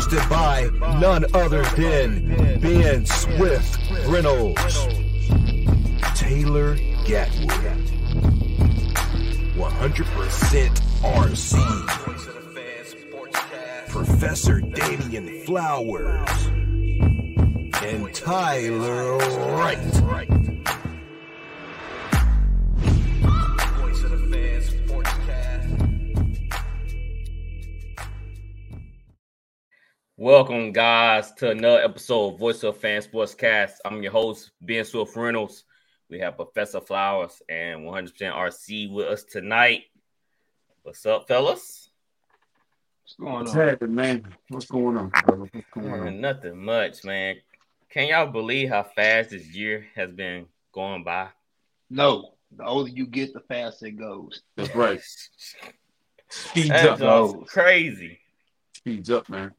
Hosted 0.00 0.24
by 0.30 0.70
none 0.98 1.26
other 1.34 1.62
than 1.76 2.58
Ben 2.60 3.04
Swift 3.04 3.78
Reynolds, 4.06 4.86
Taylor 6.14 6.76
Gatwood, 7.04 7.76
100% 9.54 10.80
RC. 11.02 11.60
Professor 13.90 14.62
Damian 14.62 15.44
Flowers, 15.44 16.46
and 17.82 18.14
Tyler 18.14 19.18
Wright. 19.18 19.89
Welcome, 30.70 30.82
guys, 30.84 31.32
to 31.32 31.50
another 31.50 31.82
episode 31.82 32.34
of 32.34 32.38
Voice 32.38 32.62
of 32.62 32.76
Fan 32.76 33.02
Sportscast. 33.02 33.72
I'm 33.84 34.04
your 34.04 34.12
host, 34.12 34.52
Ben 34.60 34.84
Swift 34.84 35.16
Reynolds. 35.16 35.64
We 36.08 36.20
have 36.20 36.36
Professor 36.36 36.80
Flowers 36.80 37.42
and 37.48 37.80
100% 37.80 38.12
RC 38.32 38.92
with 38.92 39.06
us 39.08 39.24
tonight. 39.24 39.86
What's 40.84 41.04
up, 41.06 41.26
fellas? 41.26 41.90
What's 43.02 43.16
going 43.18 43.32
What's 43.40 43.50
on? 43.56 43.68
happening, 43.68 43.94
man? 43.96 44.34
What's 44.48 44.66
going 44.66 44.96
on, 44.96 45.08
brother? 45.08 45.48
What's 45.50 45.66
going 45.74 45.92
Uh, 45.92 46.06
on? 46.06 46.20
nothing 46.20 46.64
much, 46.64 47.02
man. 47.02 47.34
Can 47.88 48.06
y'all 48.06 48.28
believe 48.30 48.68
how 48.68 48.84
fast 48.84 49.30
this 49.30 49.48
year 49.48 49.88
has 49.96 50.12
been 50.12 50.46
going 50.70 51.02
by? 51.02 51.30
No, 51.90 52.34
the 52.56 52.64
older 52.64 52.90
you 52.92 53.08
get, 53.08 53.32
the 53.32 53.40
faster 53.40 53.86
it 53.86 53.98
goes. 53.98 54.40
That's 54.54 54.72
right. 54.76 55.00
Speeds 56.28 56.68
That's 56.68 56.86
up, 56.86 56.98
dog. 57.00 57.46
crazy. 57.48 58.20
speeds 58.72 59.10
up, 59.10 59.28
man. 59.28 59.52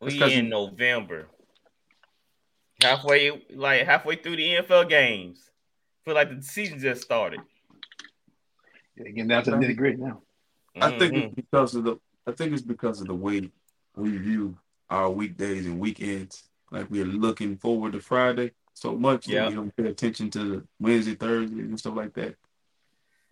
That's 0.00 0.12
We 0.14 0.18
'cause 0.18 0.32
in 0.32 0.48
November. 0.48 1.28
Halfway, 2.82 3.44
like 3.50 3.84
halfway 3.84 4.16
through 4.16 4.36
the 4.36 4.54
NFL 4.56 4.88
games. 4.88 5.50
Feel 6.04 6.14
like 6.14 6.30
the 6.34 6.40
season 6.42 6.78
just 6.78 7.02
started. 7.02 7.40
Yeah, 8.96 9.08
getting 9.10 9.28
down 9.28 9.44
to 9.44 9.50
the 9.52 9.56
nitty 9.56 9.76
gritty 9.76 9.96
now. 9.98 10.22
I 10.80 10.96
think 10.98 11.14
it's 11.14 11.34
because 11.34 11.74
of 11.74 11.84
the. 11.84 11.96
I 12.26 12.32
think 12.32 12.52
it's 12.52 12.62
because 12.62 13.00
of 13.00 13.08
the 13.08 13.14
way 13.14 13.50
we 13.96 14.16
view 14.16 14.56
our 14.90 15.10
weekdays 15.10 15.66
and 15.66 15.80
weekends. 15.80 16.48
Like 16.70 16.88
we're 16.90 17.04
looking 17.04 17.56
forward 17.56 17.92
to 17.94 18.00
Friday 18.00 18.52
so 18.74 18.96
much 18.96 19.26
Yeah. 19.26 19.42
that 19.44 19.48
we 19.50 19.54
don't 19.56 19.76
pay 19.76 19.88
attention 19.88 20.30
to 20.30 20.66
Wednesday, 20.78 21.14
Thursday, 21.14 21.60
and 21.60 21.78
stuff 21.78 21.96
like 21.96 22.14
that. 22.14 22.36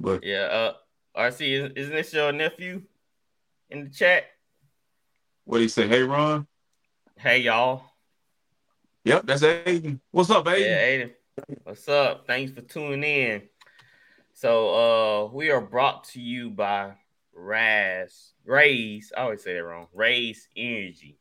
But 0.01 0.25
Yeah, 0.25 0.43
uh 0.45 0.75
RC, 1.17 1.53
isn't 1.53 1.79
isn't 1.79 1.95
this 1.95 2.13
your 2.13 2.33
nephew 2.33 2.83
in 3.71 3.85
the 3.85 3.91
chat? 3.91 4.25
what 5.45 5.59
do 5.59 5.63
you 5.63 5.69
say? 5.69 5.87
Hey, 5.87 6.03
Ron. 6.03 6.47
Hey 7.19 7.39
y'all. 7.39 7.83
Yep, 9.05 9.23
that's 9.25 9.41
Aiden. 9.41 10.01
What's 10.11 10.29
up, 10.29 10.45
Aiden? 10.45 10.61
Yeah, 10.61 10.87
Aiden. 10.87 11.13
What's 11.65 11.89
up? 11.89 12.27
Thanks 12.27 12.53
for 12.53 12.61
tuning 12.61 13.03
in. 13.03 13.43
So 14.35 14.69
uh 14.75 15.33
we 15.33 15.51
are 15.51 15.63
brought 15.63 16.05
to 16.09 16.21
you 16.21 16.51
by 16.51 16.93
Raz. 17.33 18.35
Raze, 18.45 19.15
I 19.17 19.23
always 19.23 19.43
say 19.43 19.55
that 19.55 19.65
wrong. 19.65 19.87
Raze 19.95 20.47
Energy. 20.55 21.19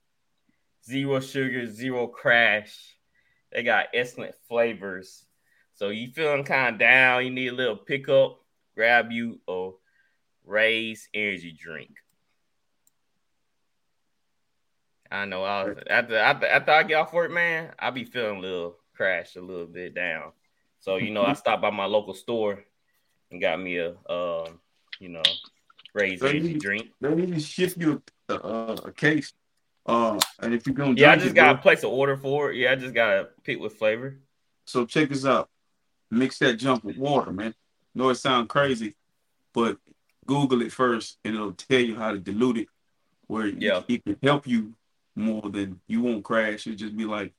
Zero 0.85 1.21
sugar, 1.21 1.65
zero 1.65 2.07
crash. 2.07 2.97
They 3.53 3.63
got 3.63 3.87
excellent 3.93 4.35
flavors. 4.49 5.25
So 5.75 5.89
you 5.89 6.09
feeling 6.09 6.43
kind 6.43 6.75
of 6.75 6.79
down, 6.79 7.23
you 7.23 7.31
need 7.31 7.47
a 7.47 7.55
little 7.55 7.77
pickup, 7.77 8.41
grab 8.75 9.13
you 9.13 9.39
a 9.47 9.69
Raze 10.43 11.07
Energy 11.13 11.57
drink. 11.57 11.91
I 15.11 15.25
know. 15.25 15.43
I 15.43 15.63
was, 15.65 15.77
after, 15.89 16.17
after 16.17 16.47
after 16.47 16.71
I 16.71 16.83
get 16.83 16.95
off 16.95 17.13
work, 17.13 17.31
man, 17.31 17.71
I 17.79 17.91
be 17.91 18.03
feeling 18.05 18.37
a 18.37 18.41
little 18.41 18.77
crashed, 18.95 19.35
a 19.35 19.41
little 19.41 19.67
bit 19.67 19.93
down. 19.95 20.31
So 20.79 20.97
you 20.97 21.11
know, 21.11 21.23
I 21.23 21.33
stopped 21.43 21.61
by 21.61 21.69
my 21.69 21.85
local 21.85 22.13
store 22.13 22.63
and 23.31 23.41
got 23.41 23.59
me 23.61 23.77
a, 23.77 23.89
um, 24.09 24.59
you 24.99 25.09
know, 25.09 25.23
raised 25.93 26.23
energy 26.23 26.53
you- 26.53 26.59
drink. 26.59 26.87
They 27.01 27.13
need 27.15 27.33
to 27.33 27.39
ship 27.39 27.73
you 27.77 28.01
a, 28.29 28.33
a, 28.35 28.73
a 28.85 28.91
case. 28.91 29.33
Uh, 29.85 30.19
and 30.39 30.53
if 30.53 30.65
you're 30.65 30.73
gonna 30.75 30.93
Yeah, 30.97 31.11
I 31.11 31.15
just 31.15 31.27
it, 31.27 31.33
got 31.35 31.47
to 31.49 31.53
bro, 31.55 31.61
place 31.61 31.83
an 31.83 31.89
order 31.89 32.17
for 32.17 32.51
it. 32.51 32.57
Yeah, 32.57 32.71
I 32.71 32.75
just 32.75 32.95
got 32.95 33.09
to 33.13 33.27
pick 33.43 33.59
with 33.59 33.73
flavor. 33.75 34.17
So 34.65 34.85
check 34.85 35.09
this 35.09 35.25
out. 35.25 35.47
Mix 36.09 36.39
that 36.39 36.53
junk 36.55 36.83
with 36.83 36.97
water, 36.97 37.31
man. 37.31 37.53
know 37.93 38.09
it 38.09 38.15
sounds 38.15 38.47
crazy, 38.47 38.95
but 39.53 39.77
Google 40.25 40.63
it 40.63 40.71
first 40.71 41.19
and 41.23 41.35
it'll 41.35 41.51
tell 41.51 41.79
you 41.79 41.95
how 41.95 42.11
to 42.11 42.17
dilute 42.17 42.57
it 42.57 42.67
where 43.27 43.45
Yeah. 43.47 43.83
it 43.87 44.03
can 44.03 44.17
help 44.23 44.47
you 44.47 44.73
more 45.15 45.49
than 45.49 45.79
you 45.87 46.01
won't 46.01 46.23
crash. 46.23 46.67
It'll 46.67 46.77
just 46.77 46.95
be 46.95 47.05
like 47.05 47.33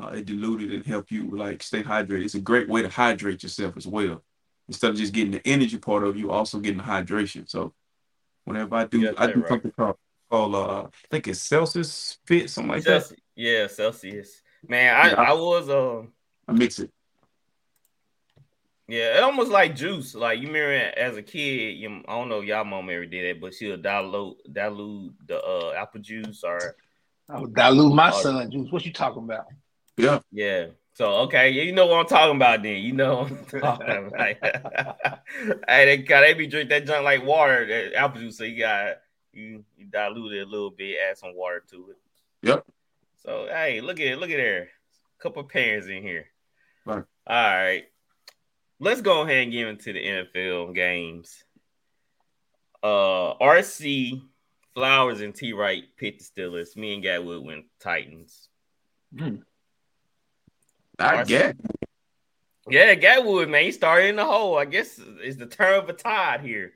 uh, 0.00 0.08
it 0.08 0.24
diluted 0.26 0.72
and 0.72 0.86
help 0.86 1.10
you 1.10 1.36
like 1.36 1.62
stay 1.62 1.82
hydrated. 1.82 2.24
It's 2.24 2.34
a 2.34 2.40
great 2.40 2.68
way 2.68 2.82
to 2.82 2.88
hydrate 2.88 3.42
yourself 3.42 3.76
as 3.76 3.86
well. 3.86 4.22
Instead 4.68 4.90
of 4.90 4.96
just 4.96 5.12
getting 5.12 5.32
the 5.32 5.46
energy 5.46 5.78
part 5.78 6.04
of 6.04 6.16
you, 6.16 6.30
also 6.30 6.60
getting 6.60 6.78
the 6.78 6.84
hydration. 6.84 7.48
So 7.48 7.74
whenever 8.44 8.74
I 8.76 8.84
do 8.84 9.14
I 9.18 9.26
do 9.26 9.40
right. 9.40 9.48
something 9.48 9.72
called, 9.72 9.96
called 10.30 10.54
uh 10.54 10.82
I 10.84 10.88
think 11.10 11.28
it's 11.28 11.40
Celsius 11.40 12.18
fit, 12.24 12.50
something 12.50 12.72
like 12.72 12.84
that. 12.84 13.12
Yeah, 13.34 13.66
Celsius. 13.66 14.42
Man, 14.66 14.94
I, 14.94 15.10
Yeah. 15.10 15.14
I 15.14 15.32
was 15.32 15.68
uh 15.68 16.02
I 16.48 16.52
mix 16.52 16.78
it. 16.78 16.90
yeah, 18.88 19.18
it 19.18 19.22
almost 19.22 19.50
like 19.50 19.76
juice. 19.76 20.14
Like 20.14 20.40
you 20.40 20.46
remember 20.46 20.98
as 20.98 21.16
a 21.16 21.22
kid, 21.22 21.76
you, 21.76 22.02
I 22.08 22.12
don't 22.12 22.28
know 22.28 22.40
if 22.40 22.46
y'all 22.46 22.64
mom 22.64 22.90
ever 22.90 23.06
did 23.06 23.36
that, 23.36 23.40
but 23.40 23.54
she'll 23.54 23.76
dilute 23.76 24.36
dilute 24.52 25.14
the 25.26 25.42
uh 25.42 25.72
apple 25.76 26.00
juice 26.00 26.44
or 26.44 26.76
I 27.32 27.40
would 27.40 27.54
dilute 27.54 27.94
my 27.94 28.10
Oh. 28.12 28.22
son 28.22 28.50
juice. 28.50 28.70
What 28.70 28.84
you 28.84 28.92
talking 28.92 29.24
about? 29.24 29.46
Yeah. 29.96 30.20
Yeah. 30.32 30.66
So 30.94 31.12
okay, 31.22 31.50
you 31.50 31.72
know 31.72 31.86
what 31.86 32.00
I'm 32.00 32.06
talking 32.06 32.36
about 32.36 32.62
then. 32.62 32.76
You 32.82 32.92
know 32.92 33.22
what 33.22 33.30
I'm 33.30 33.60
talking 33.60 34.06
about. 34.08 34.36
hey, 35.68 35.84
they 35.86 35.96
got 35.98 36.22
they 36.22 36.34
be 36.34 36.46
drink 36.46 36.68
that 36.70 36.86
junk 36.86 37.04
like 37.04 37.24
water, 37.24 37.66
that 37.66 37.94
apple 37.98 38.20
juice. 38.20 38.36
So 38.38 38.44
you 38.44 38.58
got 38.58 38.96
you, 39.32 39.64
you 39.76 39.86
dilute 39.86 40.32
it 40.34 40.46
a 40.46 40.50
little 40.50 40.70
bit, 40.70 40.98
add 41.08 41.16
some 41.16 41.34
water 41.34 41.62
to 41.70 41.90
it. 41.90 41.96
Yep. 42.48 42.66
So 43.18 43.46
hey, 43.48 43.80
look 43.80 44.00
at 44.00 44.18
look 44.18 44.30
at 44.30 44.36
there. 44.36 44.68
Couple 45.20 45.44
parents 45.44 45.86
in 45.86 46.02
here. 46.02 46.26
Right. 46.84 47.04
All 47.26 47.36
right. 47.56 47.84
Let's 48.78 49.02
go 49.02 49.20
ahead 49.22 49.42
and 49.44 49.52
get 49.52 49.68
into 49.68 49.92
the 49.92 50.04
NFL 50.04 50.74
games. 50.74 51.44
Uh 52.82 53.34
RC 53.38 54.22
Flowers 54.74 55.20
and 55.20 55.34
T 55.34 55.52
Wright 55.52 55.84
picked 55.96 56.34
the 56.34 56.42
Steelers. 56.42 56.76
Me 56.76 56.94
and 56.94 57.02
Gatwood 57.04 57.44
went 57.44 57.64
Titans. 57.80 58.48
I 59.18 59.38
Arsenal. 60.98 61.24
get 61.26 61.56
Yeah, 62.68 62.94
Gatwood, 62.94 63.48
man, 63.50 63.64
he 63.64 63.72
started 63.72 64.08
in 64.10 64.16
the 64.16 64.24
hole. 64.24 64.56
I 64.58 64.64
guess 64.66 65.00
it's 65.20 65.36
the 65.36 65.46
turn 65.46 65.78
of 65.82 65.88
a 65.88 65.92
tide 65.92 66.40
here. 66.42 66.72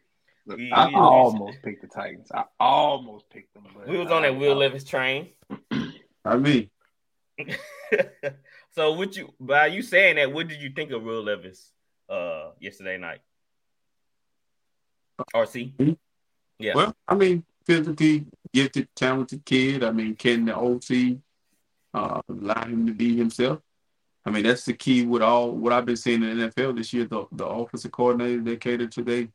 Look, 0.46 0.58
You- 0.58 0.72
I 0.74 0.88
you- 0.90 0.96
almost 0.96 1.62
picked 1.62 1.82
the 1.82 1.88
Titans. 1.88 2.30
I 2.32 2.44
almost 2.58 3.30
picked 3.30 3.54
them. 3.54 3.66
But 3.74 3.86
We 3.88 3.96
was 3.98 4.10
on 4.10 4.22
that 4.22 4.28
I- 4.32 4.36
Will 4.36 4.56
Levis 4.56 4.84
train. 4.84 5.32
I 6.24 6.36
mean 6.36 6.70
so, 8.70 8.92
what 8.92 9.16
you 9.16 9.34
by 9.40 9.66
you 9.66 9.82
saying 9.82 10.16
that, 10.16 10.32
what 10.32 10.48
did 10.48 10.60
you 10.62 10.70
think 10.70 10.90
of 10.92 11.02
Will 11.02 11.22
Levis 11.22 11.70
uh 12.08 12.50
yesterday 12.60 12.96
night? 12.96 13.20
RC, 15.34 15.74
Mhm. 15.76 15.96
yeah, 16.58 16.74
Well, 16.74 16.96
I 17.08 17.14
mean, 17.14 17.44
physically 17.66 18.26
gifted, 18.52 18.88
talented 18.94 19.44
kid. 19.44 19.82
I 19.82 19.90
mean, 19.90 20.16
can 20.16 20.44
the 20.44 20.56
OC 20.56 21.18
uh, 21.92 22.20
allow 22.28 22.64
him 22.64 22.86
to 22.86 22.92
be 22.92 23.16
himself? 23.16 23.60
I 24.26 24.30
mean, 24.30 24.44
that's 24.44 24.64
the 24.64 24.72
key 24.72 25.04
with 25.04 25.22
all 25.22 25.50
what 25.50 25.72
I've 25.72 25.84
been 25.84 25.96
seeing 25.96 26.22
in 26.22 26.38
the 26.38 26.48
NFL 26.48 26.76
this 26.76 26.92
year. 26.92 27.04
The 27.04 27.26
the 27.32 27.46
offensive 27.46 27.92
coordinator 27.92 28.42
they 28.42 28.56
cater 28.56 28.86
to 28.86 29.02
they 29.02 29.28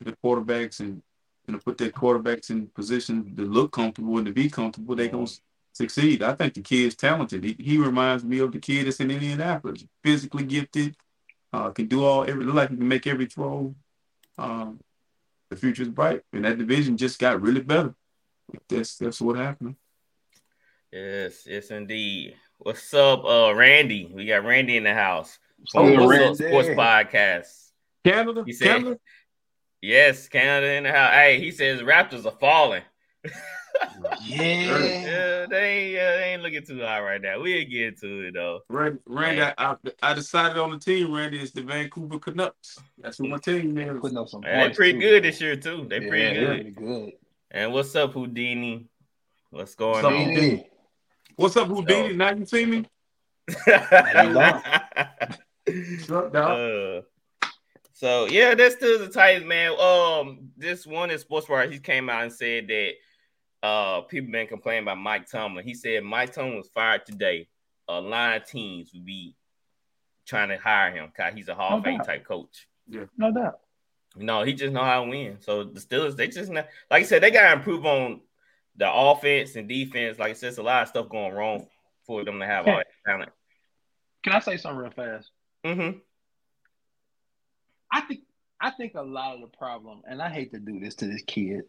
the 0.00 0.12
quarterbacks 0.24 0.80
and 0.80 1.02
you 1.46 1.54
know 1.54 1.58
put 1.58 1.78
their 1.78 1.90
quarterbacks 1.90 2.50
in 2.50 2.68
position 2.68 3.34
to 3.36 3.42
look 3.42 3.72
comfortable 3.72 4.16
and 4.18 4.26
to 4.26 4.32
be 4.32 4.48
comfortable. 4.48 4.94
They 4.94 5.08
gonna 5.08 5.26
succeed. 5.72 6.22
I 6.22 6.34
think 6.34 6.54
the 6.54 6.60
kid's 6.60 6.94
talented. 6.94 7.42
He, 7.42 7.56
he 7.58 7.78
reminds 7.78 8.24
me 8.24 8.38
of 8.38 8.52
the 8.52 8.60
kid 8.60 8.86
that's 8.86 9.00
in 9.00 9.10
Indianapolis, 9.10 9.84
physically 10.04 10.44
gifted, 10.44 10.96
uh, 11.52 11.70
can 11.70 11.86
do 11.86 12.04
all 12.04 12.22
every 12.22 12.44
look 12.44 12.54
like 12.54 12.70
he 12.70 12.76
can 12.76 12.88
make 12.88 13.06
every 13.06 13.26
throw. 13.26 13.74
Um, 14.36 14.78
the 15.50 15.56
future 15.56 15.82
is 15.82 15.88
bright, 15.88 16.22
and 16.32 16.44
that 16.44 16.58
division 16.58 16.96
just 16.96 17.18
got 17.18 17.40
really 17.40 17.60
better. 17.60 17.94
That's 18.68 18.96
that's 18.96 19.20
what 19.20 19.36
happened. 19.36 19.76
Yes, 20.92 21.42
yes, 21.46 21.70
indeed. 21.70 22.36
What's 22.58 22.92
up, 22.94 23.24
uh, 23.24 23.54
Randy? 23.54 24.10
We 24.12 24.26
got 24.26 24.44
Randy 24.44 24.76
in 24.76 24.84
the 24.84 24.94
house. 24.94 25.38
Oh, 25.74 25.86
From 25.86 25.92
What's 25.96 26.02
Up 26.02 26.10
Randy. 26.40 26.48
Sports 26.48 26.68
Podcast. 26.68 27.70
Canada, 28.04 28.42
He 28.46 28.52
said- 28.52 28.66
Canada. 28.68 28.98
Yes, 29.80 30.28
Canada 30.28 30.72
in 30.72 30.82
the 30.84 30.90
house. 30.92 31.12
Hey, 31.12 31.38
he 31.40 31.52
says 31.52 31.80
Raptors 31.82 32.26
are 32.26 32.36
falling. 32.40 32.82
Yeah. 34.26 34.78
Yeah, 34.78 35.46
they 35.46 35.68
ain't, 35.68 35.98
uh, 35.98 36.16
they 36.16 36.32
ain't 36.32 36.42
looking 36.42 36.64
too 36.64 36.80
high 36.80 37.00
right 37.00 37.20
now. 37.20 37.40
We'll 37.40 37.64
get 37.64 37.98
to 38.00 38.28
it 38.28 38.34
though. 38.34 38.60
Randy, 38.68 38.98
Randy 39.06 39.42
I, 39.42 39.54
I, 39.56 39.76
I 40.02 40.14
decided 40.14 40.58
on 40.58 40.70
the 40.70 40.78
team. 40.78 41.12
Randy 41.12 41.40
is 41.40 41.52
the 41.52 41.62
Vancouver 41.62 42.18
Canucks. 42.18 42.78
That's 42.98 43.18
who 43.18 43.28
my 43.28 43.38
team 43.38 43.76
is. 43.78 44.00
Putting 44.00 44.18
up 44.18 44.28
some 44.28 44.42
Hey, 44.42 44.56
they 44.56 44.62
points, 44.64 44.76
pretty 44.76 44.92
too, 44.92 45.00
good 45.00 45.22
man. 45.22 45.30
this 45.30 45.40
year 45.40 45.56
too. 45.56 45.86
They 45.88 46.00
Yeah, 46.00 46.08
pretty 46.08 46.34
they're 46.34 46.46
good. 46.46 46.56
pretty 46.56 46.70
good. 46.70 47.12
And 47.50 47.72
what's 47.72 47.96
up, 47.96 48.12
Houdini? 48.12 48.86
What's 49.50 49.74
going 49.74 50.04
What's 50.04 50.04
up, 50.04 50.12
on? 50.12 50.24
Houdini? 50.26 50.70
What's 51.36 51.56
up, 51.56 51.68
Houdini? 51.68 52.14
Now 52.14 52.34
you 52.34 52.44
see 52.44 52.66
me? 52.66 52.84
Shut 56.06 56.32
down. 56.32 56.50
Uh, 56.50 57.00
so 57.92 58.26
yeah, 58.26 58.54
that's 58.54 58.76
still 58.76 58.98
the 58.98 59.08
Titans, 59.08 59.46
man. 59.46 59.72
Um, 59.78 60.50
this 60.56 60.86
one 60.86 61.10
is 61.10 61.22
sports 61.22 61.48
wire, 61.48 61.70
he 61.70 61.78
came 61.78 62.08
out 62.10 62.22
and 62.24 62.32
said 62.32 62.68
that 62.68 62.92
uh 63.62 64.02
people 64.02 64.30
been 64.30 64.46
complaining 64.46 64.84
about 64.84 64.98
Mike 64.98 65.28
Tomlin. 65.28 65.64
He 65.64 65.74
said 65.74 66.04
Mike 66.04 66.32
Tomlin 66.32 66.56
was 66.56 66.68
fired 66.68 67.06
today. 67.06 67.48
A 67.88 68.00
line 68.00 68.40
of 68.40 68.46
teams 68.46 68.90
would 68.92 69.04
be 69.04 69.34
trying 70.26 70.50
to 70.50 70.58
hire 70.58 70.92
him 70.92 71.06
because 71.06 71.34
he's 71.34 71.48
a 71.48 71.54
Hall 71.54 71.78
of 71.78 71.84
No 71.84 71.90
Fame 71.90 72.00
type 72.00 72.24
coach. 72.24 72.68
Yeah, 72.86 73.04
no 73.16 73.32
doubt. 73.32 73.60
No, 74.16 74.42
he 74.42 74.52
just 74.52 74.72
know 74.72 74.82
how 74.82 75.04
to 75.04 75.10
win. 75.10 75.38
So 75.40 75.64
the 75.64 75.80
Steelers, 75.80 76.16
they 76.16 76.28
just 76.28 76.50
not, 76.50 76.68
like 76.90 77.02
I 77.02 77.06
said, 77.06 77.22
they 77.22 77.30
gotta 77.30 77.54
improve 77.54 77.86
on 77.86 78.20
the 78.76 78.90
offense 78.90 79.56
and 79.56 79.68
defense. 79.68 80.18
Like 80.18 80.30
I 80.30 80.34
said, 80.34 80.50
it's 80.50 80.58
a 80.58 80.62
lot 80.62 80.82
of 80.82 80.88
stuff 80.88 81.08
going 81.08 81.34
wrong 81.34 81.66
for 82.04 82.24
them 82.24 82.38
to 82.40 82.46
have 82.46 82.66
all 82.66 82.76
that 82.76 82.86
talent. 83.06 83.30
Can 84.22 84.32
I 84.32 84.40
say 84.40 84.56
something 84.56 84.78
real 84.78 84.90
fast? 84.90 85.30
Mm-hmm. 85.64 85.98
I 87.90 88.00
think 88.02 88.20
I 88.60 88.70
think 88.70 88.94
a 88.94 89.02
lot 89.02 89.34
of 89.34 89.40
the 89.40 89.56
problem, 89.56 90.02
and 90.08 90.20
I 90.20 90.28
hate 90.28 90.52
to 90.52 90.58
do 90.58 90.80
this 90.80 90.96
to 90.96 91.06
this 91.06 91.22
kid, 91.22 91.62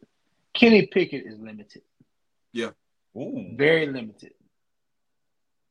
Kenny 0.54 0.88
Pickett 0.88 1.26
is 1.26 1.40
limited, 1.40 1.84
Ooh. 3.18 3.52
very 3.56 3.88
limited. 3.88 4.34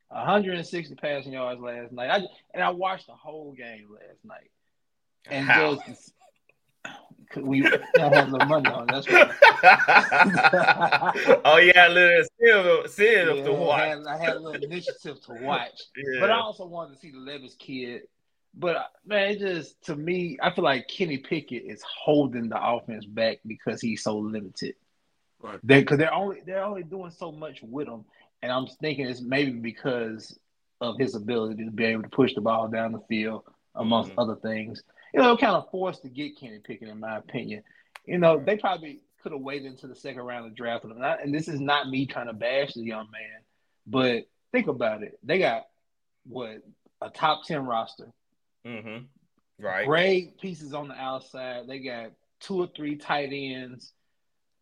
160 0.08 0.94
passing 0.94 1.34
yards 1.34 1.60
last 1.60 1.92
night. 1.92 2.08
I 2.10 2.20
and 2.54 2.62
I 2.62 2.70
watched 2.70 3.06
the 3.08 3.12
whole 3.14 3.52
game 3.52 3.88
last 3.92 4.24
night. 4.24 4.50
And 5.30 5.46
How? 5.46 5.74
just 5.86 6.14
we 7.36 7.60
don't 7.60 7.82
have 8.14 8.30
no 8.30 8.38
money 8.46 8.70
on. 8.70 8.86
That's 8.86 9.06
right. 9.10 9.30
oh 11.44 11.58
yeah, 11.58 11.88
a 11.88 11.90
little 11.90 12.24
still 12.24 12.88
still 12.88 13.36
Yeah, 13.36 13.44
to 13.44 13.50
I, 13.52 13.58
watch. 13.58 13.80
had, 13.82 14.06
I 14.06 14.16
had 14.16 14.36
a 14.36 14.40
little 14.40 14.62
initiative 14.62 15.20
to 15.26 15.32
watch, 15.42 15.78
Yeah. 15.96 16.20
but 16.20 16.30
I 16.30 16.38
also 16.38 16.64
wanted 16.66 16.94
to 16.94 17.00
see 17.00 17.10
the 17.10 17.18
Levis 17.18 17.54
kid. 17.58 18.02
But 18.58 18.90
man, 19.06 19.30
it 19.30 19.38
just 19.38 19.80
to 19.84 19.94
me, 19.94 20.36
I 20.42 20.50
feel 20.52 20.64
like 20.64 20.88
Kenny 20.88 21.18
Pickett 21.18 21.62
is 21.64 21.82
holding 21.82 22.48
the 22.48 22.60
offense 22.60 23.04
back 23.06 23.38
because 23.46 23.80
he's 23.80 24.02
so 24.02 24.18
limited. 24.18 24.74
Right. 25.40 25.60
They 25.62 25.80
because 25.80 25.98
they're 25.98 26.12
only 26.12 26.40
they're 26.44 26.64
only 26.64 26.82
doing 26.82 27.12
so 27.12 27.30
much 27.30 27.60
with 27.62 27.86
him, 27.86 28.04
and 28.42 28.50
I'm 28.50 28.66
thinking 28.66 29.06
it's 29.06 29.20
maybe 29.20 29.52
because 29.52 30.36
of 30.80 30.98
his 30.98 31.14
ability 31.14 31.64
to 31.64 31.70
be 31.70 31.84
able 31.84 32.02
to 32.02 32.08
push 32.08 32.34
the 32.34 32.40
ball 32.40 32.66
down 32.68 32.92
the 32.92 33.00
field, 33.08 33.44
amongst 33.76 34.10
Mhm. 34.12 34.22
other 34.22 34.36
things. 34.36 34.82
You 35.14 35.20
know, 35.20 35.36
kind 35.36 35.54
of 35.54 35.70
forced 35.70 36.02
to 36.02 36.08
get 36.08 36.36
Kenny 36.38 36.58
Pickett, 36.58 36.88
in 36.88 37.00
my 37.00 37.16
opinion. 37.16 37.62
You 38.04 38.18
know, 38.18 38.38
they 38.38 38.56
probably 38.56 39.00
could 39.22 39.32
have 39.32 39.40
waited 39.40 39.70
until 39.70 39.88
the 39.88 39.94
second 39.94 40.22
round 40.22 40.46
of 40.46 40.54
draft 40.54 40.84
him. 40.84 40.92
And, 40.92 41.04
I- 41.04 41.16
and 41.16 41.34
this 41.34 41.48
is 41.48 41.60
not 41.60 41.88
me 41.88 42.06
trying 42.06 42.26
to 42.26 42.32
bash 42.32 42.74
the 42.74 42.82
young 42.82 43.08
man, 43.10 43.40
but 43.86 44.26
think 44.52 44.66
about 44.68 45.02
it. 45.02 45.18
They 45.22 45.38
got 45.38 45.66
what 46.24 46.62
a 47.00 47.10
top 47.10 47.44
ten 47.44 47.64
roster, 47.64 48.12
mm-hmm. 48.66 49.04
Right. 49.60 49.86
great 49.86 50.40
pieces 50.40 50.72
on 50.72 50.88
the 50.88 50.94
outside. 50.94 51.66
They 51.66 51.80
got 51.80 52.12
two 52.40 52.60
or 52.60 52.68
three 52.76 52.96
tight 52.96 53.30
ends. 53.32 53.92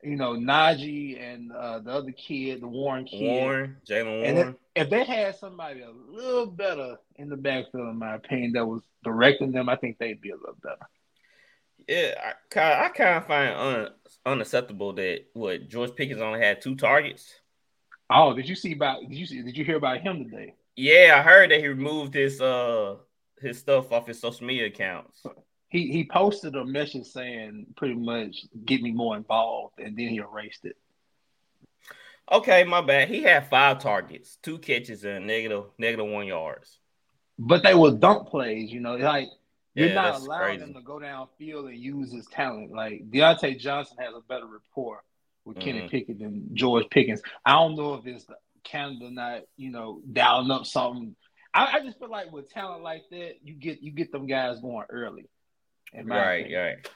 You 0.03 0.17
know, 0.17 0.35
Najee 0.35 1.21
and 1.21 1.51
uh, 1.51 1.81
the 1.81 1.91
other 1.91 2.13
kid, 2.13 2.61
the 2.61 2.69
Warren 2.69 3.07
kid. 3.07 3.23
Warren, 3.23 3.77
Jalen 3.89 4.25
And 4.25 4.37
Warren. 4.37 4.57
If 4.75 4.91
they 4.91 5.05
had 5.05 5.37
somebody 5.37 5.81
a 5.81 5.91
little 5.91 6.47
better 6.47 6.97
in 7.17 7.29
the 7.29 7.37
backfield, 7.37 7.89
in 7.89 7.99
my 7.99 8.15
opinion, 8.15 8.53
that 8.53 8.67
was 8.67 8.83
directing 9.03 9.53
them, 9.53 9.69
I 9.69 9.77
think 9.77 9.99
they'd 9.99 10.21
be 10.21 10.31
a 10.31 10.37
little 10.37 10.57
better. 10.63 10.87
Yeah, 11.89 12.15
I 12.19 12.33
kind 12.51 12.85
I 12.85 12.89
kind 12.89 13.17
of 13.17 13.27
find 13.27 13.55
un, 13.55 13.89
unacceptable 14.25 14.93
that 14.95 15.27
what 15.35 15.69
George 15.69 15.95
Pickens 15.95 16.21
only 16.21 16.41
had 16.41 16.61
two 16.61 16.75
targets. 16.75 17.33
Oh, 18.11 18.35
did 18.35 18.49
you 18.49 18.55
see 18.55 18.73
about? 18.73 19.01
Did 19.03 19.15
you 19.15 19.27
see? 19.27 19.43
Did 19.43 19.57
you 19.57 19.65
hear 19.65 19.77
about 19.77 20.01
him 20.01 20.25
today? 20.25 20.55
Yeah, 20.75 21.15
I 21.17 21.23
heard 21.23 21.51
that 21.51 21.61
he 21.61 21.69
removed 21.69 22.15
his 22.15 22.41
uh 22.41 22.97
his 23.41 23.59
stuff 23.59 23.93
off 23.93 24.07
his 24.07 24.21
social 24.21 24.47
media 24.47 24.67
accounts. 24.67 25.23
He 25.69 25.91
he 25.91 26.05
posted 26.05 26.55
a 26.55 26.65
message 26.65 27.07
saying 27.07 27.67
pretty 27.77 27.95
much 27.95 28.37
get 28.65 28.83
me 28.83 28.93
more 28.93 29.17
involved, 29.17 29.79
and 29.79 29.97
then 29.97 30.09
he 30.09 30.17
erased 30.19 30.65
it. 30.65 30.77
Okay, 32.31 32.65
my 32.65 32.81
bad. 32.81 33.09
He 33.09 33.23
had 33.23 33.49
five 33.49 33.79
targets, 33.79 34.39
two 34.43 34.59
catches, 34.59 35.05
and 35.05 35.27
negative 35.27 35.65
negative 35.79 36.07
one 36.07 36.27
yards. 36.27 36.79
But 37.39 37.63
they 37.63 37.75
were 37.75 37.93
dunk 37.93 38.29
plays, 38.29 38.73
you 38.73 38.81
know, 38.81 38.97
like 38.97 39.29
you're 39.75 39.89
Yeah, 39.89 39.95
not 39.95 40.21
allowing 40.21 40.59
crazy. 40.59 40.63
him 40.65 40.75
to 40.75 40.81
go 40.81 40.99
downfield 40.99 41.69
and 41.69 41.77
use 41.79 42.13
his 42.13 42.27
talent. 42.27 42.73
Like 42.73 43.11
Diontae 43.11 43.59
Johnson 43.59 43.99
has 44.01 44.15
a 44.15 44.21
better 44.23 44.47
rapport 44.47 45.05
with 45.45 45.59
Kenny 45.61 45.83
Mhm. 45.83 45.91
Pickett 45.91 46.19
than 46.19 46.49
George 46.55 46.89
Pickens. 46.91 47.23
I 47.45 47.53
don't 47.53 47.77
know 47.77 47.95
if 47.95 48.07
it's 48.07 48.25
the 48.25 48.37
Canada 48.65 49.11
not, 49.11 49.43
you 49.57 49.71
know, 49.71 50.01
dialing 50.13 50.51
up 50.51 50.67
something. 50.67 51.15
I, 51.57 51.77
I 51.77 51.81
just 51.81 51.99
feel 51.99 52.11
like 52.11 52.31
with 52.33 52.51
talent 52.51 52.83
like 52.83 53.03
that, 53.11 53.35
you 53.43 53.55
get 53.55 53.83
you 53.83 53.91
get 53.93 54.13
them 54.13 54.27
guys 54.27 54.61
going 54.61 54.87
early. 54.91 55.29
Right, 55.95 56.41
opinion. 56.41 56.61
right. 56.61 56.89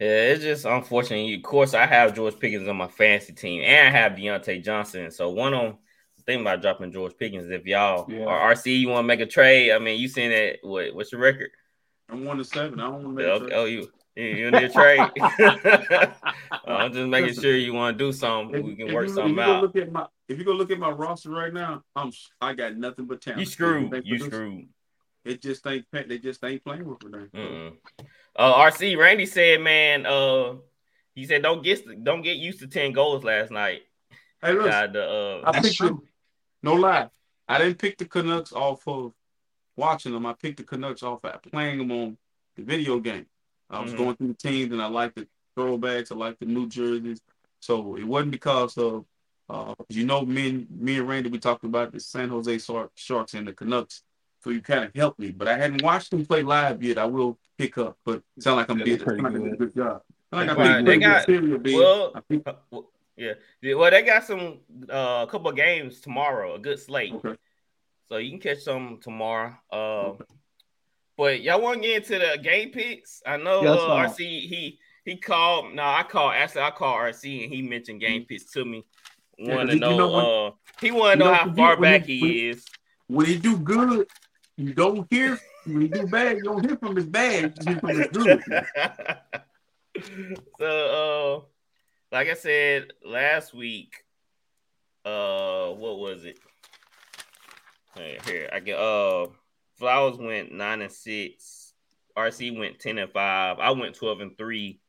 Yeah, 0.00 0.08
it's 0.08 0.42
just 0.42 0.64
unfortunate. 0.64 1.36
Of 1.36 1.42
course, 1.42 1.72
I 1.74 1.86
have 1.86 2.14
George 2.14 2.38
Pickens 2.38 2.68
on 2.68 2.76
my 2.76 2.88
fantasy 2.88 3.32
team, 3.32 3.62
and 3.64 3.88
I 3.88 3.98
have 3.98 4.12
Diontae 4.12 4.64
Johnson. 4.64 5.10
So 5.10 5.30
one 5.30 5.54
on 5.54 5.78
thing 6.26 6.40
about 6.40 6.62
dropping 6.62 6.90
George 6.92 7.12
Pickens. 7.18 7.50
If 7.50 7.66
y'all 7.66 8.10
Yeah. 8.10 8.24
or 8.24 8.54
RC, 8.54 8.78
you 8.80 8.88
want 8.88 9.04
to 9.04 9.06
make 9.06 9.20
a 9.20 9.26
trade? 9.26 9.72
I 9.72 9.78
mean, 9.78 10.00
you 10.00 10.08
seen 10.08 10.30
it? 10.30 10.60
What? 10.62 10.94
What's 10.94 11.12
your 11.12 11.20
record? 11.20 11.50
I'm 12.08 12.24
one 12.24 12.38
to 12.38 12.44
seven. 12.44 12.80
I 12.80 12.84
don't 12.84 13.04
want 13.04 13.04
to 13.04 13.08
make 13.10 13.26
Yeah, 13.26 13.32
a 13.32 13.36
okay. 13.36 13.46
trade. 13.46 13.56
Oh, 13.56 13.64
you 13.66 13.88
you, 14.16 14.24
you 14.44 14.50
need 14.50 14.62
a 14.64 14.68
trade? 14.72 15.00
I'm 16.66 16.92
just 16.92 17.08
making 17.08 17.28
Listen. 17.28 17.42
sure 17.42 17.56
you 17.56 17.72
want 17.74 17.98
to 17.98 18.04
do 18.04 18.12
something. 18.12 18.58
If- 18.60 18.64
we 18.64 18.76
can 18.76 18.92
work 18.94 19.08
you, 19.08 19.14
something 19.14 19.34
you 19.34 19.40
out. 19.40 19.62
Look 19.62 19.76
at 19.76 19.90
my, 19.92 20.06
if 20.28 20.38
you 20.38 20.44
go 20.44 20.52
look 20.52 20.70
at 20.70 20.78
my 20.78 20.90
roster 20.90 21.30
right 21.30 21.52
now, 21.52 21.82
I'm 21.94 22.12
I 22.40 22.54
got 22.54 22.76
nothing 22.76 23.06
but 23.06 23.20
talent. 23.20 23.40
You 23.40 23.46
screwed. 23.46 24.02
You 24.04 24.18
screwed. 24.18 24.68
It 25.24 25.40
just 25.40 25.66
ain't 25.66 25.86
they 25.92 26.18
just 26.18 26.44
ain't 26.44 26.62
playing 26.64 26.84
with 26.86 27.02
me. 27.02 27.18
Mm-mm. 27.34 27.76
Uh, 28.36 28.54
RC 28.54 28.98
Randy 28.98 29.26
said, 29.26 29.60
man, 29.60 30.06
uh, 30.06 30.54
he 31.14 31.24
said 31.24 31.42
don't 31.42 31.62
get 31.62 32.04
don't 32.04 32.22
get 32.22 32.36
used 32.36 32.60
to 32.60 32.66
ten 32.66 32.92
goals 32.92 33.24
last 33.24 33.50
night. 33.50 33.82
Hey, 34.42 34.52
look, 34.52 34.66
God, 34.66 34.96
uh, 34.96 35.40
I 35.44 35.60
picked 35.60 35.76
true. 35.76 36.02
The, 36.62 36.70
no 36.70 36.74
lie, 36.74 37.08
I 37.48 37.58
didn't 37.58 37.78
pick 37.78 37.96
the 37.96 38.04
Canucks 38.04 38.52
off 38.52 38.86
of 38.86 39.12
watching 39.76 40.12
them. 40.12 40.26
I 40.26 40.34
picked 40.34 40.58
the 40.58 40.64
Canucks 40.64 41.02
off 41.02 41.24
of 41.24 41.42
playing 41.42 41.78
them 41.78 41.92
on 41.92 42.18
the 42.56 42.62
video 42.62 42.98
game. 43.00 43.26
I 43.70 43.80
was 43.80 43.92
Mhm. 43.92 43.96
going 43.96 44.16
through 44.16 44.28
the 44.28 44.34
teams 44.34 44.72
and 44.72 44.82
I 44.82 44.86
liked 44.86 45.16
the 45.16 45.26
throwbacks. 45.56 46.12
I 46.12 46.16
liked 46.16 46.40
the 46.40 46.46
new 46.46 46.68
jerseys. 46.68 47.20
So 47.60 47.96
it 47.96 48.04
wasn't 48.04 48.32
because 48.32 48.76
of, 48.76 49.06
uh, 49.48 49.74
you 49.88 50.04
know, 50.06 50.24
me 50.24 50.48
and, 50.50 50.70
me 50.70 50.98
and 50.98 51.08
Randy, 51.08 51.28
we 51.30 51.38
talked 51.38 51.64
about 51.64 51.92
the 51.92 52.00
San 52.00 52.28
Jose 52.28 52.58
Sharks 52.94 53.34
and 53.34 53.46
the 53.46 53.52
Canucks. 53.52 54.02
So 54.42 54.50
you 54.50 54.60
kind 54.60 54.84
of 54.84 54.94
helped 54.94 55.18
me, 55.18 55.30
but 55.30 55.48
I 55.48 55.56
hadn't 55.56 55.82
watched 55.82 56.10
them 56.10 56.26
play 56.26 56.42
live 56.42 56.82
yet. 56.82 56.98
I 56.98 57.06
will 57.06 57.38
pick 57.56 57.78
up, 57.78 57.96
but 58.04 58.22
it 58.36 58.42
sound 58.42 58.56
like 58.58 58.68
I'm 58.70 58.78
Yeah, 58.78 58.84
did. 58.84 58.98
they're 59.00 59.06
pretty 59.06 59.22
like 59.22 59.34
a 59.34 59.38
good. 59.38 59.58
good 59.58 59.74
job. 59.74 60.02
Like 60.32 60.48
I 60.50 60.54
Well, 60.54 60.84
they 60.84 60.98
got- 60.98 61.26
good 61.26 61.64
well, 61.74 62.12
I 62.14 62.20
picked- 62.20 62.48
uh, 62.48 62.54
well, 62.70 62.90
yeah, 63.16 63.32
Yeah, 63.62 63.74
well, 63.74 63.90
they 63.90 64.02
got 64.02 64.24
some 64.24 64.58
uh, 64.90 65.24
a 65.26 65.30
couple 65.30 65.48
of 65.48 65.56
games 65.56 66.00
tomorrow, 66.00 66.54
a 66.54 66.58
good 66.58 66.78
slate, 66.78 67.14
okay. 67.14 67.36
so 68.08 68.16
you 68.18 68.30
can 68.30 68.40
catch 68.40 68.58
some 68.58 68.98
tomorrow. 69.00 69.56
Uh, 69.70 70.12
but 71.16 71.40
y'all 71.42 71.60
want 71.62 71.80
to 71.82 71.88
get 71.88 72.02
into 72.10 72.18
the 72.18 72.38
game 72.42 72.70
picks? 72.70 73.22
I 73.24 73.36
know 73.36 73.62
Yeah, 73.62 73.70
uh. 73.70 74.08
RC 74.08 74.16
he 74.18 74.78
he 75.04 75.16
called. 75.16 75.74
No, 75.74 75.82
I 75.84 76.02
called. 76.02 76.32
Actually, 76.34 76.62
I 76.62 76.70
called 76.72 76.96
RC 76.96 77.44
and 77.44 77.54
he 77.54 77.62
mentioned 77.62 78.00
game 78.00 78.24
picks 78.24 78.50
to 78.52 78.64
me. 78.64 78.84
Yeah, 79.38 79.56
Want 79.56 79.70
to 79.70 79.76
you- 79.76 79.80
you 79.80 79.80
know? 79.80 79.98
know 79.98 80.12
when- 80.12 80.24
uh, 80.24 80.50
he 80.80 80.90
want 80.90 81.12
to 81.12 81.18
know 81.18 81.24
know, 81.26 81.34
how 81.34 81.54
far 81.54 81.76
when 81.76 82.00
back 82.00 82.08
you- 82.08 82.26
he 82.26 82.48
is. 82.48 82.64
When 83.06 83.26
he 83.26 83.38
do 83.38 83.58
good, 83.58 84.08
you 84.56 84.72
don't 84.72 85.06
hear. 85.10 85.38
When 85.66 85.82
he 85.82 85.88
do 85.88 86.06
bad, 86.06 86.38
you 86.38 86.44
don't 86.44 86.64
hear 86.66 86.76
from 86.76 86.96
his 86.96 87.06
bad. 87.06 87.54
You 87.60 87.72
hear 87.72 87.80
from 87.80 87.98
his 87.98 88.08
good. 88.08 88.42
so 90.58 91.46
uh 92.12 92.14
like 92.14 92.28
I 92.28 92.34
said 92.34 92.92
last 93.04 93.54
week, 93.54 93.94
uh 95.04 95.68
what 95.70 95.98
was 95.98 96.24
it? 96.24 96.38
Here, 97.96 98.18
here 98.26 98.50
I 98.52 98.60
get 98.60 98.78
uh 98.78 99.26
Flowers 99.78 100.16
went 100.16 100.52
nine 100.52 100.80
and 100.82 100.92
six, 100.92 101.72
RC 102.16 102.56
went 102.58 102.78
ten 102.78 102.98
and 102.98 103.10
five, 103.12 103.58
I 103.58 103.70
went 103.72 103.94
twelve 103.96 104.20
and 104.20 104.36
three, 104.38 104.80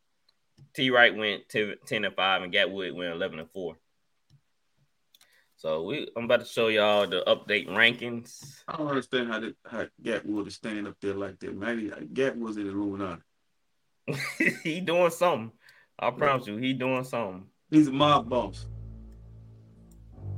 T 0.73 0.89
Wright 0.91 1.15
went 1.15 1.49
10, 1.49 1.75
10 1.85 2.05
and 2.05 2.15
5, 2.15 2.43
and 2.43 2.53
Gatwood 2.53 2.95
went 2.95 3.11
11 3.13 3.39
and 3.39 3.49
4. 3.51 3.75
So 5.57 5.83
we, 5.83 6.09
I'm 6.17 6.25
about 6.25 6.41
to 6.41 6.45
show 6.45 6.67
y'all 6.67 7.07
the 7.07 7.23
update 7.27 7.69
rankings. 7.69 8.61
I 8.67 8.75
don't 8.75 8.87
understand 8.87 9.29
how 9.29 9.39
that 9.39 9.55
how 9.65 9.85
Gatwood 10.03 10.47
is 10.47 10.55
standing 10.55 10.85
up 10.85 10.95
there 11.01 11.13
like 11.13 11.39
that, 11.39 11.55
man. 11.55 11.91
Uh, 11.93 11.99
Gatwood's 12.01 12.57
in 12.57 12.65
the 12.65 12.71
Illuminati. 12.71 13.21
he 14.63 14.81
doing 14.81 15.11
something. 15.11 15.51
I 15.97 16.11
promise 16.11 16.47
you, 16.47 16.57
he 16.57 16.73
doing 16.73 17.05
something. 17.05 17.45
He's 17.71 17.87
a 17.87 17.91
mob 17.91 18.29
boss. 18.29 18.67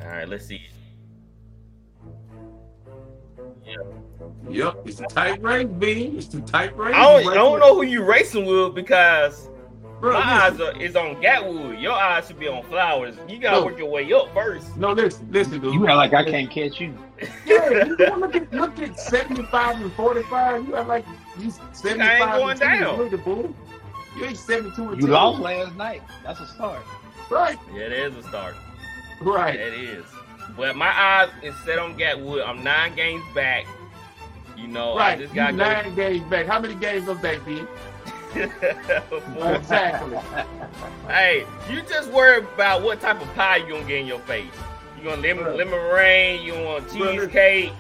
All 0.02 0.08
right, 0.08 0.30
let's 0.30 0.46
see. 0.46 0.62
Yep, 4.50 4.82
it's 4.86 5.00
a 5.02 5.06
tight 5.06 5.42
race, 5.42 5.68
B. 5.80 6.14
It's 6.18 6.34
a 6.34 6.42
tight 6.42 6.78
race. 6.78 6.96
I 6.96 7.22
don't, 7.22 7.32
I 7.32 7.34
don't 7.34 7.60
know 7.60 7.76
who 7.76 7.82
you 7.82 8.04
racing 8.04 8.46
with 8.46 8.76
because 8.76 9.50
Bro, 10.00 10.14
my 10.14 10.20
eyes 10.44 10.60
are, 10.62 10.80
is 10.80 10.96
on 10.96 11.16
Gatwood. 11.22 11.82
Your 11.82 11.94
eyes 11.94 12.28
should 12.28 12.40
be 12.40 12.48
on 12.48 12.64
Flowers. 12.66 13.16
You 13.28 13.40
gotta 13.40 13.60
No. 13.60 13.66
work 13.66 13.78
your 13.80 13.90
way 13.90 14.12
up 14.14 14.32
first. 14.34 14.78
No, 14.78 14.92
listen, 14.92 15.28
listen, 15.32 15.60
dude. 15.60 15.74
You 15.74 15.88
act 15.88 15.96
like 15.98 16.14
I 16.14 16.24
can't 16.24 16.52
catch 16.52 16.80
you. 16.80 16.96
Yeah, 17.46 17.86
you 17.86 17.96
look 17.96 18.36
at 18.36 18.54
look 18.54 18.78
at 18.80 19.00
75 19.00 19.82
and 19.82 19.92
45. 19.94 20.68
You 20.68 20.76
act 20.76 20.88
like 20.88 21.06
you 21.40 21.52
75 21.72 22.20
going 22.38 22.52
and 22.52 22.60
2 22.60 22.66
down. 22.68 22.98
Look 22.98 23.14
at 23.14 23.26
bull. 23.26 23.56
You 24.18 24.26
ain't 24.26 24.38
72 24.38 24.90
and 24.90 25.02
You 25.02 25.08
2. 25.08 25.12
lost 25.14 25.40
last 25.42 25.76
night. 25.76 26.04
That's 26.24 26.40
a 26.42 26.46
start. 26.48 26.80
Right, 27.32 27.58
Yeah, 27.74 27.90
that 27.90 28.06
is 28.06 28.16
a 28.16 28.24
start. 28.24 28.56
right. 29.22 29.56
It 29.56 29.74
is. 29.74 30.06
But 30.56 30.76
my 30.76 30.88
eyes 30.98 31.30
is 31.44 31.56
set 31.66 31.78
on 31.80 31.98
Gatwood. 31.98 32.48
I'm 32.48 32.64
nine 32.64 32.96
games 32.96 33.24
back. 33.36 33.66
You 34.56 34.68
know, 34.68 34.94
I 34.94 34.98
Right. 35.10 35.20
just 35.20 35.34
You 35.34 35.42
got 35.42 35.56
nine 35.56 35.94
games 35.96 36.24
back. 36.30 36.46
How 36.46 36.60
many 36.60 36.76
games 36.76 37.10
up 37.10 37.22
back, 37.22 37.44
B? 37.46 37.64
Exactly. 39.56 40.18
hey, 41.08 41.46
you 41.70 41.82
just 41.84 42.12
worry 42.12 42.38
about 42.40 42.82
what 42.84 43.02
type 43.02 43.22
of 43.22 43.34
pie 43.36 43.58
you 43.58 43.70
gonna 43.70 43.86
get 43.86 44.00
in 44.02 44.08
your 44.08 44.20
face. 44.20 44.46
You 45.02 45.10
want 45.10 45.22
lemon, 45.22 45.46
Right. 45.46 45.56
lemon 45.58 45.72
meringue? 45.74 46.42
You 46.44 46.54
want 46.64 46.92
Right. 46.94 47.16
cheesecake? 47.18 47.72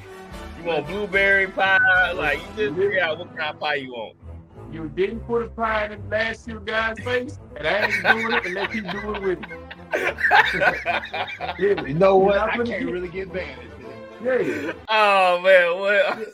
You 0.59 0.63
want 0.65 0.87
blueberry 0.87 1.47
pie? 1.47 2.11
Like 2.13 2.39
you 2.39 2.65
just 2.67 2.77
figure 2.77 3.01
out 3.01 3.17
what 3.19 3.35
kind 3.35 3.53
of 3.53 3.59
pie 3.59 3.75
you 3.75 3.91
want. 3.93 4.15
You 4.71 4.89
didn't 4.89 5.21
put 5.21 5.43
a 5.43 5.47
pie 5.49 5.85
in 5.85 6.01
the 6.01 6.07
last 6.09 6.45
two 6.45 6.59
guys' 6.61 6.99
face, 6.99 7.39
and 7.55 7.65
I 7.67 7.85
ain't 7.85 8.03
doing 8.03 8.33
it 8.33 8.45
unless 8.45 8.73
you 8.75 8.81
do 8.81 9.15
it 9.15 9.21
with 9.21 9.39
me. 9.41 9.47
Yeah. 11.59 11.81
You 11.85 11.93
know 11.93 12.17
what? 12.17 12.33
You're 12.35 12.45
not 12.45 12.49
I 12.53 12.57
gonna 12.57 12.69
can't 12.69 12.91
really 12.91 13.07
get 13.09 13.31
banned. 13.33 13.59
Yeah. 14.19 14.73
oh 14.89 15.41
man, 15.41 15.79
well, 15.79 16.25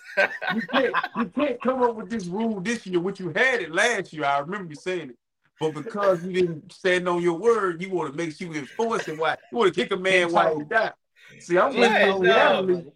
You 0.54 0.62
can't, 0.62 0.96
you 1.16 1.26
can't 1.28 1.62
come 1.62 1.84
up 1.84 1.96
with 1.96 2.10
this 2.10 2.26
rule 2.28 2.62
this 2.62 2.86
year, 2.86 3.00
which 3.00 3.20
you 3.20 3.30
had 3.30 3.62
it 3.62 3.72
last 3.74 4.14
year. 4.14 4.26
I 4.26 4.40
remember 4.40 4.70
you 4.70 4.76
saying 4.76 5.10
it. 5.12 5.18
But 5.60 5.74
because 5.74 6.26
you 6.26 6.34
didn't 6.34 6.72
stand 6.72 7.08
on 7.08 7.22
your 7.22 7.38
word, 7.38 7.82
you 7.82 7.90
want 7.90 8.12
to 8.12 8.18
make 8.18 8.36
sure 8.36 8.48
you 8.54 8.60
enforce 8.60 9.08
it. 9.08 9.18
Why 9.18 9.38
you 9.52 9.58
want 9.58 9.74
to 9.74 9.82
kick 9.82 9.92
a 9.92 9.98
man 9.98 10.32
while 10.32 10.58
he 10.58 10.66
die? 10.66 10.92
See, 11.40 11.58
I'm 11.58 11.76
winning 11.76 11.96
Yeah, 11.96 12.10
in 12.16 12.22
no. 12.22 12.22
reality. 12.22 12.92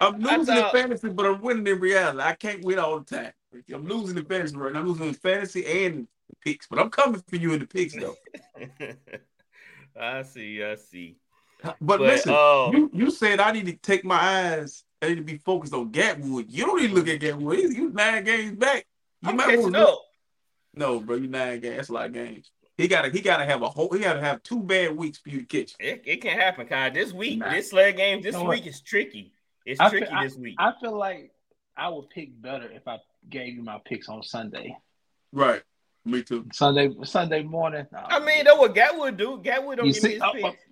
I'm 0.00 0.18
losing 0.20 0.56
in 0.56 0.64
fantasy, 0.64 1.08
but 1.08 1.26
I'm 1.26 1.40
winning 1.40 1.66
in 1.66 1.80
reality. 1.80 2.20
I 2.20 2.34
can't 2.34 2.64
win 2.64 2.78
all 2.78 3.00
the 3.00 3.16
time. 3.16 3.32
I'm 3.72 3.86
losing 3.86 4.16
in 4.18 4.24
fantasy 4.24 4.56
right 4.56 4.72
now. 4.72 4.80
I'm 4.80 4.88
losing 4.88 5.08
in 5.08 5.14
fantasy 5.14 5.64
and 5.86 6.08
the 6.28 6.36
picks, 6.44 6.66
but 6.66 6.78
I'm 6.78 6.90
coming 6.90 7.22
for 7.28 7.36
you 7.36 7.52
in 7.52 7.60
the 7.60 7.66
picks 7.66 7.94
though. 7.94 8.16
I 10.00 10.22
see, 10.22 10.62
I 10.64 10.74
see. 10.76 11.16
But, 11.62 11.76
But, 11.80 12.00
listen, 12.00 12.32
uh, 12.34 12.70
you 12.72 12.90
you 12.92 13.10
said 13.10 13.40
I 13.40 13.52
need 13.52 13.66
to 13.66 13.74
take 13.74 14.04
my 14.04 14.16
eyes. 14.18 14.84
I 15.00 15.08
need 15.08 15.16
to 15.16 15.22
be 15.22 15.38
focused 15.38 15.74
on 15.74 15.90
Gatwood. 15.90 16.46
You 16.48 16.66
don't 16.66 16.80
need 16.80 16.88
to 16.88 16.94
look 16.94 17.08
at 17.08 17.20
Gatwood. 17.20 17.56
He's, 17.56 17.76
he's 17.76 17.92
nine 17.92 18.24
games 18.24 18.56
back. 18.58 18.86
You 19.22 19.30
I'm 19.30 19.36
might 19.36 19.46
catching 19.46 19.62
wanna 19.62 19.80
up. 19.82 20.02
No, 20.74 21.00
bro, 21.00 21.16
you 21.16 21.28
nine 21.28 21.60
games. 21.60 21.76
That's 21.76 21.88
a 21.88 21.92
lot 21.92 22.06
of 22.06 22.12
games. 22.12 22.50
He 22.78 22.88
gotta 22.88 23.10
he 23.10 23.20
gotta 23.20 23.44
have 23.44 23.62
a 23.62 23.68
whole 23.68 23.92
he 23.92 24.00
gotta 24.00 24.20
have 24.20 24.42
two 24.42 24.60
bad 24.62 24.96
weeks 24.96 25.18
for 25.18 25.28
you 25.28 25.40
to 25.40 25.46
catch. 25.46 25.74
It, 25.78 26.02
it 26.06 26.22
can 26.22 26.38
happen, 26.38 26.66
Kai. 26.66 26.90
This 26.90 27.12
week, 27.12 27.38
Nah. 27.38 27.50
this 27.50 27.72
leg 27.72 27.96
game, 27.96 28.22
this 28.22 28.34
You 28.34 28.42
know 28.42 28.48
week 28.50 28.66
is 28.66 28.80
tricky. 28.80 29.32
It's 29.66 29.78
I 29.80 29.90
feel- 29.90 30.00
tricky 30.00 30.14
this 30.22 30.36
week. 30.36 30.56
I 30.58 30.72
feel 30.80 30.96
like 30.96 31.30
I 31.76 31.88
would 31.88 32.08
pick 32.10 32.40
better 32.40 32.68
if 32.70 32.86
I 32.88 32.98
gave 33.28 33.54
you 33.54 33.62
my 33.62 33.78
picks 33.84 34.08
on 34.08 34.22
Sunday. 34.22 34.76
Right. 35.32 35.62
Me 36.04 36.22
too. 36.22 36.46
Sunday 36.52 36.90
Sunday 37.04 37.42
morning. 37.42 37.86
no. 37.92 37.98
I 38.04 38.18
mean, 38.18 38.44
that's 38.44 38.58
what 38.58 38.74
Gatwood 38.74 39.16
do. 39.16 39.38
Gatwood 39.44 39.76
don't 39.76 39.86
you 39.86 39.92
give 39.92 40.02
me 40.02 40.10
his 40.14 40.20
uh, 40.22 40.32
picks. 40.32 40.62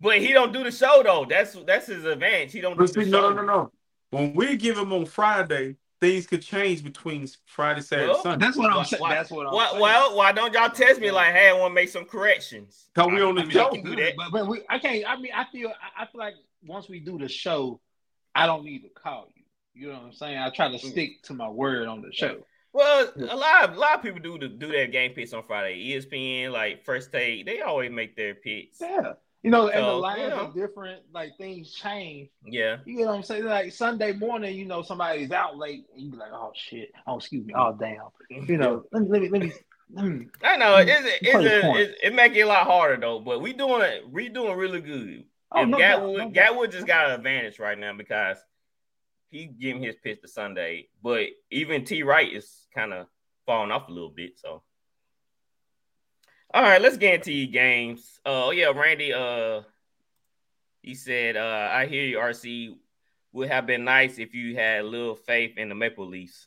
But 0.00 0.18
he 0.18 0.32
don't 0.32 0.52
do 0.52 0.62
the 0.64 0.70
show 0.70 1.02
though. 1.02 1.26
That's 1.28 1.54
that's 1.66 1.86
his 1.86 2.04
advantage. 2.04 2.52
He 2.52 2.60
don't 2.60 2.72
do 2.76 2.84
But 2.84 2.92
the 2.94 3.04
see, 3.04 3.10
show. 3.10 3.20
no, 3.20 3.32
no, 3.32 3.42
no, 3.42 3.46
no. 3.46 3.72
When 4.10 4.34
we 4.34 4.56
give 4.56 4.76
him 4.78 4.92
on 4.92 5.06
Friday, 5.06 5.76
things 6.00 6.26
could 6.26 6.42
change 6.42 6.84
between 6.84 7.26
Friday, 7.46 7.80
Saturday, 7.80 8.08
Well, 8.12 8.22
Sunday. 8.22 8.44
that's 8.44 8.56
what 8.58 8.70
I'm 8.70 8.76
Why- 8.78 8.82
saying. 8.84 9.00
why- 9.00 9.14
That's 9.14 9.30
what 9.30 9.46
I'm 9.46 9.54
Why, 9.54 9.68
saying. 9.70 9.80
well, 9.80 10.16
why 10.16 10.32
don't 10.32 10.52
y'all 10.52 10.68
test 10.68 11.00
me 11.00 11.10
like, 11.10 11.32
hey, 11.32 11.48
I 11.48 11.52
want 11.54 11.70
to 11.70 11.74
make 11.74 11.88
some 11.88 12.04
corrections? 12.04 12.90
Cause 12.94 13.06
we 13.10 13.22
on 13.22 13.34
the 13.34 13.40
I 13.40 13.44
mean, 13.44 13.52
show. 13.52 13.70
Can 13.70 13.84
do 13.84 13.96
that. 13.96 14.14
But, 14.16 14.30
but 14.32 14.46
we, 14.46 14.60
I 14.68 14.78
can't. 14.78 15.04
I 15.08 15.16
mean, 15.16 15.32
I 15.34 15.44
feel. 15.50 15.70
I, 15.70 16.02
I 16.02 16.06
feel 16.06 16.18
like 16.18 16.34
once 16.66 16.88
we 16.88 17.00
do 17.00 17.18
the 17.18 17.28
show, 17.28 17.80
I 18.34 18.46
don't 18.46 18.64
need 18.64 18.82
to 18.82 18.88
call 18.90 19.28
you. 19.34 19.42
You 19.74 19.88
know 19.88 19.94
what 19.94 20.02
I'm 20.04 20.12
saying? 20.12 20.38
I 20.38 20.50
try 20.50 20.70
to 20.70 20.78
stick 20.78 21.22
to 21.24 21.34
my 21.34 21.48
word 21.48 21.88
on 21.88 22.02
the 22.02 22.12
show. 22.12 22.44
Well, 22.72 23.08
a 23.16 23.36
lot 23.36 23.64
of 23.70 23.76
a 23.76 23.78
lot 23.78 23.94
of 23.96 24.02
people 24.02 24.20
do 24.20 24.38
the, 24.38 24.48
do 24.48 24.68
their 24.68 24.86
game 24.88 25.12
picks 25.12 25.32
on 25.32 25.42
Friday. 25.44 25.90
ESPN, 25.92 26.52
like 26.52 26.84
First 26.84 27.10
Take, 27.12 27.46
they 27.46 27.60
always 27.62 27.90
make 27.90 28.14
their 28.16 28.34
picks. 28.34 28.80
Yeah. 28.80 29.14
You 29.44 29.50
know, 29.50 29.68
and 29.68 29.84
the 29.84 29.90
So, 29.90 29.98
lines 29.98 30.22
you 30.22 30.28
know. 30.30 30.36
are 30.36 30.52
different. 30.52 31.02
Like 31.12 31.36
things 31.36 31.70
change. 31.72 32.30
Yeah. 32.46 32.78
You 32.86 33.00
know 33.00 33.08
what 33.08 33.16
I'm 33.16 33.22
saying? 33.22 33.44
Like 33.44 33.72
Sunday 33.72 34.12
morning, 34.12 34.56
you 34.56 34.64
know, 34.64 34.80
somebody's 34.80 35.30
out 35.30 35.58
late, 35.58 35.84
and 35.92 36.02
you 36.02 36.10
be 36.10 36.16
like, 36.16 36.32
"Oh 36.32 36.50
shit! 36.54 36.90
Oh, 37.06 37.18
excuse 37.18 37.44
me! 37.44 37.52
Oh, 37.54 37.76
damn!" 37.78 37.98
You 38.48 38.56
know, 38.56 38.84
let 38.92 39.02
me 39.02 39.08
let 39.10 39.20
me 39.20 39.28
let 39.28 39.42
me. 39.42 39.52
Let 39.92 40.04
me 40.06 40.26
I 40.42 40.56
know 40.56 40.76
it's 40.78 40.90
it's, 41.20 41.34
a, 41.34 41.72
it's 41.76 42.00
it 42.02 42.14
make 42.14 42.34
it 42.34 42.40
a 42.40 42.46
lot 42.46 42.66
harder 42.66 42.98
though, 42.98 43.20
but 43.20 43.42
we 43.42 43.52
doing 43.52 43.82
it. 43.82 44.10
We 44.10 44.30
doing 44.30 44.56
really 44.56 44.80
good. 44.80 45.24
Oh, 45.52 45.62
if 45.62 45.68
no 45.68 45.76
Gatwood, 45.78 46.16
no. 46.16 46.30
Gatwood 46.30 46.72
just 46.72 46.86
got 46.86 47.10
an 47.10 47.12
advantage 47.12 47.58
right 47.58 47.78
now 47.78 47.92
because 47.92 48.38
he 49.30 49.44
giving 49.44 49.82
his 49.82 49.96
pitch 50.02 50.22
to 50.22 50.28
Sunday, 50.28 50.88
but 51.02 51.26
even 51.50 51.84
T 51.84 52.02
Wright 52.02 52.32
is 52.32 52.66
kind 52.74 52.94
of 52.94 53.08
falling 53.44 53.70
off 53.70 53.88
a 53.88 53.92
little 53.92 54.08
bit. 54.10 54.38
So, 54.38 54.62
all 56.54 56.62
right, 56.62 56.80
let's 56.80 56.96
get 56.96 57.14
into 57.14 57.32
your 57.32 57.50
games. 57.50 58.20
Uh, 58.24 58.46
oh 58.46 58.50
yeah, 58.52 58.66
Randy. 58.66 59.12
Uh, 59.12 59.62
he 60.82 60.94
said, 60.94 61.36
uh, 61.36 61.68
"I 61.72 61.86
hear 61.86 62.04
you, 62.04 62.18
RC. 62.18 62.76
Would 63.32 63.48
have 63.48 63.66
been 63.66 63.82
nice 63.82 64.18
if 64.18 64.32
you 64.34 64.54
had 64.54 64.82
a 64.82 64.84
little 64.84 65.16
faith 65.16 65.58
in 65.58 65.68
the 65.68 65.74
Maple 65.74 66.06
Leafs." 66.06 66.46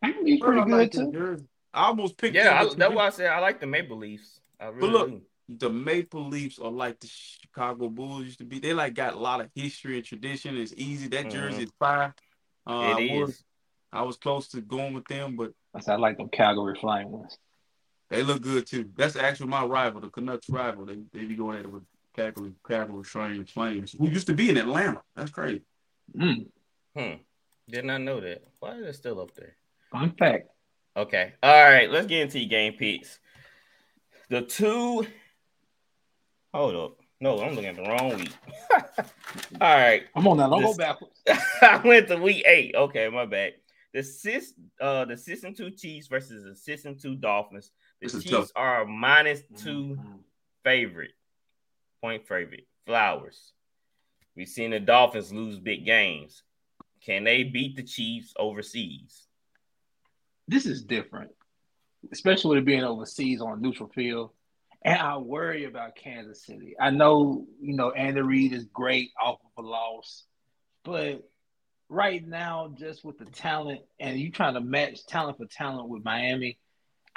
He's 0.00 0.40
pretty 0.40 0.60
I 0.60 0.64
good 0.64 0.70
like 0.70 0.92
too. 0.92 1.44
I 1.74 1.86
almost 1.86 2.16
picked 2.16 2.36
Yeah, 2.36 2.62
I, 2.62 2.72
that's 2.72 2.94
why 2.94 3.06
I 3.06 3.10
said 3.10 3.26
I 3.26 3.40
like 3.40 3.58
the 3.58 3.66
Maple 3.66 3.96
Leafs. 3.96 4.40
I 4.60 4.66
really 4.66 4.92
look, 4.92 5.10
do. 5.10 5.22
the 5.48 5.70
Maple 5.70 6.28
Leafs 6.28 6.60
are 6.60 6.70
like 6.70 7.00
the 7.00 7.08
Chicago 7.08 7.88
Bulls 7.88 8.26
used 8.26 8.38
to 8.38 8.44
be. 8.44 8.60
They 8.60 8.74
like 8.74 8.94
got 8.94 9.14
a 9.14 9.18
lot 9.18 9.40
of 9.40 9.50
history 9.56 9.96
and 9.96 10.04
tradition. 10.04 10.56
It's 10.56 10.72
easy. 10.76 11.08
That 11.08 11.30
jersey 11.30 11.64
is 11.64 11.72
fire. 11.80 12.14
Uh, 12.64 12.72
Mm-hmm. 12.72 13.00
It 13.00 13.10
I 13.10 13.20
was. 13.20 13.44
I 13.92 14.02
was 14.02 14.16
close 14.16 14.48
to 14.48 14.60
going 14.60 14.94
with 14.94 15.06
them, 15.06 15.36
but 15.36 15.52
I 15.74 15.80
said 15.80 15.94
I 15.94 15.96
like 15.96 16.18
them 16.18 16.28
Calgary 16.28 16.76
Flying 16.78 17.10
ones. 17.10 17.36
They 18.10 18.22
look 18.22 18.42
good 18.42 18.66
too. 18.66 18.90
That's 18.96 19.16
actually 19.16 19.48
my 19.48 19.64
rival, 19.64 20.00
the 20.00 20.08
Canucks 20.08 20.48
rival. 20.48 20.86
They 20.86 20.98
they 21.12 21.24
be 21.24 21.34
going 21.36 21.58
at 21.58 21.64
it 21.64 21.72
with 21.72 21.82
Calgary, 22.14 22.52
Calgary 22.66 23.04
Flames, 23.04 23.50
Flames, 23.50 23.92
who 23.98 24.08
used 24.08 24.26
to 24.28 24.34
be 24.34 24.48
in 24.50 24.56
Atlanta. 24.56 25.02
That's 25.14 25.30
crazy. 25.30 25.62
Mm, 26.16 26.46
Hmm. 26.96 27.12
Did 27.68 27.84
not 27.84 28.00
know 28.00 28.20
that. 28.20 28.44
Why 28.60 28.76
is 28.76 28.86
it 28.86 28.94
still 28.94 29.20
up 29.20 29.34
there? 29.34 29.56
fun 29.92 30.12
fact. 30.18 30.48
Okay. 30.96 31.34
All 31.42 31.64
right. 31.70 31.90
Let's 31.90 32.06
get 32.06 32.22
into 32.22 32.38
your 32.38 32.48
game 32.48 32.72
picks. 32.74 33.18
The 34.30 34.42
two. 34.42 35.06
Hold 36.54 36.76
up. 36.76 36.96
No, 37.20 37.40
I'm 37.40 37.54
looking 37.54 37.66
at 37.70 37.76
the 37.76 37.82
wrong 37.82 38.16
week. 38.16 38.32
All 39.60 39.74
right. 39.74 40.04
I'm 40.14 40.26
on 40.26 40.36
that. 40.38 40.48
don't 40.50 40.62
This- 40.62 40.76
go 40.76 40.84
backwards. 40.84 41.20
I 41.62 41.80
went 41.84 42.08
to 42.08 42.16
week 42.16 42.44
eight. 42.46 42.74
Okay, 42.74 43.08
my 43.08 43.26
bad. 43.26 43.54
The 43.94 44.02
six, 44.02 44.52
uh, 44.80 45.06
the 45.06 45.16
six 45.16 45.42
and 45.42 45.56
two 45.56 45.70
Chiefs 45.70 46.06
versus 46.08 46.44
the 46.44 46.54
six 46.54 46.84
and 46.84 47.00
two 47.00 47.14
Dolphins. 47.14 47.70
The 48.00 48.06
This 48.06 48.14
is 48.14 48.24
Chiefs 48.24 48.48
tough. 48.48 48.52
are 48.56 48.82
a 48.82 48.86
minus 48.86 49.42
two 49.56 49.96
Mhm. 49.96 50.24
favorite, 50.62 51.12
point 52.00 52.26
favorite. 52.26 52.66
Flowers. 52.84 53.52
We've 54.36 54.48
seen 54.48 54.70
the 54.70 54.78
Dolphins 54.80 55.32
lose 55.32 55.58
big 55.58 55.84
games. 55.84 56.42
Can 57.00 57.24
they 57.24 57.42
beat 57.42 57.74
the 57.76 57.82
Chiefs 57.82 58.32
overseas? 58.38 59.26
This 60.46 60.66
is 60.66 60.84
different, 60.84 61.34
especially 62.12 62.56
with 62.56 62.62
it 62.62 62.66
being 62.66 62.84
overseas 62.84 63.40
on 63.40 63.58
a 63.58 63.60
neutral 63.60 63.88
field. 63.88 64.32
And 64.82 65.00
I 65.00 65.16
worry 65.16 65.64
about 65.64 65.96
Kansas 65.96 66.44
City. 66.44 66.76
I 66.78 66.90
know, 66.90 67.48
you 67.60 67.74
know, 67.74 67.90
Andy 67.92 68.20
Reid 68.20 68.52
is 68.52 68.66
great 68.66 69.10
off 69.20 69.40
of 69.44 69.64
a 69.64 69.66
loss, 69.66 70.26
but 70.84 71.28
right 71.88 72.24
now, 72.24 72.68
just 72.78 73.04
with 73.04 73.18
the 73.18 73.24
talent 73.24 73.80
and 73.98 74.18
you 74.20 74.30
trying 74.30 74.54
to 74.54 74.60
match 74.60 75.04
talent 75.06 75.38
for 75.38 75.46
talent 75.46 75.88
with 75.88 76.04
Miami, 76.04 76.58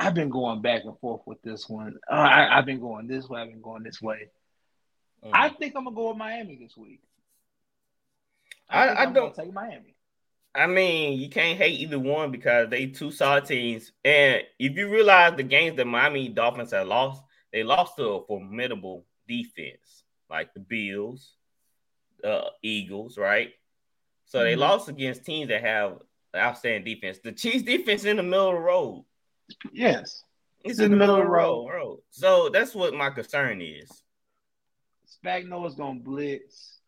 I've 0.01 0.13
been 0.13 0.29
going 0.29 0.61
back 0.61 0.85
and 0.85 0.97
forth 0.99 1.21
with 1.25 1.41
this 1.41 1.67
one. 1.67 1.97
Uh, 2.09 2.15
I, 2.15 2.57
I've 2.57 2.65
been 2.65 2.79
going 2.79 3.07
this 3.07 3.27
way. 3.27 3.41
I've 3.41 3.49
been 3.49 3.61
going 3.61 3.83
this 3.83 4.01
way. 4.01 4.29
Mm. 5.25 5.31
I 5.33 5.49
think 5.49 5.75
I'm 5.75 5.83
gonna 5.83 5.95
go 5.95 6.07
with 6.07 6.17
Miami 6.17 6.55
this 6.55 6.77
week. 6.77 7.01
I- 8.69 8.87
think 8.87 8.99
I 8.99 9.03
I'm 9.03 9.13
don't- 9.13 9.35
take 9.35 9.53
Miami. 9.53 9.95
I 10.55 10.65
mean, 10.65 11.19
you 11.19 11.29
can't 11.29 11.57
hate 11.59 11.79
either 11.79 11.99
one 11.99 12.31
because 12.31 12.69
they 12.69 12.87
two 12.87 13.11
solid 13.11 13.45
teams. 13.45 13.91
And 14.03 14.41
if 14.57 14.75
you 14.75 14.89
realize 14.89 15.35
the 15.37 15.43
games 15.43 15.77
that 15.77 15.85
Miami 15.85 16.27
Dolphins 16.29 16.71
have 16.71 16.87
lost, 16.87 17.21
they 17.53 17.63
lost 17.63 17.97
to 17.97 18.03
a 18.05 18.25
formidable 18.25 19.05
defense, 19.27 20.03
like 20.29 20.53
the 20.55 20.59
Bills, 20.59 21.33
the 22.23 22.51
Eagles, 22.63 23.17
right? 23.17 23.53
So 24.25 24.43
they 24.43 24.55
Mhm. 24.55 24.59
lost 24.59 24.89
against 24.89 25.23
teams 25.25 25.49
that 25.49 25.61
have 25.61 26.01
outstanding 26.35 26.83
defense. 26.95 27.19
The 27.19 27.31
Chiefs 27.31 27.63
defense 27.63 28.05
in 28.05 28.17
the 28.17 28.23
middle 28.23 28.49
of 28.49 28.55
the 28.55 28.59
road. 28.61 29.05
Yes. 29.71 30.23
It's 30.63 30.79
in 30.79 30.91
the 30.91 30.97
middle 30.97 31.15
of 31.15 31.23
the 31.23 31.29
road, 31.29 31.67
road. 31.69 31.99
So 32.09 32.49
that's 32.49 32.75
what 32.75 32.93
my 32.93 33.09
concern 33.09 33.61
is. 33.61 33.89
Spagnuolo's 35.23 35.75
gonna 35.75 35.99
blitz. 35.99 36.79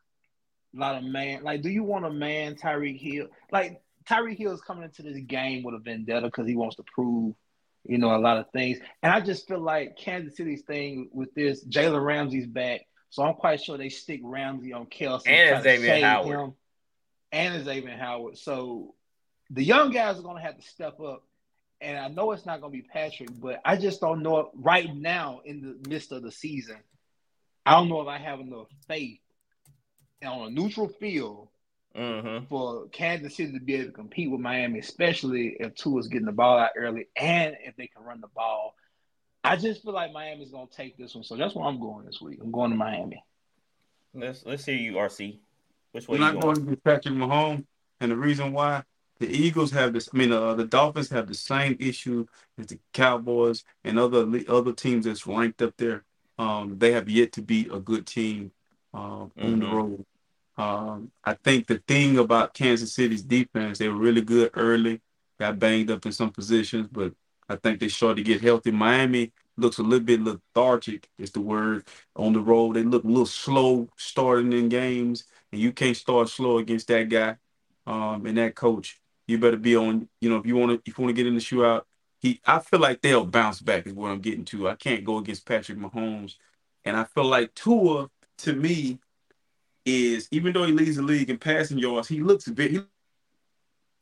A 0.76 0.80
lot 0.80 0.96
of 0.96 1.04
man. 1.04 1.44
Like, 1.44 1.62
do 1.62 1.70
you 1.70 1.84
want 1.84 2.06
a 2.06 2.12
man 2.12 2.56
Tyreek 2.56 3.00
Hill? 3.00 3.28
Like 3.52 3.82
Tyreek 4.10 4.38
Hill 4.38 4.54
is 4.54 4.62
coming 4.62 4.84
into 4.84 5.04
this 5.04 5.18
game 5.20 5.64
with 5.64 5.76
a 5.76 5.80
vendetta 5.80 6.28
because 6.28 6.48
he 6.48 6.56
wants 6.56 6.78
to 6.78 6.84
prove, 6.94 7.36
you 7.84 7.98
know, 7.98 8.16
a 8.16 8.18
lot 8.18 8.38
of 8.38 8.46
things. 8.52 8.80
And 9.04 9.12
I 9.12 9.22
just 9.22 9.48
feel 9.48 9.60
like 9.60 9.98
Kansas 9.98 10.38
City's 10.38 10.64
thing 10.64 11.10
with 11.14 11.34
this, 11.34 11.66
Jalen 11.66 12.04
Ramsey's 12.04 12.48
back, 12.48 12.82
so 13.10 13.24
I'm 13.24 13.36
quite 13.36 13.62
sure 13.62 13.78
they 13.78 13.90
stick 13.90 14.22
Ramsey 14.24 14.72
on 14.72 14.86
Kelce 14.86 15.28
And 15.28 15.62
Xavier 15.62 16.00
Howard. 16.02 16.40
him, 16.40 16.54
and 17.34 17.64
Xavier 17.64 17.98
Howard. 17.98 18.38
So 18.38 18.96
the 19.50 19.64
young 19.64 19.92
guys 19.92 20.18
are 20.18 20.24
gonna 20.24 20.42
have 20.42 20.58
to 20.58 20.64
step 20.64 21.00
up. 21.02 21.24
And 21.82 21.98
I 21.98 22.08
know 22.10 22.32
it's 22.32 22.46
not 22.46 22.62
gonna 22.62 22.72
be 22.72 22.84
Patrick, 22.84 23.30
but 23.40 23.60
I 23.66 23.76
just 23.76 24.02
don't 24.02 24.22
know 24.22 24.52
right 24.54 24.94
now 24.96 25.42
in 25.44 25.62
the 25.62 25.90
midst 25.90 26.12
of 26.12 26.22
the 26.22 26.32
season. 26.32 26.78
I 27.66 27.72
don't 27.72 27.90
know 27.90 28.02
if 28.02 28.08
I 28.08 28.18
have 28.18 28.40
enough 28.40 28.68
faith 28.88 29.20
on 30.24 30.48
a 30.48 30.50
neutral 30.50 30.88
field 30.88 31.48
Mm-hmm. 31.94 32.46
for 32.46 32.88
Kansas 32.88 33.36
City 33.36 33.52
to 33.52 33.60
be 33.60 33.74
able 33.76 33.88
to 33.88 33.92
compete 33.92 34.32
with 34.32 34.40
Miami, 34.40 34.80
especially 34.80 35.58
if 35.60 35.76
Tua's 35.76 36.08
getting 36.08 36.26
the 36.26 36.32
ball 36.32 36.58
out 36.58 36.70
early 36.78 37.10
and 37.18 37.58
if 37.66 37.76
they 37.76 37.88
can 37.88 38.06
run 38.06 38.22
the 38.22 38.30
ball. 38.30 38.76
I 39.44 39.58
just 39.58 39.84
feel 39.84 39.92
like 39.92 40.14
Miami's 40.14 40.52
gonna 40.52 40.68
take 40.74 40.98
this 40.98 41.14
one, 41.16 41.26
so 41.26 41.36
that's 41.36 41.54
where 41.54 41.66
I'm 41.66 41.82
going 41.82 42.06
this 42.06 42.22
week. 42.22 42.40
I'm 42.42 42.50
going 42.52 42.72
to 42.72 42.78
Miami. 42.78 43.22
Let's 44.14 44.46
let's 44.46 44.64
hear 44.66 44.76
you, 44.78 44.94
RC. 44.94 45.40
Which 45.92 46.08
way 46.08 46.18
We're 46.18 46.26
you 46.28 46.34
not 46.34 46.42
going? 46.42 46.54
going 46.56 46.66
to 46.66 46.70
get 46.76 46.84
Patrick 46.86 47.14
Mahomes, 47.16 47.66
and 48.00 48.10
the 48.12 48.16
reason 48.16 48.54
why 48.54 48.84
the 49.22 49.30
Eagles 49.32 49.72
have 49.72 49.94
this, 49.94 50.10
I 50.14 50.18
mean, 50.18 50.34
uh, 50.34 50.56
the 50.56 50.66
Dolphins 50.66 51.12
have 51.12 51.28
the 51.30 51.36
same 51.36 51.78
issue 51.80 52.28
as 52.60 52.68
the 52.68 52.80
Cowboys 52.94 53.66
and 53.86 54.00
other 54.00 54.28
other 54.50 54.74
teams 54.74 55.06
that's 55.06 55.28
ranked 55.28 55.64
up 55.64 55.78
there. 55.78 56.06
Um, 56.40 56.80
they 56.80 56.94
have 56.94 57.10
yet 57.10 57.34
to 57.34 57.44
beat 57.44 57.72
a 57.74 57.80
good 57.80 58.08
team 58.08 58.52
um, 58.94 59.32
on 59.42 59.62
the 59.62 59.68
Mhm. 59.68 59.72
road. 59.74 60.08
Um, 60.58 61.12
I 61.26 61.36
think 61.36 61.68
the 61.68 61.80
thing 61.88 62.20
about 62.20 62.56
Kansas 62.56 62.94
City's 62.94 63.24
defense, 63.24 63.80
they 63.80 63.90
were 63.90 63.96
really 63.98 64.22
good 64.22 64.52
early, 64.56 65.02
got 65.40 65.60
banged 65.60 65.92
up 65.92 66.06
in 66.06 66.14
some 66.14 66.32
positions, 66.32 66.90
but 66.92 67.14
I 67.50 67.58
think 67.58 67.80
they 67.82 67.90
started 67.90 68.18
to 68.18 68.24
get 68.24 68.42
healthy. 68.42 68.72
Miami 68.72 69.34
looks 69.58 69.80
a 69.80 69.84
little 69.84 70.06
bit 70.06 70.22
lethargic, 70.24 71.10
is 71.20 71.32
the 71.32 71.42
word, 71.42 71.88
on 72.18 72.34
the 72.34 72.42
road. 72.42 72.76
They 72.76 72.84
look 72.84 73.06
a 73.06 73.08
little 73.08 73.28
slow 73.28 73.90
starting 73.98 74.54
in 74.54 74.70
games, 74.70 75.26
and 75.52 75.62
you 75.62 75.74
can't 75.74 75.98
start 75.98 76.30
slow 76.30 76.60
against 76.60 76.90
that 76.90 77.10
guy 77.10 77.38
um, 77.88 78.28
and 78.28 78.38
that 78.40 78.56
coach. 78.56 79.01
You 79.32 79.38
better 79.40 79.58
be 79.58 79.76
on, 79.76 80.08
you 80.20 80.30
know, 80.30 80.38
if 80.38 80.46
you 80.46 80.56
want 80.58 80.72
to 80.72 80.90
if 80.90 80.98
you 80.98 81.04
want 81.04 81.16
to 81.16 81.20
get 81.22 81.28
in 81.28 81.36
the 81.36 81.42
shootout, 81.42 81.84
he 82.20 82.42
I 82.46 82.60
feel 82.60 82.80
like 82.80 83.02
they'll 83.02 83.26
bounce 83.26 83.62
back 83.62 83.88
is 83.88 83.94
what 83.94 84.12
I'm 84.12 84.20
getting 84.20 84.46
to. 84.46 84.70
I 84.70 84.76
can't 84.76 85.04
go 85.04 85.18
against 85.18 85.46
Patrick 85.46 85.78
Mahomes. 85.78 86.36
And 86.86 86.98
I 86.98 87.04
feel 87.06 87.26
like 87.26 87.54
Tua, 87.54 88.10
to 88.40 88.54
me, 88.54 89.00
is 89.86 90.28
even 90.32 90.54
though 90.54 90.66
he 90.66 90.72
leads 90.72 90.98
the 90.98 91.04
league 91.04 91.30
in 91.30 91.38
passing 91.38 91.78
yards, 91.78 92.08
he 92.08 92.20
looks 92.22 92.48
a 92.48 92.52
bit 92.52 92.72
he 92.72 92.82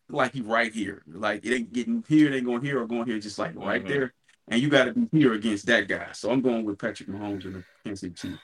like 0.09 0.33
he 0.33 0.41
right 0.41 0.73
here. 0.73 1.03
Like 1.07 1.45
it 1.45 1.53
ain't 1.53 1.73
getting 1.73 2.03
here, 2.07 2.31
it 2.31 2.35
ain't 2.35 2.45
going 2.45 2.63
here 2.63 2.81
or 2.81 2.87
going 2.87 3.05
here, 3.05 3.19
just 3.19 3.39
like 3.39 3.55
right 3.55 3.83
Mhm. 3.83 3.87
there. 3.87 4.13
And 4.47 4.59
you 4.61 4.69
got 4.69 4.85
to 4.85 4.93
be 4.93 5.19
here 5.19 5.33
against 5.33 5.67
that 5.67 5.87
guy. 5.87 6.11
So 6.13 6.31
I'm 6.31 6.41
going 6.41 6.65
with 6.65 6.79
Patrick 6.79 7.07
Mahomes 7.07 7.45
and 7.45 7.55
the 7.55 7.63
Kansas 7.83 8.01
City 8.01 8.15
Chiefs. 8.15 8.41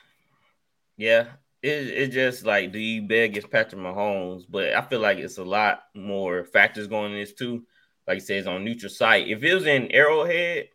Yeah, 0.97 1.27
it 1.65 1.87
it's 1.87 2.13
just 2.13 2.45
like 2.45 2.71
do 2.71 2.79
you 2.79 3.01
bet 3.03 3.25
against 3.25 3.51
Patrick 3.51 3.81
Mahomes? 3.81 4.43
But 4.47 4.73
I 4.73 4.81
feel 4.81 4.99
like 4.99 5.17
it's 5.17 5.37
a 5.37 5.43
lot 5.43 5.83
more 5.93 6.43
factors 6.45 6.87
going 6.87 7.13
in 7.13 7.19
this 7.19 7.33
too. 7.33 7.65
Like 8.07 8.19
it 8.19 8.25
says 8.25 8.47
on 8.47 8.63
neutral 8.63 8.91
site. 8.91 9.27
If 9.27 9.43
it 9.43 9.53
was 9.53 9.65
in 9.65 9.91
Arrowhead, 9.91 10.69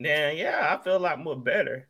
then 0.00 0.36
yeah, 0.36 0.76
I 0.78 0.82
feel 0.82 0.96
a 0.96 0.98
lot 0.98 1.18
more 1.22 1.36
better. 1.36 1.88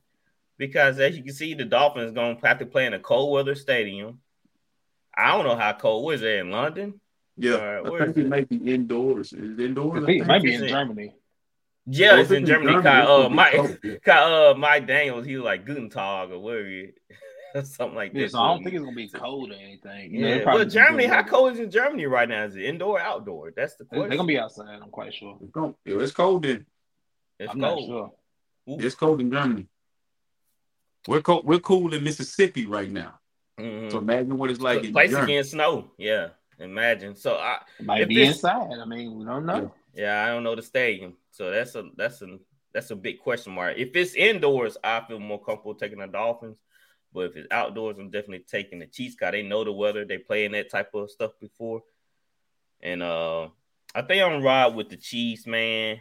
Because 0.59 0.99
as 1.01 1.17
you 1.17 1.23
can 1.23 1.35
see, 1.35 1.55
the 1.55 1.65
Dolphins 1.65 2.13
gonna 2.13 2.39
have 2.43 2.59
to 2.59 2.67
play 2.67 2.87
in 2.87 2.95
a 2.95 2.99
cold 2.99 3.33
weather 3.33 3.55
stadium. 3.55 4.21
I 5.17 5.33
don't 5.33 5.45
know 5.45 5.57
how 5.57 5.73
cold 5.73 6.05
was 6.05 6.23
it 6.23 6.39
in 6.39 6.51
London. 6.51 7.01
Yeah, 7.37 7.55
All 7.55 7.83
right, 7.83 8.03
I 8.03 8.05
think 8.07 8.19
is 8.19 8.25
it 8.25 8.29
may 8.29 8.45
be 8.45 8.75
indoors. 8.75 9.33
Is 9.33 9.59
it 9.59 9.65
indoors? 9.65 10.05
It 10.07 10.27
might 10.27 10.43
be 10.43 10.55
in 10.55 10.69
Germany. 10.69 11.15
Yeah, 11.87 12.21
it's 12.21 12.31
in 12.31 12.47
Germany. 12.47 12.81
Kyle, 12.83 13.03
it's 13.03 13.11
uh, 13.11 13.23
gonna 13.23 13.35
Mike. 13.35 14.03
Kyle, 14.05 14.51
uh, 14.51 14.55
Mike 14.55 14.87
Daniels, 14.87 15.27
he 15.27 15.37
was 15.37 15.45
like 15.45 15.65
Guten 15.65 15.91
Tag 15.91 16.31
or 16.31 16.39
whatever, 16.39 16.69
he- 16.69 16.93
something 17.65 17.95
like 17.95 18.13
Yeah, 18.15 18.23
this. 18.23 18.33
so 18.33 18.39
I 18.41 18.49
don't 18.55 18.63
think 18.65 18.77
it's 18.77 18.85
gonna 18.85 18.97
be 18.97 19.09
cold 19.09 19.51
or 19.51 19.55
anything. 19.55 20.15
You 20.15 20.27
Yeah, 20.27 20.35
it'll 20.37 20.55
well, 20.55 20.65
Germany, 20.65 21.05
how 21.07 21.23
cold 21.23 21.53
is 21.55 21.59
in 21.61 21.71
Germany 21.71 22.07
right 22.07 22.29
now? 22.29 22.45
Is 22.45 22.57
it 22.57 22.65
indoor, 22.65 22.99
or 22.99 23.01
outdoor? 23.01 23.53
That's 23.55 23.77
the 23.77 23.85
question. 23.85 24.09
They're 24.09 24.17
gonna 24.19 24.27
be 24.27 24.39
outside. 24.39 24.79
I'm 24.83 24.91
quite 24.91 25.13
sure. 25.15 25.39
It's, 25.43 25.53
cold. 25.53 25.75
Yeah, 25.85 25.97
it's 26.01 26.13
cold 26.13 26.45
in 26.47 26.67
it's 27.39 27.53
I'm 27.53 27.61
cold. 27.61 27.89
not 27.91 28.11
sure. 28.67 28.79
it's 28.79 28.95
cold 28.95 29.21
in 29.21 29.31
Germany. 29.31 29.69
We're 31.09 31.21
cold. 31.23 31.45
We're 31.47 31.59
cool 31.59 31.93
in 31.95 32.05
Mississippi 32.05 32.67
right 32.67 32.91
now. 32.91 33.19
Mhm. 33.59 33.91
So 33.91 33.99
imagine 33.99 34.39
what 34.39 34.51
it's 34.51 34.61
like 34.61 34.85
in 34.85 34.93
Places 34.93 35.17
Germany. 35.17 35.33
getting 35.35 35.51
snow. 35.51 35.91
Yeah, 35.99 36.29
imagine. 36.59 37.17
So 37.17 37.35
I, 37.37 37.59
It 37.79 37.85
might 37.87 38.09
be 38.09 38.23
inside. 38.25 38.71
I 38.81 38.85
mean, 38.85 39.19
we 39.19 39.25
don't 39.25 39.45
know. 39.45 39.75
yeah, 39.95 40.25
I 40.25 40.29
don't 40.29 40.43
know 40.45 40.55
the 40.55 40.63
stadium. 40.63 41.17
So 41.33 41.51
that's 41.51 41.75
a 41.75 41.91
that's 41.97 42.23
a 42.23 42.39
that's 42.73 42.91
a 42.91 42.97
big 42.97 43.19
question 43.19 43.53
mark. 43.55 43.77
If 43.77 43.95
it's 43.97 44.15
indoors, 44.15 44.77
I 44.83 45.01
feel 45.07 45.19
more 45.19 45.43
comfortable 45.43 45.75
taking 45.75 45.99
the 45.99 46.07
Dolphins. 46.07 46.57
But 47.15 47.27
if 47.27 47.37
it's 47.37 47.49
outdoors, 47.51 47.99
I'm 47.99 48.11
definitely 48.11 48.45
taking 48.49 48.79
the 48.79 48.87
Chiefs. 48.87 49.17
Cause 49.17 49.33
they 49.33 49.43
know 49.43 49.65
the 49.65 49.73
weather. 49.73 50.05
They 50.05 50.19
play 50.19 50.45
in 50.45 50.53
that 50.53 50.71
type 50.71 50.95
of 50.95 51.11
stuff 51.11 51.33
before. 51.41 51.83
And 52.81 53.03
uh 53.03 53.49
I 53.95 54.03
think 54.03 54.23
I'm 54.23 54.43
ride 54.43 54.75
with 54.75 54.89
the 54.89 54.97
Chiefs, 54.97 55.47
man. 55.47 56.01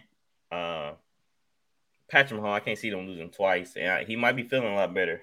Uh 0.51 0.93
Patrick 2.09 2.41
Mahomes, 2.41 2.53
I 2.53 2.59
can't 2.59 2.77
see 2.77 2.89
them 2.89 3.07
losing 3.07 3.29
twice, 3.29 3.77
and 3.77 3.87
I, 3.87 4.03
he 4.03 4.17
might 4.17 4.35
be 4.35 4.43
feeling 4.43 4.67
a 4.67 4.75
lot 4.75 4.93
better. 4.93 5.21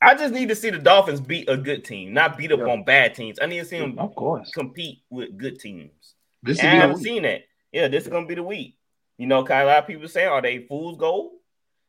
I 0.00 0.16
just 0.16 0.34
need 0.34 0.48
to 0.48 0.56
see 0.56 0.70
the 0.70 0.78
Dolphins 0.78 1.20
beat 1.20 1.48
a 1.48 1.56
good 1.56 1.84
team, 1.84 2.12
not 2.12 2.36
beat 2.36 2.50
up 2.50 2.58
Yeah. 2.58 2.66
on 2.72 2.82
bad 2.82 3.14
teams. 3.14 3.38
I 3.40 3.46
need 3.46 3.60
to 3.60 3.64
see 3.64 3.78
them 3.78 3.96
Of 4.00 4.16
course. 4.16 4.50
compete 4.50 5.02
with 5.10 5.36
good 5.38 5.60
teams. 5.60 6.14
This 6.42 6.58
And 6.58 6.70
I 6.70 6.74
haven't 6.74 6.96
the 6.96 7.02
seen 7.04 7.22
that. 7.22 7.42
Yeah, 7.70 7.86
this 7.86 8.02
is 8.02 8.10
gonna 8.10 8.26
be 8.26 8.34
the 8.34 8.42
week. 8.42 8.76
You 9.16 9.28
know, 9.28 9.44
Kyle, 9.44 9.64
a 9.64 9.68
lot 9.68 9.78
of 9.78 9.86
people 9.86 10.08
saying, 10.08 10.28
are 10.28 10.42
they 10.42 10.58
fool's 10.66 10.96
gold? 10.98 11.34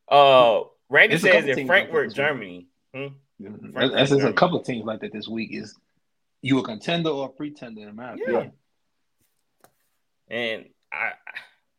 Uh 0.06 0.62
Randy 0.88 1.16
It's 1.16 1.24
says 1.24 1.44
in 1.46 1.66
Frankfurt. 1.66 2.14
Germany. 2.14 2.68
Hmm? 2.94 3.06
week. 3.38 3.72
Frank 3.72 3.92
That's 3.92 4.10
just 4.10 4.24
a 4.24 4.32
couple 4.32 4.58
of 4.60 4.64
teams 4.66 4.84
like 4.84 5.00
that 5.00 5.12
this 5.12 5.28
week. 5.28 5.52
Is 5.52 5.74
you 6.42 6.58
a 6.58 6.62
contender 6.62 7.10
or 7.10 7.26
a 7.26 7.28
pretender 7.30 7.88
in 7.88 7.96
my 7.96 8.14
Yeah. 8.14 8.22
opinion? 8.22 8.52
And 10.28 10.70
I 10.92 11.12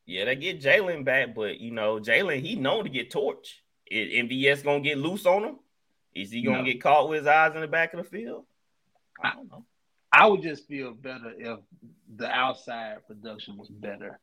yeah, 0.05 0.25
they 0.25 0.35
get 0.35 0.61
Jalen 0.61 1.03
back, 1.03 1.33
but 1.33 1.59
you 1.59 1.71
know, 1.71 1.99
Jalen, 1.99 2.41
he 2.41 2.55
known 2.55 2.83
to 2.83 2.89
get 2.89 3.09
torched. 3.11 3.53
Is 3.89 4.13
MVS 4.13 4.63
gonna 4.63 4.81
get 4.81 4.97
loose 4.97 5.25
on 5.25 5.43
him? 5.43 5.59
Is 6.13 6.31
he 6.31 6.41
gonna 6.43 6.59
No. 6.59 6.63
get 6.65 6.81
caught 6.81 7.09
with 7.09 7.19
his 7.19 7.27
eyes 7.27 7.55
in 7.55 7.61
the 7.61 7.67
back 7.67 7.93
of 7.93 8.03
the 8.03 8.09
field? 8.09 8.45
I 9.23 9.33
don't 9.33 9.49
know. 9.49 9.65
I 10.11 10.27
would 10.27 10.41
just 10.41 10.67
feel 10.67 10.93
better 10.93 11.33
if 11.37 11.59
the 12.15 12.29
outside 12.29 13.05
production 13.07 13.57
was 13.57 13.69
better, 13.69 14.19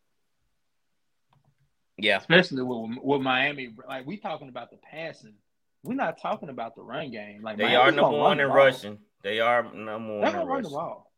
Yeah. 1.98 2.18
especially 2.18 2.62
with, 2.62 2.98
with 3.02 3.20
Miami. 3.22 3.74
Like 3.86 4.06
we 4.06 4.16
talking 4.16 4.48
about 4.48 4.70
the 4.70 4.78
passing, 4.78 5.34
we're 5.82 5.94
not 5.94 6.20
talking 6.20 6.48
about 6.48 6.74
the 6.74 6.82
run 6.82 7.10
game. 7.10 7.42
Like 7.42 7.56
They 7.58 7.64
Miami's 7.64 7.78
are 7.78 7.90
gonna 7.90 8.02
number 8.02 8.18
one 8.18 8.40
in 8.40 8.48
ball. 8.48 8.56
rushing. 8.56 8.98
They 9.22 9.40
are 9.40 9.62
number 9.62 10.12
They're 10.14 10.20
one 10.20 10.32
gonna 10.32 10.46
run 10.46 10.62
the 10.62 10.68
ball. 10.70 11.12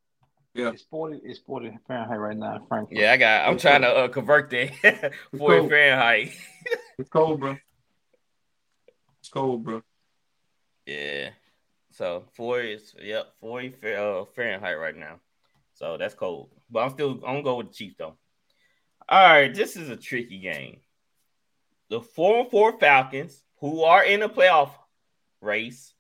Yeah. 0.55 0.71
It's 0.71 0.83
forty. 0.83 1.21
It's 1.25 1.41
forty 1.41 1.77
Fahrenheit 1.87 2.19
right 2.19 2.37
now 2.37 2.57
in 2.57 2.67
Frankfurt. 2.67 2.97
Yeah, 2.97 3.13
I 3.13 3.17
got. 3.17 3.49
I'm 3.49 3.59
trying 3.59 3.83
to 3.83 3.89
uh, 3.89 4.09
convert 4.09 4.51
that 4.51 4.73
for 5.37 5.59
cool. 5.61 5.69
Fahrenheit. 5.69 6.31
It's 6.99 7.09
cold, 7.11 7.41
bro. 7.41 7.57
It's 9.21 9.29
cold, 9.31 9.65
bro. 9.65 9.83
Yeah. 10.87 11.31
So 11.91 12.25
forty 12.37 12.73
is 12.73 12.95
yep, 13.03 13.33
forty 13.41 13.75
uh, 13.85 14.25
Fahrenheit 14.37 14.79
right 14.79 14.97
now. 14.97 15.21
So 15.75 15.97
that's 15.97 16.15
cold. 16.15 16.51
But 16.71 16.85
I'm 16.85 16.91
still 16.91 17.13
I'm 17.13 17.21
gonna 17.21 17.43
go 17.43 17.57
with 17.57 17.69
the 17.69 17.75
Chiefs 17.75 17.97
though. 17.99 18.17
All 19.09 19.29
right, 19.29 19.53
this 19.55 19.77
is 19.77 19.91
a 19.91 19.97
tricky 19.97 20.39
game. 20.39 20.79
The 21.91 22.01
four 22.01 22.41
and 22.41 22.51
four 22.51 22.79
Falcons, 22.79 23.43
who 23.65 23.83
are 23.83 24.05
in 24.05 24.21
the 24.21 24.29
playoff 24.29 24.73
race, 25.41 25.95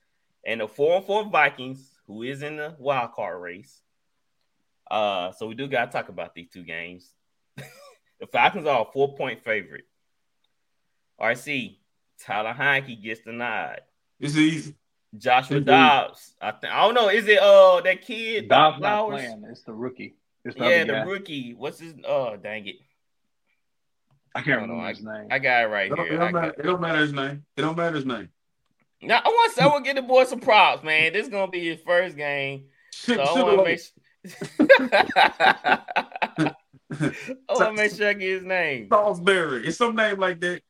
and 0.44 0.60
the 0.60 0.68
four 0.68 0.96
and 0.98 1.06
four 1.06 1.24
Vikings, 1.24 1.98
who 2.06 2.22
is 2.22 2.42
in 2.42 2.56
the 2.58 2.76
wild 2.78 3.12
card 3.12 3.40
race. 3.40 3.80
Uh, 4.90 5.32
so 5.32 5.46
we 5.46 5.54
do 5.54 5.66
gotta 5.66 5.90
talk 5.90 6.10
about 6.10 6.34
these 6.34 6.50
two 6.52 6.62
games. 6.62 7.10
the 7.56 8.26
Falcons 8.30 8.66
are 8.66 8.82
a 8.86 8.92
four 8.92 9.14
point 9.16 9.42
favorite. 9.42 9.84
RC, 11.18 11.76
Tyler 12.20 12.52
Heinicke 12.52 13.02
gets 13.02 13.22
the 13.24 13.32
nod. 13.32 13.80
It's 14.20 14.36
easy. 14.36 14.74
Joshua 15.16 15.60
Mhm. 15.60 15.64
Dobbs. 15.64 16.34
I 16.42 16.50
think 16.50 16.70
I 16.70 16.82
don't 16.84 16.92
know. 16.94 17.08
Is 17.08 17.26
it 17.26 17.38
uh 17.38 17.80
that 17.80 18.02
kid 18.02 18.48
Dobbs 18.48 18.78
not 18.78 19.06
Flowers? 19.06 19.22
playing. 19.22 19.44
It's 19.50 19.62
the 19.62 19.72
rookie. 19.72 20.16
It's 20.44 20.54
the 20.54 20.68
Yeah, 20.68 20.84
the 20.84 20.92
guy. 20.92 21.02
rookie. 21.04 21.54
What's 21.54 21.78
his? 21.78 21.94
Oh, 22.06 22.36
dang 22.36 22.66
it! 22.66 22.76
I 24.34 24.42
can't 24.42 24.58
Hold 24.58 24.70
on, 24.70 24.76
remember 24.76 24.88
his 24.88 25.02
name. 25.04 25.28
I 25.30 25.38
got 25.38 25.62
it 25.64 25.66
right 25.68 25.90
It 25.92 25.94
don't, 25.96 26.06
it 26.06 26.10
here. 26.10 26.18
don't 26.18 26.32
matter, 26.32 26.46
got- 26.48 26.58
it 26.58 26.62
don't 26.62 26.80
matter 26.80 26.98
his 27.00 27.12
name. 27.12 27.44
It 27.56 27.62
don't 27.62 27.76
matter 27.76 27.96
his 27.96 28.06
name. 28.06 28.28
Now 29.02 29.20
I 29.24 29.28
want 29.28 29.58
I 29.60 29.66
want 29.66 29.84
to 29.84 29.88
give 29.88 29.96
the 29.96 30.02
boy 30.08 30.24
some 30.24 30.40
props, 30.40 30.82
man. 30.82 31.12
This 31.12 31.24
is 31.26 31.30
gonna 31.30 31.50
be 31.50 31.68
his 31.68 31.80
first 31.80 32.16
game, 32.16 32.64
Shit, 32.92 33.16
so 33.16 33.22
I 33.22 33.26
shit 33.34 33.44
want 33.44 33.58
to 33.58 33.64
make. 33.64 33.80
Sure... 33.80 33.94
I 36.90 37.52
want 37.52 37.76
to 37.76 37.82
make 37.82 37.92
sure 37.94 38.08
I 38.08 38.12
get 38.14 38.28
his 38.28 38.44
name. 38.44 38.88
Salisbury. 38.90 39.66
It's 39.66 39.76
some 39.78 39.94
name 39.96 40.18
like 40.18 40.40
that. 40.40 40.62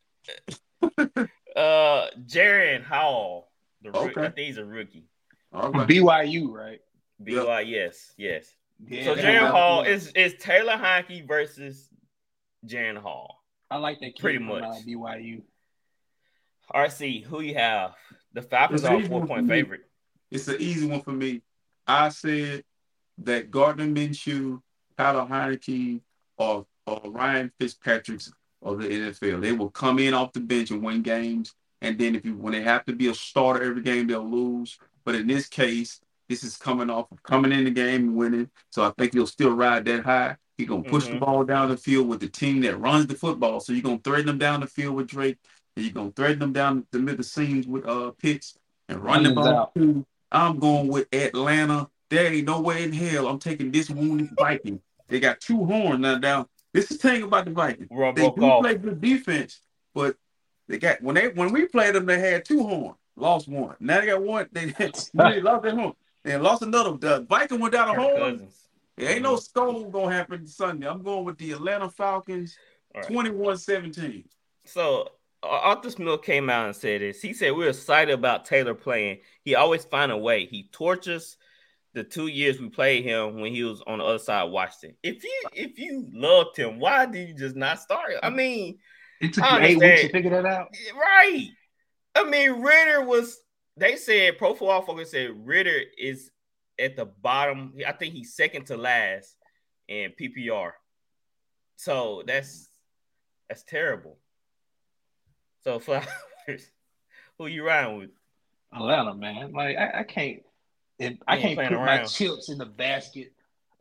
Uh, 1.54 2.08
Jaren 2.26 2.82
Hall. 2.82 3.48
The 3.82 3.92
roo- 3.92 3.98
Okay. 4.08 4.22
I 4.22 4.30
think 4.30 4.48
he's 4.48 4.58
a 4.58 4.64
rookie. 4.64 5.04
All 5.52 5.70
From 5.70 5.72
right. 5.82 5.88
BYU, 5.88 6.48
right? 6.50 6.80
BY, 7.20 7.60
yes, 7.60 8.12
yes. 8.16 8.52
Yeah, 8.88 9.04
so 9.04 9.14
they 9.14 9.22
Jaren 9.22 9.52
Hall 9.52 9.84
is 9.84 10.08
is 10.16 10.34
Taylor 10.40 10.72
Heinicke 10.72 11.28
versus 11.28 11.88
Jaren 12.66 12.96
Hall. 12.96 13.43
I 13.74 13.78
like 13.78 13.98
that 13.98 14.14
kid 14.14 14.20
pretty 14.20 14.38
from, 14.38 14.46
much. 14.46 14.62
uh, 14.62 14.74
BYU. 14.86 15.42
RC, 16.72 17.24
who 17.24 17.40
you 17.40 17.54
have? 17.56 17.94
The 18.32 18.42
Falcons 18.42 18.84
are 18.84 18.96
a 18.96 19.08
four 19.08 19.26
point 19.26 19.48
favorite. 19.48 19.80
It's 20.30 20.46
an 20.46 20.58
easy 20.60 20.86
one 20.86 21.00
for 21.00 21.10
me. 21.10 21.42
I 21.84 22.10
said 22.10 22.62
that 23.18 23.50
Gardner 23.50 23.86
Minshew, 23.86 24.60
Tyler 24.96 25.26
Heinicke, 25.26 26.00
or, 26.38 26.66
or 26.86 27.00
Ryan 27.06 27.50
Fitzpatrick's 27.58 28.32
of 28.62 28.78
the 28.78 28.88
NFL. 28.88 29.40
They 29.40 29.50
will 29.50 29.70
come 29.70 29.98
in 29.98 30.14
off 30.14 30.32
the 30.32 30.40
bench 30.40 30.70
and 30.70 30.80
win 30.80 31.02
games. 31.02 31.52
And 31.82 31.98
then 31.98 32.14
if 32.14 32.24
you 32.24 32.36
when 32.36 32.52
they 32.52 32.62
have 32.62 32.84
to 32.84 32.92
be 32.92 33.08
a 33.08 33.14
starter 33.14 33.64
every 33.64 33.82
game, 33.82 34.06
they'll 34.06 34.24
lose. 34.24 34.78
But 35.04 35.16
in 35.16 35.26
this 35.26 35.48
case, 35.48 36.00
this 36.28 36.44
is 36.44 36.56
coming 36.56 36.90
off 36.90 37.10
of 37.10 37.20
coming 37.24 37.50
in 37.50 37.64
the 37.64 37.72
game 37.72 38.02
and 38.02 38.16
winning. 38.16 38.50
So 38.70 38.84
I 38.84 38.92
think 38.96 39.14
he'll 39.14 39.26
still 39.26 39.50
ride 39.50 39.84
that 39.86 40.04
high. 40.04 40.36
He's 40.56 40.68
gonna 40.68 40.84
push 40.84 41.08
the 41.08 41.16
Mhm. 41.16 41.20
ball 41.20 41.44
down 41.44 41.70
the 41.70 41.76
field 41.76 42.08
with 42.08 42.20
the 42.20 42.28
team 42.28 42.60
that 42.62 42.76
runs 42.78 43.06
the 43.06 43.14
football. 43.14 43.60
So 43.60 43.72
you're 43.72 43.82
gonna 43.82 43.98
thread 43.98 44.26
them 44.26 44.38
down 44.38 44.60
the 44.60 44.66
field 44.66 44.94
with 44.94 45.08
Drake, 45.08 45.38
and 45.76 45.84
you're 45.84 45.94
gonna 45.94 46.12
thread 46.12 46.38
them 46.38 46.52
down 46.52 46.86
the 46.92 46.98
middle 47.00 47.24
seams 47.24 47.66
with 47.66 47.84
uh 47.86 48.12
Pitts 48.12 48.56
and 48.88 49.02
run 49.02 49.24
the 49.24 49.30
Onions 49.30 49.34
ball 49.34 49.72
too. 49.76 50.06
I'm 50.30 50.58
going 50.58 50.88
with 50.88 51.12
Atlanta. 51.12 51.88
There 52.10 52.32
ain't 52.32 52.46
no 52.46 52.60
way 52.60 52.84
in 52.84 52.92
hell 52.92 53.26
I'm 53.26 53.38
taking 53.38 53.72
this 53.72 53.90
wounded 53.90 54.30
Viking. 54.38 54.80
They 55.08 55.20
got 55.20 55.40
two 55.40 55.64
horns 55.64 56.00
now. 56.00 56.18
Down. 56.18 56.46
This 56.72 56.90
is 56.90 56.98
the 56.98 57.08
thing 57.08 57.22
about 57.22 57.44
the 57.46 57.50
Vikings. 57.50 57.88
Rob 57.90 58.14
They 58.16 58.30
do 58.30 58.44
off. 58.44 58.62
play 58.62 58.74
good 58.76 59.00
defense, 59.00 59.60
but 59.94 60.16
they 60.68 60.78
got 60.78 61.02
when 61.02 61.16
they 61.16 61.28
when 61.28 61.52
we 61.52 61.66
played 61.66 61.94
them, 61.94 62.06
they 62.06 62.20
had 62.20 62.44
two 62.44 62.62
horns, 62.62 62.96
lost 63.16 63.48
one. 63.48 63.76
Now 63.80 64.00
they 64.00 64.06
got 64.06 64.22
one. 64.22 64.48
They, 64.52 64.66
they 65.14 65.40
lost 65.40 65.62
their 65.62 65.74
horn. 65.74 65.94
They 66.22 66.36
lost 66.36 66.62
another. 66.62 66.96
The 66.96 67.26
Viking 67.28 67.60
went 67.60 67.74
down 67.74 67.88
a 67.88 68.00
horn. 68.00 68.14
Cousins. 68.38 68.63
There 68.96 69.10
ain't 69.10 69.22
no 69.22 69.36
skull 69.36 69.84
gonna 69.90 70.14
happen 70.14 70.46
Sunday. 70.46 70.88
I'm 70.88 71.02
going 71.02 71.24
with 71.24 71.38
the 71.38 71.52
Atlanta 71.52 71.90
Falcons, 71.90 72.56
All 72.94 73.02
right. 73.02 73.10
21-17. 73.10 74.24
So 74.66 75.08
uh, 75.42 75.46
Arthur 75.46 75.90
Smith 75.90 76.22
came 76.22 76.48
out 76.48 76.66
and 76.66 76.76
said 76.76 77.00
this. 77.00 77.20
He 77.20 77.32
said 77.34 77.52
we're 77.56 77.70
excited 77.70 78.14
about 78.14 78.44
Taylor 78.44 78.74
playing. 78.74 79.18
He 79.42 79.54
always 79.54 79.84
find 79.84 80.12
a 80.12 80.16
way. 80.16 80.46
He 80.46 80.68
tortures 80.72 81.36
the 81.92 82.04
two 82.04 82.26
years 82.28 82.60
we 82.60 82.68
played 82.68 83.04
him 83.04 83.40
when 83.40 83.52
he 83.52 83.62
was 83.62 83.82
on 83.86 83.98
the 83.98 84.04
other 84.04 84.18
side 84.18 84.46
of 84.46 84.50
Washington. 84.52 84.96
If 85.02 85.22
you 85.24 85.42
if 85.52 85.78
you 85.78 86.06
loved 86.12 86.56
him, 86.56 86.78
why 86.78 87.06
did 87.06 87.28
you 87.28 87.34
just 87.34 87.56
not 87.56 87.80
start 87.80 88.12
him? 88.12 88.20
I 88.22 88.30
mean, 88.30 88.78
It 89.20 89.32
took 89.32 89.44
you 89.44 89.58
eight 89.58 89.78
weeks 89.78 90.02
to 90.02 90.08
figure 90.10 90.30
that 90.30 90.46
out. 90.46 90.68
right. 90.94 91.48
I 92.16 92.24
mean, 92.24 92.62
Ridder 92.62 93.04
was 93.04 93.38
they 93.76 93.96
said 93.96 94.38
Pro 94.38 94.54
Football 94.54 94.82
Focus 94.82 95.10
said 95.10 95.30
Ridder 95.34 95.80
is 95.98 96.30
at 96.78 96.96
the 96.96 97.06
bottom. 97.06 97.74
I 97.86 97.92
think 97.92 98.14
he's 98.14 98.34
second 98.34 98.66
to 98.66 98.76
last 98.76 99.36
in 99.88 100.12
PPR. 100.20 100.72
So 101.76 102.22
that's 102.26 102.68
that's 103.48 103.62
terrible. 103.62 104.18
So 105.62 105.78
Flowers, 105.80 106.70
who 107.38 107.46
you 107.46 107.66
riding 107.66 107.98
with? 107.98 108.10
Atlanta, 108.72 109.14
man. 109.14 109.52
Like 109.52 109.76
I, 109.76 110.00
I 110.00 110.02
can't, 110.02 110.42
if 110.98 111.16
I 111.28 111.40
can't 111.40 111.68
put 111.68 111.78
my 111.78 112.04
chips 112.04 112.48
in 112.48 112.58
the 112.58 112.66
basket 112.66 113.32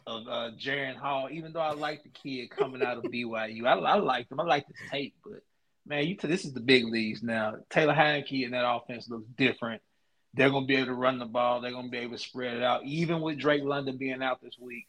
of 0.06 0.28
uh, 0.28 0.52
Jaren 0.60 0.96
Hall. 0.96 1.30
Even 1.32 1.54
though 1.54 1.62
I 1.62 1.74
like 1.74 2.04
the 2.04 2.10
kid 2.10 2.50
coming 2.50 2.84
out 2.84 2.98
of 2.98 3.04
BYU, 3.04 3.66
I, 3.66 3.74
I 3.74 3.96
like 3.96 4.32
him. 4.32 4.40
I 4.40 4.44
like 4.44 4.68
his 4.68 4.76
tape, 4.92 5.16
but 5.24 5.42
man, 5.86 6.06
you 6.06 6.16
this 6.22 6.46
is 6.46 6.54
the 6.54 6.60
big 6.60 6.86
leagues 6.86 7.24
now. 7.24 7.56
Taylor 7.70 7.94
Heinicke 7.94 8.46
and 8.46 8.54
that 8.54 8.70
offense 8.70 9.10
looks 9.10 9.28
different. 9.38 9.82
They're 10.34 10.50
gonna 10.50 10.66
be 10.66 10.76
able 10.76 10.88
to 10.88 10.94
run 10.94 11.20
the 11.20 11.26
ball. 11.26 11.62
They're 11.62 11.72
gonna 11.72 11.90
be 11.90 12.00
able 12.00 12.18
to 12.18 12.24
spread 12.24 12.58
it 12.58 12.64
out. 12.64 12.84
Even 12.84 13.22
with 13.22 13.38
Drake 13.38 13.64
London 13.64 13.98
being 13.98 14.24
out 14.24 14.42
this 14.42 14.58
week, 14.58 14.88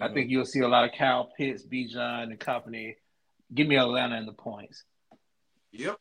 I 0.00 0.08
Mhm. 0.08 0.14
think 0.14 0.30
you'll 0.30 0.44
see 0.44 0.60
a 0.60 0.68
lot 0.68 0.84
of 0.84 0.92
Kyle 0.96 1.30
Pitts, 1.36 1.64
Bijan, 1.64 2.24
and 2.24 2.40
company. 2.40 2.96
Give 3.54 3.66
me 3.66 3.76
Atlanta 3.76 4.16
in 4.16 4.26
the 4.26 4.32
points. 4.32 4.84
Yep. 5.72 5.98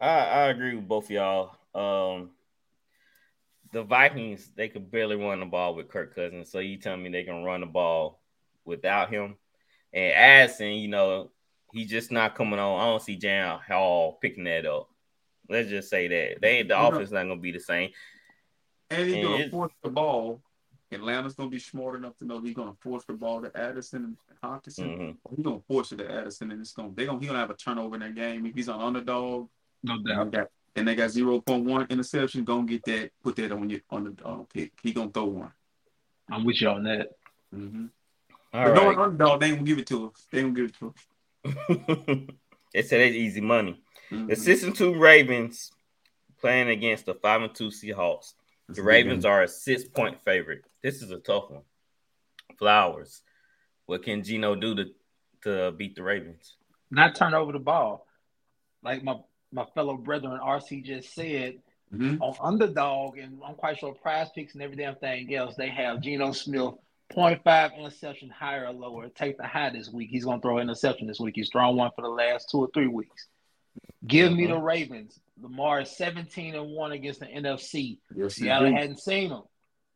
I, 0.00 0.08
I 0.08 0.48
agree 0.48 0.76
with 0.76 0.88
both 0.88 1.04
of 1.06 1.10
y'all. 1.10 1.56
Um, 1.74 2.30
the 3.72 3.82
Vikings 3.82 4.50
they 4.54 4.68
could 4.68 4.90
barely 4.90 5.16
run 5.16 5.40
the 5.40 5.46
ball 5.46 5.74
with 5.74 5.88
Kirk 5.88 6.14
Cousins, 6.14 6.50
so 6.50 6.60
you 6.60 6.78
tell 6.78 6.96
me 6.96 7.10
they 7.10 7.24
can 7.24 7.44
run 7.44 7.60
the 7.60 7.66
ball 7.66 8.20
without 8.64 9.10
him. 9.10 9.36
And 9.92 10.12
Addison, 10.12 10.72
you 10.72 10.88
know, 10.88 11.30
he's 11.72 11.90
just 11.90 12.12
not 12.12 12.34
coming 12.34 12.58
on. 12.58 12.80
I 12.80 12.84
don't 12.84 13.02
see 13.02 13.16
Jan 13.16 13.58
Hall 13.58 14.18
picking 14.20 14.44
that 14.44 14.66
up. 14.66 14.88
Let's 15.48 15.68
just 15.68 15.88
say 15.90 16.08
that 16.08 16.40
they 16.40 16.62
the 16.62 16.74
Yeah. 16.74 16.88
offense 16.88 17.10
not 17.10 17.22
gonna 17.24 17.36
be 17.36 17.52
the 17.52 17.60
same. 17.60 17.90
And 18.90 19.06
he's 19.06 19.14
And 19.14 19.22
gonna 19.24 19.50
force 19.50 19.72
the 19.82 19.90
ball. 19.90 20.42
Atlanta's 20.92 21.34
gonna 21.34 21.50
be 21.50 21.58
smart 21.58 21.96
enough 21.96 22.16
to 22.18 22.24
know 22.24 22.40
he's 22.40 22.54
gonna 22.54 22.76
force 22.80 23.04
the 23.04 23.14
ball 23.14 23.42
to 23.42 23.50
Addison 23.56 24.04
and 24.04 24.40
Hockenson. 24.42 24.96
Mhm. 24.98 25.16
He's 25.34 25.44
gonna 25.44 25.60
force 25.66 25.90
it 25.92 25.96
to 25.96 26.10
Addison, 26.10 26.52
and 26.52 26.60
it's 26.60 26.72
gonna 26.72 26.92
they 26.94 27.06
gonna 27.06 27.18
he 27.20 27.26
gonna 27.26 27.38
have 27.40 27.50
a 27.50 27.54
turnover 27.56 27.96
in 27.96 28.00
that 28.02 28.14
game. 28.14 28.46
If 28.46 28.54
he's 28.54 28.68
an 28.68 28.80
underdog, 28.80 29.48
No 29.82 29.98
doubt. 30.02 30.30
they 30.30 30.38
got, 30.38 30.50
and 30.76 30.86
they 30.86 30.94
got 30.94 31.10
zero 31.10 31.40
point 31.40 31.64
one 31.64 31.86
interception, 31.90 32.44
gonna 32.44 32.66
get 32.66 32.84
that. 32.84 33.10
Put 33.22 33.34
that 33.36 33.50
on 33.52 33.68
your 33.68 33.80
on 33.90 34.04
the 34.16 34.24
uh, 34.26 34.44
pick. 34.52 34.72
He 34.82 34.92
gonna 34.92 35.10
throw 35.10 35.24
one. 35.24 35.52
I'm 36.30 36.44
with 36.44 36.60
you 36.60 36.68
on 36.68 36.84
that. 36.84 37.08
Mm-hmm. 37.54 37.86
All 38.52 38.64
but 38.64 38.74
no 38.74 38.86
right. 38.88 38.98
underdog, 38.98 39.40
they 39.40 39.46
ain't 39.46 39.56
gonna 39.56 39.66
give 39.66 39.78
it 39.78 39.86
to 39.88 40.06
us. 40.08 40.26
They 40.30 40.38
ain't 40.40 40.54
gonna 40.54 40.68
give 40.68 40.76
it 40.76 40.78
to 40.78 40.94
us. 40.94 42.26
they 42.72 42.82
said 42.82 43.00
it's 43.00 43.16
easy 43.16 43.40
money. 43.40 43.82
Mhm. 44.10 44.28
The 44.28 44.36
six 44.36 44.62
and 44.62 44.74
two 44.74 44.94
Ravens 44.94 45.72
playing 46.38 46.68
against 46.68 47.06
the 47.06 47.14
five 47.14 47.42
and 47.42 47.54
two 47.54 47.68
Seahawks. 47.68 48.34
The 48.68 48.82
Ravens 48.82 49.24
are 49.24 49.42
a 49.42 49.48
six 49.48 49.84
point 49.84 50.18
favorite. 50.24 50.64
This 50.82 51.02
is 51.02 51.10
a 51.10 51.18
tough 51.18 51.50
one. 51.50 51.62
Flowers. 52.58 53.22
What 53.86 54.02
can 54.02 54.22
Geno 54.22 54.54
do 54.54 54.74
to, 54.74 54.84
to 55.42 55.72
beat 55.72 55.94
the 55.94 56.02
Ravens? 56.02 56.56
Not 56.90 57.14
turn 57.14 57.34
over 57.34 57.52
the 57.52 57.58
ball. 57.58 58.06
Like 58.82 59.02
my 59.02 59.16
my 59.52 59.64
fellow 59.74 59.96
brethren 59.96 60.40
RC 60.42 60.82
just 60.84 61.14
said, 61.14 61.62
Mhm. 61.94 62.20
on 62.20 62.34
underdog, 62.40 63.16
and 63.18 63.40
I'm 63.46 63.54
quite 63.54 63.78
sure 63.78 63.94
prize 63.94 64.28
picks 64.34 64.54
and 64.54 64.62
every 64.62 64.76
damn 64.76 64.96
thing 64.96 65.32
else, 65.34 65.54
they 65.54 65.68
have 65.68 66.00
Geno 66.00 66.32
Smith 66.32 66.74
0.5 67.10 67.72
interception 67.78 68.28
higher 68.28 68.66
or 68.66 68.72
lower. 68.72 69.08
Take 69.08 69.36
the 69.38 69.46
high 69.46 69.70
this 69.70 69.88
week. 69.90 70.10
He's 70.10 70.24
gonna 70.24 70.42
throw 70.42 70.58
an 70.58 70.62
interception 70.62 71.06
this 71.06 71.20
week. 71.20 71.36
He's 71.36 71.48
thrown 71.50 71.76
one 71.76 71.92
for 71.94 72.02
the 72.02 72.08
last 72.08 72.50
two 72.50 72.58
or 72.58 72.68
three 72.74 72.88
weeks. 72.88 73.28
Give 74.06 74.32
me 74.32 74.44
Mhm. 74.44 74.48
the 74.50 74.58
Ravens. 74.58 75.20
Lamar 75.40 75.80
is 75.80 75.96
17 75.96 76.54
and 76.54 76.70
1 76.70 76.92
against 76.92 77.20
the 77.20 77.26
NFC. 77.26 77.98
Yes, 78.14 78.34
Seattle 78.36 78.72
hadn't 78.72 79.00
seen 79.00 79.30
them. 79.30 79.42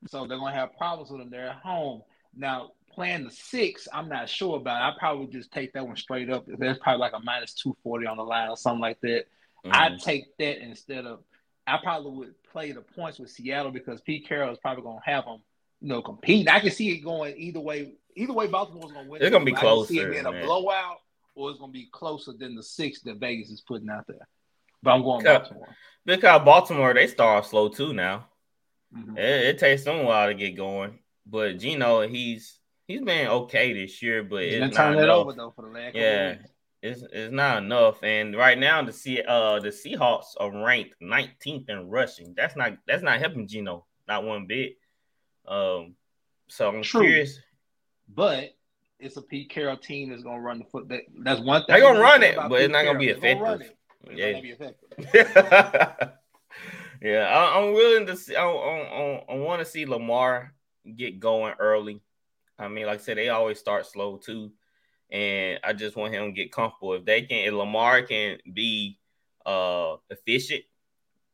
So 0.09 0.27
they're 0.27 0.39
gonna 0.39 0.55
have 0.55 0.77
problems 0.77 1.11
with 1.11 1.21
them. 1.21 1.31
They're 1.31 1.49
at 1.51 1.57
home. 1.57 2.03
Now 2.35 2.73
playing 2.93 3.25
the 3.25 3.31
six, 3.31 3.87
I'm 3.93 4.09
not 4.09 4.29
sure 4.29 4.57
about. 4.57 4.83
I 4.83 4.99
probably 4.99 5.27
just 5.29 5.53
take 5.53 5.73
that 5.75 5.87
one 5.87 5.97
straight 5.97 6.29
up. 6.31 6.45
There's 6.47 6.79
probably 6.79 7.01
like 7.01 7.13
a 7.13 7.21
minus 7.21 7.55
two 7.55 7.77
forty 7.83 8.07
on 8.07 8.17
the 8.17 8.25
line 8.25 8.49
or 8.49 8.57
something 8.57 8.81
like 8.81 9.01
that. 9.01 9.27
Mhm. 9.65 9.73
I'd 9.73 9.99
take 10.01 10.37
that 10.39 10.59
instead 10.63 11.07
of. 11.07 11.23
I 11.67 11.79
probably 11.79 12.13
would 12.13 12.43
play 12.45 12.73
the 12.73 12.81
points 12.81 13.19
with 13.19 13.31
Seattle 13.31 13.71
because 13.71 14.01
Pete 14.01 14.27
Carroll 14.27 14.51
is 14.51 14.59
probably 14.59 14.83
gonna 14.83 15.01
have 15.05 15.25
them, 15.25 15.43
you 15.81 15.89
know, 15.89 16.03
compete. 16.03 16.49
I 16.49 16.59
can 16.61 16.71
see 16.71 16.91
it 16.91 16.99
going 16.99 17.37
either 17.37 17.61
way. 17.61 17.95
Either 18.17 18.33
way, 18.33 18.49
Baltimore's 18.49 18.93
gonna 18.93 19.09
win. 19.09 19.21
They're 19.21 19.31
gonna 19.31 19.45
be 19.45 19.55
I 19.55 19.61
can 19.61 19.85
see 19.85 20.01
it 20.01 20.11
being 20.11 20.27
a 20.27 20.33
blowout, 20.33 21.01
or 21.35 21.51
it's 21.51 21.59
gonna 21.59 21.73
be 21.73 21.89
closer 21.93 22.33
than 22.33 22.55
the 22.55 22.63
six 22.63 23.01
that 23.03 23.19
Vegas 23.19 23.51
is 23.51 23.61
putting 23.61 23.89
out 23.91 24.07
there. 24.07 24.27
But 24.83 24.93
I'm 24.93 25.03
going 25.03 25.25
Cut. 25.25 25.43
Baltimore. 25.43 25.77
because 26.07 26.45
Baltimore 26.45 26.95
they 26.95 27.07
start 27.07 27.45
off 27.45 27.51
slow 27.51 27.69
too 27.69 27.93
now. 27.93 28.27
Mhm. 28.95 29.17
It, 29.19 29.47
it 29.55 29.59
takes 29.59 29.85
them 29.85 29.99
a 30.01 30.05
while 30.05 30.29
to 30.29 30.35
get 30.35 30.57
going. 30.57 30.99
But 31.27 31.59
Geno, 31.59 32.07
he's 32.09 32.59
he's 32.87 33.03
been 33.03 33.29
okay 33.29 33.73
this 33.73 34.03
year, 34.03 34.23
but 34.25 34.43
He's 34.45 34.55
it's 34.55 34.77
not 34.77 34.95
enough. 34.95 35.17
over 35.17 35.33
though 35.33 35.53
for 35.55 35.63
the 35.67 35.71
last 35.73 35.95
Yeah. 35.95 36.37
It's, 36.83 37.03
it's 37.13 37.31
not 37.31 37.63
enough, 37.63 38.03
and 38.03 38.35
right 38.35 38.59
now 38.59 38.83
the 38.83 38.91
C, 38.93 39.21
uh 39.21 39.61
the 39.61 39.69
Seahawks 39.69 40.29
are 40.41 40.51
ranked 40.65 40.95
19th 41.03 41.69
in 41.69 41.91
rushing. 41.91 42.33
That's 42.35 42.57
not 42.57 42.79
that's 42.87 43.03
not 43.03 43.19
helping 43.21 43.47
Geno, 43.47 43.85
not 44.09 44.25
one 44.25 44.47
bit. 44.47 44.79
Um, 45.47 45.95
so 46.49 46.69
I'm 46.71 46.83
True. 46.83 47.03
curious. 47.03 47.39
But 48.09 48.57
it's 49.01 49.17
a 49.17 49.23
Pete 49.23 49.51
Carroll 49.51 49.77
team 49.77 50.11
that's 50.11 50.23
gonna 50.23 50.41
run 50.41 50.59
the 50.59 50.65
foot. 50.65 50.89
That, 50.89 51.03
that's 51.23 51.41
one 51.41 51.65
thing. 51.65 51.75
They're 51.75 51.81
gonna 51.81 52.01
run 52.01 52.23
it, 52.23 52.37
but 52.37 52.61
it's 52.61 52.73
not 52.73 52.85
gonna 52.85 52.99
be 52.99 53.07
Carroll. 53.07 53.21
They're 53.21 53.35
gonna 53.35 53.45
run 53.45 53.63
effective. 53.63 53.77
Yeah. 54.13 54.27
not 54.27 54.33
gonna 54.33 54.43
be 54.43 54.51
effective. 54.51 56.13
yeah, 57.03 57.21
I, 57.21 57.59
am 57.59 57.73
willing 57.73 58.07
to 58.07 58.17
see. 58.17 58.37
I, 58.37 58.45
I, 58.45 59.25
I 59.29 59.35
want 59.37 59.61
to 59.61 59.65
see 59.65 59.87
Lamar 59.87 60.55
get 60.97 61.21
going 61.21 61.55
early. 61.59 62.01
I 62.59 62.69
mean, 62.69 62.87
like 62.87 63.01
I 63.01 63.03
said, 63.03 63.17
they 63.17 63.31
always 63.31 63.59
start 63.59 63.87
slow 63.87 64.19
too, 64.19 64.53
and 65.11 65.59
I 65.65 65.73
just 65.73 65.97
want 65.97 66.15
him 66.15 66.27
to 66.27 66.33
get 66.33 66.53
comfortable. 66.53 66.95
If 66.95 67.05
they 67.05 67.23
can, 67.23 67.39
if 67.39 67.53
Lamar 67.53 68.03
can 68.03 68.39
be 68.53 68.99
uh 69.47 69.97
efficient 70.11 70.63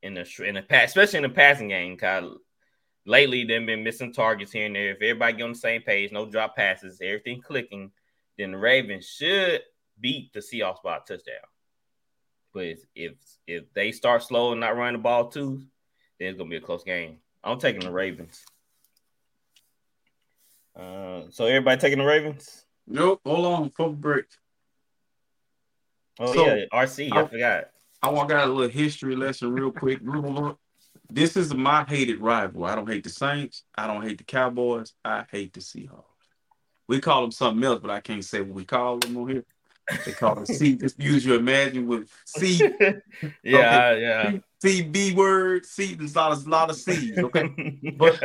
in 0.03 0.15
the 0.15 0.45
in 0.45 0.55
the 0.55 0.63
pass, 0.63 0.89
especially 0.89 1.19
in 1.19 1.25
the 1.25 1.31
passing 1.31 1.69
game, 1.69 1.97
Kyle. 1.97 2.39
Lately, 3.07 3.45
they've 3.45 3.65
been 3.65 3.85
missing 3.85 4.13
targets 4.13 4.51
here 4.51 4.67
and 4.67 4.75
there. 4.75 4.91
If 4.91 4.97
everybody 4.97 5.37
get 5.37 5.45
on 5.45 5.53
the 5.53 5.59
same 5.59 5.83
page, 5.83 6.11
no 6.11 6.27
drop 6.27 6.57
passes, 6.57 7.01
everything 7.01 7.41
clicking, 7.41 7.93
then 8.37 8.51
the 8.51 8.59
Ravens 8.59 9.07
should 9.07 9.63
beat 10.01 10.33
the 10.33 10.41
Seahawks 10.41 10.83
by 10.83 10.97
a 10.97 11.01
touchdown. 11.01 11.37
But 12.53 12.79
if 12.95 13.13
if 13.47 13.73
they 13.75 13.93
start 13.93 14.25
slow 14.25 14.53
and 14.53 14.61
not 14.61 14.77
running 14.77 14.95
the 14.95 15.03
ball 15.03 15.29
too, 15.29 15.63
then 16.19 16.29
it's 16.29 16.39
gonna 16.39 16.51
be 16.51 16.57
a 16.57 16.61
close 16.61 16.83
game. 16.83 17.19
I'm 17.45 17.61
taking 17.61 17.83
the 17.83 17.93
Ravens. 17.93 18.45
Uh, 20.75 21.23
so 21.31 21.47
everybody 21.47 21.81
taking 21.81 21.99
the 21.99 22.05
Ravens? 22.05 22.67
Nope. 22.87 23.21
Hold 23.25 23.47
on, 23.47 23.71
for 23.71 23.93
break. 23.93 24.25
Oh 26.19 26.35
so, 26.35 26.47
yeah, 26.47 26.65
RC. 26.73 27.13
I, 27.13 27.21
I 27.21 27.27
forgot. 27.29 27.65
I 28.03 28.11
want 28.11 28.29
got 28.29 28.49
a 28.49 28.53
little 28.53 28.71
history 28.71 29.15
lesson 29.15 29.53
real 29.53 29.71
quick. 29.71 30.01
This 31.11 31.37
is 31.37 31.55
my 31.55 31.85
hated 31.85 32.21
rival. 32.21 32.65
I 32.65 32.75
don't 32.75 32.89
hate 32.89 33.05
the 33.05 33.11
Saints. 33.11 33.65
I 33.77 33.87
don't 33.87 34.03
hate 34.03 34.19
the 34.19 34.25
Cowboys. 34.25 34.93
I 35.05 35.25
hate 35.31 35.53
the 35.53 35.61
Seahawks. 35.61 36.05
We 36.89 37.01
call 37.01 37.23
them 37.23 37.33
something 37.33 37.63
else, 37.65 37.81
but 37.81 37.91
I 37.91 38.01
can't 38.01 38.25
say 38.25 38.41
what 38.41 38.55
we 38.55 38.65
call 38.65 38.99
them 38.99 39.17
on 39.17 39.29
here. 39.29 39.45
They 40.05 40.13
call 40.13 40.35
them 40.35 40.47
C. 40.47 40.77
Just 40.77 41.01
use 41.01 41.25
your 41.25 41.37
imagine 41.37 41.87
with 41.87 42.09
C. 42.25 42.59
yeah, 42.61 42.71
okay. 43.47 44.01
yeah. 44.01 44.33
C 44.61 44.83
B 44.83 45.15
word. 45.15 45.65
C. 45.65 45.95
There's 45.95 46.15
a 46.15 46.19
lot 46.19 46.33
of, 46.33 46.47
a 46.47 46.51
lot 46.51 46.71
of 46.71 46.77
C's. 46.77 47.19
Okay, 47.19 47.95
but 47.97 48.21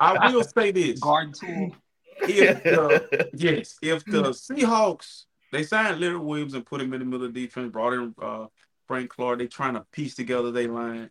I 0.00 0.30
will 0.32 0.44
say 0.44 0.70
this: 0.70 1.00
guard 1.00 1.34
tool. 1.34 1.74
If 2.22 2.62
the, 2.62 3.30
yes, 3.34 3.76
if 3.82 4.04
the 4.04 4.30
Seahawks 4.30 5.24
they 5.52 5.62
signed 5.64 6.00
Leonard 6.00 6.22
Williams 6.22 6.54
and 6.54 6.64
put 6.64 6.80
him 6.80 6.92
in 6.92 7.00
the 7.00 7.04
middle 7.04 7.26
of 7.26 7.34
the 7.34 7.46
defense, 7.46 7.72
brought 7.72 7.92
in 7.92 8.14
uh, 8.22 8.46
Frank 8.86 9.10
Clark. 9.10 9.38
They 9.38 9.46
trying 9.46 9.74
to 9.74 9.84
piece 9.92 10.14
together 10.14 10.50
their 10.50 10.68
line. 10.68 11.10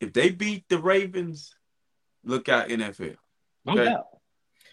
If 0.00 0.12
they 0.12 0.30
beat 0.30 0.68
the 0.68 0.78
Ravens, 0.78 1.54
look 2.24 2.48
out 2.48 2.68
NFL. 2.68 3.16
Okay. 3.68 3.84
No 3.84 4.06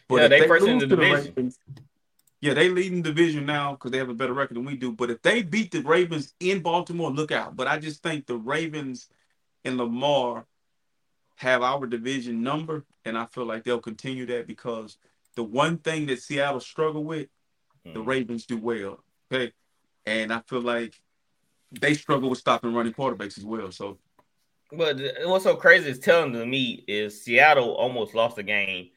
But 0.07 0.15
yeah, 0.15 0.27
they, 0.27 0.39
they 0.41 0.47
first 0.47 0.65
in 0.65 0.79
the 0.79 0.87
division. 0.87 1.15
The 1.15 1.23
Ravens, 1.23 1.59
yeah, 2.39 2.53
they 2.53 2.69
leading 2.69 3.01
division 3.01 3.45
now 3.45 3.73
because 3.73 3.91
they 3.91 3.97
have 3.97 4.09
a 4.09 4.13
better 4.13 4.33
record 4.33 4.57
than 4.57 4.65
we 4.65 4.77
do. 4.77 4.91
But 4.91 5.09
if 5.09 5.21
they 5.21 5.41
beat 5.41 5.71
the 5.71 5.81
Ravens 5.81 6.33
in 6.39 6.61
Baltimore, 6.61 7.11
look 7.11 7.31
out. 7.31 7.55
But 7.55 7.67
I 7.67 7.79
just 7.79 8.03
think 8.03 8.25
the 8.25 8.37
Ravens 8.37 9.09
and 9.65 9.77
Lamar 9.77 10.45
have 11.35 11.61
our 11.61 11.85
division 11.87 12.43
number, 12.43 12.85
and 13.05 13.17
I 13.17 13.25
feel 13.25 13.45
like 13.45 13.63
they'll 13.63 13.79
continue 13.79 14.25
that 14.27 14.47
because 14.47 14.97
the 15.35 15.43
one 15.43 15.77
thing 15.77 16.07
that 16.07 16.21
Seattle 16.21 16.59
struggle 16.59 17.03
with, 17.03 17.27
mm. 17.85 17.93
the. 17.93 18.01
Ravens 18.01 18.45
do 18.45 18.57
well. 18.57 19.03
Okay, 19.31 19.51
and 20.05 20.31
I 20.31 20.41
feel 20.47 20.61
like 20.61 20.99
they 21.71 21.93
struggle 21.93 22.29
with 22.29 22.39
stopping 22.39 22.73
running 22.73 22.93
quarterbacks 22.93 23.37
as 23.37 23.45
well. 23.45 23.71
So, 23.71 23.97
but 24.71 24.99
what's 25.23 25.43
so 25.43 25.56
crazy 25.56 25.89
is 25.89 25.99
telling 25.99 26.34
to 26.34 26.45
me 26.45 26.84
is 26.88 27.23
Seattle 27.23 27.73
almost 27.73 28.13
lost 28.13 28.36
the 28.36 28.43
game 28.43 28.89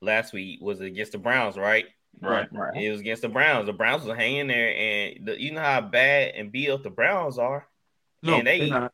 last 0.00 0.32
week 0.32 0.60
was 0.60 0.80
against 0.80 1.12
the 1.12 1.18
Browns, 1.18 1.56
right? 1.56 1.86
Right, 2.20 2.48
right. 2.52 2.82
It 2.82 2.90
was 2.90 3.00
against 3.00 3.22
the 3.22 3.28
Browns. 3.28 3.66
The 3.66 3.72
Browns 3.72 4.04
were 4.04 4.14
hanging 4.14 4.46
there, 4.46 4.74
and 4.74 5.26
the, 5.26 5.40
you 5.40 5.52
know 5.52 5.60
how 5.60 5.80
bad 5.82 6.34
and 6.34 6.50
beat 6.50 6.70
up 6.70 6.82
the 6.82 6.90
Browns 6.90 7.38
are. 7.38 7.66
No, 8.22 8.38
and 8.38 8.46
they 8.46 8.70
not. 8.70 8.92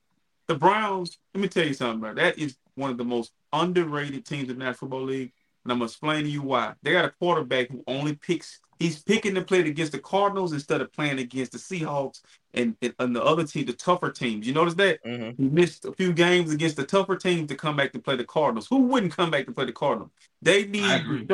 The 0.49 0.57
Browns. 0.57 1.19
Let 1.35 1.41
me 1.41 1.49
tell 1.49 1.67
you 1.67 1.75
something, 1.75 2.01
bro. 2.01 2.15
That 2.15 2.39
is 2.39 2.57
one 2.75 2.91
of 2.91 2.99
the 2.99 3.05
most 3.05 3.33
underrated 3.53 4.27
teams 4.27 4.49
in 4.49 4.59
the 4.59 4.65
National 4.65 4.91
Football 4.91 5.05
League, 5.05 5.33
and 5.65 5.73
I'm 5.73 5.79
gonna 5.79 5.87
explain 5.87 6.25
to 6.25 6.31
you 6.31 6.43
why. 6.43 6.75
They 6.83 6.93
got 6.93 7.05
a 7.05 7.11
quarterback 7.11 7.71
who 7.71 7.85
only 7.87 8.17
picks. 8.17 8.61
He's 8.79 9.03
picking 9.03 9.35
to 9.37 9.43
play 9.43 9.61
against 9.61 9.93
the 9.93 9.99
Cardinals 9.99 10.53
instead 10.53 10.81
of 10.81 10.93
playing 10.93 11.19
against 11.19 11.53
the 11.53 11.59
Seahawks 11.59 12.21
and, 12.55 12.77
and, 12.83 12.95
and 12.99 13.15
the 13.15 13.23
other 13.23 13.45
team, 13.45 13.67
the 13.67 13.73
tougher 13.73 14.11
teams. 14.11 14.47
You 14.47 14.55
notice 14.55 14.75
that 14.75 15.05
mm-hmm. 15.05 15.41
he 15.41 15.49
missed 15.49 15.85
a 15.85 15.93
few 15.93 16.13
games 16.13 16.51
against 16.51 16.77
the 16.77 16.85
tougher 16.85 17.17
teams 17.17 17.49
to 17.49 17.55
come 17.55 17.77
back 17.77 17.93
to 17.93 17.99
play 17.99 18.17
the 18.17 18.25
Cardinals. 18.25 18.67
Who 18.69 18.83
wouldn't 18.83 19.17
come 19.17 19.31
back 19.31 19.47
to 19.47 19.53
play 19.53 19.67
the 19.67 19.73
Cardinals? 19.73 20.11
They 20.41 20.67
need 20.67 21.29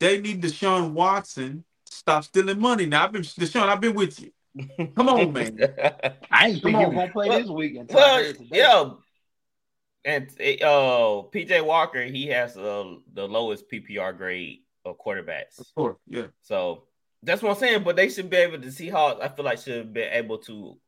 they 0.00 0.20
need 0.20 0.42
Deshaun 0.42 0.92
Watson 0.92 1.64
stop 1.84 2.24
stealing 2.24 2.60
money. 2.60 2.86
Now 2.86 3.04
I've 3.04 3.12
been 3.12 3.22
Deshaun, 3.22 3.68
I've 3.68 3.80
been 3.80 3.94
with 3.94 4.20
you. 4.20 4.32
Come 4.96 5.08
on, 5.08 5.32
man. 5.32 5.58
I 6.30 6.48
ain't 6.48 6.62
think 6.62 6.78
you 6.78 6.86
gonna 6.86 7.08
play 7.12 7.28
well, 7.28 7.40
this 7.40 7.48
weekend. 7.48 7.90
Well, 7.92 8.32
yeah. 8.40 8.90
And 10.04 10.28
uh, 10.28 11.28
PJ 11.32 11.64
Walker, 11.64 12.02
he 12.02 12.28
has 12.28 12.56
uh, 12.56 12.94
the 13.12 13.28
lowest 13.28 13.70
PPR 13.70 14.16
grade 14.16 14.60
of 14.88 14.98
quarterbacks. 14.98 15.60
Of 15.60 15.66
course, 15.74 15.96
yeah. 16.06 16.26
So 16.42 16.84
that's 17.22 17.42
what 17.42 17.50
I'm 17.50 17.58
saying. 17.58 17.82
But 17.84 17.96
they 17.96 18.08
should 18.08 18.30
be 18.30 18.36
able 18.36 18.60
to 18.60 18.72
see 18.72 18.88
how 18.88 19.18
I 19.20 19.28
feel 19.28 19.44
like 19.44 19.58
should 19.58 19.92
be 19.92 20.00
able 20.00 20.38
to 20.38 20.78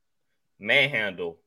manhandle 0.59 1.39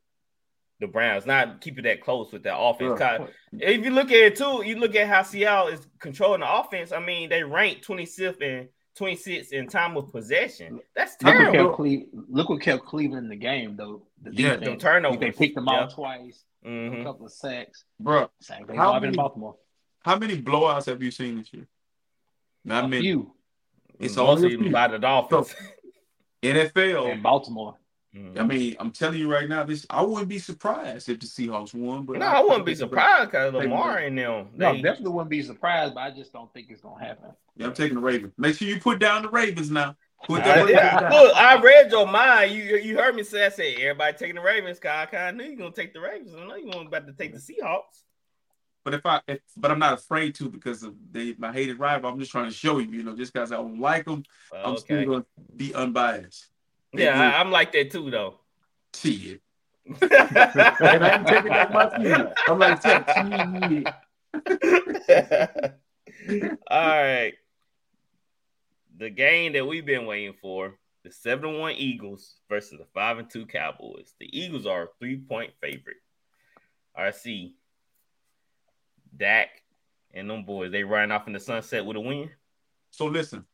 the 0.80 0.88
Browns, 0.88 1.26
not 1.26 1.62
keep 1.62 1.80
it 1.80 1.84
that 1.84 2.02
close 2.02 2.32
with 2.32 2.44
that 2.44 2.58
offense. 2.58 3.00
Sure. 3.00 3.30
If 3.54 3.86
you 3.86 3.92
look 3.92 4.12
at 4.12 4.18
it 4.18 4.36
too, 4.36 4.64
you 4.66 4.78
look 4.78 4.96
at 4.96 5.08
how 5.08 5.24
Seattle 5.24 5.68
is 5.68 5.88
controlling 6.00 6.42
the 6.42 6.54
offense. 6.54 6.92
I 6.92 7.00
mean, 7.00 7.30
they 7.30 7.44
ranked 7.44 7.88
26th 7.88 8.42
and 8.42 8.68
26 8.96 9.50
in 9.50 9.68
time 9.68 9.98
of 9.98 10.12
possession. 10.12 10.80
That's 10.96 11.16
terrible. 11.16 11.52
Look 11.52 11.80
what 11.80 11.88
kept, 11.88 12.12
Cle- 12.12 12.26
look 12.30 12.50
what 12.50 12.62
kept 12.62 12.86
Cleveland 12.86 13.26
in 13.26 13.30
the 13.30 13.36
game, 13.36 13.76
though. 13.76 14.06
The 14.22 14.34
yeah, 14.34 14.56
the 14.58 14.76
turnovers. 14.76 15.20
They 15.20 15.32
picked 15.32 15.56
them 15.56 15.68
yeah. 15.68 15.86
off 15.86 15.96
twice. 15.96 16.44
Mm-hmm. 16.66 17.02
A 17.02 17.04
couple 17.04 17.26
of 17.26 17.32
sacks. 17.32 17.86
Bro, 18.00 18.30
same 18.42 18.66
thing 18.66 18.76
how 18.76 18.94
many, 18.94 19.08
in 19.08 19.14
Baltimore. 19.16 19.56
How 20.04 20.18
many 20.18 20.42
blowouts 20.42 20.86
have 20.86 21.02
you 21.02 21.12
seen 21.12 21.40
this 21.40 21.54
year? 21.54 21.68
Not 22.66 22.86
a 22.86 22.88
many. 22.88 23.02
Few. 23.04 23.34
It's 24.00 24.16
mostly 24.16 24.58
by 24.70 24.88
the 24.88 25.00
Dolphins. 25.00 25.50
So, 25.50 25.56
NFL 26.44 27.12
and 27.12 27.24
Baltimore. 27.24 27.78
Mm-hmm. 28.16 28.40
I 28.40 28.44
mean, 28.44 28.76
I'm 28.80 28.92
telling 28.92 29.18
you 29.18 29.32
right 29.32 29.50
now, 29.50 29.64
this 29.64 29.88
I 29.90 30.04
wouldn't 30.04 30.30
be 30.30 30.38
surprised 30.38 31.10
if 31.10 31.20
the 31.20 31.26
Seahawks 31.26 31.74
won. 31.74 32.06
But 32.06 32.20
no, 32.20 32.28
I, 32.28 32.40
I 32.40 32.42
wouldn't 32.42 32.66
be 32.66 32.76
surprised 32.76 33.32
because 33.32 33.54
Lamar 33.54 33.98
and 33.98 34.16
them. 34.16 34.50
They... 34.56 34.66
No, 34.66 34.74
definitely 34.76 35.12
wouldn't 35.14 35.32
be 35.32 35.42
surprised, 35.42 35.96
but 35.96 36.02
I 36.02 36.12
just 36.12 36.32
don't 36.32 36.54
think 36.54 36.68
it's 36.70 36.82
gonna 36.82 37.04
happen. 37.04 37.32
Yeah, 37.56 37.68
I'm 37.68 37.74
taking 37.74 37.96
the 37.96 38.02
Ravens. 38.02 38.34
Make 38.38 38.56
sure 38.56 38.68
you 38.68 38.80
put 38.80 39.00
down 39.00 39.24
the 39.24 39.30
Ravens 39.30 39.72
now. 39.72 39.96
Put 40.26 40.44
I, 40.44 40.70
yeah. 40.70 41.10
Look, 41.12 41.36
I 41.36 41.60
read 41.60 41.92
your 41.92 42.06
mind. 42.06 42.52
You 42.52 42.78
you 42.78 42.98
heard 42.98 43.16
me 43.16 43.24
say 43.24 43.48
I 43.48 43.50
said 43.50 43.78
everybody 43.80 44.16
taking 44.16 44.36
the 44.36 44.42
Ravens. 44.42 44.80
Cause 44.80 44.92
I 44.92 45.06
kind 45.08 45.30
of 45.30 45.36
knew 45.36 45.52
you 45.52 45.58
are 45.58 45.64
gonna 45.64 45.72
take 45.72 45.94
the 45.94 46.00
Ravens. 46.00 46.36
I 46.36 46.46
know 46.46 46.56
you 46.56 46.68
weren't 46.68 46.88
about 46.88 47.08
to 47.08 47.14
take 47.14 47.34
the 47.34 47.40
Seahawks. 47.40 48.04
But 48.84 48.94
if 48.94 49.06
I, 49.06 49.22
if, 49.28 49.40
but 49.56 49.72
I'm 49.72 49.80
not 49.80 49.94
afraid 49.94 50.36
to 50.36 50.50
because 50.50 50.84
of 50.84 50.94
they 51.12 51.36
my 51.38 51.54
hated 51.54 51.80
rival. 51.80 52.10
I'm 52.10 52.20
just 52.20 52.32
trying 52.32 52.50
to 52.50 52.56
show 52.56 52.80
you, 52.80 52.92
you 52.92 53.04
know, 53.04 53.16
just 53.16 53.34
because 53.34 53.52
I 53.52 53.56
don't 53.56 53.80
like 53.80 54.06
them, 54.06 54.24
I'm 54.54 54.78
still 54.78 55.06
gonna 55.06 55.26
be 55.56 55.74
unbiased. 55.74 56.48
yeah, 56.94 57.20
I, 57.20 57.40
I'm 57.40 57.52
like 57.52 57.72
that 57.74 57.92
too, 57.92 58.12
though. 58.12 58.40
Shit. 58.96 59.42
and 60.02 60.12
I 60.12 61.18
ain't 61.18 61.28
taking 61.28 61.52
that 61.52 61.74
much 61.74 61.94
either. 62.00 62.34
I'm 62.48 62.60
like, 62.60 62.82
shit. 62.82 63.88
All 66.72 66.80
right. 66.80 67.34
The 68.98 69.10
game 69.10 69.54
that 69.54 69.68
we've 69.68 69.86
been 69.86 70.06
waiting 70.06 70.36
for, 70.42 70.78
the 71.04 71.12
7 71.12 71.60
1 71.60 71.74
Eagles 71.74 72.36
versus 72.50 72.78
the 72.80 72.86
5 72.94 73.18
and 73.20 73.30
2 73.30 73.46
Cowboys. 73.48 74.14
The 74.20 74.38
Eagles 74.38 74.66
are 74.66 74.84
a 74.84 74.88
three 75.00 75.18
point 75.18 75.52
favorite. 75.60 75.98
RC, 76.98 77.54
Dak, 79.16 79.50
and 80.14 80.30
them 80.30 80.44
boys, 80.44 80.72
they 80.72 80.84
riding 80.84 81.12
off 81.12 81.28
in 81.28 81.34
the 81.34 81.40
sunset 81.40 81.86
with 81.86 81.98
a 81.98 82.00
win. 82.00 82.30
So 82.92 83.06
listen, 83.06 83.46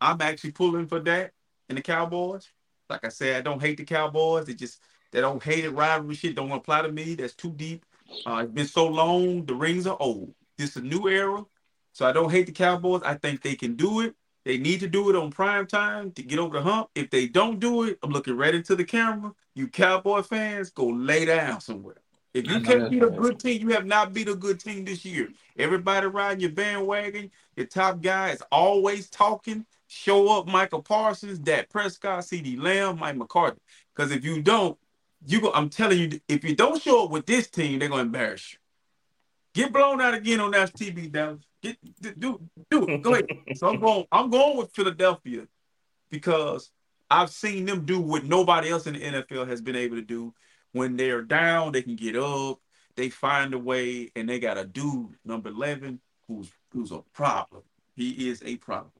I'm 0.00 0.20
actually 0.20 0.52
pulling 0.52 0.86
for 0.86 1.00
Dak 1.00 1.32
and 1.68 1.78
the 1.78 1.82
Cowboys. 1.82 2.50
Like 2.88 3.04
I 3.04 3.08
said, 3.08 3.36
I 3.36 3.40
don't 3.40 3.60
hate 3.60 3.78
the 3.78 3.84
Cowboys. 3.84 4.46
They 4.46 4.54
just 4.54 4.80
they 5.12 5.20
don't 5.20 5.42
hate 5.42 5.64
it. 5.64 5.70
Rivalry 5.70 6.14
shit 6.14 6.36
don't 6.36 6.48
want 6.48 6.62
to 6.62 6.64
apply 6.64 6.82
to 6.82 6.92
me. 6.92 7.14
That's 7.14 7.34
too 7.34 7.50
deep. 7.50 7.84
Uh, 8.26 8.42
it's 8.44 8.52
been 8.52 8.66
so 8.66 8.86
long. 8.86 9.44
The 9.44 9.54
rings 9.54 9.86
are 9.86 9.96
old. 9.98 10.34
This 10.58 10.70
is 10.70 10.76
a 10.76 10.82
new 10.82 11.08
era. 11.08 11.44
So 11.92 12.06
I 12.06 12.12
don't 12.12 12.30
hate 12.30 12.46
the 12.46 12.52
Cowboys. 12.52 13.02
I 13.04 13.14
think 13.14 13.42
they 13.42 13.54
can 13.54 13.74
do 13.74 14.00
it. 14.00 14.14
They 14.44 14.58
need 14.58 14.80
to 14.80 14.88
do 14.88 15.10
it 15.10 15.16
on 15.16 15.30
prime 15.30 15.66
time 15.66 16.12
to 16.12 16.22
get 16.22 16.38
over 16.38 16.58
the 16.58 16.62
hump. 16.62 16.90
If 16.94 17.10
they 17.10 17.26
don't 17.26 17.58
do 17.58 17.82
it, 17.82 17.98
I'm 18.02 18.10
looking 18.10 18.36
right 18.36 18.54
into 18.54 18.76
the 18.76 18.84
camera. 18.84 19.32
You 19.54 19.66
Cowboy 19.66 20.22
fans, 20.22 20.70
go 20.70 20.86
lay 20.86 21.24
down 21.24 21.60
somewhere. 21.60 21.96
If 22.36 22.50
you 22.50 22.60
can't 22.60 22.90
beat 22.90 23.02
a 23.02 23.08
good 23.10 23.38
team, 23.40 23.62
you 23.62 23.74
have 23.74 23.86
not 23.86 24.12
beat 24.12 24.28
a 24.28 24.34
good 24.34 24.60
team 24.60 24.84
this 24.84 25.06
year. 25.06 25.30
Everybody 25.58 26.06
riding 26.06 26.40
your 26.40 26.50
bandwagon, 26.50 27.30
your 27.56 27.66
top 27.66 28.02
guy 28.02 28.30
is 28.30 28.42
always 28.52 29.08
talking 29.08 29.64
show 29.86 30.36
up 30.36 30.46
Michael 30.46 30.82
Parsons, 30.82 31.38
Dak 31.38 31.70
Prescott, 31.70 32.24
CeeDee 32.24 32.60
Lamb, 32.60 32.98
Mike 32.98 33.16
McCarthy. 33.16 33.60
Because 33.94 34.12
if 34.12 34.24
you 34.24 34.42
don't, 34.42 34.76
you 35.26 35.40
go, 35.40 35.50
I'm 35.54 35.70
telling 35.70 35.98
you, 35.98 36.20
if 36.28 36.44
you 36.44 36.54
don't 36.54 36.82
show 36.82 37.04
up 37.04 37.10
with 37.10 37.24
this 37.24 37.48
team, 37.48 37.78
they're 37.78 37.88
gonna 37.88 38.02
embarrass 38.02 38.52
you. 38.52 38.58
Get 39.54 39.72
blown 39.72 40.02
out 40.02 40.12
again 40.12 40.40
on 40.40 40.50
that 40.50 40.74
TV, 40.74 41.10
Dallas. 41.10 41.40
Get 41.62 41.78
do 42.18 42.40
do 42.70 42.98
go 42.98 43.14
ahead. 43.14 43.26
so 43.54 43.68
I'm 43.68 43.80
going, 43.80 44.04
I'm 44.12 44.28
going 44.28 44.58
with 44.58 44.74
Philadelphia 44.74 45.46
because 46.10 46.70
I've 47.10 47.30
seen 47.30 47.64
them 47.64 47.86
do 47.86 47.98
what 47.98 48.24
nobody 48.24 48.68
else 48.68 48.86
in 48.86 48.94
the 48.94 49.00
NFL 49.00 49.48
has 49.48 49.62
been 49.62 49.76
able 49.76 49.96
to 49.96 50.02
do. 50.02 50.34
When 50.76 50.96
they're 50.96 51.22
down, 51.22 51.72
they 51.72 51.82
can 51.82 51.96
get 51.96 52.16
up. 52.16 52.60
they 52.96 53.08
find 53.08 53.54
a 53.54 53.58
way, 53.58 54.10
and 54.16 54.28
they 54.28 54.38
got 54.38 54.58
a 54.58 54.64
dude 54.64 55.14
number 55.24 55.48
eleven 55.50 56.00
who's 56.28 56.50
who's 56.72 56.92
a 56.92 57.02
problem. 57.12 57.62
He 57.94 58.28
is 58.28 58.42
a 58.44 58.56
problem. 58.56 58.92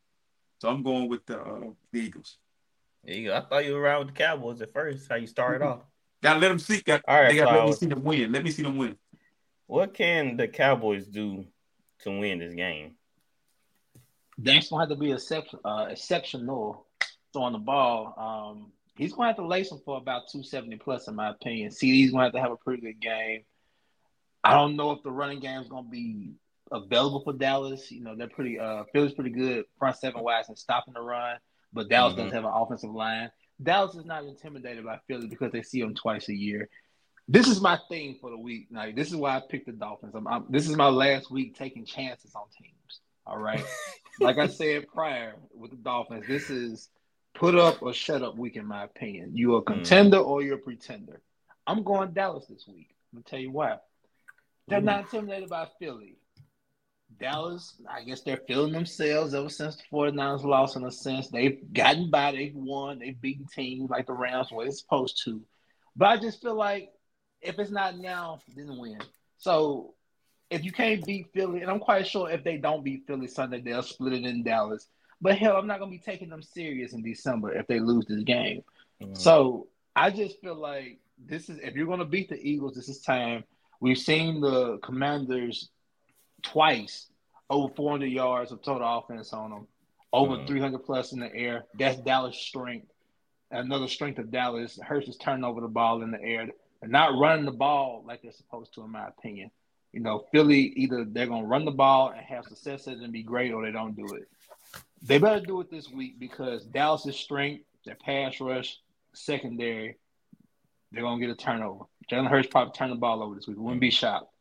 So 0.61 0.71
I'm 0.71 0.83
going 0.83 1.09
with 1.09 1.27
the, 1.27 1.39
uh, 1.39 1.61
the 1.93 2.01
Eagles. 2.01 2.39
There 3.05 3.15
you 3.15 3.29
go. 3.29 3.37
I 3.37 3.41
thought 3.43 3.65
you 3.67 3.75
were 3.75 3.81
around 3.81 4.07
with 4.07 4.09
the 4.15 4.23
Cowboys 4.25 4.63
at 4.63 4.73
first. 4.73 5.09
How 5.09 5.17
you 5.17 5.27
started 5.27 5.63
off? 5.65 5.81
Gotta 6.23 6.41
let 6.41 6.49
them 6.49 6.59
see. 6.59 6.81
Got, 6.81 7.03
All 7.07 7.21
right, 7.21 7.29
they 7.29 7.37
gotta 7.37 7.59
let 7.59 7.67
me 7.67 7.73
see 7.75 7.87
them 7.87 8.03
win. 8.03 8.33
Let 8.33 8.43
me 8.43 8.51
see 8.51 8.63
them 8.63 8.79
win. 8.79 8.97
What 9.67 9.93
can 9.93 10.37
the 10.37 10.49
Cowboys 10.49 11.07
do 11.07 11.45
to 12.01 12.11
win 12.11 12.39
this 12.39 12.55
game? 12.55 12.95
Dax 14.41 14.69
gonna 14.71 14.83
have 14.83 14.89
to 14.91 14.97
be 14.97 15.13
exception, 15.13 15.59
uh, 15.65 15.87
exceptional 15.91 16.87
throwing 17.33 17.53
the 17.53 17.59
ball. 17.59 18.15
Um, 18.17 18.73
he's 18.97 19.13
gonna 19.13 19.29
have 19.29 19.37
to 19.37 19.47
lace 19.47 19.71
him 19.71 19.81
for 19.85 19.97
about 19.97 20.29
two 20.31 20.43
seventy 20.43 20.77
plus, 20.77 21.09
in 21.09 21.15
my 21.15 21.31
opinion. 21.31 21.71
CeeDee's 21.71 22.11
gonna 22.11 22.25
have 22.25 22.33
to 22.33 22.41
have 22.41 22.53
a 22.53 22.57
pretty 22.57 22.83
good 22.83 23.01
game. 23.01 23.43
I 24.45 24.55
don't 24.55 24.77
know 24.77 24.93
if 24.93 25.03
the 25.03 25.11
running 25.11 25.41
game 25.41 25.61
is 25.61 25.69
gonna 25.69 25.89
be 25.89 26.35
available 26.73 27.23
for 27.25 27.33
Dallas. 27.33 27.91
You 27.91 28.03
know, 28.03 28.15
they're 28.17 28.29
pretty. 28.29 28.59
Uh, 28.59 28.85
Philly's 28.93 29.13
pretty 29.15 29.31
good 29.31 29.65
front 29.79 29.97
seven 29.97 30.23
wise 30.23 30.49
and 30.49 30.59
stopping 30.59 30.95
the 30.95 31.01
run, 31.01 31.39
but 31.73 31.89
Dallas 31.89 32.15
Mhm. 32.15 32.19
does 32.19 32.33
have 32.33 32.45
an 32.45 32.53
offensive 32.53 32.91
line. 32.91 33.31
Dallas 33.63 33.95
is 33.95 34.05
not 34.05 34.25
intimidated 34.25 34.85
by 34.85 34.99
Philly 35.09 35.27
because 35.29 35.51
they 35.53 35.63
see 35.63 35.81
them 35.81 35.95
twice 35.95 36.29
a 36.29 36.35
year. 36.35 36.69
This 37.29 37.49
is 37.49 37.61
my 37.61 37.79
thing 37.89 38.17
for 38.21 38.31
the 38.31 38.37
week. 38.39 38.69
Like 38.71 38.95
this 38.95 39.09
is 39.09 39.17
why 39.17 39.37
I 39.37 39.41
picked 39.49 39.67
the 39.67 39.73
Dolphins. 39.73 40.15
I'm, 40.15 40.29
I'm, 40.29 40.45
this 40.49 40.69
is 40.69 40.77
my 40.77 40.89
last 40.89 41.31
week 41.31 41.57
taking 41.57 41.85
chances 41.85 42.35
on 42.35 42.45
teams. 42.57 43.01
All 43.27 43.39
right. 43.39 43.65
like 44.21 44.39
I 44.39 44.47
said 44.47 44.87
prior 44.87 45.35
with 45.53 45.73
the 45.73 45.77
Dolphins, 45.79 46.27
this 46.29 46.51
is 46.51 46.89
put 47.39 47.55
up 47.55 47.83
or 47.83 47.93
shut 47.93 48.23
up 48.23 48.37
week, 48.37 48.57
in 48.57 48.67
my 48.67 48.85
opinion. 48.85 49.33
You're 49.35 49.59
a 49.59 49.61
hmm. 49.61 49.75
contender 49.75 50.19
or 50.19 50.43
you're 50.43 50.57
a 50.57 50.59
pretender. 50.59 51.21
I'm 51.67 51.83
going 51.83 52.13
Dallas 52.13 52.47
this 52.47 52.67
week. 52.67 52.95
I'm 53.13 53.19
gonna 53.19 53.25
tell 53.25 53.39
you 53.39 53.51
why. 53.51 53.79
They're 54.69 54.81
hmm. 54.81 54.87
not 54.87 55.01
intimidated 55.01 55.49
by 55.49 55.69
Philly. 55.79 56.19
Dallas, 57.19 57.75
I 57.89 58.03
guess 58.03 58.23
they're 58.23 58.43
feeling 58.49 58.73
themselves 58.73 59.33
ever 59.33 59.49
since 59.49 59.77
the 59.77 59.83
49ers 59.93 60.45
lost 60.45 60.77
in 60.77 60.85
a 60.85 60.91
sense. 60.91 61.29
They've 61.29 61.61
gotten 61.73 62.11
by, 62.11 62.33
they've 62.33 62.55
won, 62.55 62.99
they've 62.99 63.19
beaten 63.19 63.47
teams 63.47 63.89
like 63.91 64.07
the 64.07 64.13
Rams 64.13 64.49
where 64.51 64.67
it's 64.67 64.81
supposed 64.81 65.23
to. 65.25 65.41
But 65.95 66.07
I 66.07 66.17
just 66.19 66.43
feel 66.43 66.57
like 66.57 66.91
if 67.41 67.59
it's 67.59 67.71
not 67.71 67.97
now, 67.97 68.41
then 68.55 68.77
win. 68.77 68.99
So 69.39 69.95
if 70.51 70.65
you 70.65 70.73
can't 70.73 71.05
beat 71.05 71.33
Philly, 71.33 71.63
and 71.63 71.71
I'm 71.71 71.81
quite 71.81 72.07
sure 72.07 72.31
if 72.31 72.45
they 72.45 72.59
don't 72.59 72.85
beat 72.85 73.07
Philly 73.07 73.29
Sunday, 73.29 73.61
they'll 73.61 73.83
split 73.83 74.13
it 74.13 74.25
in 74.25 74.43
Dallas. 74.43 74.87
But 75.21 75.39
hell, 75.39 75.57
I'm 75.57 75.67
not 75.67 75.79
gonna 75.79 75.91
be 75.91 75.99
taking 75.99 76.29
them 76.29 76.43
serious 76.43 76.93
in 76.93 77.03
December 77.03 77.53
if 77.53 77.67
they 77.67 77.81
lose 77.81 78.07
this 78.07 78.23
game. 78.23 78.63
Mhm. 79.01 79.17
So 79.17 79.69
I 79.95 80.11
just 80.11 80.41
feel 80.41 80.55
like 80.55 80.99
this 81.19 81.49
is 81.49 81.59
if 81.59 81.75
you're 81.75 81.87
gonna 81.87 82.05
beat 82.05 82.29
the 82.29 82.37
Eagles, 82.37 82.75
this 82.75 82.89
is 82.89 83.01
time. 83.01 83.45
We've 83.81 83.99
seen 83.99 84.41
the 84.41 84.79
Commanders 84.79 85.71
twice 86.43 87.11
over 87.49 87.73
400 87.75 88.07
yards 88.07 88.53
of 88.53 88.63
total 88.63 88.99
offense 88.99 89.33
on 89.33 89.51
them, 89.51 89.69
over 90.13 90.37
Mhm. 90.37 90.47
300 90.47 90.85
plus 90.85 91.13
in 91.13 91.21
the 91.21 91.35
air. 91.35 91.65
That's 91.75 91.99
Dallas' 91.99 92.37
strength. 92.39 92.93
Another 93.51 93.87
strength 93.87 94.19
of 94.19 94.31
Dallas, 94.31 94.79
Hurts 94.83 95.09
is 95.09 95.17
turning 95.17 95.45
over 95.45 95.61
the 95.61 95.69
ball 95.69 96.03
in 96.03 96.11
the 96.11 96.21
air. 96.21 96.51
They're 96.81 96.91
not 96.91 97.17
running 97.17 97.45
the 97.45 97.53
ball 97.53 98.03
like 98.05 98.23
they're 98.23 98.33
supposed 98.33 98.75
to, 98.75 98.83
in 98.83 98.91
my 98.91 99.07
opinion. 99.07 99.51
You 99.93 100.01
know, 100.01 100.27
Philly 100.33 100.73
either 100.77 101.05
they're 101.05 101.27
gonna 101.27 101.47
run 101.47 101.65
the 101.65 101.71
ball 101.71 102.11
and 102.11 102.21
have 102.21 102.45
success 102.45 102.87
and 102.87 103.13
be 103.13 103.23
great, 103.23 103.53
or 103.53 103.65
they 103.65 103.73
don't 103.73 103.97
do 103.97 104.07
it. 104.15 104.29
They 105.03 105.19
better 105.19 105.45
do 105.45 105.61
it 105.61 105.71
this 105.71 105.91
week 105.91 106.19
because 106.19 106.65
Dallas' 106.65 107.17
strength, 107.17 107.65
their 107.85 107.97
pass 107.97 108.41
rush, 108.41 108.79
secondary, 109.13 109.97
they're 110.93 111.03
gonna 111.03 111.21
get 111.21 111.31
a 111.31 111.37
turnover. 111.37 111.85
Jalen 112.11 112.29
Hurts 112.29 112.49
probably 112.49 112.73
turn 112.73 112.91
the 112.91 112.97
ball 112.97 113.23
over 113.23 113.35
this 113.35 113.47
week. 113.47 113.59
Wouldn't 113.59 113.81
be 113.81 113.91
shocked. 113.91 114.33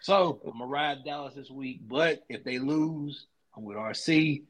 So 0.00 0.40
I'm 0.44 0.52
gonna 0.52 0.66
ride 0.66 1.04
Dallas 1.04 1.34
this 1.34 1.50
week, 1.50 1.80
but 1.86 2.24
if 2.28 2.42
they 2.44 2.58
lose, 2.58 3.26
I'm 3.56 3.64
with 3.64 3.76
RC. 3.76 4.42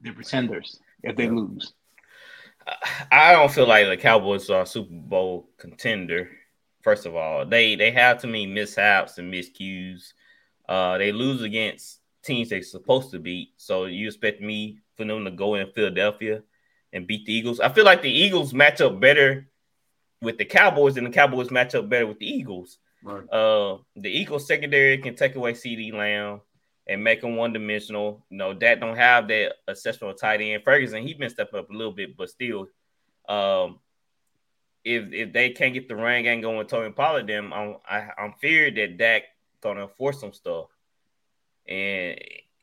They're 0.00 0.12
pretenders 0.12 0.80
if 1.02 1.16
they 1.16 1.28
lose. 1.28 1.72
I 3.12 3.32
don't 3.32 3.52
feel 3.52 3.68
like 3.68 3.86
the 3.86 3.96
Cowboys 3.96 4.50
are 4.50 4.62
a 4.62 4.66
Super 4.66 4.92
Bowl 4.92 5.48
contender. 5.56 6.30
First 6.82 7.06
of 7.06 7.14
all, 7.14 7.46
they 7.46 7.76
they 7.76 7.92
have 7.92 8.20
too 8.20 8.28
many 8.28 8.46
mishaps 8.46 9.18
and 9.18 9.32
miscues. 9.32 10.12
Uh, 10.68 10.98
they 10.98 11.12
lose 11.12 11.42
against 11.42 12.00
teams 12.26 12.48
they're 12.48 12.62
supposed 12.62 13.10
to 13.12 13.18
beat. 13.18 13.52
So 13.56 13.86
you 13.86 14.06
expect 14.06 14.40
me 14.40 14.80
for 14.96 15.04
them 15.04 15.24
to 15.24 15.30
go 15.30 15.54
in 15.54 15.70
Philadelphia 15.72 16.42
and 16.92 17.06
beat 17.06 17.26
the 17.26 17.32
Eagles? 17.32 17.60
I 17.60 17.68
feel 17.70 17.84
like 17.84 18.02
the 18.02 18.10
Eagles 18.10 18.52
match 18.52 18.80
up 18.80 19.00
better 19.00 19.48
with 20.20 20.38
the 20.38 20.44
Cowboys 20.44 20.94
than 20.94 21.04
the 21.04 21.10
Cowboys 21.10 21.50
match 21.50 21.74
up 21.74 21.88
better 21.88 22.06
with 22.06 22.18
the 22.18 22.26
Eagles. 22.26 22.78
Right. 23.02 23.28
Uh, 23.30 23.78
the 23.94 24.10
Eagles 24.10 24.46
secondary 24.46 24.98
can 24.98 25.14
take 25.14 25.36
away 25.36 25.52
CeeDee 25.52 25.92
Lamb 25.92 26.40
and 26.86 27.02
make 27.02 27.22
him 27.22 27.36
one 27.36 27.52
dimensional. 27.52 28.24
You 28.30 28.38
know, 28.38 28.54
that 28.54 28.80
don't 28.80 28.96
have 28.96 29.28
that 29.28 29.54
exceptional 29.68 30.14
tight 30.14 30.40
end. 30.40 30.64
Ferguson, 30.64 31.06
he 31.06 31.14
been 31.14 31.30
stepping 31.30 31.60
up 31.60 31.70
a 31.70 31.72
little 31.72 31.92
bit, 31.92 32.16
but 32.16 32.30
still, 32.30 32.68
um, 33.28 33.80
if 34.84 35.12
if 35.12 35.32
they 35.32 35.50
can't 35.50 35.74
get 35.74 35.88
the 35.88 35.96
run 35.96 36.22
game 36.22 36.40
going 36.40 36.58
with 36.58 36.68
Tony 36.68 36.92
Pollard, 36.92 37.26
then 37.26 37.52
I'm 37.52 37.76
I, 37.88 38.08
I'm 38.16 38.34
feared 38.40 38.76
that 38.76 38.96
Dak 38.96 39.22
gonna 39.60 39.88
force 39.88 40.20
some 40.20 40.32
stuff, 40.32 40.66
and 41.68 42.18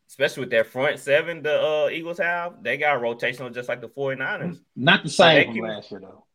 especially 0.10 0.42
with 0.42 0.52
that 0.52 0.68
front 0.68 1.00
seven 1.00 1.42
the 1.42 1.62
uh, 1.62 1.90
Eagles 1.90 2.20
have, 2.20 2.62
they 2.62 2.78
got 2.78 3.02
rotational 3.02 3.54
just 3.54 3.70
like 3.70 3.82
the 3.82 3.90
49ers. 3.90 4.60
Not 4.76 5.04
the 5.04 5.10
same 5.10 5.46
from 5.46 5.56
can- 5.56 5.64
last 5.64 5.92
year 5.92 6.00
though. 6.02 6.26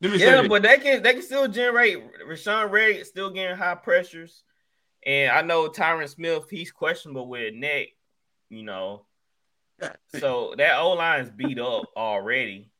Let 0.00 0.12
me 0.12 0.18
Yeah, 0.18 0.46
but 0.48 0.62
they 0.62 0.76
can 0.78 1.02
they 1.02 1.14
can 1.14 1.22
still 1.22 1.48
generate. 1.48 1.98
Rashawn 2.28 2.70
Ray 2.70 3.02
still 3.04 3.30
getting 3.30 3.56
high 3.56 3.74
pressures, 3.76 4.42
and 5.06 5.30
I 5.30 5.42
know 5.42 5.68
Tyron 5.68 6.08
Smith 6.08 6.44
he's 6.50 6.72
questionable 6.72 7.28
with 7.28 7.54
neck, 7.54 7.88
you 8.50 8.64
know. 8.64 9.06
So 10.18 10.54
that 10.58 10.78
O 10.78 10.92
line 10.92 11.22
is 11.22 11.30
beat 11.30 11.58
up 11.58 11.84
already, 11.96 12.70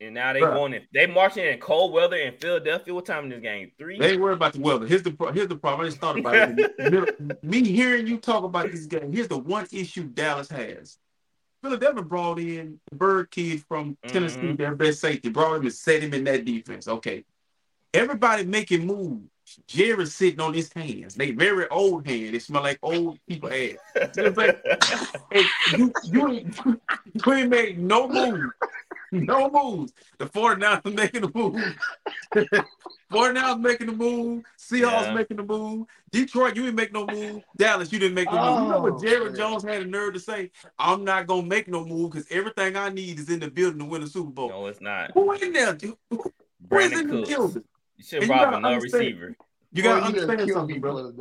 and 0.00 0.14
now 0.14 0.32
they 0.32 0.40
Bruh. 0.40 0.54
going 0.54 0.74
in. 0.74 0.82
They 0.92 1.06
marching 1.06 1.44
in 1.44 1.58
cold 1.60 1.92
weather 1.92 2.16
in 2.16 2.34
Philadelphia. 2.36 2.92
What 2.94 3.06
time 3.06 3.26
is 3.26 3.32
this 3.32 3.40
game? 3.42 3.70
Three. 3.78 3.98
They 3.98 4.16
worried 4.16 4.34
about 4.34 4.52
the 4.54 4.60
weather. 4.60 4.86
Here's 4.86 5.02
the 5.02 5.14
here's 5.32 5.48
the 5.48 5.56
problem. 5.56 5.86
I 5.86 5.88
just 5.88 6.00
thought 6.00 6.18
about 6.18 6.58
it. 6.58 7.42
Me 7.44 7.62
hearing 7.64 8.06
you 8.06 8.18
talk 8.18 8.44
about 8.44 8.70
this 8.70 8.86
game. 8.86 9.12
Here's 9.12 9.28
the 9.28 9.38
one 9.38 9.66
issue 9.72 10.04
Dallas 10.04 10.50
has. 10.50 10.98
Philadelphia 11.62 12.02
brought 12.02 12.38
in 12.38 12.78
the 12.90 12.96
Bird 12.96 13.30
kid 13.30 13.62
from 13.66 13.96
Tennessee, 14.06 14.38
Mhm. 14.40 14.58
their 14.58 14.74
best 14.74 15.00
safety. 15.00 15.30
Brought 15.30 15.56
him 15.56 15.62
and 15.62 15.72
set 15.72 16.02
him 16.02 16.12
in 16.12 16.24
that 16.24 16.44
defense. 16.44 16.86
Okay, 16.88 17.24
everybody 17.94 18.44
making 18.44 18.86
moves. 18.86 19.30
Jerry's 19.66 20.14
sitting 20.14 20.40
on 20.40 20.54
his 20.54 20.72
hands. 20.72 21.14
They 21.14 21.30
very 21.32 21.68
old 21.68 22.06
hands. 22.06 22.32
They 22.32 22.38
smell 22.38 22.62
like 22.62 22.78
old 22.82 23.18
people 23.28 23.50
ass. 23.50 23.76
It's 23.94 24.36
like, 24.36 24.60
hey, 25.32 25.44
you, 25.76 25.92
you, 26.04 26.28
ain't, 26.28 26.58
you 27.12 27.32
ain't 27.32 27.50
made 27.50 27.78
no 27.78 28.08
moves. 28.08 28.52
No 29.12 29.48
moves. 29.50 29.92
The 30.18 30.26
49ers 30.26 30.92
making 30.94 31.24
a 31.24 31.30
move. 31.34 31.76
49ers 33.12 33.60
making 33.60 33.86
the 33.88 33.92
move. 33.92 34.42
Seahawks 34.58 35.02
Yeah. 35.06 35.14
making 35.14 35.36
the 35.36 35.44
move. 35.44 35.86
Detroit, 36.10 36.56
you 36.56 36.62
didn't 36.62 36.76
make 36.76 36.92
no 36.92 37.06
move. 37.06 37.42
Dallas, 37.56 37.92
you 37.92 37.98
didn't 37.98 38.14
make 38.14 38.30
no 38.32 38.38
move. 38.54 38.62
You 38.64 38.68
know 38.70 38.80
what 38.80 38.92
Oh, 38.94 38.98
Jerry. 39.00 39.32
Jones 39.32 39.62
had 39.62 39.82
a 39.82 39.84
nerve 39.84 40.14
to 40.14 40.20
say? 40.20 40.50
I'm 40.78 41.04
not 41.04 41.26
gonna 41.26 41.46
make 41.46 41.68
no 41.68 41.84
move 41.84 42.10
because 42.12 42.26
everything 42.30 42.76
I 42.76 42.88
need 42.88 43.18
is 43.20 43.28
in 43.30 43.40
the 43.40 43.50
building 43.50 43.78
to 43.80 43.84
win 43.84 44.00
the 44.00 44.06
Super 44.08 44.30
Bowl. 44.30 44.48
no, 44.48 44.66
it's 44.66 44.80
not. 44.80 45.12
Who 45.12 45.30
in 45.32 45.52
there? 45.52 45.74
dude? 45.74 45.96
Who 46.10 46.16
is 46.20 46.24
in 46.26 46.68
Brandin 46.68 47.06
the 47.08 47.16
Cooks. 47.18 47.28
building? 47.28 47.64
You 47.96 48.04
should 48.04 48.22
And 48.22 48.28
you 48.28 48.30
rob 48.30 48.42
gotta 48.42 48.56
another 48.56 48.80
receiver. 48.80 49.36
You 49.72 49.82
gotta 49.82 50.00
done 50.00 50.06
understand 50.06 50.38
killed 50.40 50.58
something, 50.58 50.76
me 50.76 50.80
bro. 50.80 51.12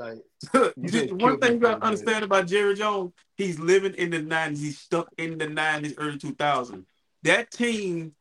You 0.54 0.90
Just 0.90 0.94
just 1.10 1.12
one 1.14 1.40
thing 1.40 1.54
you 1.54 1.60
gotta 1.60 1.78
for 1.78 1.84
a 1.84 1.86
understand 1.86 2.24
about 2.24 2.48
Jerry 2.48 2.76
Jones, 2.76 3.14
he's 3.36 3.60
living 3.60 3.94
in 3.96 4.10
the 4.12 4.20
90s. 4.20 4.58
He's 4.60 4.80
stuck 4.80 5.10
in 5.18 5.38
the 5.38 5.48
90s, 5.48 5.96
early 5.98 6.18
2000s. 6.18 6.86
That 7.24 7.52
team, 7.52 8.14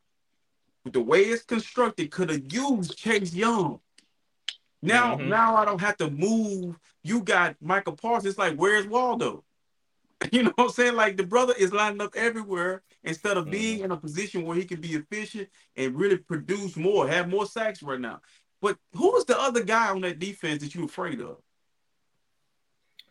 with 0.85 0.93
the 0.95 1.01
way 1.01 1.23
it's 1.23 1.43
constructed, 1.43 2.11
could 2.11 2.31
have 2.31 2.53
used 2.53 2.97
Chase 2.97 3.35
Young. 3.35 3.81
Now, 4.83 5.17
Mhm. 5.17 5.27
now 5.29 5.57
I 5.57 5.65
don't 5.65 5.81
have 5.81 5.97
to 5.99 6.11
move. 6.11 6.77
You 7.03 7.23
got 7.23 7.57
Michael 7.61 7.97
Parsons. 7.97 8.31
It's 8.31 8.38
like, 8.38 8.57
where's 8.57 8.87
Waldo? 8.87 9.45
You 10.33 10.44
know 10.44 10.53
what 10.55 10.65
I'm 10.67 10.71
saying? 10.71 10.94
Like 10.94 11.17
the 11.17 11.27
brother 11.27 11.53
is 11.59 11.73
lining 11.73 12.00
up 12.00 12.15
everywhere 12.15 12.83
instead 13.03 13.37
of 13.37 13.50
being 13.50 13.81
in 13.81 13.90
a 13.90 13.96
position 13.96 14.44
where 14.44 14.57
he 14.57 14.65
can 14.65 14.81
be 14.81 14.94
efficient 14.94 15.48
and 15.77 15.96
really 15.96 16.17
produce 16.17 16.77
more, 16.77 17.09
have 17.09 17.29
more 17.29 17.44
sacks 17.44 17.83
right 17.83 17.98
now. 18.00 18.21
But 18.63 18.79
who 18.94 19.15
is 19.17 19.25
the 19.27 19.38
other 19.38 19.63
guy 19.65 19.90
on 19.90 20.00
that 20.02 20.19
defense 20.21 20.63
that 20.63 20.75
you're 20.75 20.85
afraid 20.87 21.21
of? 21.21 21.37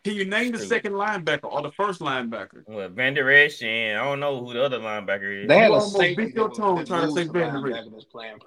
Can 0.04 0.14
you 0.16 0.24
name 0.24 0.50
the 0.50 0.58
second 0.58 0.94
linebacker 0.94 1.44
or 1.44 1.62
the 1.62 1.70
first 1.70 2.00
linebacker? 2.00 2.64
Well, 2.66 2.88
Vander 2.88 3.30
Esch 3.30 3.62
and 3.62 4.00
I 4.00 4.04
don't 4.04 4.18
know 4.18 4.44
who 4.44 4.52
the 4.52 4.64
other 4.64 4.80
linebacker 4.80 5.42
is. 5.44 5.48
They 5.48 5.58
had 5.58 5.68
You 5.68 5.74
a 5.74 5.76
almost 5.76 5.96
safety 5.96 6.24
beat 6.24 6.34
your 6.34 6.48
that 6.48 6.56
tongue 6.56 6.76
was- 6.78 6.88
trying 6.88 7.02
to 7.06 7.12
say 7.12 7.22
lose 7.22 7.30
Vander 7.30 7.76
Esch. 7.76 7.84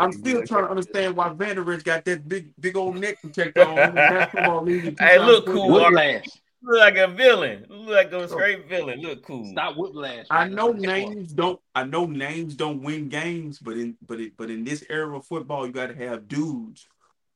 I'm 0.01 0.11
still 0.11 0.43
trying 0.45 0.65
to 0.65 0.69
understand 0.69 1.15
why 1.15 1.29
Vander 1.29 1.71
Esch 1.71 1.83
got 1.83 2.03
that 2.05 2.27
big, 2.27 2.49
big 2.59 2.75
old 2.75 2.97
neck 2.97 3.21
protector 3.21 3.61
on 3.61 3.77
in 3.79 3.89
the 3.91 3.93
basketball 3.95 4.63
league. 4.63 4.85
in 4.85 4.95
Hey, 4.99 5.17
look 5.17 5.45
cool. 5.45 5.71
Whiplash. 5.71 6.25
Look 6.61 6.79
like 6.79 6.97
a 6.97 7.07
villain. 7.07 7.65
Look 7.69 7.87
like 7.89 8.11
a 8.11 8.27
straight 8.27 8.67
villain. 8.67 8.99
Look 8.99 9.23
cool. 9.23 9.45
Stop 9.51 9.77
whiplash. 9.77 10.25
I 10.31 10.47
know 10.49 10.73
That's 10.73 10.81
what 10.87 10.89
it's 10.97 11.03
for. 11.05 11.13
names 11.15 11.33
don't. 11.33 11.59
I 11.75 11.83
know 11.85 12.05
names 12.07 12.55
don't 12.55 12.81
win 12.81 13.07
games, 13.07 13.59
but 13.59 13.77
in 13.77 13.95
but 14.05 14.19
it, 14.19 14.33
but 14.35 14.49
in 14.49 14.63
this 14.65 14.83
era 14.89 15.15
of 15.15 15.25
football, 15.25 15.65
you 15.67 15.71
got 15.71 15.87
to 15.87 15.95
have 15.95 16.27
dudes 16.27 16.87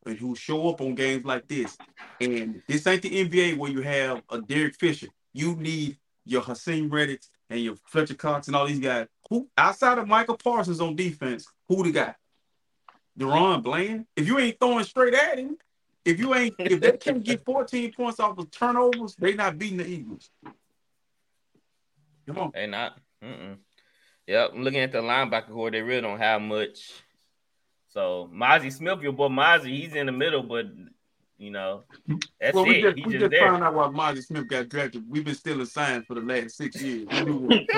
and 0.05 0.17
who 0.17 0.35
show 0.35 0.69
up 0.69 0.81
on 0.81 0.95
games 0.95 1.25
like 1.25 1.47
this. 1.47 1.77
And 2.21 2.61
this 2.67 2.85
ain't 2.87 3.01
the 3.01 3.25
NBA 3.25 3.57
where 3.57 3.71
you 3.71 3.81
have 3.81 4.21
a 4.29 4.41
Derek 4.41 4.75
Fisher. 4.75 5.07
You 5.33 5.55
need 5.55 5.97
your 6.25 6.41
Haason 6.41 6.91
Reddick 6.91 7.21
and 7.49 7.59
your 7.59 7.75
Fletcher 7.85 8.15
Cox 8.15 8.47
and 8.47 8.55
all 8.55 8.67
these 8.67 8.79
guys. 8.79 9.07
Who 9.29 9.47
outside 9.57 9.97
of 9.97 10.07
Michael 10.07 10.37
Parsons 10.37 10.81
on 10.81 10.95
defense, 10.95 11.45
who 11.67 11.83
the 11.83 11.91
guy? 11.91 12.15
DaRon 13.17 13.61
Bland. 13.61 14.05
If 14.15 14.27
you 14.27 14.39
ain't 14.39 14.59
throwing 14.59 14.85
straight 14.85 15.13
at 15.13 15.37
him, 15.37 15.57
if 16.05 16.19
you 16.19 16.33
ain't, 16.33 16.55
if 16.59 16.79
they 16.79 16.91
can't 16.97 17.23
get 17.23 17.43
14 17.43 17.91
points 17.93 18.19
off 18.19 18.37
of 18.37 18.49
turnovers, 18.51 19.15
they 19.15 19.33
not 19.33 19.57
beating 19.57 19.77
the 19.77 19.87
Eagles. 19.87 20.29
Come 22.25 22.37
on. 22.37 22.51
They 22.53 22.67
not. 22.67 22.97
Mm-mm. 23.23 23.57
Yep, 24.27 24.51
I'm 24.53 24.63
looking 24.63 24.81
at 24.81 24.91
the 24.91 24.99
linebacker 24.99 25.49
core. 25.49 25.71
They 25.71 25.81
really 25.81 26.01
don't 26.01 26.19
have 26.19 26.41
much. 26.41 26.91
So 27.89 28.29
Mazi 28.33 28.71
Smith, 28.71 29.01
your 29.01 29.13
boy 29.13 29.27
Mazi, 29.29 29.69
he's 29.69 29.95
in 29.95 30.05
the 30.05 30.11
middle, 30.11 30.43
but 30.43 30.67
you 31.37 31.51
know, 31.51 31.83
that's 32.39 32.55
well, 32.55 32.65
we 32.65 32.75
it. 32.75 32.81
just, 32.81 32.97
He's 32.97 33.05
we 33.05 33.11
just 33.13 33.21
just 33.23 33.31
there. 33.31 33.49
found 33.49 33.63
out 33.63 33.73
why 33.73 33.87
Mazi 33.87 34.23
Smith 34.23 34.47
got 34.47 34.69
drafted. 34.69 35.09
We've 35.09 35.23
been 35.25 35.35
stealing 35.35 35.65
signs 35.65 36.05
for 36.05 36.13
the 36.15 36.21
last 36.21 36.55
six 36.57 36.81
years. 36.81 37.07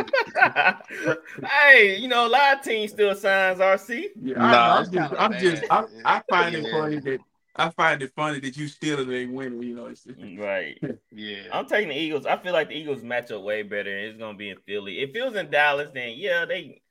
Hey, 1.48 1.98
you 1.98 2.08
know, 2.08 2.28
a 2.28 2.30
lot 2.30 2.58
of 2.58 2.64
teams 2.64 2.92
still 2.92 3.16
signs 3.16 3.60
RC. 3.60 4.06
yeah, 4.22 4.34
Nah, 4.36 4.78
I, 4.78 4.80
it's 4.82 4.90
I'm 4.90 4.94
just, 4.94 5.14
I'm 5.20 5.38
just, 5.38 5.64
I, 5.72 5.82
bad. 5.82 5.90
I 6.06 6.22
find 6.30 6.56
it 6.56 6.66
Yeah. 6.66 6.72
funny 6.72 7.00
that 7.00 7.20
I 7.56 7.70
find 7.70 8.02
it 8.02 8.12
funny 8.16 8.40
that 8.40 8.56
you 8.58 8.68
stealing 8.68 9.08
and 9.08 9.14
ain't 9.16 9.34
winning. 9.34 9.62
You 9.62 9.76
know, 9.76 9.86
it's, 9.88 10.06
mm, 10.06 10.40
Right. 10.40 10.82
Yeah. 11.14 11.44
I'm 11.52 11.66
taking 11.66 11.90
the 11.90 11.96
Eagles. 11.98 12.26
I 12.26 12.38
feel 12.38 12.54
like 12.54 12.70
the 12.70 12.76
Eagles 12.76 13.04
match 13.04 13.32
up 13.32 13.42
way 13.42 13.64
better. 13.64 13.96
and 13.96 14.08
It's 14.08 14.18
gonna 14.18 14.38
be 14.38 14.50
in 14.50 14.58
Philly. 14.66 15.00
If 15.02 15.14
it 15.16 15.24
was 15.24 15.36
in 15.36 15.50
Dallas, 15.52 15.90
then 15.94 16.14
yeah, 16.16 16.46
they, 16.46 16.82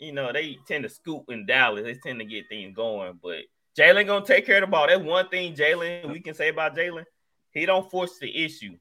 you 0.00 0.12
know, 0.12 0.32
they 0.32 0.56
tend 0.66 0.84
to 0.84 0.88
scoop 0.88 1.24
in 1.28 1.46
Dallas. 1.46 1.84
They 1.84 1.94
tend 1.94 2.18
to 2.20 2.24
get 2.24 2.48
things 2.48 2.74
going. 2.74 3.18
But 3.22 3.40
Jalen 3.78 4.06
gonna 4.06 4.24
take 4.24 4.46
care 4.46 4.56
of 4.56 4.62
the 4.62 4.66
ball. 4.66 4.86
That's 4.88 5.02
one 5.02 5.28
thing 5.28 5.54
Jalen 5.54 6.10
we 6.10 6.20
can 6.20 6.34
say 6.34 6.48
about 6.48 6.74
Jalen. 6.76 7.04
He 7.52 7.66
don't 7.66 7.90
force 7.90 8.18
the 8.18 8.44
issue. 8.44 8.76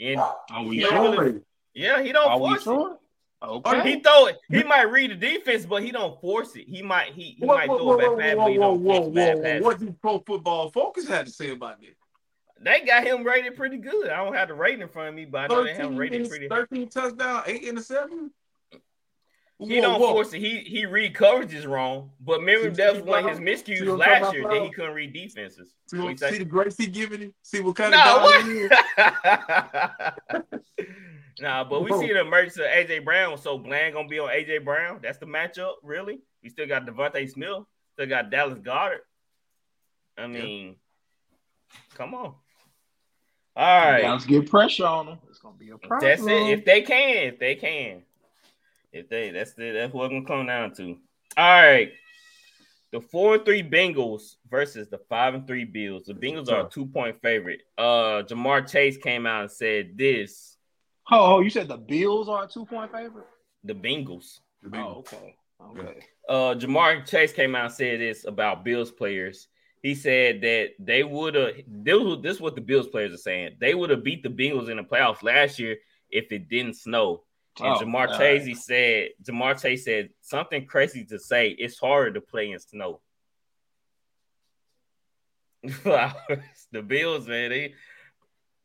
And 0.00 0.18
Are 0.50 0.64
we 0.64 0.80
Yeah, 0.80 0.88
sure? 0.88 1.10
really- 1.24 1.40
yeah, 1.74 2.02
he 2.02 2.12
don't 2.12 2.28
Are 2.28 2.38
force 2.38 2.60
it. 2.60 2.64
sure? 2.64 2.98
He 3.82 4.00
throw 4.00 4.26
it. 4.26 4.38
He 4.48 4.62
might 4.62 4.84
read 4.84 5.10
the 5.10 5.16
defense, 5.16 5.66
but 5.66 5.82
he 5.82 5.92
don't 5.92 6.18
force 6.20 6.56
it. 6.56 6.66
He 6.66 6.80
might 6.80 7.12
he, 7.12 7.36
he 7.38 7.44
Whoa, 7.44 7.54
might 7.56 7.68
whoa, 7.68 7.76
throw 7.76 7.86
whoa, 7.86 7.94
it 7.94 7.98
back 7.98 8.08
whoa, 8.08 8.16
fast, 8.18 8.36
whoa, 8.36 8.44
but 8.44 8.50
he 8.52 8.58
whoa, 8.58 8.70
don't 8.74 8.82
whoa, 8.82 9.10
bad 9.10 9.60
whoa. 9.60 9.66
What 9.66 9.78
did 9.80 10.00
Pro 10.00 10.18
Football 10.20 10.70
Focus 10.70 11.06
had 11.06 11.26
to 11.26 11.32
say 11.32 11.50
about 11.50 11.78
this? 11.80 11.90
They 12.60 12.80
got 12.80 13.04
him 13.06 13.22
rated 13.22 13.56
pretty 13.56 13.76
good. 13.76 14.08
I 14.08 14.24
don't 14.24 14.32
have 14.34 14.48
the 14.48 14.54
rating 14.54 14.80
in 14.80 14.88
front 14.88 15.10
of 15.10 15.14
me, 15.14 15.26
but 15.26 15.42
I 15.42 15.46
know 15.48 15.62
they 15.64 15.74
have 15.74 15.90
him 15.90 15.96
rated 15.96 16.26
pretty. 16.30 16.48
13 16.48 16.88
touchdown, 16.88 17.42
eight 17.46 17.64
interceptions. 17.64 18.30
He 19.60 19.76
Whoa, 19.76 19.82
don't 19.82 20.00
whoa. 20.00 20.12
force 20.14 20.32
it. 20.32 20.40
He 20.40 20.58
he 20.60 20.84
read 20.84 21.14
coverages 21.14 21.66
wrong. 21.66 22.10
But 22.20 22.40
remember 22.40 22.74
See- 22.74 22.82
that 22.82 22.94
was 22.94 23.02
one 23.04 23.24
of 23.24 23.30
his 23.30 23.38
miscues 23.38 23.86
last 23.96 24.32
year 24.34 24.48
that 24.48 24.62
he 24.62 24.70
couldn't 24.70 24.94
read 24.94 25.12
defenses. 25.12 25.74
See, 25.86 25.96
What 25.96 26.04
what, 26.04 26.10
you 26.10 26.16
say? 26.18 26.30
see 26.32 26.38
the 26.38 26.44
grace 26.44 26.76
he 26.76 26.86
giving 26.88 27.20
him? 27.20 27.34
See 27.42 27.60
what 27.60 27.76
kind 27.76 27.92
No, 27.92 28.16
of 28.16 28.22
what? 28.22 28.44
he 28.44 28.52
is? 28.52 28.70
nah, 31.40 31.62
but 31.64 31.84
we 31.84 31.90
Whoa. 31.90 32.00
see 32.00 32.08
the 32.12 32.20
emergence 32.20 32.56
of 32.56 32.64
AJ 32.64 33.04
Brown. 33.04 33.38
So 33.38 33.56
Bland 33.58 33.94
gonna 33.94 34.08
be 34.08 34.18
on 34.18 34.28
AJ 34.30 34.64
Brown. 34.64 34.98
That's 35.02 35.18
the 35.18 35.26
matchup, 35.26 35.74
really. 35.82 36.20
We 36.42 36.48
still 36.48 36.66
got 36.66 36.84
DeVonta 36.86 37.30
Smith, 37.30 37.62
still 37.92 38.06
got 38.06 38.30
Dallas 38.30 38.58
Goedert. 38.58 39.00
I 40.18 40.26
mean, 40.26 40.76
come 41.94 42.14
on. 42.14 42.34
All 43.56 43.90
right. 43.90 44.02
Let's 44.04 44.26
get 44.26 44.50
pressure 44.50 44.86
on 44.86 45.06
them. 45.06 45.18
It's 45.28 45.38
gonna 45.38 45.56
be 45.56 45.70
a 45.70 45.78
problem. 45.78 46.00
That's 46.10 46.22
it. 46.22 46.58
If 46.58 46.64
they 46.64 46.82
can, 46.82 47.16
if 47.28 47.38
they 47.38 47.54
can, 47.54 48.02
if 48.94 49.08
they 49.08 49.30
that's 49.30 49.54
the 49.54 49.70
that's 49.72 49.92
what 49.92 50.04
I'm 50.10 50.24
gonna 50.24 50.26
come 50.26 50.46
down 50.46 50.72
to. 50.76 50.96
All 51.36 51.62
right. 51.62 51.92
The 52.92 53.00
four 53.00 53.34
and 53.34 53.44
three 53.44 53.62
Bengals 53.62 54.36
versus 54.48 54.88
the 54.88 54.98
five 55.08 55.34
and 55.34 55.46
three 55.46 55.64
Bills. 55.64 56.04
The 56.04 56.14
Bengals 56.14 56.48
are 56.50 56.66
a 56.66 56.70
two 56.70 56.86
point 56.86 57.20
favorite. 57.20 57.62
Uh 57.76 58.22
Ja'Marr 58.22 58.70
Chase 58.70 58.96
came 58.96 59.26
out 59.26 59.42
and 59.42 59.50
said 59.50 59.98
this. 59.98 60.56
Oh, 61.10 61.36
oh, 61.36 61.40
you 61.40 61.50
said 61.50 61.68
the 61.68 61.76
Bills 61.76 62.28
are 62.28 62.44
a 62.44 62.48
two 62.48 62.64
point 62.64 62.92
favorite? 62.92 63.26
The 63.64 63.74
Bengals. 63.74 64.38
Oh, 64.72 64.98
okay. 65.00 65.36
Okay. 65.70 65.98
Uh 66.28 66.54
Ja'Marr 66.54 67.04
Chase 67.06 67.32
came 67.32 67.56
out 67.56 67.64
and 67.66 67.74
said 67.74 68.00
this 68.00 68.24
about 68.26 68.64
Bills 68.64 68.92
players. 68.92 69.48
He 69.82 69.94
said 69.96 70.40
that 70.42 70.70
they 70.78 71.02
would 71.02 71.34
have 71.34 71.56
this, 71.66 71.98
was- 72.00 72.22
this 72.22 72.36
is 72.36 72.40
what 72.40 72.54
the 72.54 72.60
Bills 72.60 72.86
players 72.88 73.12
are 73.12 73.18
saying. 73.18 73.56
They 73.60 73.74
would 73.74 73.90
have 73.90 74.04
beat 74.04 74.22
the 74.22 74.30
Bengals 74.30 74.70
in 74.70 74.76
the 74.76 74.84
playoffs 74.84 75.22
last 75.24 75.58
year 75.58 75.76
if 76.10 76.30
it 76.32 76.48
didn't 76.48 76.74
snow. 76.76 77.24
And 77.60 77.68
Oh, 77.68 77.78
Ja'Marr 77.80 78.08
God. 78.08 78.18
Chase 78.18 78.64
said, 78.64 79.08
Ja'Marr 79.22 79.60
Chase 79.60 79.84
said 79.84 80.10
something 80.20 80.66
crazy 80.66 81.04
to 81.04 81.18
say. 81.18 81.50
It's 81.50 81.78
harder 81.78 82.12
to 82.12 82.20
play 82.20 82.50
in 82.50 82.58
snow. 82.58 83.00
the 85.62 86.82
Bills, 86.86 87.26
man, 87.28 87.50
they 87.50 87.74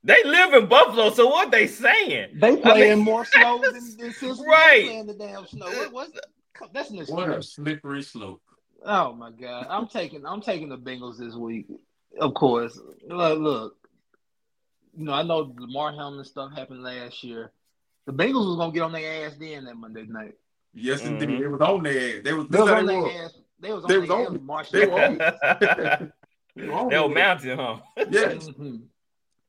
they 0.04 0.24
live 0.24 0.54
in 0.54 0.68
Buffalo. 0.68 1.10
So 1.12 1.28
what 1.28 1.52
they 1.52 1.68
saying? 1.68 2.30
They 2.40 2.56
play 2.58 2.90
I 2.90 2.94
in 2.94 3.00
mean- 3.00 3.06
more 3.06 3.26
snow 3.26 3.60
than, 3.62 3.74
than 3.98 4.14
Cincinnati 4.14 4.48
Right. 4.50 4.86
play 4.86 4.98
in 4.98 5.08
the 5.08 5.14
damn 5.14 5.46
snow. 5.46 5.66
What, 5.68 5.92
what's 5.94 6.12
that's 6.74 6.90
an 6.90 6.98
What 7.08 7.30
a 7.30 7.42
slippery 7.44 8.02
slope. 8.02 8.42
Oh 8.86 9.14
my 9.14 9.32
god, 9.32 9.68
I'm 9.70 9.88
taking 9.88 10.26
I'm 10.26 10.42
taking 10.42 10.70
the 10.70 10.78
Bengals 10.78 11.18
this 11.18 11.36
week. 11.36 11.68
Of 12.20 12.34
course, 12.34 12.80
look, 13.08 13.40
look. 13.40 13.76
You 14.98 15.06
know, 15.06 15.14
I 15.14 15.22
know 15.24 15.44
the 15.46 15.68
Damar 15.68 15.92
Hamlin 15.94 16.26
stuff 16.26 16.52
happened 16.56 16.82
last 16.84 17.24
year. 17.24 17.52
The 18.10 18.16
Bengals 18.24 18.48
was 18.48 18.58
gonna 18.58 18.72
get 18.74 18.82
on 18.82 18.92
their 18.92 19.28
ass 19.28 19.36
then 19.40 19.66
that 19.66 19.78
Monday 19.78 20.04
night. 20.08 20.34
Yes, 20.74 21.02
Mhm. 21.04 21.22
indeed. 21.22 21.42
They 21.44 21.48
was 21.48 21.62
on 21.62 21.84
their 21.84 22.18
ass. 22.18 22.24
They 22.24 22.34
was, 22.34 22.48
They 22.48 22.52
this 22.58 22.62
was 22.62 22.70
how 22.70 22.78
on 22.80 22.86
they 22.88 22.94
their 22.94 23.02
was. 23.04 23.14
ass. 23.14 23.38
They 23.60 23.74
was 23.74 23.84
on 23.84 23.88
They 23.88 23.94
their 23.94 24.02
was 24.02 24.10
ass 24.10 24.28
on- 24.28 24.34
with 24.34 24.42
Marshall. 24.42 24.72
they 24.80 24.88
were 24.88 25.02
on- 25.04 25.18
they 25.20 26.12
They 26.56 26.68
was 26.68 26.76
on 26.76 26.86
were 26.86 26.90
their 26.90 27.04
ass. 27.04 27.14
mountain, 27.14 27.58
huh? 27.60 27.78
Yes. 28.10 28.50
Mhm. 28.50 28.82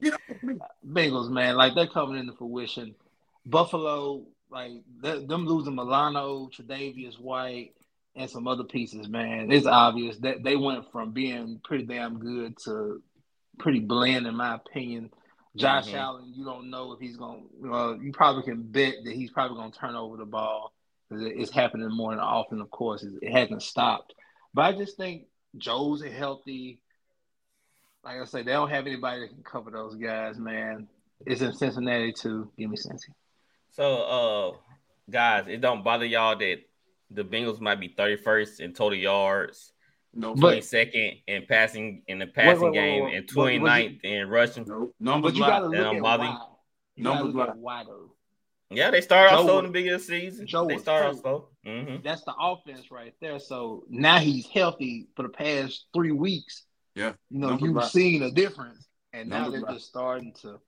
You 0.00 0.10
know, 0.10 0.58
Bengals, 0.86 1.30
man, 1.30 1.56
like 1.56 1.74
they're 1.74 1.86
coming 1.86 2.18
into 2.18 2.34
fruition. 2.34 2.94
Buffalo, 3.46 4.26
like 4.50 4.72
th- 5.02 5.26
them 5.26 5.46
losing 5.46 5.74
Milano, 5.74 6.48
Tre'Davious 6.48 7.18
White, 7.18 7.72
and 8.14 8.28
some 8.28 8.46
other 8.46 8.64
pieces, 8.64 9.08
man. 9.08 9.50
It's 9.50 9.66
obvious 9.66 10.18
that 10.18 10.42
they 10.42 10.56
went 10.56 10.90
from 10.92 11.12
being 11.12 11.60
pretty 11.64 11.84
damn 11.84 12.18
good 12.18 12.58
to 12.64 13.02
pretty 13.58 13.80
bland, 13.80 14.26
in 14.26 14.34
my 14.36 14.54
opinion. 14.56 15.10
Josh 15.60 15.86
Mhm. 15.88 15.94
Allen, 15.94 16.32
you 16.34 16.44
don't 16.44 16.70
know 16.70 16.92
if 16.92 17.00
he's 17.00 17.16
going. 17.16 17.48
to 17.62 17.74
uh, 17.74 17.92
You 17.94 18.12
probably 18.12 18.42
can 18.42 18.62
bet 18.62 18.94
that 19.04 19.14
he's 19.14 19.30
probably 19.30 19.56
going 19.56 19.70
to 19.72 19.78
turn 19.78 19.94
over 19.94 20.16
the 20.16 20.24
ball 20.24 20.72
because 21.08 21.24
it's 21.26 21.50
happening 21.50 21.88
more 21.90 22.10
than 22.12 22.20
often. 22.20 22.60
Of 22.60 22.70
course, 22.70 23.02
it, 23.02 23.12
it 23.22 23.32
hasn't 23.32 23.62
stopped. 23.62 24.14
But 24.54 24.62
I 24.62 24.72
just 24.72 24.96
think 24.96 25.26
Joe's 25.56 26.02
a 26.02 26.10
healthy. 26.10 26.80
Like 28.02 28.20
I 28.20 28.24
say, 28.24 28.42
they 28.42 28.52
don't 28.52 28.70
have 28.70 28.86
anybody 28.86 29.20
that 29.20 29.28
can 29.28 29.42
cover 29.42 29.70
those 29.70 29.94
guys, 29.96 30.38
man. 30.38 30.88
It's 31.26 31.42
in 31.42 31.52
Cincinnati 31.52 32.12
too. 32.12 32.50
Give 32.56 32.70
me 32.70 32.76
Cincy. 32.76 33.10
So, 33.72 34.02
uh, 34.02 34.56
guys, 35.10 35.46
it 35.48 35.60
don't 35.60 35.84
bother 35.84 36.06
y'all 36.06 36.36
that 36.36 36.58
the 37.10 37.24
Bengals 37.24 37.60
might 37.60 37.78
be 37.78 37.88
31st 37.90 38.60
in 38.60 38.72
total 38.72 38.98
yards, 38.98 39.72
no, 40.14 40.34
But- 40.34 40.58
22nd 40.58 41.22
in 41.26 41.46
passing 41.46 42.02
in 42.08 42.18
the 42.18 42.26
passing 42.26 42.62
wait, 42.62 42.70
wait, 42.70 42.74
game, 42.74 43.04
wait. 43.04 43.14
and 43.16 43.26
But 43.26 43.36
was 43.36 43.44
29th 43.52 44.00
in 44.04 44.28
rushing. 44.28 44.64
no, 44.66 44.92
numbers 45.00 45.32
But 45.32 45.36
you 45.36 45.42
lie. 45.42 45.48
got 45.48 45.58
to 45.60 45.68
That 45.68 45.70
look 45.70 45.84
don't 45.84 45.96
at 45.96 46.02
bother 46.02 46.24
you? 46.24 46.30
why. 46.30 46.46
You 46.96 47.04
got 47.04 47.10
to 47.10 47.16
Numbers 47.16 47.34
look 47.34 47.56
lie. 47.62 47.80
at. 47.80 47.86
Yeah, 48.72 48.90
they 48.92 49.00
started 49.00 49.32
off 49.34 49.40
Joe 49.40 49.46
slow 49.46 49.58
in 49.58 49.64
the 49.66 49.70
beginning 49.72 49.94
of 49.94 50.00
the 50.00 50.06
season. 50.06 50.46
Joe 50.46 50.66
they 50.66 50.74
was 50.74 50.82
started 50.84 51.08
off 51.08 51.14
hurt. 51.16 51.22
slow. 51.22 51.48
hmm 51.64 51.96
That's 52.04 52.22
the 52.24 52.34
offense 52.38 52.90
right 52.92 53.14
there. 53.20 53.38
So 53.40 53.84
now 53.88 54.18
he's 54.18 54.46
healthy 54.46 55.08
for 55.16 55.22
the 55.24 55.28
past 55.28 55.86
three 55.92 56.12
weeks. 56.12 56.64
Yeah. 56.94 57.14
You 57.30 57.38
know, 57.40 57.48
Numbers 57.50 57.66
you've 57.66 57.76
lie. 57.76 57.86
seen 57.88 58.22
a 58.22 58.30
difference. 58.30 58.86
And 59.12 59.28
now 59.28 59.42
Numbers 59.42 59.60
they're 59.60 59.68
lie. 59.70 59.74
just 59.76 59.88
starting 59.88 60.32
to 60.42 60.60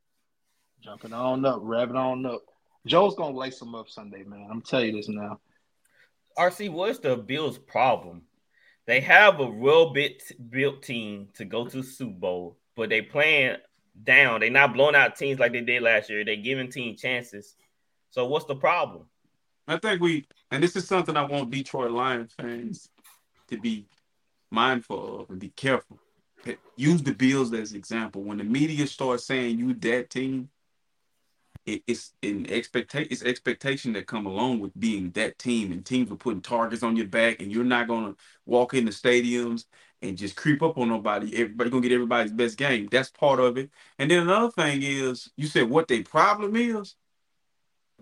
jumping 0.81 1.13
on 1.13 1.45
up, 1.45 1.61
revving 1.63 1.95
on 1.95 2.27
up. 2.27 2.43
Joe's 2.87 3.15
gonna 3.15 3.37
lace 3.37 3.61
them 3.61 3.77
up 3.77 3.89
Sunday, 3.89 4.25
man. 4.25 4.49
I'm 4.51 4.63
telling 4.63 4.87
you 4.87 4.93
this 4.97 5.09
now. 5.09 5.39
RC, 6.37 6.71
what's 6.71 6.99
the 6.99 7.17
Bills' 7.17 7.59
problem? 7.59 8.23
They 8.87 9.01
have 9.01 9.41
a 9.41 9.47
well 9.47 9.93
bit 9.93 10.23
built 10.51 10.83
team 10.83 11.29
to 11.35 11.45
go 11.45 11.67
to 11.67 11.83
Super 11.83 12.19
Bowl, 12.19 12.57
but 12.75 12.89
they 12.89 13.03
playing 13.03 13.57
down. 14.03 14.41
They're 14.41 14.51
not 14.51 14.75
blowing 14.75 14.95
out 14.95 15.17
teams 15.17 15.39
like 15.39 15.53
they 15.53 15.61
did 15.61 15.83
last 15.83 16.11
year. 16.11 16.25
They 16.25 16.37
giving 16.37 16.71
team 16.71 16.97
chances. 16.97 17.55
So 18.11 18.27
what's 18.27 18.47
the 18.47 18.57
problem? 18.57 19.05
I 19.69 19.77
think 19.77 20.01
we, 20.01 20.27
and 20.51 20.63
this 20.63 20.75
is 20.75 20.87
something 20.89 21.17
I 21.17 21.25
want 21.25 21.51
Detroit 21.51 21.93
Lions 21.93 22.33
fans 22.37 22.89
to 23.49 23.59
be 23.59 23.87
mindful 24.51 25.21
of 25.21 25.31
and 25.31 25.39
be 25.39 25.51
careful. 25.51 25.99
Use 26.77 27.03
the 27.03 27.15
Bills 27.15 27.53
as 27.53 27.73
example. 27.73 28.23
When 28.23 28.39
the 28.39 28.45
media 28.45 28.87
starts 28.89 29.25
saying 29.25 29.59
you 29.59 29.75
that 29.75 30.11
team, 30.11 30.49
it, 31.67 31.83
it's 31.87 32.15
an 32.23 32.51
expectation. 32.51 33.09
It's 33.11 33.23
expectation 33.23 33.93
that 33.95 34.07
come 34.07 34.27
along 34.27 34.61
with 34.61 34.79
being 34.79 35.11
that 35.13 35.39
team, 35.39 35.73
and 35.73 35.85
teams 35.85 36.11
are 36.11 36.17
putting 36.17 36.41
targets 36.41 36.83
on 36.83 36.97
your 36.97 37.07
back, 37.07 37.41
and 37.41 37.53
you're 37.53 37.65
not 37.65 37.89
gonna 37.89 38.15
walk 38.47 38.75
in 38.75 38.85
the 38.85 38.91
stadiums 38.91 39.65
and 40.03 40.19
just 40.19 40.37
creep 40.37 40.63
up 40.63 40.79
on 40.79 40.89
nobody. 40.89 41.35
Everybody 41.35 41.71
gonna 41.71 41.83
get 41.83 41.93
everybody's 41.93 42.33
best 42.33 42.57
game. 42.59 42.89
That's 42.91 43.11
part 43.11 43.41
of 43.41 43.57
it. 43.57 43.71
And 43.99 44.11
then 44.11 44.23
another 44.23 44.51
thing 44.51 44.83
is, 44.83 45.31
you 45.37 45.47
said 45.47 45.71
what 45.71 45.89
their 45.89 46.03
problem 46.03 46.57
is. 46.57 46.97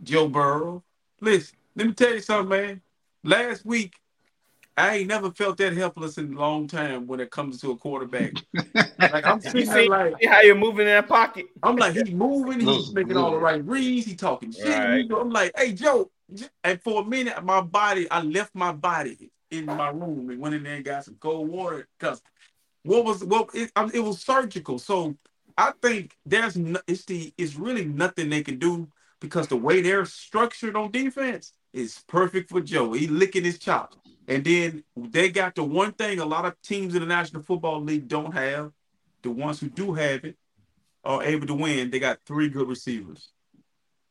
Joe 0.03 0.29
Burrow. 0.29 0.83
Listen, 1.21 1.57
let 1.77 1.87
me 1.87 1.93
tell 1.93 2.15
you 2.15 2.21
something, 2.21 2.49
man. 2.49 2.81
Last 3.23 3.67
week, 3.67 3.95
I 4.81 4.97
ain't 4.97 5.09
never 5.09 5.31
felt 5.31 5.59
that 5.59 5.72
helpless 5.74 6.18
in 6.18 6.35
a 6.35 6.39
long 6.39 6.66
time 6.66 7.07
when 7.07 7.20
it 7.20 7.31
comes 7.31 7.61
to 7.61 7.72
a 7.72 7.76
quarterback. 7.76 8.35
like 8.99 9.26
I'm 9.26 9.41
You 9.43 9.51
sitting 9.51 9.68
there 9.68 9.83
see, 9.83 9.89
like 9.89 10.20
see 10.20 10.26
how 10.26 10.41
you're 10.43 10.55
moving 10.57 10.81
in 10.81 10.87
that 10.87 11.09
pocket? 11.09 11.47
I'm 11.62 11.76
like 11.76 11.95
he's 11.95 12.11
moving, 12.11 12.61
he's 12.61 12.66
Looks 12.68 12.93
making 12.93 13.16
all 13.16 13.33
the 13.33 13.39
right 13.39 13.64
reads, 13.64 14.07
he's 14.07 14.16
talking 14.16 14.53
shit. 14.53 14.64
Right. 14.66 15.05
He- 15.09 15.14
I'm 15.14 15.31
like, 15.31 15.53
hey 15.57 15.72
Joe, 15.72 16.11
and 16.64 16.81
for 16.83 17.03
a 17.03 17.05
minute, 17.05 17.43
my 17.45 17.61
body, 17.61 18.11
I 18.11 18.22
left 18.22 18.55
my 18.55 18.72
body 18.72 19.31
in 19.51 19.66
my 19.66 19.91
room 19.91 20.31
and 20.31 20.41
went 20.41 20.55
in 20.55 20.62
there 20.62 20.76
and 20.76 20.85
got 20.85 21.05
some 21.05 21.16
cold 21.20 21.49
water 21.49 21.89
because 21.99 22.22
what 22.85 23.05
was 23.05 23.24
what 23.24 23.51
it, 23.55 23.70
I 23.76 23.83
mean, 23.85 23.93
it 23.95 24.01
was 24.05 24.20
surgical. 24.22 24.78
So 24.78 25.16
I 25.59 25.72
think 25.83 26.16
there's 26.24 26.57
no, 26.57 26.81
it's 26.87 27.05
the 27.05 27.33
it's 27.37 27.57
really 27.57 27.85
nothing 27.85 28.31
they 28.31 28.43
can 28.43 28.59
do 28.59 28.89
because 29.20 29.49
the 29.49 29.57
way 29.57 29.83
they're 29.83 30.07
structured 30.07 30.76
on 30.76 30.91
defense 30.91 31.53
is 31.72 32.03
perfect 32.09 32.51
for 32.51 32.61
Joe. 32.61 32.93
He 32.93 33.07
licking 33.07 33.45
his 33.45 33.59
chops. 33.59 33.97
And 34.31 34.45
then 34.45 34.85
they 34.97 35.28
got 35.28 35.57
the 35.57 35.64
one 35.64 35.93
thing 35.93 36.20
a 36.20 36.24
lot 36.24 36.45
of 36.45 36.55
teams 36.62 36.95
in 36.95 37.01
the 37.01 37.07
National 37.07 37.43
Football 37.43 37.83
League 37.83 38.07
don't 38.07 38.33
have. 38.33 38.70
The 39.22 39.31
ones 39.31 39.59
who 39.61 39.68
do 39.68 39.93
have 39.93 40.24
it 40.24 40.37
are 41.05 41.22
able 41.24 41.47
to 41.49 41.55
win. 41.55 41.91
They 41.91 41.99
got 41.99 42.20
three 42.24 42.49
good 42.49 42.68
receivers, 42.68 43.33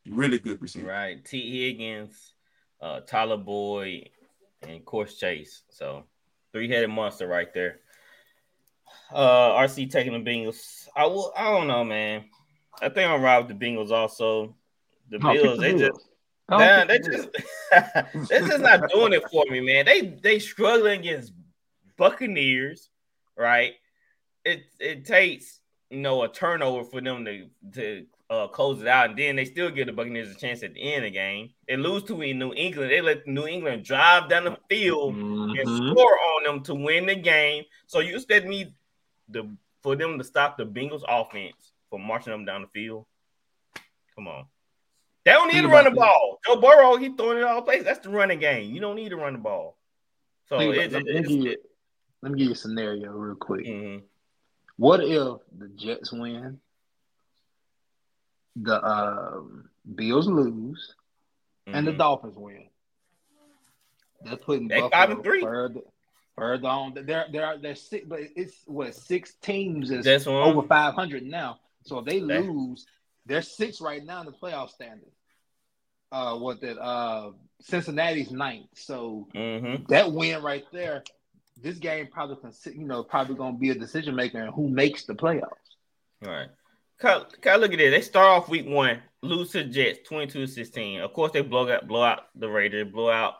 really 0.07 0.37
good 0.37 0.61
receivers. 0.61 0.89
Right. 0.89 1.23
Tee 1.23 1.67
Higgins, 1.67 2.33
uh, 2.81 2.99
Tyler 2.99 3.37
Boyd, 3.37 4.09
and 4.61 4.71
of 4.71 4.85
course 4.85 5.15
Chase. 5.17 5.63
So 5.69 6.03
three-headed 6.51 6.89
monster 6.89 7.25
right 7.27 7.51
there. 7.53 7.79
Uh, 9.11 9.51
RC 9.51 9.89
taking 9.89 10.13
the 10.13 10.29
Bengals. 10.29 10.87
I 10.95 11.05
will. 11.05 11.31
I 11.35 11.45
don't 11.45 11.67
know, 11.67 11.83
man. 11.85 12.25
I 12.81 12.89
think 12.89 13.09
I'm 13.09 13.21
right 13.21 13.39
with 13.39 13.57
the 13.57 13.65
Bengals 13.65 13.91
also. 13.91 14.55
The 15.09 15.17
No, 15.19 15.33
Bills, 15.33 15.57
the 15.57 15.61
they 15.61 15.73
Bills. 15.73 15.81
just 15.81 16.01
Don't 16.01 16.08
Nah, 16.49 16.85
pick 16.85 16.87
they 16.87 17.09
just 17.09 17.29
they're 18.29 18.47
just 18.47 18.59
not 18.59 18.89
doing 18.89 19.13
it 19.13 19.23
for 19.31 19.45
me, 19.49 19.61
man. 19.61 19.85
They 19.85 20.01
they 20.21 20.39
struggling 20.39 20.99
against 20.99 21.33
Buccaneers, 21.97 22.89
right? 23.37 23.73
It 24.45 24.63
it 24.79 25.05
takes 25.05 25.59
you 25.89 25.99
know 25.99 26.23
a 26.23 26.29
turnover 26.29 26.83
for 26.83 27.01
them 27.01 27.25
to 27.25 27.47
to 27.73 28.05
uh, 28.29 28.47
close 28.47 28.81
it 28.81 28.87
out, 28.87 29.09
and 29.09 29.19
then 29.19 29.35
they 29.35 29.45
still 29.45 29.69
give 29.69 29.87
the 29.87 29.93
Buccaneers 29.93 30.31
a 30.31 30.35
chance 30.35 30.63
at 30.63 30.73
the 30.73 30.81
end 30.81 31.05
of 31.05 31.11
the 31.11 31.17
game. 31.17 31.49
They 31.67 31.77
lose 31.77 32.03
to 32.03 32.15
New 32.15 32.53
England. 32.53 32.91
They 32.91 33.01
let 33.01 33.27
New 33.27 33.47
England 33.47 33.83
drive 33.83 34.29
down 34.29 34.43
the 34.45 34.57
field 34.69 35.15
and 35.15 35.67
Mhm. 35.67 35.91
score 35.91 36.19
on 36.19 36.43
them 36.43 36.63
to 36.63 36.75
win 36.75 37.07
the 37.07 37.15
game. 37.15 37.65
So 37.87 37.99
you 37.99 38.15
expect 38.15 38.45
me 38.45 38.73
the 39.27 39.49
for 39.81 39.95
them 39.95 40.17
to 40.17 40.23
stop 40.23 40.57
the 40.57 40.65
Bengals 40.65 41.03
offense 41.07 41.73
from 41.89 42.01
marching 42.01 42.31
them 42.31 42.45
down 42.45 42.61
the 42.61 42.67
field? 42.67 43.05
Come 44.15 44.27
on. 44.27 44.45
They 45.25 45.31
don't 45.31 45.51
need 45.53 45.61
to 45.61 45.67
run 45.67 45.83
the 45.85 45.91
ball. 45.91 46.39
Joe 46.45 46.59
Burrow, 46.61 46.95
he 46.97 47.09
throwing 47.09 47.37
it 47.39 47.43
all 47.43 47.61
places. 47.61 47.85
That's 47.85 47.99
the 47.99 48.09
running 48.09 48.39
game. 48.39 48.73
You 48.73 48.79
don't 48.81 48.95
need 48.95 49.09
to 49.09 49.17
run 49.17 49.33
the 49.33 49.39
ball. 49.39 49.77
So 50.47 50.57
Think 50.57 50.73
about- 50.75 50.85
it's, 50.85 50.93
let, 50.93 51.25
me 51.27 51.33
you, 51.49 51.57
let 52.21 52.31
me 52.31 52.39
give 52.39 52.47
you 52.47 52.53
a 52.53 52.55
scenario 52.55 53.11
real 53.11 53.35
quick. 53.35 53.65
mhm. 53.65 54.01
What 54.77 55.01
if 55.03 55.39
the 55.57 55.67
Jets 55.75 56.11
win, 56.13 56.59
the 58.55 58.83
um, 58.83 59.69
Bills 59.95 60.27
lose, 60.27 60.95
and 61.67 61.85
the 61.85 61.91
Mhm. 61.91 61.97
Dolphins 61.97 62.35
win? 62.37 62.69
They're 64.21 64.37
putting 64.37 64.67
They 64.67 64.79
Buffalo 64.81 64.89
five 64.89 65.09
and 65.11 65.23
three. 65.23 65.41
further, 65.41 65.81
further 66.35 66.67
on. 66.67 66.93
There, 66.93 67.25
there 67.31 67.45
are 67.45 67.57
there's 67.57 67.81
six, 67.81 68.05
but 68.07 68.19
it's 68.35 68.63
what 68.65 68.95
six 68.95 69.33
teams 69.35 69.91
is 69.91 70.27
over 70.27 70.61
five 70.67 70.93
hundred 70.93 71.23
now. 71.23 71.59
So 71.83 71.99
if 71.99 72.05
they 72.05 72.19
That- 72.19 72.43
lose, 72.45 72.85
they're 73.29 73.41
six 73.41 73.79
right 73.79 74.03
now 74.03 74.19
in 74.19 74.25
the 74.25 74.33
playoff 74.33 74.69
standing. 74.71 75.11
Uh, 76.11 76.35
what 76.37 76.59
that? 76.61 76.77
Uh, 76.77 77.31
Cincinnati's 77.61 78.31
ninth. 78.31 78.67
So 78.73 79.27
Mhm. 79.33 79.87
that 79.89 80.11
win 80.11 80.41
right 80.41 80.65
there, 80.73 81.03
this 81.61 81.77
game 81.77 82.07
probably 82.07 82.37
you 82.73 82.85
know 82.85 83.03
probably 83.03 83.35
going 83.35 83.53
to 83.53 83.59
be 83.59 83.69
a 83.69 83.75
decision 83.75 84.15
maker 84.15 84.41
in 84.41 84.51
who 84.51 84.67
makes 84.67 85.05
the 85.05 85.13
playoffs. 85.13 85.75
All 86.25 86.31
right. 86.31 86.49
Kyle, 86.97 87.25
Kyle, 87.41 87.59
look 87.59 87.71
at 87.71 87.77
this. 87.77 87.91
They 87.91 88.01
start 88.01 88.27
off 88.27 88.49
week 88.49 88.65
one, 88.67 89.01
lose 89.21 89.51
to 89.51 89.59
the 89.63 89.69
Jets 89.69 89.99
22 90.07 90.47
16. 90.47 90.99
Of 91.01 91.13
course, 91.13 91.31
they 91.31 91.41
blow 91.41 91.69
out, 91.69 91.87
blow 91.87 92.03
out 92.03 92.23
the 92.35 92.49
Raiders, 92.49 92.91
blow 92.91 93.09
out 93.09 93.35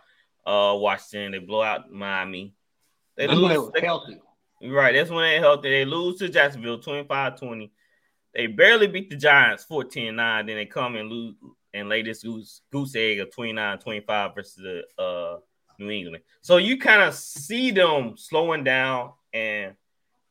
uh, 0.46 0.76
Washington, 0.78 1.32
they 1.32 1.40
blow 1.40 1.62
out 1.62 1.92
Miami. 1.92 2.54
They 3.18 3.28
That's 3.28 3.40
when 3.40 3.72
they 3.74 3.82
healthy. 3.82 4.22
Right. 4.62 4.94
That's 4.94 5.10
when 5.10 5.24
they 5.24 5.40
healthy. 5.40 5.70
They 5.70 5.86
lose 5.86 6.20
to 6.20 6.30
Jacksonville 6.30 6.80
25 6.80 7.40
20. 7.40 7.72
They 8.34 8.48
barely 8.48 8.88
beat 8.88 9.10
the 9.10 9.16
Giants 9.16 9.64
14 9.64 10.16
9. 10.16 10.46
Then 10.46 10.56
they 10.56 10.66
come 10.66 10.96
and 10.96 11.10
lose 11.10 11.36
and 11.74 11.90
lay 11.90 12.02
this 12.02 12.24
goose, 12.24 12.62
goose 12.72 12.96
egg 12.96 13.20
of 13.20 13.32
29 13.34 13.80
25 13.80 14.36
versus 14.36 14.56
the 14.56 15.02
uh, 15.04 15.38
New 15.78 15.90
England. 15.90 16.24
So 16.42 16.58
you 16.58 16.78
kind 16.78 17.02
of 17.02 17.14
see 17.16 17.72
them 17.72 18.16
slowing 18.18 18.64
down 18.64 19.12
and 19.34 19.76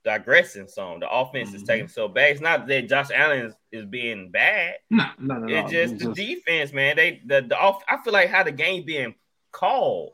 digressing 0.04 0.68
some. 0.68 1.00
The 1.00 1.10
offense 1.10 1.52
is 1.54 1.62
Mhm. 1.62 1.66
taking 1.66 1.88
so 1.88 2.08
back. 2.08 2.30
It's 2.32 2.40
not 2.40 2.66
that 2.68 2.88
Josh 2.88 3.08
Allen 3.14 3.46
is, 3.46 3.54
is 3.72 3.84
being 3.84 4.30
bad. 4.30 4.76
No, 4.90 5.06
no, 5.18 5.34
no. 5.38 5.46
It's 5.58 5.70
just 5.70 5.98
the 5.98 6.12
defense, 6.12 6.72
man. 6.72 6.96
They 6.96 7.20
the, 7.26 7.42
the 7.42 7.58
off. 7.58 7.82
I 7.88 7.98
feel 8.02 8.12
like 8.12 8.30
how 8.30 8.42
the 8.42 8.52
game 8.52 8.84
being 8.84 9.14
called. 9.52 10.12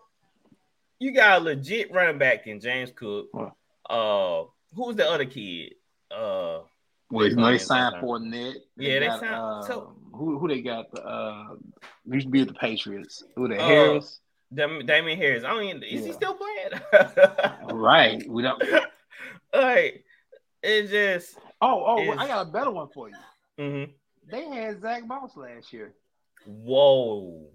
You 0.99 1.12
got 1.12 1.41
a 1.41 1.45
legit 1.45 1.93
running 1.93 2.18
back 2.18 2.47
in 2.47 2.61
James 2.61 2.91
Cook. 2.95 3.28
What? 3.32 3.53
Uh, 3.89 4.45
who's 4.74 4.97
the 4.97 5.09
other 5.09 5.26
kid? 5.26 5.74
Uh, 6.11 6.61
Well, 7.11 7.26
you 7.28 7.36
know, 7.36 7.50
they 7.50 7.59
Sometimes. 7.59 7.94
signed 7.94 8.05
Fournette. 8.05 8.55
Yeah, 8.76 8.98
they 9.00 9.07
got, 9.07 9.20
signed- 9.20 9.34
Uh, 9.34 9.62
so- 9.62 9.96
who 10.12 10.38
who 10.38 10.48
they 10.48 10.62
got? 10.62 10.86
Uh, 10.98 11.57
used 12.07 12.26
to 12.26 12.30
be 12.30 12.40
with 12.40 12.48
the 12.48 12.55
Patriots. 12.55 13.22
Who 13.36 13.48
the 13.48 13.59
Uh, 13.61 13.66
Harris? 13.66 14.20
Dam- 14.52 14.86
Damien 14.86 15.18
Harris. 15.18 15.42
I 15.44 15.48
don't 15.52 15.64
even. 15.64 15.82
Is 15.82 16.05
he 16.07 16.12
still 16.12 16.34
playing? 16.34 16.80
Right. 17.76 18.22
We 18.28 18.42
don't. 18.42 18.62
like 19.55 20.05
it's 20.62 20.90
just. 20.90 21.36
Oh, 21.61 21.84
oh, 21.86 22.12
Is- 22.12 22.18
I 22.18 22.26
got 22.28 22.46
a 22.48 22.50
better 22.50 22.70
one 22.70 22.88
for 22.88 23.09
you. 23.09 23.16
Mm-hmm. 23.59 23.92
They 24.30 24.44
had 24.46 24.80
Zach 24.80 25.07
Moss 25.07 25.36
last 25.36 25.72
year. 25.72 25.94
Whoa, 26.46 27.46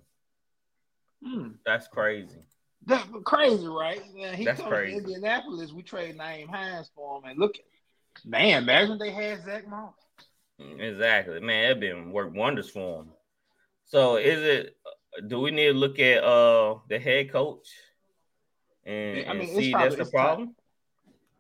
Hmm. 1.23 1.49
that's 1.65 1.87
crazy. 1.87 2.37
That's 2.85 3.07
crazy, 3.25 3.67
right? 3.67 4.01
Man, 4.15 4.33
he 4.35 4.45
That's 4.45 4.59
comes 4.61 4.69
crazy. 4.71 4.91
to 4.93 4.97
Indianapolis. 4.99 5.73
We 5.73 5.83
trade 5.83 6.17
Nyheim 6.17 6.47
Hines 6.49 6.89
for 6.95 7.17
him, 7.19 7.25
and 7.25 7.37
look, 7.39 7.55
man, 8.25 8.63
imagine 8.63 8.97
they 8.97 9.11
had 9.11 9.43
Zach 9.43 9.67
Moss. 9.67 9.93
Exactly, 10.59 11.39
man. 11.39 11.71
It 11.71 11.79
been 11.79 12.11
worked 12.11 12.35
wonders 12.35 12.69
for 12.69 13.01
him. 13.03 13.09
So, 13.85 14.17
is 14.17 14.41
it? 14.43 14.75
Do 15.27 15.39
we 15.39 15.51
need 15.51 15.67
to 15.67 15.73
look 15.73 15.99
at 15.99 16.23
uh 16.23 16.75
the 16.87 16.99
head 16.99 17.31
coach 17.31 17.67
and, 18.85 19.29
I 19.29 19.33
mean, 19.33 19.41
it's 19.43 19.55
see 19.55 19.71
probably- 19.71 19.95
that's 19.97 20.09
the 20.09 20.17
problem? 20.17 20.55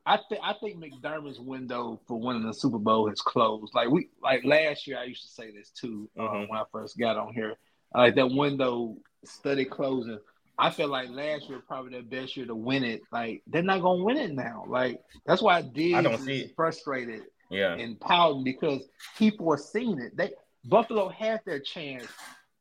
I 0.05 0.17
think 0.27 0.41
I 0.43 0.53
think 0.53 0.77
McDermott's 0.83 1.39
window 1.39 1.99
for 2.07 2.19
winning 2.19 2.43
the 2.47 2.53
Super 2.53 2.79
Bowl 2.79 3.07
has 3.09 3.21
closed. 3.21 3.73
Like 3.75 3.89
we 3.89 4.09
like 4.23 4.43
last 4.43 4.87
year, 4.87 4.97
I 4.97 5.03
used 5.03 5.21
to 5.23 5.27
say 5.29 5.51
this 5.51 5.69
too 5.69 6.09
uh, 6.17 6.23
Mhm. 6.23 6.49
when 6.49 6.59
I 6.59 6.63
first 6.71 6.97
got 6.97 7.17
on 7.17 7.33
here. 7.33 7.57
Like 7.93 8.15
that 8.15 8.31
window 8.31 8.97
study 9.23 9.65
closing. 9.65 10.19
I 10.59 10.69
feel 10.69 10.89
like 10.89 11.09
last 11.09 11.47
year 11.49 11.61
probably 11.65 11.91
their 11.91 12.03
best 12.03 12.35
year 12.35 12.45
to 12.45 12.55
win 12.55 12.83
it. 12.83 13.01
Like 13.11 13.41
they're 13.47 13.63
not 13.63 13.81
gonna 13.81 14.03
win 14.03 14.17
it 14.17 14.33
now. 14.33 14.65
Like 14.67 15.01
that's 15.25 15.41
why 15.41 15.61
Diggs 15.61 15.95
I 15.95 16.01
don't 16.01 16.15
is 16.15 16.25
see 16.25 16.51
frustrated 16.55 17.23
Yeah, 17.49 17.73
and 17.73 17.99
pouting 17.99 18.43
because 18.43 18.83
people 19.17 19.51
are 19.51 19.57
seeing 19.57 19.99
it. 19.99 20.15
They 20.17 20.31
Buffalo 20.65 21.09
had 21.09 21.41
their 21.45 21.59
chance 21.59 22.05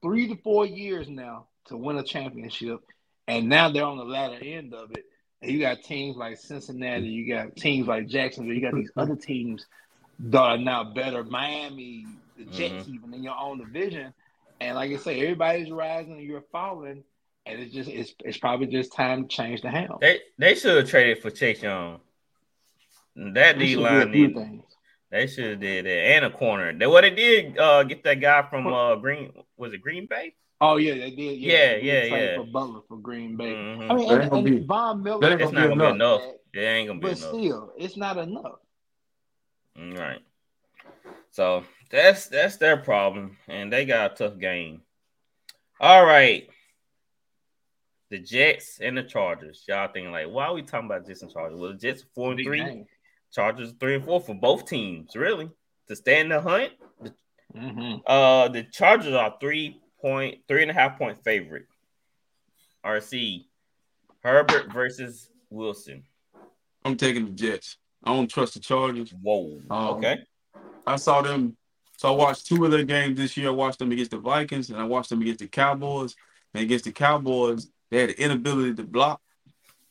three 0.01 0.28
to 0.28 0.36
four 0.42 0.64
years 0.64 1.09
now 1.09 1.49
to 1.66 1.76
win 1.76 1.99
a 1.99 2.05
championship, 2.05 2.80
and 3.26 3.49
now 3.49 3.70
they're 3.70 3.84
on 3.84 3.99
the 3.99 4.05
latter 4.05 4.38
end 4.40 4.74
of 4.74 4.92
it. 4.92 5.05
And 5.42 5.51
you 5.51 5.61
got 5.61 5.82
teams 5.82 6.16
like 6.16 6.38
Cincinnati, 6.38 7.07
you 7.07 7.32
got 7.32 7.57
teams 7.57 7.86
like 7.86 8.09
Jacksonville, 8.09 8.55
you 8.55 8.61
got 8.61 8.74
these 8.74 8.90
other 8.96 9.16
teams 9.16 9.66
that 10.18 10.40
are 10.40 10.59
now 10.59 10.84
better. 10.84 11.22
Miami, 11.24 12.07
the 12.36 12.44
Jets, 12.44 12.74
mm-hmm. 12.74 12.94
even 12.94 13.14
in 13.14 13.22
your 13.22 13.36
own 13.38 13.59
division. 13.59 14.12
And 14.61 14.74
like 14.74 14.90
I 14.90 14.96
say, 14.96 15.20
everybody's 15.20 15.70
rising 15.70 16.14
and 16.14 16.22
you're 16.22 16.44
falling. 16.51 17.05
And 17.49 17.61
it's 17.61 17.72
just 17.74 17.88
it's 17.88 18.14
it's 18.24 18.38
probably 18.38 18.66
just 18.66 18.92
time 18.92 19.22
to 19.22 19.28
change 19.28 19.62
the 19.62 19.70
helm. 19.70 19.99
they 20.01 20.20
they 20.38 20.55
should 20.55 20.76
have 20.76 20.88
traded 20.88 21.22
for 21.22 21.30
Chase 21.30 21.62
Young. 21.62 22.01
That 23.16 23.59
D 23.59 23.74
line 23.76 24.09
a 24.09 24.12
few 24.12 24.26
need 24.28 24.36
things. 24.36 24.64
they 25.11 25.26
should 25.26 25.51
have 25.53 25.61
did 25.61 25.86
that 25.86 25.90
and 25.90 26.24
a 26.26 26.30
corner. 26.30 26.72
They 26.76 26.86
what 26.86 27.01
they 27.03 27.11
did 27.11 27.59
uh 27.59 27.82
get 27.84 28.05
that 28.05 28.20
guy 28.20 28.42
from 28.49 28.66
uh 28.66 28.96
Green 28.96 29.32
was 29.57 29.72
it 29.72 29.80
Green 29.80 30.07
Bay? 30.07 30.34
Oh 30.61 30.76
yeah, 30.76 30.94
they 30.94 31.11
did. 31.11 31.38
Yeah, 31.38 31.74
they 31.74 31.80
yeah, 31.82 32.05
yeah. 32.05 32.36
For 32.36 32.44
Butler 32.44 32.80
for 32.88 32.99
Green 32.99 33.36
Bay. 33.36 33.53
Mhm. 33.55 33.90
I 33.90 33.94
mean, 33.94 34.09
That 34.09 34.14
and, 34.14 34.22
ain't 34.22 34.30
gonna 34.30 34.36
and 34.49 34.61
be- 34.61 34.66
Von 34.66 35.03
Miller. 35.03 35.20
that 35.20 35.32
ain't 35.32 35.40
It's 35.40 35.51
gonna 35.53 35.61
not 35.68 35.74
be 35.74 35.78
gonna 35.80 35.90
be 35.92 35.96
enough. 35.96 36.20
enough. 36.20 36.34
It 36.55 36.61
ain't 36.61 36.88
gonna 36.88 37.01
be 37.01 37.07
But 37.09 37.16
enough. 37.18 37.28
still, 37.30 37.72
it's 37.78 37.96
not 37.96 38.16
enough. 38.18 38.59
All 39.78 39.92
right. 39.92 40.20
So 41.30 41.64
that's 41.90 42.26
that's 42.26 42.57
their 42.57 42.76
problem, 42.76 43.36
and 43.49 43.72
they 43.72 43.84
got 43.84 44.12
a 44.12 44.14
tough 44.16 44.38
game. 44.38 44.82
All 45.80 46.05
right. 46.05 46.49
The 48.11 48.19
Jets 48.19 48.79
and 48.81 48.97
the 48.97 49.03
Chargers. 49.03 49.65
Y'all 49.69 49.89
thinking 49.93 50.13
like, 50.13 50.29
why 50.29 50.47
are 50.47 50.55
we 50.55 50.63
talking 50.63 50.87
about 50.87 51.07
Jets 51.07 51.23
and 51.23 51.33
Chargers? 51.33 51.59
Well, 51.59 51.73
the 51.73 51.79
Jets 51.79 52.05
four 52.15 52.33
and 52.33 52.41
three, 52.43 52.65
game. 52.65 52.87
Chargers 53.33 53.75
three 53.79 53.97
and 53.97 54.05
four 54.05 54.21
for 54.21 54.35
both 54.35 54.65
teams, 54.67 55.15
really. 55.15 55.51
To 55.89 55.97
stay 55.97 56.21
in 56.21 56.29
the 56.29 56.41
hunt. 56.41 56.73
Mhm. 57.55 58.03
Uh 58.07 58.49
the 58.49 58.63
Chargers 58.65 59.15
are 59.15 59.35
three 59.41 59.81
point 60.01 60.41
three 60.49 60.63
and 60.63 60.71
a 60.71 60.75
half 60.75 60.99
point 60.99 61.23
favorite. 61.25 61.67
RC. 62.85 63.47
Herbert 64.23 64.73
versus 64.73 65.31
Wilson. 65.51 66.03
I'm 66.85 66.97
taking 66.97 67.27
the 67.27 67.33
Jets. 67.33 67.77
I 68.05 68.15
don't 68.15 68.29
trust 68.29 68.55
the 68.55 68.61
Chargers. 68.61 69.13
Whoa. 69.23 69.61
Um, 69.71 69.89
okay. 69.97 70.19
I 70.87 70.97
saw 70.97 71.23
them. 71.23 71.57
So 71.97 72.09
I 72.09 72.17
watched 72.17 72.47
two 72.47 72.65
of 72.65 72.71
their 72.71 72.85
games 72.85 73.19
this 73.19 73.37
year. 73.37 73.49
I 73.49 73.53
watched 73.53 73.79
them 73.81 73.91
against 73.93 74.13
the 74.13 74.19
Vikings 74.19 74.71
and 74.71 74.79
I 74.79 74.85
watched 74.85 75.11
them 75.11 75.21
against 75.21 75.41
the 75.41 75.49
Cowboys. 75.49 76.15
And 76.55 76.63
against 76.63 76.85
the 76.87 76.93
Cowboys, 76.93 77.69
they 77.91 78.01
had 78.01 78.11
the 78.11 78.20
inability 78.20 78.74
to 78.74 78.82
block. 78.84 79.20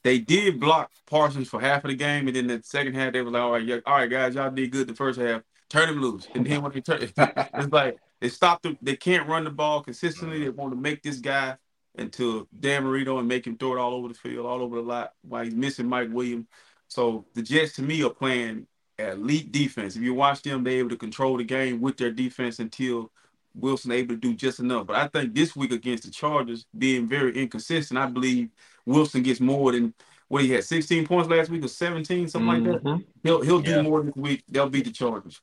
They 0.04 0.20
did 0.20 0.60
block 0.60 0.92
Parsons 1.06 1.50
for 1.50 1.60
half 1.60 1.84
of 1.84 1.90
the 1.90 1.96
game, 1.96 2.28
and 2.28 2.36
then 2.36 2.48
the 2.48 2.62
second 2.64 2.96
half 2.96 3.14
they 3.14 3.22
were 3.22 3.32
like, 3.32 3.42
"All 3.42 3.52
right, 3.52 3.66
yeah, 3.66 3.80
all 3.86 3.96
right, 3.96 4.10
guys, 4.10 4.36
y'all 4.36 4.52
did 4.52 4.72
good 4.72 4.88
the 4.88 4.94
first 4.94 5.20
half. 5.20 5.42
Turn 5.70 5.90
him 5.90 6.02
loose." 6.02 6.28
And 6.34 6.46
then 6.46 6.62
when 6.62 6.72
they 6.72 6.82
turn, 6.82 7.02
it's 7.18 7.72
like 7.72 7.98
they 8.22 8.30
stopped 8.30 8.64
them. 8.64 8.78
They 8.82 8.96
can't 8.96 9.28
run 9.28 9.44
the 9.44 9.50
ball 9.50 9.82
consistently. 9.82 10.44
They 10.44 10.50
want 10.50 10.72
to 10.72 10.80
make 10.80 11.04
this 11.04 11.18
guy 11.18 11.58
into 11.96 12.48
Dan 12.60 12.84
Marino 12.84 13.18
and 13.18 13.28
make 13.28 13.46
him 13.46 13.58
throw 13.58 13.74
it 13.74 13.80
all 13.80 13.94
over 13.94 14.08
the 14.08 14.14
field, 14.14 14.46
all 14.46 14.62
over 14.62 14.76
the 14.78 14.82
lot, 14.82 15.14
while 15.24 15.44
he's 15.44 15.56
missing 15.56 15.88
Mike 15.88 16.10
Williams. 16.12 16.46
So 16.88 17.26
the 17.34 17.42
Jets, 17.42 17.74
to 17.74 17.82
me, 17.82 18.04
are 18.04 18.10
playing 18.10 18.68
elite 19.00 19.52
defense. 19.52 19.96
If 19.96 20.04
you 20.04 20.14
watch 20.14 20.42
them, 20.42 20.64
they're 20.64 20.80
able 20.80 20.90
to 20.90 20.98
control 20.98 21.38
the 21.38 21.44
game 21.44 21.82
with 21.82 21.98
their 21.98 22.12
defense 22.12 22.60
until 22.60 23.12
Wilson 23.58 23.92
able 23.92 24.16
to 24.16 24.20
do 24.20 24.34
just 24.34 24.60
enough. 24.60 24.88
But 24.88 24.96
I 24.98 25.08
think 25.08 25.34
this 25.34 25.56
week 25.56 25.72
against 25.72 26.04
the 26.04 26.12
Chargers, 26.12 26.66
being 26.78 27.08
very 27.08 27.36
inconsistent, 27.36 27.98
I 27.98 28.06
believe 28.06 28.50
Wilson 28.86 29.24
gets 29.24 29.40
more 29.40 29.72
than 29.72 29.94
what 30.28 30.44
he 30.44 30.52
had 30.52 30.64
16 30.64 31.08
points 31.08 31.30
last 31.30 31.50
week 31.50 31.64
or 31.64 31.68
17, 31.68 32.28
something 32.28 32.48
like 32.48 32.64
that. 32.64 32.84
Mhm. 32.84 33.06
He'll 33.24 33.42
he'll 33.42 33.62
do 33.62 33.72
Yeah. 33.72 33.82
more 33.82 34.04
this 34.04 34.16
week. 34.16 34.44
They'll 34.48 34.70
beat 34.70 34.86
the 34.86 34.92
Chargers. 34.92 35.42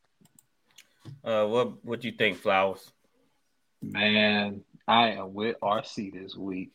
Uh, 1.22 1.46
what 1.46 1.84
what 1.84 2.00
do 2.00 2.08
you 2.08 2.14
think, 2.14 2.38
Flowers? 2.38 2.90
Man, 3.82 4.62
I 4.86 5.10
am 5.12 5.34
with 5.34 5.56
RC 5.62 6.10
this 6.10 6.36
week. 6.36 6.70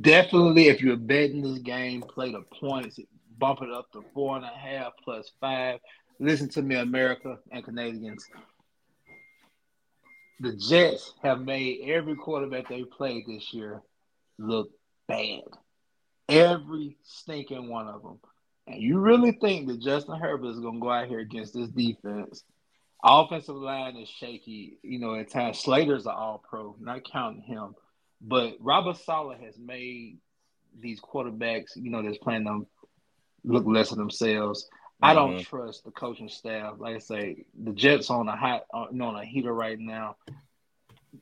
Definitely, 0.00 0.68
if 0.68 0.80
you're 0.80 0.96
betting 0.96 1.42
this 1.42 1.58
game, 1.58 2.02
play 2.02 2.30
the 2.32 2.42
points, 2.42 2.98
bump 3.38 3.60
it 3.62 3.70
up 3.70 3.90
to 3.92 4.04
four 4.14 4.36
and 4.36 4.44
a 4.44 4.48
half 4.48 4.92
plus 5.02 5.30
five. 5.40 5.80
Listen 6.18 6.48
to 6.50 6.62
me, 6.62 6.76
America 6.76 7.38
and 7.50 7.64
Canadians. 7.64 8.26
The 10.40 10.56
Jets 10.56 11.12
have 11.22 11.40
made 11.40 11.88
every 11.88 12.16
quarterback 12.16 12.68
they 12.68 12.84
played 12.84 13.24
this 13.26 13.52
year 13.52 13.82
look 14.38 14.70
bad. 15.06 15.42
Every 16.28 16.96
stinking 17.02 17.68
one 17.68 17.88
of 17.88 18.02
them. 18.02 18.18
And 18.66 18.80
you 18.80 18.98
really 18.98 19.32
think 19.32 19.68
that 19.68 19.80
Justin 19.82 20.18
Herbert 20.18 20.50
is 20.50 20.60
going 20.60 20.74
to 20.74 20.80
go 20.80 20.90
out 20.90 21.08
here 21.08 21.18
against 21.18 21.54
this 21.54 21.68
defense 21.68 22.44
Offensive 23.02 23.56
line 23.56 23.96
is 23.96 24.08
shaky. 24.08 24.78
You 24.82 24.98
know, 24.98 25.14
at 25.14 25.30
times 25.30 25.58
Slater's 25.58 26.06
an 26.06 26.12
all 26.12 26.42
pro, 26.48 26.76
not 26.78 27.10
counting 27.10 27.42
him. 27.42 27.74
But 28.20 28.56
Robert 28.60 28.98
Saleh 28.98 29.40
has 29.40 29.58
made 29.58 30.18
these 30.78 31.00
quarterbacks, 31.00 31.76
you 31.76 31.90
know, 31.90 32.02
that's 32.02 32.18
playing 32.18 32.44
them 32.44 32.66
look 33.42 33.64
less 33.66 33.90
of 33.90 33.96
themselves. 33.96 34.68
I 35.02 35.14
don't 35.14 35.36
Mhm. 35.36 35.44
trust 35.46 35.84
the 35.84 35.90
coaching 35.90 36.28
staff. 36.28 36.74
Like 36.78 36.96
I 36.96 36.98
say, 36.98 37.44
the 37.54 37.72
Jets 37.72 38.10
on 38.10 38.28
a 38.28 38.36
hot 38.36 38.66
on 38.72 39.00
on 39.00 39.16
a 39.16 39.24
heater 39.24 39.52
right 39.52 39.78
now. 39.78 40.16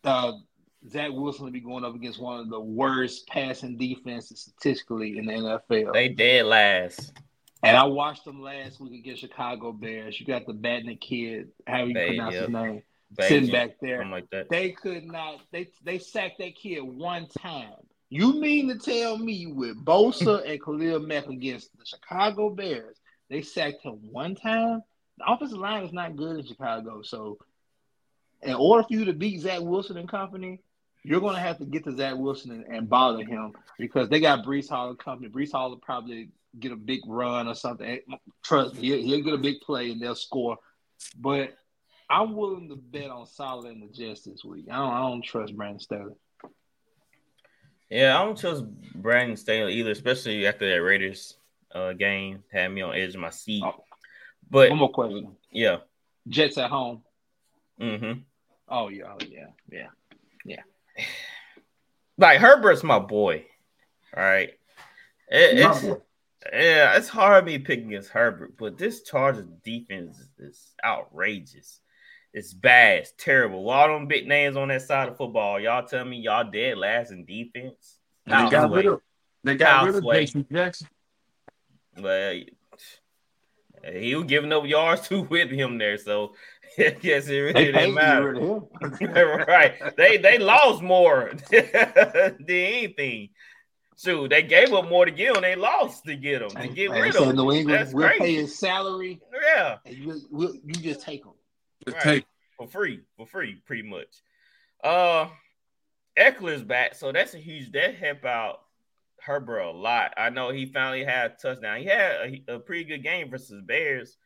Uh, 0.04 0.32
Zach 0.88 1.10
Wilson 1.12 1.44
will 1.44 1.52
be 1.52 1.60
going 1.60 1.84
up 1.84 1.94
against 1.94 2.20
one 2.20 2.40
of 2.40 2.48
the 2.50 2.60
worst 2.60 3.26
passing 3.26 3.76
defenses 3.76 4.40
statistically 4.40 5.18
in 5.18 5.26
the 5.26 5.32
NFL. 5.32 5.92
They 5.92 6.08
dead 6.08 6.46
last. 6.46 7.12
And 7.62 7.76
I 7.76 7.84
watched 7.84 8.24
them 8.24 8.40
last 8.40 8.78
week 8.80 9.00
against 9.00 9.20
Chicago 9.20 9.72
Bears. 9.72 10.18
You 10.20 10.26
got 10.26 10.46
the 10.46 10.52
Batnick 10.52 11.00
kid, 11.00 11.48
how 11.66 11.82
you 11.82 11.94
Bay, 11.94 12.06
pronounce 12.08 12.36
his 12.36 12.48
name, 12.48 12.82
Beijing, 13.16 13.28
sitting 13.28 13.50
back 13.50 13.70
there. 13.80 14.06
Like 14.06 14.30
that. 14.30 14.48
They 14.48 14.70
could 14.70 15.04
not. 15.04 15.40
They 15.50 15.68
they 15.84 15.98
sacked 15.98 16.38
that 16.38 16.54
kid 16.54 16.80
one 16.80 17.26
time. 17.26 17.74
You 18.10 18.40
mean 18.40 18.68
to 18.68 18.78
tell 18.78 19.18
me 19.18 19.46
with 19.48 19.84
Bosa 19.84 20.42
and 20.48 20.62
Khalil 20.62 21.00
Mack 21.00 21.26
against 21.26 21.76
the 21.76 21.84
Chicago 21.84 22.50
Bears, 22.50 22.96
they 23.28 23.42
sacked 23.42 23.82
him 23.82 23.98
one 24.10 24.34
time? 24.34 24.82
The 25.18 25.30
offensive 25.30 25.58
line 25.58 25.84
is 25.84 25.92
not 25.92 26.16
good 26.16 26.38
in 26.38 26.46
Chicago. 26.46 27.02
So, 27.02 27.38
in 28.42 28.54
order 28.54 28.84
for 28.84 28.94
you 28.94 29.04
to 29.06 29.12
beat 29.12 29.40
Zach 29.40 29.60
Wilson 29.60 29.96
and 29.96 30.08
company, 30.08 30.60
you're 31.02 31.20
going 31.20 31.34
to 31.34 31.40
have 31.40 31.58
to 31.58 31.64
get 31.64 31.84
to 31.84 31.96
Zach 31.96 32.16
Wilson 32.16 32.52
and, 32.52 32.64
and 32.66 32.88
bother 32.88 33.24
him 33.24 33.52
because 33.78 34.08
they 34.08 34.20
got 34.20 34.44
Breece 34.44 34.68
Hall 34.68 34.94
company. 34.94 35.28
Breece 35.28 35.52
Hall 35.52 35.70
will 35.70 35.78
probably 35.78 36.30
get 36.58 36.72
a 36.72 36.76
big 36.76 37.00
run 37.06 37.48
or 37.48 37.54
something. 37.54 38.00
Trust 38.42 38.74
me, 38.74 38.82
he'll, 38.82 39.02
he'll 39.02 39.24
get 39.24 39.34
a 39.34 39.38
big 39.38 39.60
play 39.60 39.90
and 39.90 40.00
they'll 40.00 40.14
score. 40.14 40.56
But 41.18 41.56
I'm 42.10 42.34
willing 42.34 42.68
to 42.68 42.76
bet 42.76 43.10
on 43.10 43.26
Solid 43.26 43.66
and 43.66 43.82
the 43.82 43.92
Jets 43.92 44.22
this 44.22 44.44
week. 44.44 44.66
I 44.70 44.76
don't, 44.76 44.92
I 44.92 45.00
don't 45.00 45.24
trust 45.24 45.56
Brandon 45.56 45.80
Staley. 45.80 46.14
Yeah, 47.90 48.18
I 48.18 48.24
don't 48.24 48.38
trust 48.38 48.64
Brandon 48.94 49.36
Staley 49.36 49.74
either, 49.74 49.92
especially 49.92 50.46
after 50.46 50.68
that 50.68 50.82
Raiders 50.82 51.37
uh, 51.74 51.92
game 51.92 52.42
had 52.52 52.68
me 52.68 52.82
on 52.82 52.94
edge 52.94 53.14
of 53.14 53.20
my 53.20 53.30
seat. 53.30 53.62
Oh. 53.64 53.84
But 54.50 54.70
One 54.70 54.78
more 54.78 54.90
question: 54.92 55.36
yeah, 55.50 55.78
Jets 56.28 56.58
at 56.58 56.70
home? 56.70 57.02
mm-hmm. 57.80 58.20
Oh 58.68 58.88
yeah, 58.88 59.04
oh 59.12 59.18
yeah, 59.28 59.86
yeah. 60.44 60.62
like 62.18 62.40
Herbert's 62.40 62.82
my 62.82 62.98
boy. 62.98 63.44
All 64.16 64.22
right, 64.22 64.50
It- 65.30 65.58
it's, 65.58 65.82
boy. 65.82 65.96
yeah, 66.52 66.96
it's 66.96 67.08
hard 67.08 67.44
me 67.44 67.58
picking 67.58 67.88
against 67.88 68.08
Herbert, 68.10 68.54
but 68.58 68.78
this 68.78 69.02
Chargers 69.02 69.46
defense 69.64 70.18
is, 70.18 70.28
is 70.38 70.74
outrageous. 70.84 71.80
It's 72.34 72.52
bad. 72.52 72.98
It's 73.00 73.12
terrible. 73.18 73.68
All 73.70 73.88
them 73.88 74.06
big 74.06 74.26
names 74.28 74.56
on 74.56 74.68
that 74.68 74.82
side 74.82 75.08
of 75.08 75.16
football. 75.16 75.58
Y'all 75.58 75.86
tell 75.86 76.04
me 76.04 76.18
y'all 76.18 76.48
dead 76.50 76.76
last 76.78 77.10
in 77.10 77.24
defense. 77.24 77.96
And 78.26 78.46
they 78.46 78.50
got 78.50 78.68
Houseway. 78.70 78.76
rid 78.76 78.86
of 78.86 79.00
they 79.44 79.54
got 79.56 79.86
rid 79.86 79.94
of 79.96 80.04
J.C. 80.04 80.44
Jackson. 80.52 80.88
But 82.00 82.50
he 83.94 84.14
was 84.14 84.24
giving 84.26 84.52
up 84.52 84.66
yards 84.66 85.08
too 85.08 85.22
with 85.22 85.50
him 85.50 85.78
there, 85.78 85.98
so 85.98 86.34
I 86.78 86.90
guess 86.90 87.28
it 87.28 87.38
really 87.38 87.52
They 87.52 87.72
didn't 87.72 87.94
matter. 87.94 88.32
rid 88.32 88.42
of 88.42 88.98
him. 88.98 89.10
right? 89.48 89.74
They 89.96 90.16
they 90.18 90.38
lost 90.38 90.82
more 90.82 91.32
than 91.50 92.36
anything. 92.48 93.30
Shoot, 93.96 94.28
they 94.30 94.42
gave 94.44 94.72
up 94.72 94.88
more 94.88 95.04
to 95.06 95.10
get 95.10 95.34
him. 95.34 95.42
They 95.42 95.56
lost 95.56 96.04
to 96.04 96.14
get 96.14 96.42
him 96.42 96.50
to 96.50 96.68
get 96.68 96.90
and 96.92 97.00
rid 97.00 97.08
of 97.08 97.14
said 97.16 97.28
him. 97.30 97.36
New 97.36 97.50
England, 97.52 97.80
That's 97.80 97.92
we'll 97.92 98.06
crazy. 98.06 98.20
pay 98.22 98.34
his 98.34 98.56
salary, 98.58 99.20
Yeah, 99.42 99.78
and 99.84 99.96
you, 99.96 100.20
we'll, 100.30 100.54
you 100.54 100.74
just 100.74 101.02
take 101.02 101.24
him. 101.24 101.32
Just 101.84 101.96
Right. 101.96 102.04
take 102.04 102.24
for 102.56 102.68
free, 102.68 103.00
for 103.16 103.26
free, 103.26 103.60
pretty 103.66 103.82
much. 103.82 104.06
Uh, 104.84 105.26
Ekeler's 106.16 106.62
back, 106.62 106.94
so 106.94 107.10
that's 107.10 107.34
a 107.34 107.38
huge. 107.38 107.72
That 107.72 107.96
help 107.96 108.24
out 108.24 108.60
Herbert 109.28 109.58
a 109.58 109.70
lot. 109.70 110.14
I 110.16 110.30
know 110.30 110.48
he 110.48 110.64
finally 110.64 111.04
had 111.04 111.32
a 111.32 111.34
touchdown. 111.34 111.80
He 111.80 111.84
had 111.84 112.42
a, 112.48 112.54
a 112.54 112.58
pretty 112.58 112.84
good 112.84 113.02
game 113.02 113.28
versus 113.28 113.60
Bears. 113.62 114.16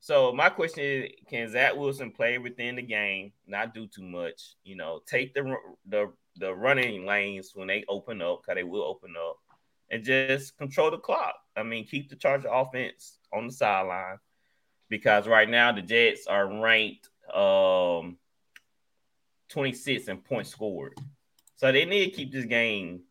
So 0.00 0.32
my 0.32 0.48
question 0.48 0.84
is, 0.84 1.10
can 1.28 1.48
Zach 1.48 1.76
Wilson 1.76 2.10
play 2.10 2.38
within 2.38 2.74
the 2.74 2.82
game, 2.82 3.32
not 3.46 3.72
do 3.72 3.86
too 3.86 4.02
much? 4.02 4.56
You 4.64 4.74
know, 4.74 5.00
take 5.06 5.32
the 5.32 5.54
the 5.86 6.12
the 6.38 6.52
running 6.52 7.06
lanes 7.06 7.52
when 7.54 7.68
they 7.68 7.84
open 7.88 8.20
up, 8.20 8.42
because 8.42 8.56
they 8.56 8.64
will 8.64 8.82
open 8.82 9.14
up, 9.16 9.38
and 9.90 10.02
just 10.02 10.58
control 10.58 10.90
the 10.90 10.98
clock. 10.98 11.36
I 11.56 11.62
mean, 11.62 11.86
keep 11.86 12.10
the 12.10 12.16
Charger 12.16 12.48
offense 12.50 13.18
on 13.32 13.46
the 13.46 13.52
sideline 13.52 14.18
because 14.88 15.28
right 15.28 15.48
now 15.48 15.70
the 15.70 15.82
Jets 15.82 16.26
are 16.26 16.60
ranked 16.60 17.08
um 17.32 18.18
26 19.50 20.08
in 20.08 20.18
points 20.18 20.50
scored. 20.50 20.98
So 21.54 21.70
they 21.70 21.84
need 21.84 22.06
to 22.06 22.10
keep 22.10 22.32
this 22.32 22.44
game 22.44 23.02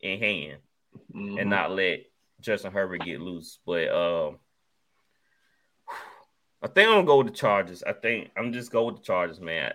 in 0.00 0.18
hand 0.18 0.58
Mhm. 1.14 1.40
and 1.40 1.50
not 1.50 1.70
let 1.72 2.00
Justin 2.40 2.72
Herbert 2.72 3.04
get 3.04 3.20
loose. 3.20 3.58
But 3.64 3.88
um 3.88 4.38
I 6.62 6.68
think 6.68 6.88
I'm 6.88 6.94
gonna 6.96 7.06
go 7.06 7.18
with 7.18 7.28
the 7.28 7.32
Chargers. 7.32 7.82
I 7.82 7.92
think 7.92 8.30
I'm 8.36 8.52
just 8.52 8.72
go 8.72 8.86
with 8.86 8.96
the 8.96 9.02
Chargers, 9.02 9.40
man. 9.40 9.72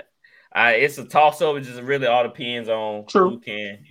I, 0.53 0.73
it's 0.73 0.97
a 0.97 1.05
toss 1.05 1.41
up. 1.41 1.55
It 1.55 1.61
just 1.61 1.81
really 1.81 2.07
all 2.07 2.23
depends 2.23 2.67
on 2.67 3.05
True. 3.05 3.29
who 3.29 3.39
can 3.39 3.85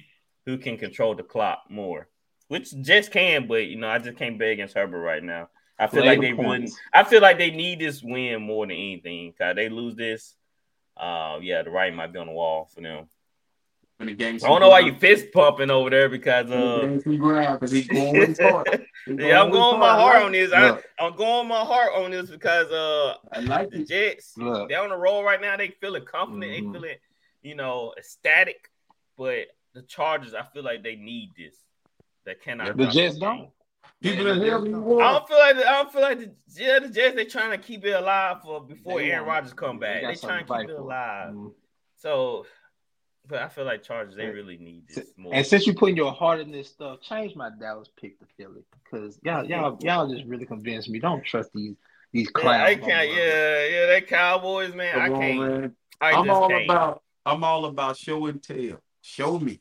who 0.45 0.59
can 0.59 0.77
control 0.77 1.15
the 1.15 1.23
clock 1.23 1.63
more, 1.71 2.09
which 2.49 2.79
Jets 2.83 3.09
can, 3.09 3.47
but 3.47 3.67
you 3.67 3.77
know 3.77 3.89
I 3.89 3.99
just 3.99 4.19
can't 4.19 4.39
bet 4.39 4.51
against 4.51 4.75
Herbert 4.75 5.01
right 5.01 5.23
now. 5.23 5.49
I 5.79 5.87
feel 5.87 6.03
Play 6.03 6.11
like 6.11 6.21
they 6.21 6.35
wouldn't. 6.35 6.71
I 6.93 7.05
feel 7.05 7.23
like 7.23 7.39
they 7.39 7.51
need 7.51 7.79
this 7.79 8.03
win 8.03 8.43
more 8.43 8.67
than 8.67 8.77
anything. 8.77 9.33
Cause 9.39 9.57
they 9.57 9.71
lose 9.71 9.95
this, 9.95 10.35
uh, 10.99 11.39
yeah, 11.41 11.63
the 11.63 11.71
writing 11.71 11.97
might 11.97 12.13
be 12.13 12.19
on 12.19 12.27
the 12.27 12.33
wall 12.33 12.69
for 12.75 12.83
them. 12.83 13.09
When 14.01 14.09
the 14.09 14.15
game. 14.15 14.37
I 14.37 14.39
don't 14.49 14.61
know 14.61 14.71
why 14.71 14.81
you 14.81 14.95
fist 14.95 15.27
pumping 15.33 15.71
over 15.71 15.91
there 15.91 16.09
because 16.09 16.51
uh, 16.51 16.99
because 17.05 17.71
he's 17.71 17.87
going 17.87 18.19
with 18.19 18.29
his 18.31 18.41
heart. 18.41 18.67
Yeah, 19.07 19.43
I'm 19.43 19.51
with 19.51 19.59
his 19.61 19.61
going 19.61 19.79
my 19.79 19.91
heart 19.95 20.23
on 20.23 20.33
this. 20.33 20.53
I, 20.53 20.71
Look. 20.71 20.85
I'm 20.99 21.17
going 21.17 21.47
my 21.49 21.61
heart 21.61 21.91
on 21.95 22.11
this 22.11 22.31
because 22.31 22.71
uh, 22.73 23.15
I 23.31 23.41
like 23.41 23.71
the 23.71 23.81
it. 23.81 23.89
Jets 23.89 24.37
Look. 24.39 24.71
they're 24.71 24.81
on 24.83 24.89
the 24.89 24.97
roll 24.97 25.23
right 25.23 25.41
now. 25.41 25.55
They 25.57 25.69
feeling 25.69 26.05
confident. 26.07 26.51
Mhm. 26.51 26.73
They 26.73 26.79
feeling 26.79 26.97
you 27.43 27.55
know 27.55 27.93
ecstatic. 27.99 28.71
But 29.19 29.49
the 29.75 29.83
Chargers, 29.83 30.33
I 30.33 30.45
feel 30.45 30.65
like 30.65 30.83
they 30.83 30.97
need 30.97 31.31
this. 31.37 31.55
They 32.25 32.35
cannot. 32.37 32.77
The 32.79 32.85
Jets 32.87 32.95
this 32.95 33.19
don't. 33.19 33.51
People 34.01 34.25
Yeah, 34.27 34.33
in 34.33 34.39
the 34.41 34.47
hell 34.47 34.61
Jets 34.61 34.69
you 34.71 34.81
don't. 34.81 35.03
I 35.03 35.13
don't 35.13 35.29
feel 35.29 35.39
like 35.39 35.57
I 35.57 35.61
don't 35.73 35.93
feel 35.93 36.03
like 36.03 36.19
the 36.21 36.33
yeah 36.57 36.79
the 36.79 36.89
Jets 36.89 37.17
they 37.17 37.25
trying 37.27 37.51
to 37.51 37.59
keep 37.59 37.85
it 37.85 37.91
alive 37.93 38.39
for 38.43 38.63
before 38.63 38.99
They 39.01 39.11
Aaron 39.13 39.27
Rodgers 39.29 39.53
come 39.53 39.79
back. 39.79 40.01
got 40.01 40.09
They, 40.09 40.15
something 40.15 40.47
trying 40.47 40.47
to 40.47 40.67
to 40.69 40.69
keep 40.69 40.71
it 40.71 40.77
for. 40.77 40.83
alive. 40.85 41.33
Mhm. 41.35 41.53
So 41.97 42.47
But 43.31 43.43
I 43.43 43.49
feel 43.49 43.65
like 43.65 43.83
Chargers 43.85 44.17
they 44.17 44.27
really 44.27 44.59
need 44.59 44.89
this 44.89 45.07
more. 45.17 45.33
And 45.35 45.47
since 45.47 45.67
you're 45.67 45.77
putting 45.77 45.97
your 45.97 46.13
heart 46.13 46.41
in 46.41 46.51
this 46.51 46.69
stuff, 46.69 47.01
change 47.01 47.35
my 47.37 47.51
Dallas 47.59 47.89
pick 48.01 48.19
to 48.19 48.27
Philly 48.37 48.63
because 48.85 49.19
y'all 49.23 49.45
y'all 49.45 49.79
y'all 49.81 50.09
just 50.13 50.25
really 50.27 50.47
convinced 50.47 50.89
me. 50.89 50.99
Don't 50.99 51.25
trust 51.25 51.51
these 51.55 51.77
these 52.13 52.27
yeah, 52.37 52.43
clowns. 52.43 52.63
I 52.63 52.75
can't. 52.75 53.09
Yeah, 53.11 53.67
yeah, 53.67 53.87
they 53.87 54.01
Cowboys, 54.07 54.75
man. 54.75 54.99
I 54.99 55.07
Come 55.07 55.15
on, 55.15 55.21
can't. 55.21 55.39
man. 55.39 55.77
I 56.01 56.13
I'm 56.13 56.25
just 56.27 56.41
all 56.43 56.49
can't. 56.49 56.65
about 56.65 57.03
I'm 57.25 57.45
all 57.45 57.65
about 57.67 57.97
show 57.97 58.27
and 58.27 58.43
tell. 58.43 58.81
Show 59.03 59.39
me. 59.39 59.61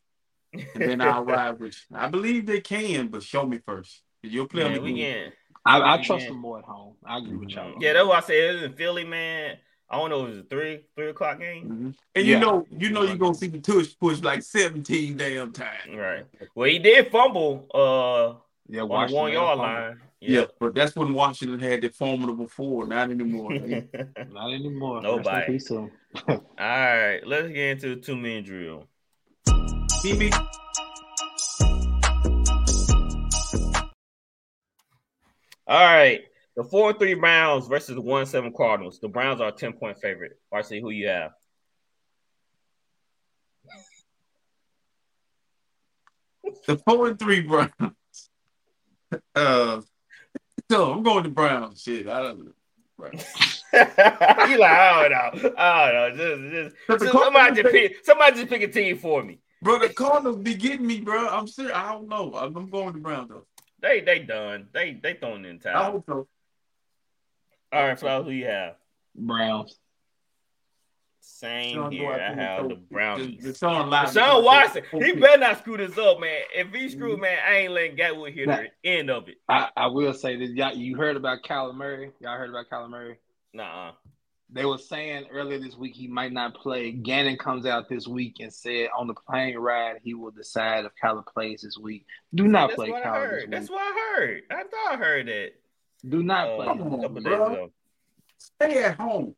And 0.54 0.66
then 0.76 1.02
I'll 1.02 1.24
ride 1.26 1.60
with 1.60 1.76
you. 1.90 1.98
I 1.98 2.08
believe 2.08 2.46
they 2.48 2.62
can, 2.62 3.08
but 3.08 3.22
show 3.24 3.46
me 3.46 3.60
first. 3.66 4.02
You'll 4.24 4.48
play 4.48 4.64
on 4.64 4.72
Man, 4.72 4.80
the 4.80 4.84
we 4.84 4.94
game. 4.98 5.24
can. 5.24 5.34
I, 5.66 5.80
I 5.80 5.96
Yeah. 5.98 6.04
trust 6.04 6.28
them 6.28 6.38
more 6.38 6.58
at 6.60 6.66
home. 6.66 6.96
I 7.06 7.20
agree 7.20 7.38
with 7.38 7.50
y'all. 7.50 7.72
Mm-hmm. 7.72 7.82
Yeah, 7.82 7.94
that's 7.94 8.08
why 8.08 8.18
I 8.18 8.22
said 8.22 8.36
it 8.36 8.54
was 8.56 8.64
in 8.64 8.74
Philly, 8.74 9.04
man. 9.04 9.58
I 9.92 9.98
don't 9.98 10.10
know. 10.12 10.24
If 10.26 10.28
it 10.28 10.30
was 10.36 10.40
a 10.40 10.44
three 10.44 10.82
three 10.96 11.10
o'clock 11.10 11.40
game. 11.40 11.66
Mhm. 11.66 11.96
And 12.16 12.26
Yeah. 12.26 12.36
you 12.36 12.40
know, 12.40 12.66
you 12.72 12.90
know, 12.92 13.04
you're 13.04 13.18
gonna 13.18 13.34
see 13.34 13.48
the 13.48 13.60
tush 13.60 13.98
push 14.00 14.22
like 14.22 14.44
17 14.44 15.18
damn 15.18 15.52
times. 15.52 15.96
Right. 15.96 16.26
Well, 16.56 16.70
he 16.70 16.78
did 16.80 17.12
fumble 17.12 17.66
uh 17.74 18.40
yeah. 18.68 18.82
on 18.84 18.90
Washington 18.90 19.22
one 19.22 19.32
yard 19.34 19.58
line. 19.58 20.02
Yeah, 20.22 20.46
but 20.60 20.76
that's 20.76 20.96
when 20.98 21.14
Washington 21.14 21.60
had 21.60 21.82
the 21.82 21.90
formidable 21.90 22.48
four. 22.48 22.86
Not 22.86 23.10
anymore. 23.10 23.54
Not 24.32 24.54
anymore. 24.54 25.02
Nobody. 25.02 25.30
Rest 25.30 25.48
in 25.48 25.54
peace 25.54 25.66
to 25.70 25.78
'em. 25.78 25.92
All 26.28 26.38
right, 26.58 27.22
let's 27.26 27.48
get 27.48 27.58
into 27.72 27.96
the 27.96 28.02
two 28.02 28.18
minute 28.18 28.46
drill. 28.46 28.86
Phoebe, 30.02 30.32
All 35.68 35.84
right, 35.86 36.22
the 36.60 36.66
four 36.66 36.90
and 36.90 37.00
three 37.00 37.14
Browns 37.14 37.68
versus 37.68 37.96
the 37.96 38.02
one 38.02 38.20
and 38.20 38.30
seven 38.30 38.52
Cardinals. 38.52 39.00
The 39.00 39.08
Browns 39.08 39.40
are 39.40 39.48
a 39.48 39.52
ten 39.54 39.72
point 39.72 39.98
favorite. 40.02 40.34
Varsity, 40.52 40.82
who 40.82 40.90
you 40.90 41.08
have? 41.08 41.32
the 46.68 46.78
four 46.80 47.08
and 47.08 47.18
three 47.18 47.40
Browns. 47.42 47.72
Uh, 49.34 49.80
so 50.70 50.92
I'm 50.92 51.02
going 51.02 51.24
to 51.24 51.30
Browns. 51.30 51.82
Shit, 51.82 52.10
I 52.10 52.24
don't. 52.24 52.54
Right. 52.98 53.14
you 53.74 54.58
like 54.58 54.70
I 54.70 55.08
don't 55.08 55.44
know. 55.44 55.54
I 55.58 55.92
don't 55.94 56.18
know. 56.18 56.38
Just, 56.52 56.76
just, 56.90 57.04
just- 57.04 57.14
somebody 57.14 57.62
just 57.62 57.74
pick 57.74 58.06
somebody 58.06 58.36
just 58.36 58.50
pick 58.50 58.62
a 58.64 58.68
team 58.68 58.98
for 58.98 59.24
me. 59.24 59.40
Bro, 59.62 59.80
the 59.80 59.90
Cardinals 59.94 60.38
be 60.40 60.56
getting 60.56 60.86
me, 60.86 61.00
bro. 61.00 61.26
I'm 61.30 61.48
serious. 61.48 61.74
I 61.74 61.94
don't 61.94 62.10
know. 62.10 62.34
I'm, 62.36 62.54
I'm 62.58 62.70
going 62.70 62.94
to 62.96 63.00
Browns 63.00 63.30
though. 63.30 63.46
They 63.82 64.02
they 64.02 64.20
done. 64.20 64.68
They 64.74 65.00
they 65.02 65.14
throwing 65.14 65.46
in 65.46 65.56
I 65.66 65.72
towel. 65.72 65.92
hope 65.94 66.06
so. 66.06 66.28
All 67.72 67.84
right, 67.88 68.00
Flowers, 68.00 68.26
who 68.26 68.32
you 68.32 68.46
have? 68.46 68.76
Browns. 69.16 69.78
Same 71.22 71.76
Sean 71.76 71.92
here. 71.92 72.12
I 72.12 72.34
have 72.34 72.64
the 72.64 72.70
the- 72.70 72.76
Brownies. 72.92 73.44
The, 73.44 73.54
Sean 73.54 73.90
Watson. 73.90 74.22
Sean 74.22 74.44
Watson, 74.44 74.84
he 74.92 75.14
better 75.14 75.40
not 75.40 75.60
screw 75.60 75.78
this 75.78 75.98
up, 75.98 76.20
man. 76.20 76.42
If 76.54 76.74
he 76.74 76.90
screw, 76.90 77.16
Mhm. 77.18 77.22
man, 77.22 77.38
I 77.48 77.56
ain't 77.58 77.72
letting 77.74 77.96
Gatwood 77.98 78.34
hear 78.34 78.46
the 78.48 78.70
end 78.84 79.10
of 79.10 79.30
it. 79.30 79.38
I, 79.48 79.70
I 79.78 79.88
will 79.88 80.14
say 80.14 80.36
this. 80.36 80.52
Y'all, 80.52 80.74
you 80.74 80.98
heard 80.98 81.16
about 81.16 81.44
Kyler 81.44 81.74
Murray? 81.76 82.12
Y'all 82.20 82.38
heard 82.38 82.50
about 82.50 82.70
Kyler 82.70 82.90
Murray? 82.90 83.18
Nah. 83.54 83.92
They 84.52 84.66
were 84.66 84.80
saying 84.80 85.28
earlier 85.32 85.60
this 85.60 85.76
week 85.78 85.96
he 85.96 86.08
might 86.08 86.34
not 86.34 86.56
play. 86.56 86.92
Gannon 86.92 87.38
comes 87.38 87.66
out 87.68 87.88
this 87.88 88.08
week 88.08 88.38
and 88.40 88.52
said 88.52 88.90
on 88.98 89.06
the 89.08 89.14
plane 89.14 89.56
ride 89.58 89.98
he 90.04 90.16
will 90.16 90.32
decide 90.32 90.86
if 90.86 90.92
Kyler 91.02 91.26
plays 91.26 91.62
this 91.62 91.78
week. 91.78 92.06
Do 92.34 92.48
not 92.48 92.70
That's 92.70 92.76
play 92.76 92.90
what 92.92 93.04
Kyler 93.04 93.14
this 93.14 93.30
heard. 93.30 93.42
week. 93.44 93.52
That's 93.52 93.70
what 93.70 93.82
I 93.82 94.16
heard. 94.18 94.44
I 94.50 94.64
thought 94.64 94.92
I 94.94 94.96
heard 94.98 95.28
that. 95.28 95.52
Do 96.08 96.24
not 96.24 96.48
uh, 96.50 96.56
play. 96.56 96.66
a. 96.66 96.70
Come 96.70 96.82
on, 96.82 97.02
couple 97.02 97.16
days 97.16 97.24
bro. 97.24 97.54
ago. 97.54 97.72
Stay 98.38 98.84
at 98.84 98.96
home. 98.98 99.36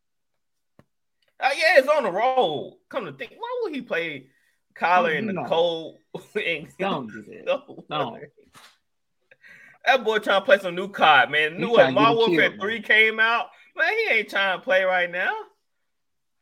Oh 1.43 1.51
yeah, 1.57 1.80
it's 1.80 1.88
on 1.88 2.03
the 2.03 2.12
road. 2.12 2.78
Come 2.89 3.05
to 3.05 3.14
think, 3.14 3.32
why 3.38 3.59
would 3.64 3.74
he 3.74 3.82
play 3.82 4.28
Kyler 4.76 5.16
in 5.16 5.26
the 5.28 5.34
No. 5.34 5.45
cold? 5.45 5.97
and- 6.36 6.68
Don't 6.78 7.07
do 7.07 7.24
that. 7.24 7.45
No. 7.45 7.84
No. 7.89 8.20
That 9.86 10.03
boy 10.03 10.20
trying 10.20 10.41
to 10.41 10.45
play 10.45 10.59
some 10.59 10.76
new 10.76 10.89
card, 10.89 11.32
man. 11.32 11.59
New 11.59 11.74
trying 11.74 11.95
to 11.95 11.99
Modern 11.99 12.16
Warfare 12.18 12.49
killed, 12.49 12.62
3 12.62 12.82
came 12.84 13.20
out. 13.20 13.47
Man, 13.76 13.88
he 13.91 14.14
ain't 14.14 14.30
trying 14.30 14.59
to 14.59 14.64
play 14.64 14.84
right 14.84 15.09
now. 15.09 15.34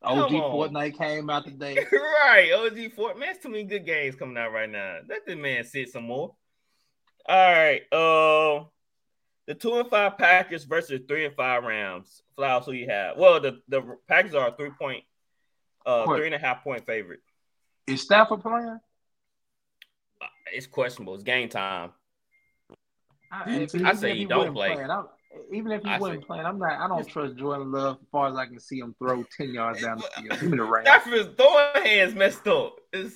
OG 0.02 0.30
Come 0.30 0.42
on. 0.42 0.52
Fortnite 0.74 0.98
came 0.98 1.30
out 1.30 1.46
today. 1.46 1.78
right. 1.92 2.52
OG 2.54 2.92
Fort. 2.94 3.18
Man, 3.18 3.30
it's 3.30 3.44
too 3.44 3.50
many 3.50 3.64
good 3.64 3.86
games 3.86 4.16
coming 4.16 4.38
out 4.38 4.52
right 4.52 4.70
now. 4.70 5.00
Let 5.08 5.26
this 5.26 5.38
man 5.38 5.64
sit 5.64 5.90
some 5.90 6.04
more. 6.04 6.36
All 7.26 7.52
right. 7.52 7.82
Uh 7.94 8.66
the 9.50 9.56
two 9.56 9.80
and 9.80 9.90
five 9.90 10.16
Packers 10.20 10.64
versus 10.64 11.02
three 11.08 11.26
and 11.26 11.36
five 11.36 11.64
Rams. 11.64 12.22
Flowers, 12.36 12.66
who 12.68 12.74
you 12.74 12.88
have? 12.88 13.18
Well, 13.18 13.40
the, 13.42 13.60
the 13.68 13.82
Packers 14.08 14.36
are 14.36 14.50
a 14.50 14.56
three 14.56 14.70
point, 14.80 15.04
uh, 15.88 16.04
What? 16.04 16.18
three 16.18 16.28
and 16.28 16.36
a 16.36 16.38
half 16.38 16.64
point 16.64 16.86
favorite. 16.86 17.22
Is 17.88 18.04
Stafford 18.04 18.42
playing? 18.42 18.80
Uh, 20.22 20.26
It's 20.54 20.68
questionable. 20.68 21.16
It's 21.16 21.24
game 21.24 21.50
time. 21.50 21.94
I, 23.32 23.42
I 23.42 23.56
say 23.56 23.64
even 23.64 23.86
if 23.88 24.02
he 24.04 24.18
he 24.20 24.26
don't 24.26 24.38
wasn't 24.38 24.56
play. 24.56 24.74
playing, 24.76 24.90
even 25.54 25.72
if 25.72 25.82
he 25.84 25.90
I 25.90 25.98
wasn't 25.98 26.22
say- 26.22 26.28
playing, 26.28 26.46
I'm 26.46 26.60
not. 26.60 26.74
I 26.80 26.88
don't 26.88 27.08
trust 27.08 27.36
Jordan 27.36 27.72
Love 27.72 27.98
as 28.02 28.08
far 28.12 28.30
as 28.30 28.36
I 28.36 28.46
can 28.46 28.60
see 28.60 28.78
him 28.80 28.94
throw 29.00 29.24
ten 29.36 29.52
yards 29.54 29.82
down 29.82 29.98
the 29.98 30.04
field. 30.22 30.40
Give 30.42 30.52
me 30.52 30.58
the 30.58 30.64
Rams. 30.64 30.88
Stafford's 30.88 31.30
throwing 31.36 31.86
hands 31.88 32.14
messed 32.14 32.48
up. 32.48 32.76
It's, 32.94 33.16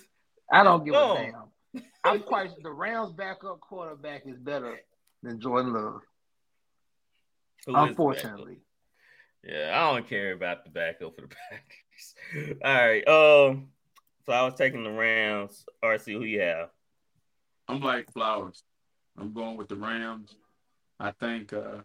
I 0.51 0.63
don't 0.63 0.83
give 0.83 0.93
No. 0.93 1.13
a 1.13 1.17
damn. 1.17 1.83
I'm 2.03 2.21
quite 2.21 2.49
the 2.63 2.71
Rams' 2.71 3.13
backup 3.13 3.59
quarterback 3.61 4.23
is 4.25 4.37
better 4.39 4.79
than 5.21 5.39
Jordan 5.39 5.73
Love. 5.73 6.01
Who 7.65 7.75
is 7.75 7.89
Unfortunately. 7.89 8.59
Yeah, 9.43 9.71
I 9.73 9.93
don't 9.93 10.07
care 10.07 10.31
about 10.31 10.63
the 10.63 10.71
backup 10.71 11.15
for 11.15 11.21
the 11.21 11.27
Packers. 11.49 12.59
All 12.63 12.73
right. 12.73 13.07
Um, 13.07 13.67
so 14.25 14.31
I 14.33 14.43
was 14.43 14.53
taking 14.55 14.83
the 14.83 14.91
Rams. 14.91 15.65
RC, 15.83 16.13
who 16.13 16.23
you 16.23 16.41
have? 16.41 16.69
I'm 17.67 17.81
like 17.81 18.11
flowers. 18.11 18.63
I'm 19.17 19.33
going 19.33 19.57
with 19.57 19.67
the 19.67 19.75
Rams. 19.75 20.35
I 20.99 21.11
think 21.11 21.53
uh 21.53 21.81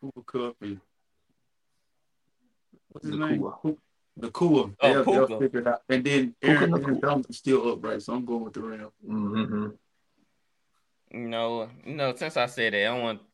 Cooper 0.00 0.22
Kupp 0.22 0.56
and 0.60 0.80
what's 2.90 3.06
his 3.06 3.16
name? 3.16 3.40
Nacua. 3.40 3.60
Coop- 3.62 3.80
Nacua. 4.20 4.74
Oh, 4.80 5.04
They'll, 5.04 5.26
they'll 5.26 5.40
figure 5.40 5.60
it 5.60 5.66
out. 5.66 5.82
And 5.88 6.04
then 6.04 6.34
Puka 6.40 6.58
Aaron, 6.60 6.70
Nacua. 6.72 6.82
Aaron 6.84 7.00
Donald's 7.00 7.38
still 7.38 7.72
upright, 7.72 8.02
so 8.02 8.14
I'm 8.14 8.24
going 8.24 8.44
with 8.44 8.54
the 8.54 8.60
Rams. 8.62 8.92
mm-hmm. 9.06 9.68
You 11.10 11.28
know, 11.28 11.70
you 11.86 11.94
know, 11.94 12.14
since 12.14 12.36
I 12.36 12.46
said 12.46 12.74
that, 12.74 12.80
I 12.82 12.84
don't 12.84 13.02
want 13.02 13.20
to 13.20 13.24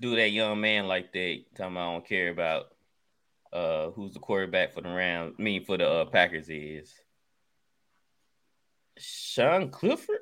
do 0.00 0.16
that 0.16 0.30
young 0.30 0.60
man 0.60 0.86
like 0.86 1.12
that. 1.12 1.42
Talking 1.56 1.72
about 1.72 1.88
I 1.88 1.92
don't 1.92 2.08
care 2.08 2.30
about 2.30 2.66
uh 3.52 3.90
who's 3.90 4.12
the 4.12 4.20
quarterback 4.20 4.72
for 4.72 4.80
the 4.80 4.88
Rams. 4.88 5.34
I 5.38 5.42
mean 5.42 5.64
for 5.64 5.76
the 5.76 5.88
uh, 5.88 6.04
Packers 6.06 6.48
is 6.48 6.92
Sean 8.98 9.70
Clifford 9.70 10.18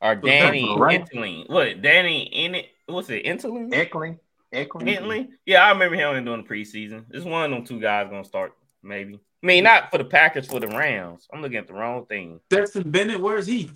or 0.00 0.14
Who's 0.14 0.24
Danny 0.24 0.66
for? 0.66 0.90
Entling. 0.90 1.44
What 1.46 1.82
Danny 1.82 2.22
in 2.22 2.54
it? 2.54 2.66
What's 2.86 3.10
it? 3.10 3.22
Entling? 3.24 3.70
Eckling, 3.70 4.18
Eckling. 4.52 5.28
Yeah, 5.44 5.64
I 5.64 5.70
remember 5.70 5.96
him 5.96 6.24
doing 6.24 6.42
the 6.42 6.48
preseason. 6.48 7.04
This 7.08 7.24
one 7.24 7.44
of 7.44 7.50
them 7.50 7.64
two 7.64 7.80
guys 7.80 8.08
gonna 8.08 8.24
start 8.24 8.54
maybe. 8.82 9.20
I 9.42 9.46
mean, 9.46 9.64
not 9.64 9.90
for 9.90 9.98
the 9.98 10.04
Packers, 10.04 10.46
for 10.46 10.60
the 10.60 10.68
Rams. 10.68 11.28
I'm 11.32 11.42
looking 11.42 11.58
at 11.58 11.66
the 11.66 11.74
wrong 11.74 12.06
thing. 12.06 12.40
Stetson 12.50 12.90
Bennett, 12.90 13.20
where's 13.20 13.46
he? 13.46 13.70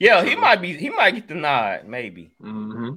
Yeah, 0.00 0.24
he 0.24 0.34
might 0.34 0.60
be. 0.62 0.72
He 0.76 0.88
might 0.90 1.14
get 1.14 1.28
the 1.28 1.34
nod, 1.34 1.86
maybe. 1.86 2.32
Mm-hmm. 2.42 2.96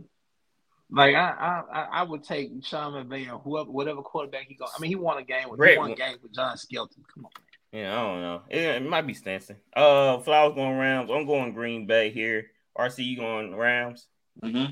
Like 0.90 1.16
I, 1.16 1.30
I, 1.30 1.64
I- 1.82 1.88
I 2.00 2.04
would 2.04 2.24
take 2.24 2.52
Sean 2.66 2.94
McVay 2.94 3.28
or 3.32 3.40
whoever, 3.40 3.70
whatever 3.70 4.02
quarterback 4.02 4.46
he 4.48 4.56
goes. 4.56 4.70
I 4.76 4.80
mean, 4.82 4.90
he 4.90 4.96
won 4.96 5.18
a 5.18 5.24
game 5.24 5.50
with 5.50 5.58
Brett 5.58 5.74
he 5.74 5.78
won 5.80 5.90
won- 5.90 5.98
games 5.98 6.20
with 6.24 6.34
John 6.34 6.56
Skelton. 6.58 7.04
Come 7.14 7.26
on, 7.26 7.32
Yeah, 7.74 7.92
I 7.94 8.02
don't 8.04 8.22
know. 8.22 8.42
It, 8.50 8.60
it 8.62 8.90
might 8.90 9.06
be 9.06 9.14
Stanson. 9.14 9.58
Uh, 9.76 10.20
Flowers 10.20 10.56
going 10.56 10.78
Rams. 10.78 11.10
I'm 11.12 11.26
going 11.26 11.54
Green 11.54 11.86
Bay 11.88 12.10
here. 12.10 12.48
RC, 12.78 13.04
you 13.06 13.18
going 13.18 13.54
Rams? 13.56 14.08
Mm-hmm. 14.42 14.72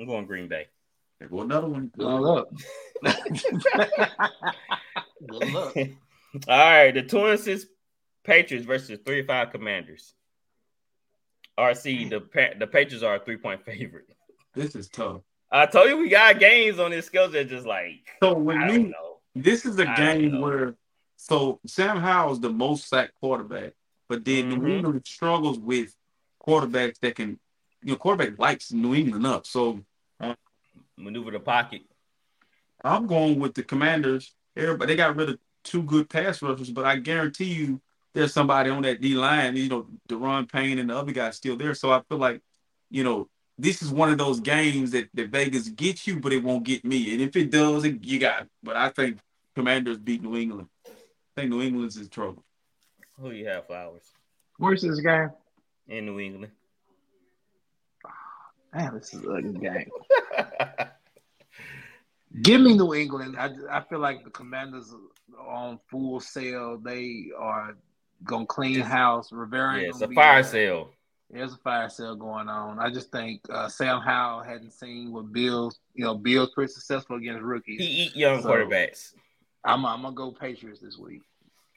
I'm 0.00 0.06
going 0.06 0.26
Green 0.26 0.48
Bay. 0.48 0.66
There 1.20 1.28
go 1.28 1.42
another 1.42 1.68
one. 1.68 1.92
good 1.96 2.04
luck. 2.04 2.48
good 5.28 5.52
luck. 5.52 5.76
All 6.48 6.58
right, 6.58 6.92
the 6.92 7.02
two 7.02 7.18
and 7.26 7.66
Patriots 8.24 8.66
versus 8.66 8.98
three 9.04 9.18
and 9.20 9.28
five 9.28 9.50
Commanders. 9.50 10.14
RC, 11.58 12.08
the 12.10 12.20
Pa- 12.20 12.58
the 12.58 12.66
Patriots 12.66 13.02
are 13.04 13.16
a 13.16 13.20
three 13.20 13.36
point 13.36 13.64
favorite. 13.64 14.06
This 14.54 14.74
is 14.74 14.88
tough. 14.88 15.22
I 15.50 15.66
told 15.66 15.88
you 15.88 15.98
we 15.98 16.08
got 16.08 16.38
games 16.40 16.78
on 16.78 16.90
this 16.90 17.06
schedule 17.06 17.30
that 17.32 17.48
just 17.48 17.66
like 17.66 18.06
So 18.22 18.34
with 18.34 18.56
I 18.56 18.76
know. 18.78 19.18
this 19.34 19.66
is 19.66 19.78
a 19.78 19.88
I 19.88 19.94
game 19.96 20.40
where 20.40 20.74
so 21.16 21.60
Sam 21.66 21.98
Howell's 21.98 22.40
the 22.40 22.50
most 22.50 22.88
sacked 22.88 23.12
quarterback, 23.20 23.72
but 24.08 24.24
then 24.24 24.50
Mhm. 24.52 24.62
New 24.62 24.74
England 24.76 25.02
struggles 25.06 25.58
with 25.58 25.94
quarterbacks 26.44 26.98
that 27.00 27.14
can, 27.16 27.38
you 27.82 27.92
know, 27.92 27.96
quarterback 27.96 28.38
likes 28.38 28.72
New 28.72 28.94
England 28.94 29.26
up. 29.26 29.46
So 29.46 29.84
Maneuver 30.98 31.30
the 31.32 31.40
pocket. 31.40 31.82
I'm 32.84 33.06
going 33.06 33.38
with 33.40 33.54
the 33.54 33.62
Commanders. 33.62 34.34
Everybody 34.56 34.92
they 34.92 34.96
got 34.96 35.16
rid 35.16 35.30
of 35.30 35.38
two 35.64 35.82
good 35.82 36.08
pass 36.10 36.42
rushers, 36.42 36.70
but 36.70 36.84
I 36.84 36.96
guarantee 36.96 37.52
you 37.54 37.80
there's 38.14 38.32
somebody 38.32 38.70
on 38.70 38.82
that 38.82 39.00
D 39.00 39.14
line. 39.14 39.56
You 39.56 39.68
know, 39.68 39.86
Daron 40.08 40.50
Payne 40.50 40.78
and 40.78 40.90
the 40.90 40.96
other 40.96 41.12
guy's 41.12 41.36
still 41.36 41.56
there. 41.56 41.74
So 41.74 41.92
I 41.92 42.02
feel 42.08 42.18
like, 42.18 42.40
you 42.90 43.04
know, 43.04 43.28
this 43.58 43.82
is 43.82 43.90
one 43.90 44.10
of 44.10 44.18
those 44.18 44.40
games 44.40 44.90
that, 44.92 45.08
that 45.14 45.30
Vegas 45.30 45.68
gets 45.68 46.06
you, 46.06 46.20
but 46.20 46.32
it 46.32 46.42
won't 46.42 46.64
get 46.64 46.84
me. 46.84 47.12
And 47.12 47.20
if 47.22 47.36
it 47.36 47.50
does, 47.50 47.84
it, 47.84 48.02
you 48.04 48.18
got. 48.18 48.42
It. 48.42 48.48
But 48.62 48.76
I 48.76 48.88
think 48.88 49.18
Commanders 49.54 49.98
beat 49.98 50.22
New 50.22 50.36
England. 50.36 50.68
I 50.86 50.90
think 51.40 51.50
New 51.50 51.62
England's 51.62 51.96
in 51.96 52.08
trouble. 52.08 52.44
Who 53.18 53.30
you 53.30 53.46
have, 53.48 53.66
Flowers? 53.66 54.10
Where's 54.58 54.82
this 54.82 55.00
game? 55.00 55.30
In 55.88 56.06
New 56.06 56.20
England. 56.20 56.52
Man, 58.74 58.94
this 58.94 59.14
is 59.14 59.20
a 59.20 59.26
good 59.26 59.60
game. 59.60 59.90
Give 62.42 62.60
me 62.60 62.74
New 62.74 62.94
England. 62.94 63.36
I, 63.38 63.50
I 63.70 63.82
feel 63.82 63.98
like 63.98 64.24
the 64.24 64.30
Commanders 64.30 64.94
are 65.38 65.46
on 65.46 65.78
full 65.90 66.18
sale. 66.20 66.78
They 66.78 67.30
are 67.38 67.76
gonna 68.24 68.46
clean 68.46 68.80
house. 68.80 69.32
Rivera. 69.32 69.80
Yeah, 69.80 69.88
it's 69.88 70.00
a 70.00 70.08
fire 70.08 70.42
there. 70.42 70.50
sale. 70.50 70.90
There's 71.30 71.54
a 71.54 71.58
fire 71.58 71.88
sale 71.88 72.14
going 72.14 72.48
on. 72.48 72.78
I 72.78 72.90
just 72.90 73.10
think 73.10 73.40
uh, 73.48 73.66
Sam 73.68 74.00
Howell 74.02 74.42
hadn't 74.42 74.72
seen 74.72 75.12
what 75.12 75.32
Bill's. 75.32 75.78
You 75.94 76.04
know, 76.04 76.14
Bill's 76.14 76.50
pretty 76.50 76.72
successful 76.72 77.16
against 77.16 77.42
rookies. 77.42 77.80
He 77.80 77.86
eat 77.86 78.16
young 78.16 78.42
So- 78.42 78.50
quarterbacks. 78.50 79.14
I'm, 79.64 79.86
I'm 79.86 80.02
gonna 80.02 80.14
go 80.14 80.32
Patriots 80.32 80.80
this 80.80 80.98
week. 80.98 81.22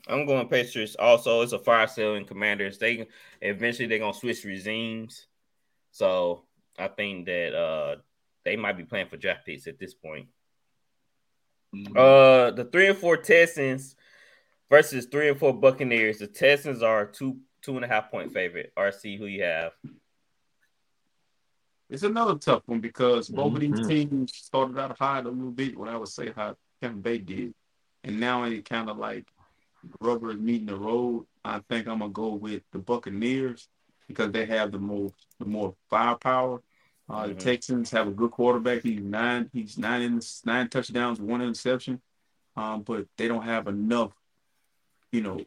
I'm 0.07 0.25
going 0.25 0.47
Patriots. 0.47 0.95
Also, 0.97 1.41
it's 1.41 1.53
a 1.53 1.59
fire 1.59 1.87
sale 1.87 2.15
in 2.15 2.25
Commanders. 2.25 2.77
They 2.79 3.07
eventually 3.41 3.87
they're 3.87 3.99
gonna 3.99 4.13
switch 4.13 4.43
regimes, 4.43 5.27
so 5.91 6.43
I 6.77 6.87
think 6.89 7.25
that 7.27 7.55
uh 7.55 7.95
they 8.43 8.55
might 8.55 8.77
be 8.77 8.83
playing 8.83 9.07
for 9.07 9.17
draft 9.17 9.45
picks 9.45 9.67
at 9.67 9.79
this 9.79 9.93
point. 9.93 10.27
Uh, 11.95 12.51
the 12.51 12.67
three 12.71 12.87
and 12.87 12.97
four 12.97 13.17
Texans 13.17 13.95
versus 14.69 15.05
three 15.05 15.29
and 15.29 15.37
four 15.39 15.53
Buccaneers. 15.53 16.19
The 16.19 16.27
Texans 16.27 16.81
are 16.81 17.05
two 17.05 17.37
two 17.61 17.75
and 17.75 17.85
a 17.85 17.87
half 17.87 18.11
point 18.11 18.31
favorite. 18.31 18.71
RC, 18.77 19.17
who 19.17 19.25
you 19.25 19.43
have? 19.43 19.71
It's 21.89 22.03
another 22.03 22.35
tough 22.35 22.63
one 22.65 22.79
because 22.79 23.29
both 23.29 23.55
of 23.55 23.61
Mhm. 23.61 23.75
these 23.77 23.87
teams 23.87 24.35
started 24.35 24.77
out 24.77 24.97
high 24.97 25.19
a 25.19 25.23
little 25.23 25.51
bit 25.51 25.77
when 25.77 25.89
I 25.89 25.97
would 25.97 26.07
say 26.09 26.31
how 26.35 26.57
Kevin 26.81 27.01
Bay 27.01 27.19
did. 27.19 27.53
And 28.03 28.19
now 28.19 28.43
it 28.43 28.67
kind 28.67 28.89
of 28.89 28.97
like 28.97 29.27
rubber 29.99 30.31
is 30.31 30.37
meeting 30.37 30.67
the 30.67 30.75
road. 30.77 31.27
I 31.43 31.59
think 31.69 31.87
I'm 31.87 31.99
gonna 31.99 32.11
go 32.11 32.33
with 32.33 32.63
the 32.71 32.79
Buccaneers 32.79 33.67
because 34.07 34.31
they 34.31 34.45
have 34.45 34.71
the 34.71 34.79
more 34.79 35.11
the 35.39 35.45
more 35.45 35.75
firepower. 35.89 36.61
Uh, 37.07 37.25
Mhm. 37.25 37.27
The 37.29 37.35
Texans 37.35 37.91
have 37.91 38.07
a 38.07 38.11
good 38.11 38.31
quarterback. 38.31 38.81
He's 38.81 39.01
nine. 39.01 39.49
He's 39.53 39.77
nine 39.77 40.01
in 40.01 40.21
nine 40.43 40.69
touchdowns, 40.69 41.19
one 41.19 41.41
interception. 41.41 42.01
Um, 42.55 42.81
but 42.83 43.07
they 43.17 43.27
don't 43.27 43.43
have 43.43 43.67
enough. 43.67 44.13
You 45.15 45.21
know, 45.21 45.39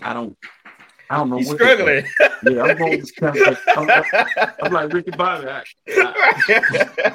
I 0.00 0.12
don't. 0.14 0.38
I 1.10 1.16
don't 1.16 1.30
know. 1.30 1.38
He's 1.38 1.48
what 1.48 1.56
struggling. 1.56 2.06
Yeah, 2.44 2.62
I'm 2.62 2.78
going. 2.78 3.00
with 3.00 3.14
Tampa. 3.16 3.58
I'm, 3.76 3.90
I'm- 3.90 4.54
I'm 4.62 4.72
like 4.72 4.92
Ricky 4.92 5.10
Bobby. 5.10 5.48
I, 5.48 5.64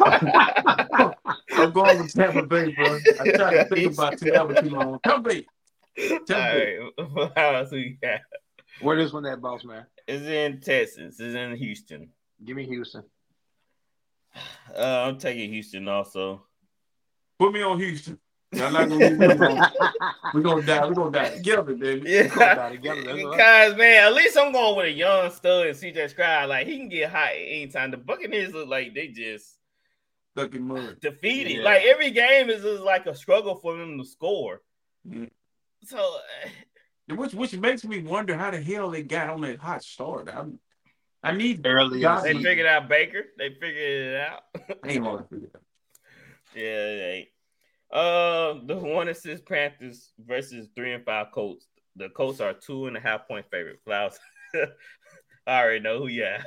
I, 0.01 1.13
I'm 1.51 1.71
going 1.71 1.97
with 1.99 2.13
Tampa 2.13 2.43
Bay, 2.45 2.73
bro. 2.73 2.99
I 3.21 3.31
try 3.31 3.53
to 3.55 3.65
think 3.73 3.93
about 3.93 4.13
it. 4.21 4.33
That 4.33 4.47
was 4.47 4.57
too 4.59 4.69
long. 4.69 4.99
Tampa 5.05 5.29
Bay. 5.29 5.45
All 6.11 6.19
right, 6.29 7.31
how 7.37 7.55
else 7.55 7.71
we 7.71 7.97
got? 8.03 8.19
Where 8.81 9.07
one 9.09 9.25
at, 9.27 9.41
boss 9.41 9.63
man? 9.63 9.85
It's 10.07 10.25
in 10.25 10.59
Texas. 10.59 11.19
It's 11.19 11.35
in 11.35 11.55
Houston. 11.55 12.09
Give 12.43 12.57
me 12.57 12.65
Houston. 12.67 13.03
Uh, 14.77 15.05
I'm 15.07 15.17
taking 15.17 15.53
Houston 15.53 15.87
also. 15.87 16.45
Put 17.39 17.53
me 17.53 17.63
on 17.63 17.79
Houston. 17.79 18.19
Y'all 18.53 18.71
not 18.71 18.87
gonna 18.89 18.95
leave 19.09 19.17
me. 19.19 19.27
We're 20.33 20.41
gonna 20.41 20.61
die. 20.65 20.87
We're 20.87 20.93
gonna 20.93 21.11
die 21.11 21.29
together, 21.35 21.73
baby. 21.75 22.09
Yeah, 22.09 22.27
Got 22.27 22.71
it 22.71 22.75
together, 22.77 23.01
that's 23.03 23.23
right. 23.23 23.31
because 23.31 23.75
man, 23.77 24.03
at 24.07 24.13
least 24.13 24.37
I'm 24.37 24.51
going 24.53 24.77
with 24.77 24.85
a 24.85 24.91
young 24.91 25.29
stud, 25.31 25.67
and 25.67 25.75
CJ 25.77 26.09
Scribe. 26.11 26.47
Like 26.49 26.65
he 26.65 26.77
can 26.77 26.87
get 26.89 27.09
hot 27.11 27.29
at 27.29 27.35
any 27.35 27.67
time. 27.67 27.91
The 27.91 27.97
Buccaneers 27.97 28.53
look 28.53 28.69
like 28.69 28.93
they 28.95 29.07
just 29.09 29.57
Stuck 30.35 30.53
in 30.55 30.63
mud. 30.67 30.97
defeated. 31.01 31.57
Yeah. 31.57 31.63
Like 31.63 31.83
every 31.83 32.11
game 32.11 32.49
is 32.49 32.61
just 32.63 32.83
like 32.83 33.05
a 33.05 33.15
struggle 33.15 33.55
for 33.55 33.75
them 33.77 33.97
to 33.97 34.05
score. 34.05 34.61
Mhm. 35.07 35.29
So 35.83 35.97
uh, 35.97 37.15
Which 37.15 37.33
which 37.33 37.55
makes 37.57 37.83
me 37.83 38.01
wonder 38.01 38.37
how 38.37 38.51
the 38.51 38.61
hell 38.61 38.89
they 38.91 39.03
got 39.03 39.29
on 39.29 39.41
that 39.41 39.59
hot 39.59 39.83
start. 39.83 40.29
I'm, 40.33 40.59
I 41.21 41.33
need 41.33 41.65
Early 41.65 41.97
in 41.97 42.01
God, 42.03 42.23
the 42.23 42.33
they 42.33 42.43
figured 42.43 42.65
out 42.67 42.87
Baker. 42.87 43.23
They 43.37 43.49
figured 43.49 43.75
it 43.75 44.21
out. 44.21 44.43
Ain't 44.85 45.03
gonna 45.03 45.23
figure 45.29 45.47
it 45.47 45.55
out. 45.55 45.61
Yeah, 46.55 46.63
it 46.63 47.13
ain't. 47.15 47.27
Uh, 47.91 48.55
the 48.65 48.75
one 48.75 49.07
and 49.07 49.17
six 49.17 49.41
Panthers 49.41 50.11
versus 50.19 50.67
three 50.75 50.93
and 50.93 51.05
five 51.05 51.27
Colts. 51.31 51.67
The 51.95 52.09
Colts 52.09 52.41
are 52.41 52.53
two 52.53 52.87
and 52.87 52.97
a 52.97 52.99
half 52.99 53.27
point 53.27 53.45
favorite. 53.49 53.79
Flowers. 53.83 54.19
I 55.47 55.61
already 55.61 55.79
know 55.79 55.99
who 55.99 56.07
you 56.07 56.23
have. 56.23 56.43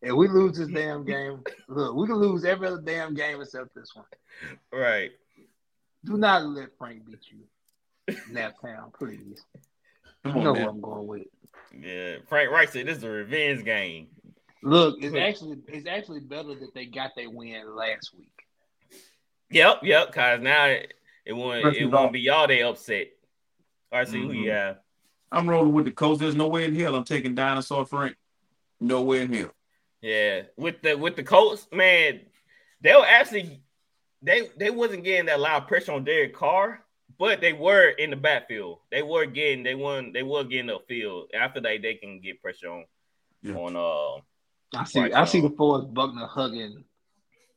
If 0.00 0.12
we 0.14 0.28
lose 0.28 0.58
this 0.58 0.68
damn 0.74 1.04
game, 1.04 1.42
look, 1.68 1.94
we 1.94 2.06
can 2.06 2.16
lose 2.16 2.44
every 2.44 2.68
other 2.68 2.82
damn 2.84 3.14
game 3.14 3.40
except 3.40 3.74
this 3.74 3.94
one. 3.94 4.06
Right. 4.72 5.10
Do 6.04 6.16
not 6.16 6.44
let 6.46 6.76
Frank 6.78 7.06
beat 7.06 7.18
you. 7.30 8.16
Naptown, 8.32 8.92
please. 8.92 9.44
Come 10.24 10.36
You 10.36 10.42
know 10.42 10.54
who. 10.54 10.68
I'm 10.68 10.80
going 10.80 11.06
with. 11.06 11.22
Yeah. 11.78 12.16
Frank 12.28 12.50
Reich 12.50 12.70
said 12.70 12.86
this 12.86 12.98
is 12.98 13.04
a 13.04 13.10
revenge 13.10 13.64
game. 13.64 14.08
Look, 14.62 14.96
it's 15.00 15.14
actually 15.18 15.58
it's 15.68 15.86
actually 15.88 16.20
better 16.20 16.54
that 16.54 16.74
they 16.74 16.86
got 16.86 17.12
their 17.16 17.30
win 17.30 17.74
last 17.74 18.12
week. 18.16 18.31
Yep, 19.52 19.80
yep. 19.84 20.12
Cause 20.12 20.40
now 20.40 20.66
it, 20.66 20.94
it 21.24 21.32
won't 21.32 21.62
Versus 21.62 21.82
it 21.82 21.84
won't 21.86 22.12
be 22.12 22.20
y'all 22.20 22.46
they 22.46 22.62
upset. 22.62 23.08
All 23.92 23.98
right, 23.98 24.08
see 24.08 24.20
who 24.20 24.32
you 24.32 24.50
Mhm. 24.50 24.52
have. 24.54 24.78
I'm 25.30 25.48
rolling 25.48 25.72
with 25.72 25.84
the 25.86 25.90
Colts. 25.92 26.20
There's 26.20 26.34
no 26.34 26.48
way 26.48 26.64
in 26.64 26.74
hell 26.74 26.94
I'm 26.94 27.04
taking 27.04 27.34
Dinosaur 27.34 27.86
Frank. 27.86 28.16
No 28.80 29.02
way 29.02 29.22
in 29.22 29.32
hell. 29.32 29.50
Yeah, 30.00 30.42
with 30.56 30.82
the 30.82 30.94
with 30.96 31.16
the 31.16 31.22
Colts, 31.22 31.68
man, 31.72 32.20
they 32.80 32.94
were 32.94 33.06
actually 33.06 33.60
they 34.22 34.48
they 34.56 34.70
wasn't 34.70 35.04
getting 35.04 35.26
that 35.26 35.40
loud 35.40 35.68
pressure 35.68 35.92
on 35.92 36.04
Derek 36.04 36.34
Carr, 36.34 36.84
but 37.18 37.40
they 37.40 37.52
were 37.52 37.88
in 37.90 38.10
the 38.10 38.16
backfield. 38.16 38.78
They 38.90 39.02
were 39.02 39.26
getting 39.26 39.62
they 39.62 39.74
won 39.74 40.12
they 40.12 40.22
were 40.22 40.44
getting 40.44 40.70
upfield. 40.70 41.26
After 41.34 41.60
that, 41.60 41.82
they 41.82 41.94
can 41.94 42.20
get 42.20 42.42
pressure 42.42 42.70
on 42.70 42.84
Yeah. 43.42 43.54
on 43.54 43.76
uh 43.76 44.20
I 44.78 44.84
see 44.84 45.00
Bryce 45.00 45.12
I 45.14 45.24
see 45.26 45.38
Young. 45.38 45.50
the 45.50 45.56
Forrest 45.56 45.94
Buckner 45.94 46.26
hugging 46.26 46.84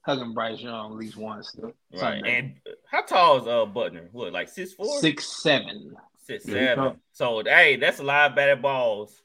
hugging 0.05 0.33
Bryce 0.33 0.61
Young 0.61 0.91
at 0.91 0.97
least 0.97 1.17
once. 1.17 1.55
right. 1.59 1.73
Sunday. 1.99 2.37
And 2.37 2.53
how 2.89 3.01
tall 3.01 3.37
is 3.37 3.47
uh 3.47 3.65
Butner? 3.65 4.07
What 4.11 4.31
like 4.33 4.49
six 4.49 4.73
four? 4.73 4.99
Six 4.99 5.25
seven. 5.41 5.95
Six 6.23 6.47
Yeah, 6.47 6.75
seven. 6.75 6.99
So 7.11 7.43
hey, 7.43 7.77
that's 7.77 7.99
a 7.99 8.03
lot 8.03 8.31
of 8.31 8.35
batted 8.35 8.61
balls 8.61 9.21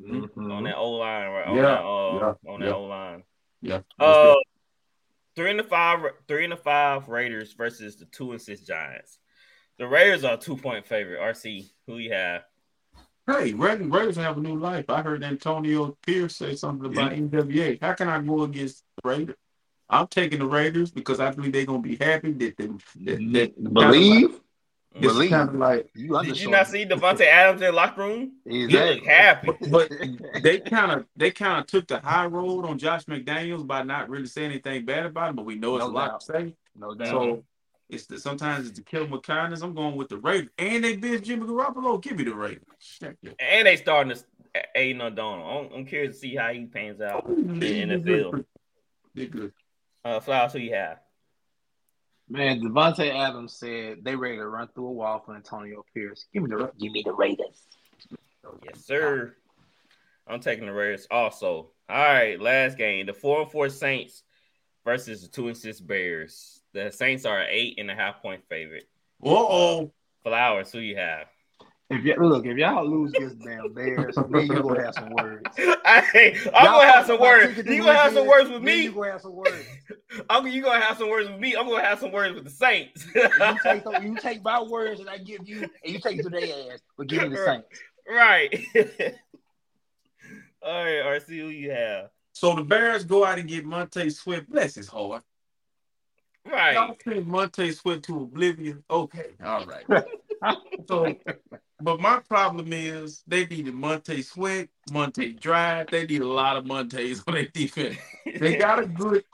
Mhm. 0.00 0.50
on 0.52 0.64
that 0.64 0.76
O 0.76 0.90
line, 0.92 1.28
right? 1.30 1.46
On 1.46 1.56
Yeah, 1.56 1.62
that 1.62 1.80
uh 1.82 2.14
yeah, 2.44 2.52
on 2.52 2.60
yeah. 2.60 2.66
that 2.66 2.74
O 2.74 2.84
line. 2.84 3.22
Yeah. 3.60 3.80
Uh, 3.98 4.34
three 5.34 5.50
and 5.50 5.58
the 5.58 5.64
five, 5.64 6.00
three 6.28 6.44
and 6.44 6.52
the 6.52 6.56
five 6.56 7.08
Raiders 7.08 7.52
versus 7.54 7.96
the 7.96 8.04
two 8.06 8.32
and 8.32 8.40
six 8.40 8.60
Giants. 8.60 9.18
The 9.78 9.86
Raiders 9.86 10.24
are 10.24 10.34
a 10.34 10.36
two 10.38 10.56
point 10.56 10.86
favorite. 10.86 11.20
RC, 11.20 11.70
who 11.86 11.98
you 11.98 12.12
have? 12.12 12.42
Hey, 13.26 13.52
Raiders, 13.52 13.86
Raiders 13.88 14.16
have 14.16 14.38
a 14.38 14.40
new 14.40 14.58
life. 14.58 14.86
I 14.88 15.02
heard 15.02 15.22
Antonio 15.22 15.96
Pierce 16.06 16.36
say 16.36 16.54
something 16.56 16.90
about 16.90 17.12
NWA. 17.12 17.78
How 17.80 17.92
can 17.92 18.08
I 18.08 18.20
go 18.22 18.42
against 18.42 18.84
the 19.02 19.08
Raiders? 19.08 19.36
I'm 19.90 20.06
taking 20.06 20.40
the 20.40 20.46
Raiders 20.46 20.90
because 20.90 21.20
I 21.20 21.30
believe 21.30 21.52
they're 21.52 21.64
gonna 21.64 21.78
be 21.80 21.96
happy 21.96 22.32
that 22.32 22.56
they 22.56 22.66
mm-hmm. 22.66 23.32
that, 23.32 23.54
that 23.56 23.74
Believe? 23.74 24.40
It's 24.94 25.06
mm-hmm. 25.06 25.06
Believe. 25.06 25.30
kind 25.30 25.48
of 25.48 25.54
like, 25.54 25.90
You 25.94 26.22
Did 26.22 26.40
you 26.40 26.50
not 26.50 26.66
see 26.66 26.84
Devontae 26.84 27.20
Adams 27.26 27.60
in 27.60 27.66
the 27.66 27.72
locker 27.72 28.02
room? 28.02 28.32
He 28.44 28.64
Exactly. 28.64 28.94
looked 28.94 29.06
happy. 29.06 29.50
but 29.70 29.92
they 30.42 30.60
kind 30.60 30.92
of 30.92 31.06
they 31.16 31.30
kind 31.30 31.60
of 31.60 31.66
took 31.66 31.86
the 31.86 32.00
high 32.00 32.26
road 32.26 32.64
on 32.64 32.78
Josh 32.78 33.04
McDaniels 33.04 33.66
by 33.66 33.82
not 33.82 34.08
really 34.08 34.26
saying 34.26 34.50
anything 34.50 34.84
bad 34.84 35.06
about 35.06 35.30
him. 35.30 35.36
But 35.36 35.44
we 35.44 35.54
know 35.54 35.76
it's 35.76 35.84
No 35.84 35.90
a 35.90 35.92
lot 35.92 36.10
doubt. 36.10 36.20
to 36.20 36.26
say. 36.26 36.54
No 36.74 36.94
doubt. 36.94 37.08
So 37.08 37.44
it's 37.88 38.06
the 38.06 38.18
sometimes 38.18 38.68
it's 38.68 38.78
the 38.78 38.84
kill 38.84 39.06
with 39.06 39.22
kindness. 39.22 39.62
I'm 39.62 39.74
going 39.74 39.96
with 39.96 40.08
the 40.08 40.18
Raiders, 40.18 40.50
and 40.58 40.84
they 40.84 40.96
bitch 40.96 41.22
Jimmy 41.22 41.46
Garoppolo. 41.46 42.02
Give 42.02 42.16
me 42.16 42.24
the 42.24 42.34
Raiders. 42.34 42.64
And 43.38 43.66
they 43.66 43.76
starting 43.76 44.14
to 44.14 44.22
Aidan 44.74 45.00
O'Connell. 45.00 45.70
I'm, 45.72 45.78
I'm 45.78 45.86
curious 45.86 46.16
to 46.16 46.20
see 46.20 46.36
how 46.36 46.52
he 46.52 46.66
pans 46.66 47.00
out 47.00 47.24
oh, 47.28 47.34
in 47.34 47.58
the 47.88 48.02
field. 48.04 48.44
They're 49.14 49.26
good. 49.26 49.52
Uh, 50.04 50.20
Flowers, 50.20 50.52
who 50.52 50.58
you 50.58 50.74
have? 50.74 50.98
Man, 52.28 52.60
Davante 52.60 53.10
Adams 53.10 53.54
said 53.54 53.98
they 54.02 54.14
ready 54.14 54.36
to 54.36 54.46
run 54.46 54.68
through 54.74 54.88
a 54.88 54.92
wall 54.92 55.22
for 55.24 55.34
Antonio 55.34 55.84
Pierce. 55.94 56.26
Give 56.32 56.42
me 56.42 56.50
the 56.50 56.70
give 56.78 56.92
me 56.92 57.02
the 57.02 57.12
Raiders. 57.12 57.66
Yes, 58.64 58.84
sir. 58.84 59.34
I'm 60.26 60.40
taking 60.40 60.66
the 60.66 60.72
Raiders 60.72 61.06
also. 61.10 61.70
All 61.88 61.96
right, 61.96 62.38
last 62.38 62.76
game. 62.76 63.06
The 63.06 63.14
four 63.14 63.42
and 63.42 63.50
four 63.50 63.70
Saints 63.70 64.22
versus 64.84 65.22
the 65.22 65.28
two 65.28 65.48
and 65.48 65.56
six 65.56 65.80
Bears. 65.80 66.60
The 66.74 66.90
Saints 66.90 67.24
are 67.24 67.38
an 67.38 67.48
eight 67.50 67.78
and 67.78 67.90
a 67.90 67.94
half 67.94 68.20
point 68.20 68.42
favorite. 68.48 68.88
Uh 69.24 69.30
oh. 69.30 69.92
Flowers, 70.22 70.70
who 70.70 70.80
you 70.80 70.96
have? 70.96 71.28
If 71.90 72.04
y- 72.04 72.22
look, 72.26 72.44
if 72.44 72.58
y'all 72.58 72.86
lose 72.86 73.12
this 73.14 73.32
damn 73.34 73.72
Bears, 73.72 74.14
then 74.30 74.46
you 74.46 74.62
gonna 74.62 74.82
have 74.84 74.94
some 74.94 75.10
words. 75.10 75.46
I, 75.58 76.36
I'm 76.54 76.64
Y'all 76.64 76.78
gonna 76.80 76.92
have 76.92 77.06
some 77.06 77.20
words. 77.20 77.46
ticket 77.56 77.66
You 77.66 77.78
to 77.78 77.86
gonna 77.86 77.98
have 77.98 78.12
some 78.12 78.26
words 78.26 78.50
with 78.50 78.62
me. 78.62 78.82
You 78.82 78.92
gonna 78.92 79.12
have 79.12 79.22
some 79.22 79.34
words. 79.34 79.66
I'm, 80.30 80.46
you 80.46 80.62
gonna 80.62 80.80
have 80.80 80.98
some 80.98 81.08
words 81.08 81.30
with 81.30 81.40
me. 81.40 81.56
I'm 81.56 81.66
gonna 81.66 81.82
have 81.82 81.98
some 81.98 82.12
words 82.12 82.34
with 82.34 82.44
the 82.44 82.50
Saints. 82.50 83.06
you 83.14 83.58
take 83.62 83.84
you 84.02 84.16
take 84.20 84.42
my 84.44 84.62
words 84.62 85.00
and 85.00 85.08
I 85.08 85.16
give 85.18 85.48
you, 85.48 85.60
and 85.62 85.70
you 85.94 85.98
take 85.98 86.18
it 86.18 86.22
to 86.24 86.30
their 86.30 86.42
ass. 86.72 86.80
But 86.98 87.06
give 87.06 87.22
me 87.22 87.30
the 87.30 87.36
Saints. 87.44 87.80
right. 88.08 88.52
All 90.60 90.84
right, 90.84 91.20
RC, 91.20 91.28
who 91.28 91.48
you 91.48 91.70
have? 91.70 92.10
So 92.32 92.54
the 92.54 92.62
Bears 92.62 93.04
go 93.04 93.24
out 93.24 93.38
and 93.38 93.48
get 93.48 93.64
Monte 93.64 94.10
Sweat. 94.10 94.48
Bless 94.50 94.74
his 94.74 94.88
heart. 94.88 95.22
Right. 96.44 96.74
Y'all 96.74 96.96
send 97.02 97.26
Monte 97.26 97.72
Sweat 97.72 98.02
to 98.04 98.22
oblivion. 98.22 98.82
Okay, 98.90 99.30
all 99.44 99.64
right. 99.66 99.84
so, 100.88 101.14
but 101.80 102.00
my 102.00 102.20
problem 102.20 102.72
is 102.72 103.22
they 103.26 103.46
needed 103.46 103.74
Monte 103.74 104.22
Sweat, 104.22 104.68
Monte 104.92 105.32
Drive. 105.34 105.88
They 105.90 106.06
need 106.06 106.22
a 106.22 106.26
lot 106.28 106.56
of 106.56 106.66
Montes 106.66 107.22
on 107.26 107.34
their 107.34 107.46
defense. 107.46 107.96
They 108.24 108.56
got 108.56 108.80
a 108.80 108.86
good, 108.86 109.24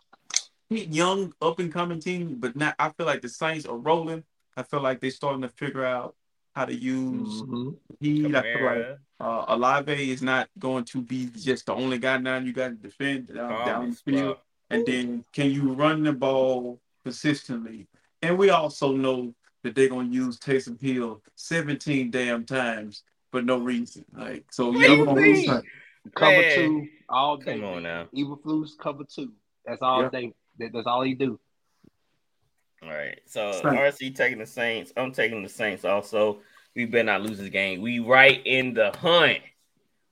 young, 0.68 1.32
up 1.40 1.59
and 1.59 1.72
coming 1.72 2.01
team, 2.01 2.36
but 2.38 2.57
now 2.57 2.74
I 2.78 2.90
feel 2.90 3.07
like 3.07 3.22
the 3.22 3.28
Saints 3.28 3.66
are 3.66 3.76
rolling. 3.76 4.24
I 4.57 4.62
feel 4.62 4.80
like 4.80 5.01
they're 5.01 5.11
starting 5.11 5.42
to 5.42 5.49
figure 5.49 5.84
out 5.84 6.14
how 6.55 6.64
to 6.66 6.74
use 6.74 7.42
Mhm. 7.42 7.76
heat. 8.01 8.34
I 8.34 8.42
feel 8.42 8.62
like 8.62 8.76
Kamara, 8.76 8.99
uh, 9.20 9.45
Olave 9.49 10.11
is 10.11 10.22
not 10.22 10.49
going 10.59 10.84
to 10.84 11.01
be 11.03 11.26
just 11.26 11.66
the 11.66 11.74
only 11.74 11.99
guy 11.99 12.18
now 12.18 12.38
you 12.38 12.53
got 12.53 12.68
to 12.68 12.74
defend 12.74 13.30
uh, 13.36 13.64
down 13.64 13.90
the 13.90 13.97
field. 13.97 14.38
And 14.70 14.86
then 14.86 15.24
can 15.32 15.51
you 15.51 15.72
run 15.72 16.03
the 16.03 16.12
ball 16.12 16.80
consistently? 17.05 17.86
And 18.22 18.38
we 18.38 18.51
also 18.51 18.92
know 18.92 19.34
that 19.65 19.75
they're 19.75 19.89
gonna 19.89 20.09
use 20.09 20.39
Taysom 20.39 20.81
Hill 20.81 21.21
17 21.35 22.11
damn 22.12 22.45
times 22.45 23.03
for 23.33 23.43
no 23.43 23.59
reason. 23.59 24.05
Like 24.17 24.45
so 24.53 24.67
What 24.71 24.75
you 24.81 24.87
do 24.87 24.93
you 24.95 25.05
know, 25.07 25.15
mean? 25.15 25.47
like, 25.49 25.65
Cover 26.15 26.43
Man. 26.43 26.55
two 26.55 26.87
all 27.09 27.37
day. 27.39 27.55
Come 27.59 27.65
on 27.65 27.83
now. 27.83 28.07
Evil 28.12 28.37
flus 28.39 28.71
cover 28.79 29.05
two. 29.05 29.33
That's 29.67 29.81
all 29.83 30.03
Yeah. 30.03 30.09
they. 30.11 30.33
That, 30.59 30.71
that's 30.73 30.87
all 30.87 31.03
he 31.03 31.15
do. 31.15 31.41
All 32.83 32.91
right. 32.91 33.19
So 33.27 33.53
Saints. 33.53 33.99
RC 34.01 34.15
taking 34.15 34.39
the 34.39 34.47
Saints. 34.47 34.93
I'm 34.97 35.12
taking 35.12 35.43
the 35.43 35.49
Saints 35.49 35.85
also. 35.85 36.41
We 36.77 36.85
better 36.85 37.05
not 37.05 37.23
lose 37.23 37.39
this 37.39 37.49
game. 37.49 37.81
We 37.81 38.01
right 38.01 38.41
in 38.45 38.75
the 38.75 38.93
hunt. 38.99 39.39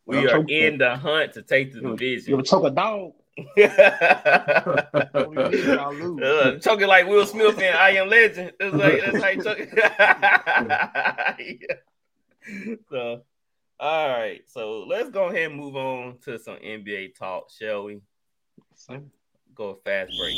We 0.06 0.16
Well, 0.16 0.26
are 0.26 0.30
choke 0.30 0.50
in 0.50 0.78
the 0.78 0.96
hunt 0.96 1.34
to 1.34 1.42
take 1.42 1.72
the 1.74 1.80
division. 1.80 1.92
You 1.92 1.96
division. 1.96 2.34
ever 2.34 2.42
choke 2.42 2.64
a 2.64 2.70
dog? 2.70 3.12
What 3.36 5.30
we 5.30 5.36
need, 5.36 5.64
y'all 5.64 5.94
lose. 5.94 6.22
Uh, 6.22 6.58
choking 6.60 6.86
like 6.86 7.06
Will 7.06 7.24
Smith 7.26 7.58
and 7.58 7.76
I 7.76 7.90
Am 7.92 8.08
Legend. 8.08 8.52
It's 8.60 8.74
like 8.74 9.00
that's 9.00 9.22
how 9.22 9.28
you 9.30 9.42
choke. 9.42 9.58
so, 12.90 13.22
all 13.80 14.08
right. 14.08 14.42
So 14.48 14.84
let's 14.86 15.10
go 15.10 15.28
ahead 15.28 15.50
and 15.50 15.58
move 15.58 15.76
on 15.76 16.18
to 16.24 16.38
some 16.38 16.56
NBA 16.56 17.14
talk, 17.16 17.50
shall 17.50 17.84
we? 17.84 18.00
Same. 18.74 19.10
Go 19.54 19.78
fast 19.84 20.12
break. 20.18 20.36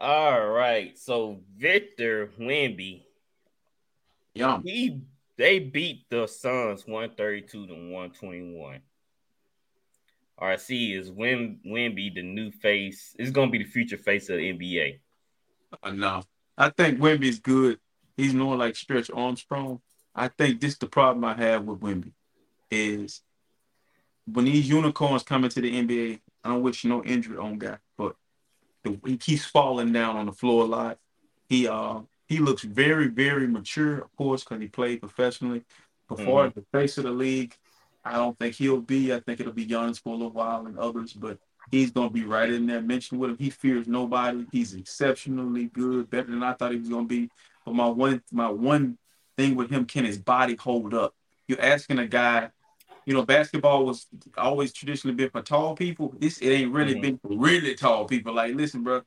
All 0.00 0.48
right. 0.48 0.98
So 0.98 1.40
Victor 1.58 2.30
Wemby, 2.38 3.02
yum. 4.34 4.62
he 4.64 5.02
they 5.36 5.58
beat 5.58 6.08
the 6.08 6.26
Suns 6.26 6.86
132 6.86 7.66
to 7.66 7.72
121. 7.72 8.80
RC 10.40 10.96
is 10.98 11.10
Wim 11.10 11.58
Wemby 11.66 12.14
the 12.14 12.22
new 12.22 12.50
face. 12.50 13.14
It's 13.18 13.30
gonna 13.30 13.50
be 13.50 13.58
the 13.58 13.64
future 13.64 13.98
face 13.98 14.30
of 14.30 14.38
the 14.38 14.52
NBA. 14.52 15.00
enough. 15.84 16.26
Uh, 16.56 16.64
I 16.64 16.70
think 16.70 16.98
Wemby's 16.98 17.40
good. 17.40 17.78
He's 18.16 18.32
more 18.32 18.56
like 18.56 18.76
Stretch 18.76 19.10
Armstrong. 19.10 19.80
I 20.14 20.28
think 20.28 20.60
this 20.60 20.78
the 20.78 20.86
problem 20.86 21.24
I 21.26 21.34
have 21.34 21.64
with 21.64 21.80
Wemby 21.80 22.12
is 22.70 23.20
when 24.26 24.46
these 24.46 24.68
unicorns 24.68 25.22
come 25.24 25.44
into 25.44 25.60
the 25.60 25.70
NBA. 25.70 26.20
I 26.42 26.48
don't 26.48 26.62
wish 26.62 26.86
no 26.86 27.04
injury 27.04 27.36
on 27.36 27.58
guy, 27.58 27.76
but 27.98 28.16
the, 28.84 28.98
he 29.04 29.16
keeps 29.16 29.44
falling 29.44 29.92
down 29.92 30.16
on 30.16 30.26
the 30.26 30.32
floor 30.32 30.64
a 30.64 30.66
lot. 30.66 30.98
He 31.48 31.68
uh 31.68 32.00
he 32.28 32.38
looks 32.38 32.62
very 32.62 33.08
very 33.08 33.46
mature, 33.46 33.98
of 33.98 34.16
course, 34.16 34.44
because 34.44 34.60
he 34.60 34.68
played 34.68 35.00
professionally. 35.00 35.64
Before 36.08 36.48
the 36.48 36.64
face 36.72 36.98
of 36.98 37.04
the 37.04 37.10
league, 37.12 37.56
I 38.04 38.14
don't 38.14 38.36
think 38.38 38.56
he'll 38.56 38.80
be. 38.80 39.12
I 39.12 39.20
think 39.20 39.38
it'll 39.40 39.52
be 39.52 39.66
Giannis 39.66 40.00
for 40.00 40.10
a 40.10 40.16
little 40.16 40.32
while 40.32 40.66
and 40.66 40.76
others, 40.78 41.12
but 41.12 41.38
he's 41.70 41.90
gonna 41.90 42.10
be 42.10 42.24
right 42.24 42.50
in 42.50 42.66
there. 42.66 42.80
Mentioned 42.80 43.20
with 43.20 43.30
him, 43.30 43.38
he 43.38 43.50
fears 43.50 43.86
nobody. 43.86 44.46
He's 44.50 44.74
exceptionally 44.74 45.66
good, 45.66 46.10
better 46.10 46.30
than 46.30 46.42
I 46.42 46.54
thought 46.54 46.72
he 46.72 46.78
was 46.78 46.88
gonna 46.88 47.06
be. 47.06 47.30
But 47.64 47.74
my 47.74 47.88
one 47.88 48.22
my 48.32 48.50
one 48.50 48.98
thing 49.36 49.54
with 49.54 49.70
him, 49.70 49.84
can 49.84 50.04
his 50.04 50.18
body 50.18 50.56
hold 50.56 50.94
up? 50.94 51.14
You're 51.46 51.60
asking 51.60 51.98
a 51.98 52.06
guy, 52.06 52.50
you 53.10 53.16
know, 53.16 53.24
basketball 53.24 53.84
was 53.84 54.06
always 54.38 54.72
traditionally 54.72 55.16
been 55.16 55.30
for 55.30 55.42
tall 55.42 55.74
people. 55.74 56.14
This 56.20 56.38
it 56.38 56.50
ain't 56.50 56.72
really 56.72 56.94
Mhm. 56.94 57.00
been 57.02 57.18
for 57.18 57.36
really 57.36 57.74
tall 57.74 58.04
people. 58.04 58.32
Like, 58.32 58.54
listen, 58.54 58.84
bro, 58.84 59.02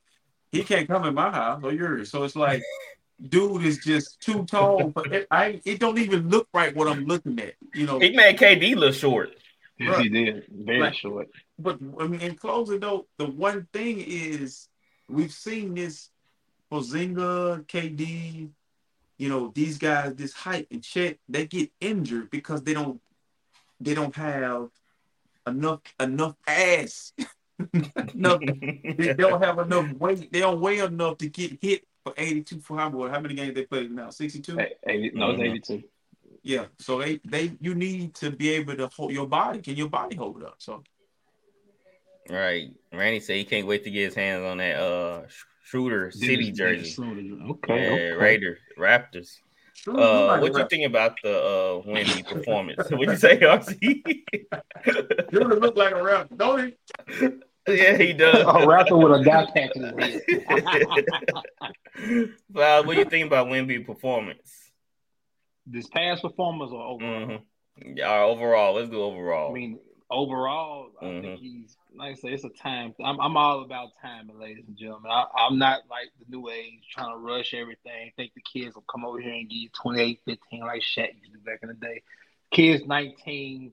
he 0.52 0.66
can't 0.66 0.90
come 0.90 1.06
in 1.06 1.14
my 1.14 1.32
house 1.32 1.64
or 1.64 1.72
yours. 1.72 2.12
So 2.12 2.26
it's 2.26 2.36
like, 2.36 2.64
dude 3.30 3.64
is 3.64 3.78
just 3.78 4.20
too 4.20 4.44
tall. 4.44 4.90
But 4.90 5.14
it, 5.14 5.28
I 5.32 5.62
it 5.64 5.80
don't 5.80 5.98
even 6.00 6.28
look 6.28 6.50
right 6.54 6.76
what 6.76 6.90
I'm 6.90 7.06
looking 7.06 7.40
at. 7.40 7.54
You 7.74 7.86
know, 7.86 8.00
He 8.00 8.12
made 8.12 8.38
KD 8.38 8.76
look 8.76 8.94
short. 8.94 9.38
Yes, 9.80 9.98
he 10.00 10.10
did. 10.10 10.48
Very 10.52 10.82
Right. 10.82 10.96
short. 10.98 11.30
but 11.58 11.80
I 11.98 12.06
mean, 12.06 12.20
in 12.20 12.36
closing 12.36 12.82
though, 12.82 13.08
the 13.18 13.26
one 13.28 13.70
thing 13.72 14.02
is 14.06 14.68
we've 15.08 15.32
seen 15.32 15.76
this 15.76 16.10
Porzingis, 16.70 17.66
KD, 17.68 18.50
you 19.18 19.30
know, 19.30 19.50
these 19.56 19.78
guys, 19.78 20.16
this 20.16 20.34
hype 20.34 20.68
and 20.72 20.84
Chet, 20.84 21.20
they 21.30 21.48
get 21.48 21.72
injured 21.80 22.30
because 22.32 22.64
they 22.64 22.74
don't 22.74 23.00
they 23.80 23.94
don't 23.94 24.16
have 24.16 24.70
enough 25.48 25.82
enough 26.00 26.36
ass. 26.48 27.14
enough, 28.16 28.40
they 28.98 29.14
don't 29.18 29.44
have 29.44 29.60
enough 29.60 29.92
weight. 29.94 30.32
They 30.32 30.40
don't 30.40 30.60
weigh 30.60 30.80
enough 30.80 31.18
to 31.20 31.30
get 31.30 31.58
hit 31.62 31.86
for 32.04 32.14
82 32.18 32.60
for 32.60 32.78
how, 32.78 32.90
how 33.08 33.20
many 33.20 33.36
games 33.36 33.56
they 33.56 33.66
played 33.66 33.92
now? 33.92 34.10
62? 34.10 34.60
80, 34.86 35.12
no, 35.16 35.32
it's 35.32 35.40
Mhm. 35.40 35.46
82. 35.46 35.84
Yeah. 36.42 36.66
So 36.80 37.00
they 37.00 37.20
they 37.24 37.54
you 37.62 37.76
need 37.76 38.16
to 38.16 38.32
be 38.32 38.50
able 38.52 38.76
to 38.76 38.88
hold 38.88 39.12
your 39.12 39.28
body. 39.28 39.62
Can 39.62 39.76
your 39.76 39.90
body 39.90 40.16
hold 40.16 40.44
up? 40.44 40.56
So 40.58 40.84
Right. 42.30 42.72
Randy 42.94 43.20
said 43.20 43.36
he 43.36 43.44
can't 43.44 43.68
wait 43.68 43.84
to 43.84 43.92
get 43.92 44.06
his 44.06 44.16
hands 44.16 44.44
on 44.44 44.58
that 44.58 44.78
uh 44.80 45.28
Sh- 45.28 45.44
Schroeder 45.66 46.12
City 46.12 46.52
jersey. 46.52 46.96
Okay. 47.02 47.84
Yeah, 47.84 47.90
okay. 47.92 48.14
Raiders, 48.14 48.60
Raptors. 48.78 49.40
Sure, 49.76 50.00
Uh, 50.00 50.36
you 50.36 50.42
what 50.42 50.58
you 50.58 50.68
think 50.70 50.86
about 50.86 51.18
the 51.24 51.36
uh 51.36 51.82
Wemby 51.88 52.26
performance? 52.28 52.90
what 52.90 53.06
do 53.06 53.12
you 53.12 53.18
say, 53.18 53.38
RC? 53.40 54.24
You 55.32 55.40
look 55.40 55.76
like 55.76 55.94
a 55.94 56.02
rap, 56.02 56.30
don't 56.36 56.74
he? 57.10 57.28
yeah, 57.68 57.98
he 57.98 58.14
does. 58.14 58.44
A 58.48 58.66
rapper 58.68 58.98
with 58.98 59.20
a 59.20 59.24
guy 59.24 59.46
patch 59.54 59.72
in 59.76 59.84
his 59.98 60.22
head. 60.48 61.06
Val, 62.50 62.86
what 62.86 62.94
do 62.94 63.00
you 63.00 63.06
think 63.06 63.28
about 63.28 63.48
Wemby 63.48 63.86
performance? 63.86 64.72
this 65.66 65.88
past 65.88 66.22
performance 66.22 66.72
or 66.74 66.82
overall? 66.84 67.28
Mm-hmm. 67.28 67.98
Yeah, 67.98 68.20
overall, 68.22 68.74
let's 68.76 68.90
go 68.90 69.04
overall. 69.06 69.50
I 69.50 69.54
mean, 69.54 69.80
overall, 70.12 70.92
I 71.02 71.06
Mhm. 71.06 71.22
think 71.22 71.40
he's 71.40 71.78
like 71.96 72.12
I 72.12 72.16
say, 72.16 72.30
it's 72.30 72.44
a 72.44 72.50
time. 72.50 72.94
I'm, 73.04 73.20
I'm 73.20 73.38
all 73.38 73.62
about 73.64 73.90
timing, 74.02 74.40
ladies 74.40 74.66
and 74.68 74.78
gentlemen. 74.78 75.12
I, 75.12 75.26
I'm 75.38 75.58
not 75.58 75.82
like 75.90 76.10
the 76.20 76.26
new 76.36 76.50
age 76.50 76.82
trying 76.92 77.12
to 77.14 77.18
rush 77.18 77.54
everything. 77.54 78.12
Think 78.16 78.34
the 78.34 78.42
kids 78.42 78.76
will 78.76 78.86
come 78.92 79.06
over 79.06 79.20
here 79.20 79.34
and 79.34 79.50
give 79.50 79.58
you 79.58 79.70
28, 79.82 80.20
15 80.26 80.60
like 80.62 80.82
Shaq 80.82 81.14
used 81.16 81.26
to 81.34 81.40
do 81.40 81.46
back 81.46 81.60
in 81.62 81.70
the 81.70 81.76
day. 81.76 82.02
Kids 82.52 82.86
19, 82.86 83.72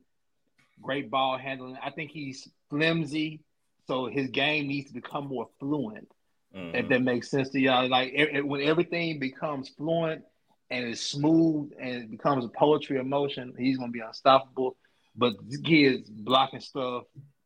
great 0.80 1.10
ball 1.10 1.38
handling. 1.38 1.78
I 1.82 1.90
think 1.90 2.10
he's 2.10 2.48
flimsy, 2.68 3.40
so 3.86 4.06
his 4.06 4.28
game 4.30 4.68
needs 4.68 4.88
to 4.88 4.94
become 4.94 5.26
more 5.26 5.48
fluent. 5.58 6.08
Mhm. 6.54 6.74
If 6.74 6.88
that 6.88 7.02
makes 7.02 7.30
sense 7.30 7.50
to 7.50 7.60
y'all, 7.60 7.88
like 7.88 8.12
it, 8.14 8.36
it- 8.36 8.46
when 8.46 8.60
everything 8.62 9.18
becomes 9.18 9.68
fluent 9.70 10.24
and 10.70 10.84
it's 10.86 11.00
smooth 11.00 11.72
and 11.80 12.04
it 12.04 12.10
becomes 12.10 12.44
a 12.44 12.48
poetry 12.48 12.98
of 12.98 13.06
motion, 13.06 13.54
he's 13.58 13.76
gonna 13.78 13.92
be 13.92 14.00
unstoppable. 14.00 14.76
But 15.16 15.34
this 15.48 15.60
kid's 15.60 16.08
blocking 16.08 16.60
stuff 16.60 17.04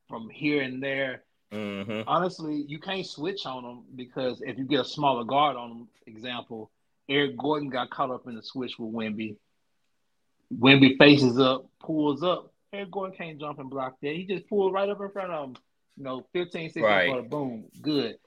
from 0.08 0.28
here 0.30 0.62
and 0.62 0.82
there. 0.82 1.24
Mhm. 1.52 2.04
Honestly, 2.06 2.64
you 2.66 2.78
can't 2.78 3.06
switch 3.06 3.46
on 3.46 3.62
them 3.62 3.84
because 3.94 4.42
if 4.42 4.58
you 4.58 4.64
get 4.64 4.80
a 4.80 4.84
smaller 4.84 5.24
guard 5.24 5.56
on 5.56 5.68
them, 5.70 5.88
example, 6.06 6.70
Eric 7.08 7.36
Gordon 7.36 7.68
got 7.68 7.90
caught 7.90 8.10
up 8.10 8.26
in 8.26 8.34
the 8.34 8.42
switch 8.42 8.78
with 8.78 8.92
Wemby. 8.92 9.36
Wemby 10.52 10.96
faces 10.98 11.38
up, 11.38 11.66
pulls 11.80 12.22
up. 12.22 12.52
Eric 12.72 12.90
Gordon 12.90 13.16
can't 13.16 13.38
jump 13.38 13.58
and 13.58 13.70
block 13.70 13.96
that. 14.00 14.14
He 14.16 14.24
just 14.24 14.48
pulled 14.48 14.72
right 14.72 14.88
up 14.88 15.00
in 15.00 15.10
front 15.10 15.30
of 15.32 15.48
him. 15.50 15.56
You 15.96 16.04
know, 16.04 16.26
15, 16.32 16.68
16 16.70 16.82
Right. 16.82 17.08
for 17.10 17.22
the 17.22 17.28
boom. 17.28 17.64
Good. 17.80 18.18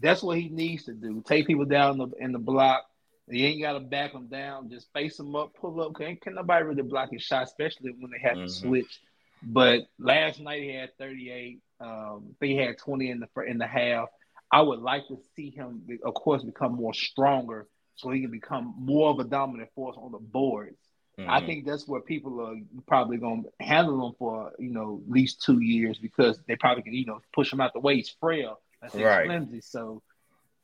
That's 0.00 0.22
what 0.22 0.38
he 0.38 0.48
needs 0.48 0.84
to 0.84 0.92
do. 0.94 1.20
Take 1.26 1.46
people 1.48 1.64
down 1.64 2.00
in 2.00 2.08
the, 2.10 2.16
in 2.24 2.32
the 2.32 2.38
block. 2.38 2.84
You 3.26 3.44
ain't 3.44 3.60
got 3.60 3.72
to 3.72 3.80
back 3.80 4.12
them 4.12 4.28
down. 4.28 4.70
Just 4.70 4.92
face 4.92 5.16
them 5.16 5.34
up, 5.34 5.52
pull 5.54 5.80
up. 5.80 5.94
Can, 5.94 6.16
can 6.16 6.34
nobody 6.34 6.64
really 6.64 6.82
block 6.82 7.10
his 7.10 7.22
shot, 7.22 7.42
especially 7.42 7.90
when 7.98 8.10
they 8.12 8.18
have 8.20 8.36
Mhm. 8.38 8.44
to 8.44 8.48
switch. 8.48 9.00
But 9.42 9.86
last 9.98 10.40
night 10.40 10.62
he 10.62 10.72
had 10.74 10.96
38. 10.98 11.60
Um, 11.80 12.34
he 12.40 12.56
had 12.56 12.78
20 12.78 13.10
in 13.10 13.20
the 13.20 13.42
in 13.42 13.58
the 13.58 13.66
half. 13.66 14.08
I 14.50 14.62
would 14.62 14.80
like 14.80 15.06
to 15.08 15.18
see 15.36 15.50
him, 15.50 15.86
of 16.04 16.14
course, 16.14 16.42
become 16.42 16.74
more 16.74 16.94
stronger 16.94 17.68
so 17.96 18.10
he 18.10 18.20
can 18.22 18.30
become 18.30 18.74
more 18.78 19.10
of 19.10 19.18
a 19.18 19.24
dominant 19.24 19.70
force 19.74 19.96
on 19.98 20.12
the 20.12 20.18
boards. 20.18 20.78
I 21.18 21.40
Mhm. 21.40 21.46
think 21.46 21.66
that's 21.66 21.86
where 21.88 22.00
people 22.00 22.40
are 22.40 22.54
probably 22.86 23.16
going 23.16 23.42
to 23.42 23.50
handle 23.64 24.06
him 24.06 24.14
for 24.18 24.52
you 24.58 24.70
know 24.70 25.02
at 25.04 25.10
least 25.10 25.42
two 25.42 25.60
years 25.60 25.98
because 25.98 26.40
they 26.46 26.54
probably 26.56 26.82
can 26.84 26.94
you 26.94 27.06
know 27.06 27.20
push 27.32 27.52
him 27.52 27.60
out 27.60 27.72
the 27.72 27.80
way. 27.80 27.96
He's 27.96 28.08
frail, 28.20 28.60
I 28.82 28.86
say 28.88 29.02
Right. 29.02 29.26
flimsy. 29.26 29.60
So 29.60 30.02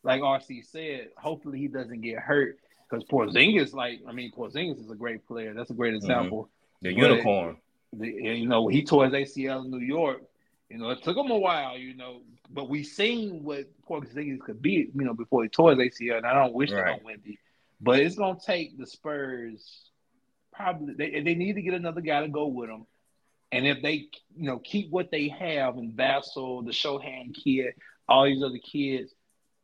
like 0.05 0.22
RC 0.22 0.62
said, 0.62 1.09
hopefully 1.16 1.59
he 1.59 1.66
doesn't 1.68 2.03
get 2.03 2.18
hurt 2.18 2.59
because 2.89 3.05
Porzingis, 3.05 3.72
like 3.75 4.01
I 4.07 4.12
mean, 4.12 4.31
Porzingis 4.31 4.79
is 4.79 4.91
a 4.91 4.95
great 4.95 5.27
player. 5.27 5.55
That's 5.55 5.70
a 5.70 5.75
great 5.75 5.91
Mm-hmm. 5.95 5.97
example. 5.97 6.51
The 6.83 6.95
But- 6.95 7.03
unicorn. 7.03 7.57
The, 7.99 8.09
you 8.09 8.47
know, 8.47 8.68
he 8.68 8.84
tore 8.84 9.09
his 9.09 9.14
ACL 9.14 9.64
in 9.64 9.70
New 9.70 9.78
York. 9.78 10.22
You 10.68 10.78
know, 10.78 10.90
it 10.90 11.03
took 11.03 11.16
him 11.16 11.30
a 11.30 11.38
while. 11.38 11.76
You 11.76 11.95
know, 11.95 12.22
but 12.51 12.68
we've 12.68 12.86
seen 12.86 13.45
what 13.45 13.66
Porzingis 13.88 14.40
could 14.40 14.61
be. 14.62 14.90
You 14.95 15.05
know, 15.05 15.14
before 15.14 15.42
he 15.42 15.49
tore 15.49 15.74
his 15.74 15.78
ACL, 15.78 16.18
and 16.18 16.26
I 16.26 16.34
don't 16.34 16.55
wish 16.55 16.70
that 16.70 16.86
on 16.86 17.01
Wemby, 17.01 17.38
but 17.80 18.01
it's 18.01 18.16
gonna 18.16 18.38
take 18.45 18.78
the 18.78 18.86
Spurs. 18.86 19.90
Probably 20.53 20.95
they 20.95 21.20
they 21.20 21.34
need 21.34 21.55
to 21.55 21.62
get 21.62 21.74
another 21.74 22.01
guy 22.01 22.20
to 22.20 22.28
go 22.28 22.47
with 22.47 22.68
them. 22.68 22.86
And 23.53 23.66
if 23.66 23.82
they, 23.82 24.09
you 24.36 24.49
know, 24.49 24.59
keep 24.59 24.90
what 24.90 25.12
they 25.12 25.28
have 25.28 25.76
in 25.78 25.92
Vassell, 25.92 26.64
the 26.64 26.72
Sochan 26.72 27.32
kid, 27.32 27.74
all 28.09 28.24
these 28.24 28.42
other 28.42 28.59
kids, 28.59 29.14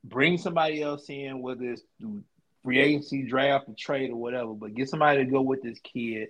bring 0.04 0.38
somebody 0.38 0.80
else 0.80 1.08
in, 1.08 1.42
whether 1.42 1.64
it's 1.64 1.82
through 1.98 2.22
free 2.62 2.78
agency, 2.78 3.24
draft, 3.24 3.68
or 3.68 3.74
trade, 3.76 4.10
or 4.10 4.16
whatever, 4.16 4.54
but 4.54 4.74
get 4.74 4.88
somebody 4.88 5.24
to 5.24 5.30
go 5.30 5.40
with 5.40 5.62
this 5.62 5.80
kid, 5.80 6.28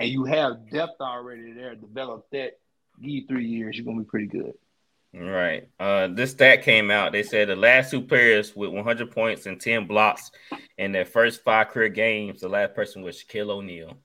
and 0.00 0.08
you 0.08 0.24
have 0.24 0.68
depth 0.70 1.00
already 1.00 1.52
there. 1.52 1.74
Develop 1.74 2.26
that. 2.32 2.58
Give 3.00 3.10
you 3.10 3.26
three 3.26 3.46
years, 3.46 3.76
you're 3.76 3.84
gonna 3.86 4.00
be 4.00 4.04
pretty 4.04 4.26
good. 4.26 4.54
Right. 5.12 5.68
Uh, 5.78 6.08
this 6.08 6.32
stat 6.32 6.62
came 6.62 6.90
out. 6.90 7.12
They 7.12 7.22
said 7.22 7.48
the 7.48 7.56
last 7.56 7.90
two 7.90 8.00
players 8.02 8.54
with 8.54 8.70
100 8.70 9.10
points 9.10 9.46
and 9.46 9.60
10 9.60 9.86
blocks 9.86 10.30
in 10.78 10.92
their 10.92 11.04
first 11.04 11.42
five 11.42 11.68
career 11.68 11.88
games, 11.88 12.40
the 12.40 12.48
last 12.48 12.74
person 12.74 13.02
was 13.02 13.16
Shaquille 13.16 13.50
O'Neal. 13.50 13.96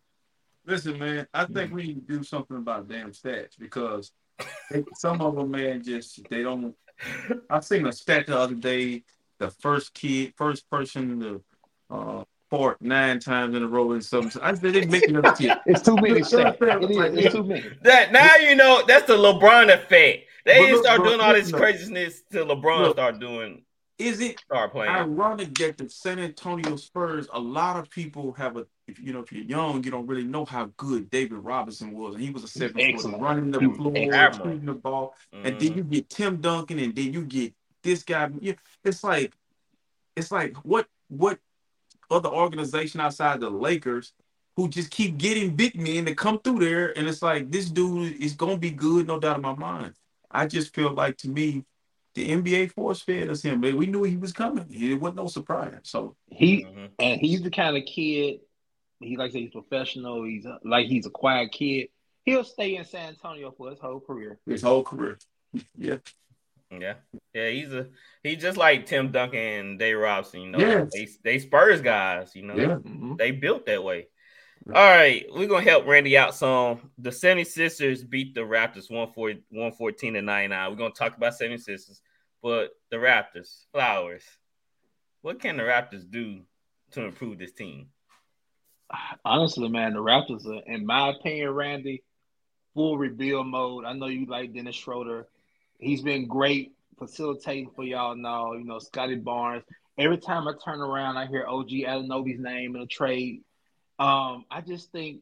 Listen, 0.66 0.98
man, 0.98 1.28
I 1.34 1.46
think 1.46 1.74
we 1.74 1.84
need 1.84 2.08
to 2.08 2.18
do 2.18 2.24
something 2.24 2.58
about 2.58 2.88
damn 2.88 3.12
stats 3.12 3.58
because 3.60 4.12
they- 4.72 4.84
some 4.96 5.22
of 5.22 5.36
them, 5.36 5.52
man, 5.52 5.84
just 5.84 6.28
they 6.30 6.42
don't. 6.42 6.76
I 7.50 7.60
seen 7.60 7.86
a 7.86 7.92
stat 7.92 8.28
the 8.28 8.38
other 8.38 8.56
day. 8.56 9.04
The 9.38 9.52
first 9.52 9.94
kid, 9.94 10.34
first 10.38 10.68
person 10.70 11.20
to 11.20 11.44
uh, 11.92 12.24
fart 12.50 12.82
nine 12.82 13.20
times 13.20 13.56
in 13.56 13.64
a 13.64 13.68
row 13.68 13.94
in 13.94 14.02
something. 14.02 14.42
I 14.42 14.54
said 14.54 14.74
they 14.74 14.86
making 14.86 15.18
up 15.18 15.38
shit. 15.38 15.58
It's 15.66 15.82
too 15.82 15.96
many. 15.96 16.08
You 16.10 16.16
know 16.38 16.44
what 16.44 16.60
Shaq. 16.60 16.72
I'm 16.72 16.84
It 16.84 16.96
saying? 16.96 17.18
It's 17.18 17.36
too 17.36 17.44
many. 17.44 17.64
That 17.82 18.12
now 18.12 18.36
you 18.38 18.56
know 18.56 18.84
that's 18.88 19.08
the 19.08 19.14
LeBron 19.18 19.74
effect. 19.74 20.28
They 20.46 20.54
didn't 20.60 20.76
look, 20.76 20.84
start 20.86 21.00
bro, 21.00 21.10
doing 21.10 21.22
all 21.22 21.34
this 21.34 21.52
look, 21.52 21.60
craziness 21.62 22.22
till 22.32 22.46
LeBron 22.46 22.82
Look. 22.84 22.94
start 22.94 23.20
doing 23.20 23.64
Is 23.98 24.20
it 24.22 24.40
start 24.40 24.72
playing. 24.72 24.92
ironic 24.92 25.54
that 25.56 25.78
the 25.78 25.90
San 25.90 26.20
Antonio 26.20 26.76
Spurs? 26.76 27.28
A 27.34 27.40
lot 27.40 27.78
of 27.78 27.90
people 27.90 28.34
have 28.34 28.58
a. 28.58 28.68
If, 28.88 29.00
you 29.00 29.14
know, 29.14 29.22
if 29.22 29.32
you're 29.34 29.44
young, 29.44 29.84
you 29.84 29.90
don't 29.90 30.06
really 30.06 30.24
know 30.24 30.46
how 30.46 30.66
good 30.78 31.10
David 31.10 31.40
Robinson 31.40 31.92
was, 31.94 32.14
and 32.14 32.24
he 32.24 32.30
was 32.30 32.44
a 32.44 32.48
seven 32.48 32.74
footer 32.74 32.90
Excellent. 32.94 33.22
running 33.24 33.50
the 33.50 33.60
floor, 33.60 34.32
shooting 34.32 34.66
the 34.66 34.74
ball. 34.76 35.16
and 35.34 35.56
Mhm. 35.56 35.60
then 35.60 35.74
you 35.78 35.84
get 35.84 36.10
Tim 36.10 36.38
Duncan, 36.38 36.78
and 36.78 36.96
then 36.96 37.12
you 37.12 37.24
get 37.26 37.56
this 37.82 38.04
guy. 38.04 38.30
It's 38.84 39.04
like, 39.04 39.34
it's 40.16 40.32
like 40.32 40.56
what 40.58 40.88
what 41.08 41.40
other 42.10 42.30
organization 42.30 43.00
outside 43.00 43.40
the 43.40 43.50
Lakers 43.50 44.14
who 44.56 44.70
just 44.70 44.90
keep 44.90 45.18
getting 45.18 45.56
big 45.56 45.76
men 45.76 46.06
to 46.06 46.16
come 46.16 46.40
through 46.40 46.60
there, 46.60 46.98
and 46.98 47.08
it's 47.08 47.22
like 47.22 47.52
this 47.52 47.70
dude 47.70 48.22
is 48.22 48.34
gonna 48.34 48.58
be 48.58 48.72
good, 48.72 49.08
no 49.08 49.20
doubt 49.20 49.38
in 49.38 49.42
my 49.42 49.54
mind. 49.56 49.94
I 50.32 50.48
just 50.48 50.74
feel 50.74 50.92
like 50.94 51.18
to 51.18 51.30
me, 51.30 51.64
the 52.14 52.30
NBA 52.30 52.72
force 52.72 53.02
fed 53.02 53.30
us 53.30 53.42
him, 53.42 53.60
but 53.60 53.74
we 53.74 53.86
knew 53.88 54.04
he 54.04 54.16
was 54.18 54.32
coming. 54.32 54.66
It 54.70 54.96
wasn't 54.96 55.18
no 55.18 55.28
surprise. 55.28 55.80
So 55.84 56.16
He 56.30 56.64
Mhm. 56.64 56.90
and 57.00 57.22
he's 57.22 57.42
the 57.42 57.50
kind 57.52 57.76
of 57.78 57.86
kid. 57.86 58.40
He 59.02 59.18
like 59.18 59.32
I 59.32 59.34
say 59.34 59.42
he's 59.42 59.52
professional. 59.52 60.24
He's 60.24 60.46
a, 60.46 60.60
like 60.64 60.88
he's 60.88 61.06
a 61.06 61.10
quiet 61.10 61.52
kid. 61.52 61.90
He'll 62.24 62.44
stay 62.46 62.78
in 62.78 62.86
San 62.86 63.10
Antonio 63.10 63.52
for 63.52 63.70
his 63.70 63.80
whole 63.80 64.00
career. 64.00 64.40
his 64.46 64.62
whole 64.62 64.84
career, 64.84 65.18
yeah, 65.78 65.98
Yeah, 66.72 66.96
yeah, 67.34 67.50
he's 67.50 67.72
a 67.74 67.88
he's 68.24 68.42
just 68.42 68.58
like 68.58 68.86
Tim 68.86 69.12
Duncan 69.12 69.40
and 69.40 69.80
Dave 69.80 69.98
Robson. 69.98 70.42
You 70.42 70.50
know, 70.50 70.60
Yes. 70.60 70.92
they 70.94 71.08
they 71.24 71.40
Spurs 71.40 71.82
guys. 71.82 72.36
You 72.36 72.42
know, 72.44 72.56
yeah. 72.56 72.78
Mhm. 72.78 73.18
they 73.18 73.32
built 73.32 73.66
that 73.68 73.84
way. 73.84 74.08
All 74.68 74.74
right, 74.74 75.26
we're 75.32 75.48
gonna 75.48 75.64
help 75.64 75.86
Randy 75.86 76.18
out 76.18 76.34
some. 76.34 76.92
The 76.98 77.12
76ers 77.12 78.10
beat 78.10 78.34
the 78.34 78.42
Raptors 78.42 78.90
140, 78.90 79.44
114 79.50 80.16
to 80.16 80.22
99. 80.24 80.72
We're 80.72 80.76
gonna 80.78 80.94
talk 80.94 81.16
about 81.16 81.34
76ers, 81.34 82.02
but 82.42 82.72
the 82.90 82.98
Raptors, 82.98 83.66
Flowers. 83.72 84.24
What 85.22 85.40
can 85.40 85.58
the 85.58 85.64
Raptors 85.64 86.10
do 86.10 86.42
to 86.92 87.04
improve 87.06 87.38
this 87.38 87.52
team? 87.52 87.90
Honestly, 89.24 89.70
man, 89.70 89.94
the 89.94 90.00
Raptors 90.00 90.46
are, 90.48 90.62
in 90.66 90.86
my 90.86 91.10
opinion, 91.10 91.52
Randy, 91.52 92.04
full 92.74 92.98
rebuild 92.98 93.48
mode. 93.48 93.86
I 93.86 93.94
know 93.94 94.08
you 94.08 94.26
like 94.26 94.54
Dennis 94.54 94.76
Schroeder. 94.76 95.28
He's 95.80 96.02
been 96.02 96.28
great 96.28 96.74
facilitating 96.98 97.72
for 97.76 97.84
y'all 97.84 98.16
now. 98.16 98.54
You 98.54 98.64
know, 98.64 98.80
Scottie 98.80 99.16
Barnes. 99.16 99.64
Every 99.98 100.18
time 100.18 100.48
I 100.48 100.54
turn 100.64 100.82
around, 100.82 101.18
I 101.18 101.26
hear 101.28 101.46
OG 101.48 101.70
Anunoby's 101.70 102.40
name 102.40 102.76
in 102.76 102.82
a 102.82 102.86
trade. 102.86 103.42
Um, 103.98 104.46
I 104.52 104.62
just 104.66 104.92
think 104.92 105.22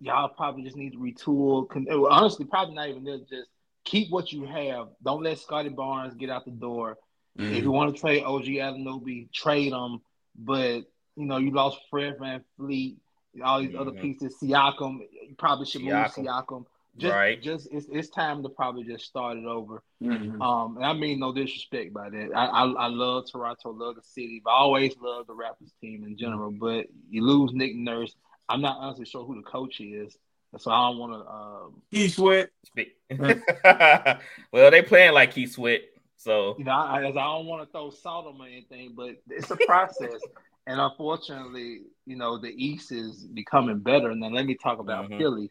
y'all 0.00 0.28
probably 0.28 0.62
just 0.62 0.76
need 0.76 0.92
to 0.92 0.98
retool. 0.98 1.66
Honestly, 2.10 2.44
probably 2.44 2.74
not 2.74 2.88
even 2.88 3.04
this. 3.04 3.20
Just 3.30 3.48
keep 3.84 4.10
what 4.10 4.32
you 4.32 4.44
have. 4.44 4.88
Don't 5.02 5.22
let 5.22 5.38
Scottie 5.38 5.70
Barnes 5.70 6.14
get 6.14 6.30
out 6.30 6.44
the 6.44 6.50
door. 6.50 6.98
If 7.38 7.62
you 7.62 7.70
want 7.70 7.94
to 7.94 8.00
trade 8.00 8.24
OG 8.24 8.44
Anunoby, 8.44 9.30
trade 9.32 9.72
him. 9.72 10.00
But 10.36 10.80
you 11.16 11.24
know, 11.24 11.38
you 11.38 11.52
lost 11.52 11.78
Fred 11.90 12.16
Van 12.20 12.44
Fleet, 12.56 12.98
all 13.42 13.60
these 13.60 13.74
other 13.76 13.92
pieces. 13.92 14.34
Siakam, 14.42 14.98
you 15.28 15.34
probably 15.36 15.66
should 15.66 15.82
Siakam. 15.82 16.18
move 16.18 16.26
Siakam. 16.26 16.64
Just, 16.98 17.14
Right. 17.14 17.40
just 17.40 17.68
it's, 17.72 17.86
it's 17.90 18.08
time 18.10 18.42
to 18.42 18.48
probably 18.48 18.84
just 18.84 19.04
start 19.04 19.38
it 19.38 19.44
over. 19.44 19.82
Mhm. 20.02 20.40
Um, 20.42 20.76
and 20.76 20.84
I 20.84 20.92
mean 20.92 21.18
no 21.20 21.32
disrespect 21.32 21.92
by 21.94 22.10
that. 22.10 22.30
I, 22.34 22.46
I 22.46 22.64
I 22.66 22.86
love 22.88 23.24
Toronto, 23.30 23.70
love 23.70 23.96
the 23.96 24.02
city. 24.02 24.40
But 24.44 24.50
I 24.50 24.54
always 24.54 24.94
love 25.00 25.26
the 25.26 25.34
Raptors 25.34 25.72
team 25.80 26.04
in 26.04 26.16
general. 26.16 26.50
But 26.50 26.86
you 27.10 27.22
lose 27.24 27.52
Nick 27.52 27.74
Nurse. 27.76 28.14
I'm 28.48 28.60
not 28.60 28.78
honestly 28.80 29.04
sure 29.04 29.24
who 29.24 29.36
the 29.36 29.42
coach 29.42 29.80
is, 29.80 30.16
so 30.58 30.70
I 30.70 30.88
don't 30.88 30.98
want 30.98 31.12
to. 31.12 31.30
Um, 31.30 31.82
He 31.90 32.08
sweat. 32.08 32.50
Well, 34.52 34.70
they 34.70 34.82
playing 34.82 35.12
like 35.12 35.32
he 35.34 35.46
sweat, 35.46 35.82
so 36.16 36.56
you 36.58 36.64
know, 36.64 36.72
I, 36.72 37.06
I 37.08 37.12
don't 37.12 37.46
want 37.46 37.66
to 37.66 37.70
throw 37.72 37.90
salt 37.90 38.26
on 38.26 38.40
anything, 38.46 38.94
but 38.96 39.16
it's 39.28 39.50
a 39.50 39.56
process. 39.56 40.20
and 40.66 40.80
unfortunately, 40.80 41.82
you 42.06 42.16
know, 42.16 42.38
the 42.38 42.48
East 42.48 42.92
is 42.92 43.24
becoming 43.26 43.78
better. 43.80 44.14
Now, 44.14 44.28
let 44.28 44.46
me 44.46 44.54
talk 44.54 44.78
about 44.78 45.10
Mhm. 45.10 45.18
Philly. 45.18 45.50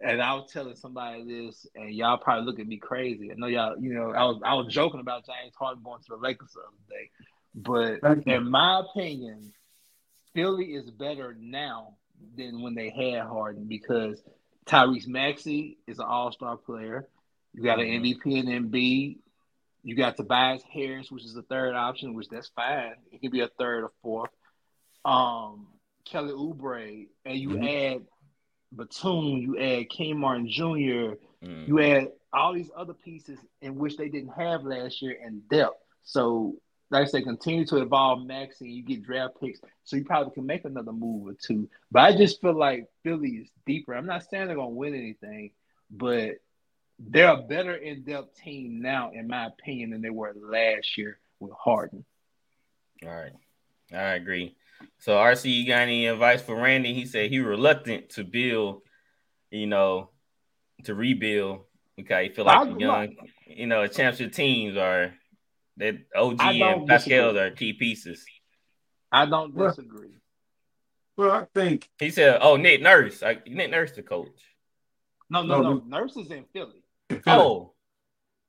And 0.00 0.22
I 0.22 0.34
was 0.34 0.50
telling 0.52 0.76
somebody 0.76 1.24
this, 1.24 1.66
and 1.74 1.92
y'all 1.92 2.18
probably 2.18 2.46
look 2.46 2.60
at 2.60 2.66
me 2.68 2.76
crazy. 2.76 3.32
I 3.32 3.34
know 3.36 3.48
y'all, 3.48 3.76
you 3.78 3.94
know, 3.94 4.12
I 4.12 4.24
was 4.24 4.40
I 4.44 4.54
was 4.54 4.72
joking 4.72 5.00
about 5.00 5.26
James 5.26 5.54
Harden 5.58 5.82
going 5.82 6.00
to 6.02 6.08
the 6.10 6.16
Lakers 6.16 6.52
the 6.54 6.60
other 6.60 6.76
day, 6.88 7.10
but 7.54 8.26
in 8.26 8.48
my 8.48 8.80
opinion, 8.80 9.52
Philly 10.34 10.66
is 10.74 10.88
better 10.90 11.36
now 11.38 11.94
than 12.36 12.62
when 12.62 12.74
they 12.74 12.90
had 12.90 13.26
Harden 13.26 13.64
because 13.66 14.22
Tyrese 14.66 15.08
Maxey 15.08 15.78
is 15.88 15.98
an 15.98 16.06
All 16.06 16.30
Star 16.30 16.56
player. 16.56 17.08
You 17.54 17.62
got 17.64 17.80
an. 17.80 17.86
MVP 17.86 18.38
and 18.38 18.72
Embiid. 18.72 19.18
You 19.82 19.94
got 19.96 20.16
Tobias 20.16 20.62
Harris, 20.72 21.10
which 21.10 21.24
is 21.24 21.34
the 21.34 21.42
third 21.42 21.74
option, 21.74 22.14
which 22.14 22.28
that's 22.28 22.48
fine. 22.48 22.94
It 23.10 23.20
could 23.20 23.32
be 23.32 23.40
a 23.40 23.48
third 23.48 23.84
or 23.84 23.92
fourth. 24.02 24.30
Um, 25.04 25.66
Kelly 26.04 26.32
Oubre, 26.32 27.08
and 27.24 27.36
you 27.38 27.50
Mhm. 27.50 27.94
add 27.96 28.06
Batum, 28.72 29.38
you 29.38 29.58
add 29.58 29.90
Kenyon 29.90 30.18
Martin 30.18 30.48
Jr., 30.48 31.16
mm, 31.44 31.68
you 31.68 31.80
add 31.80 32.08
all 32.32 32.52
these 32.52 32.70
other 32.76 32.94
pieces 32.94 33.38
in 33.62 33.76
which 33.76 33.96
they 33.96 34.08
didn't 34.08 34.32
have 34.36 34.64
last 34.64 35.00
year 35.00 35.16
in 35.24 35.42
depth. 35.50 35.76
So, 36.04 36.56
like 36.90 37.02
I 37.02 37.10
say, 37.10 37.22
continue 37.22 37.66
to 37.66 37.78
evolve 37.78 38.26
Max 38.26 38.60
and 38.60 38.70
you 38.70 38.82
get 38.82 39.02
draft 39.02 39.34
picks. 39.40 39.60
So 39.84 39.96
you 39.96 40.04
probably 40.04 40.34
can 40.34 40.46
make 40.46 40.64
another 40.64 40.92
move 40.92 41.28
or 41.28 41.34
two. 41.34 41.68
But 41.90 42.00
I 42.02 42.16
just 42.16 42.40
feel 42.40 42.56
like 42.56 42.86
Philly 43.02 43.30
is 43.30 43.50
deeper. 43.66 43.94
I'm 43.94 44.06
not 44.06 44.24
saying 44.28 44.46
they're 44.46 44.56
gonna 44.56 44.70
win 44.70 44.94
anything, 44.94 45.52
but 45.90 46.36
they're 46.98 47.32
a 47.32 47.42
better 47.42 47.74
in 47.74 48.04
depth 48.04 48.36
team 48.36 48.80
now, 48.80 49.10
in 49.12 49.28
my 49.28 49.46
opinion, 49.46 49.90
than 49.90 50.02
they 50.02 50.10
were 50.10 50.34
last 50.34 50.98
year 50.98 51.18
with 51.40 51.52
Harden. 51.52 52.04
all 53.04 53.10
right, 53.10 53.32
I 53.92 54.14
agree. 54.14 54.56
So, 54.98 55.12
RC, 55.16 55.50
you 55.50 55.66
got 55.66 55.80
any 55.80 56.06
advice 56.06 56.42
for 56.42 56.56
Randy? 56.56 56.92
He 56.94 57.06
said 57.06 57.30
he 57.30 57.38
reluctant 57.38 58.10
to 58.10 58.24
build, 58.24 58.82
you 59.50 59.66
know, 59.66 60.10
to 60.84 60.94
rebuild 60.94 61.66
because 61.96 62.22
he 62.24 62.28
feel 62.30 62.44
like 62.44 62.58
I- 62.58 62.72
the 62.72 62.78
young, 62.80 63.16
you 63.46 63.66
know, 63.66 63.86
championship 63.86 64.32
teams 64.32 64.76
are 64.76 65.14
that 65.76 65.94
OG 66.14 66.40
and 66.40 66.88
Pascal 66.88 67.32
disagree. 67.32 67.40
are 67.40 67.50
key 67.52 67.72
pieces. 67.72 68.26
I 69.10 69.26
don't 69.26 69.56
disagree. 69.56 70.16
Well, 71.16 71.30
I 71.30 71.44
think 71.54 71.88
He 71.98 72.10
said, 72.10 72.38
"Oh, 72.40 72.56
Nick 72.56 72.80
Nurse, 72.82 73.22
like 73.22 73.46
Nick 73.46 73.70
Nurse, 73.70 73.92
the 73.92 74.02
coach." 74.02 74.28
No, 75.30 75.42
no, 75.42 75.62
No, 75.62 75.74
no. 75.74 75.84
Nurse 75.86 76.16
is 76.16 76.30
in 76.30 76.44
Philly. 76.52 76.82
Oh, 77.26 77.72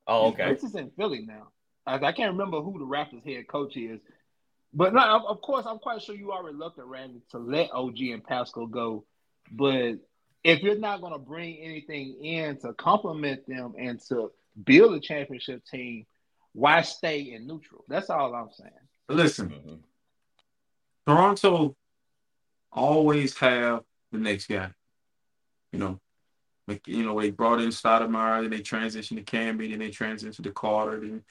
oh, 0.08 0.28
okay. 0.30 0.46
Nurse 0.46 0.64
is 0.64 0.76
in 0.76 0.92
Philly 0.92 1.26
now. 1.26 1.50
I, 1.86 1.96
I 1.96 2.12
can't 2.12 2.32
remember 2.34 2.62
who 2.62 2.78
the 2.78 2.86
Raptors 2.86 3.26
head 3.26 3.48
coach 3.48 3.76
is. 3.78 4.00
But 4.74 4.94
no, 4.94 5.26
of, 5.28 5.42
course, 5.42 5.66
I'm 5.66 5.80
quite 5.80 6.02
sure 6.02 6.16
you 6.16 6.32
are 6.32 6.44
reluctant, 6.44 6.88
Randy, 6.88 7.22
to 7.32 7.40
let 7.40 7.72
OG 7.74 8.00
and 8.02 8.24
Pascal 8.24 8.68
go. 8.68 9.04
But 9.52 9.96
if 10.44 10.62
you're 10.62 10.78
not 10.78 11.02
going 11.02 11.14
to 11.14 11.20
bring 11.20 11.58
anything 11.58 12.24
in 12.24 12.58
to 12.60 12.74
complement 12.74 13.48
them 13.48 13.74
and 13.80 14.00
to 14.10 14.32
build 14.64 14.94
a 14.94 15.00
championship 15.00 15.66
team, 15.66 16.06
why 16.54 16.82
stay 16.82 17.34
in 17.34 17.48
neutral? 17.48 17.84
That's 17.88 18.10
all 18.10 18.36
I'm 18.36 18.50
saying. 18.52 18.72
Listen. 19.08 19.82
Toronto 21.08 21.76
always 22.72 23.36
have 23.38 23.84
the 24.12 24.20
next 24.20 24.48
guy. 24.48 24.70
You 25.72 25.80
know, 25.80 26.00
you 26.86 27.04
know 27.04 27.20
they 27.20 27.32
brought 27.32 27.62
in 27.62 27.70
Stoudamire, 27.70 28.42
then 28.42 28.52
they 28.52 28.62
transitioned 28.62 29.18
to 29.18 29.24
Camby, 29.24 29.70
then 29.70 29.80
they 29.80 29.90
transitioned 29.90 30.44
to 30.44 30.52
Carter, 30.52 31.00
then 31.00 31.24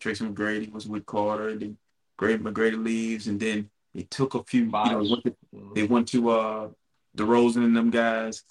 Tracy 0.00 0.24
McGrady 0.24 0.70
was 0.70 0.86
with 0.86 1.06
Carter, 1.06 1.56
then 1.56 1.76
Grady 2.16 2.42
McGrady 2.42 2.82
leaves, 2.82 3.26
and 3.26 3.38
then 3.40 3.70
it 3.94 4.10
took 4.10 4.34
a 4.34 4.42
few. 4.44 4.64
You 4.64 4.70
know, 4.70 4.98
went 5.10 5.24
to- 5.24 5.36
they 5.74 5.82
went 5.84 6.08
to 6.08 6.30
uh 6.30 6.68
DeRozan 7.16 7.64
and 7.64 7.76
them 7.76 7.90
guys, 7.90 8.42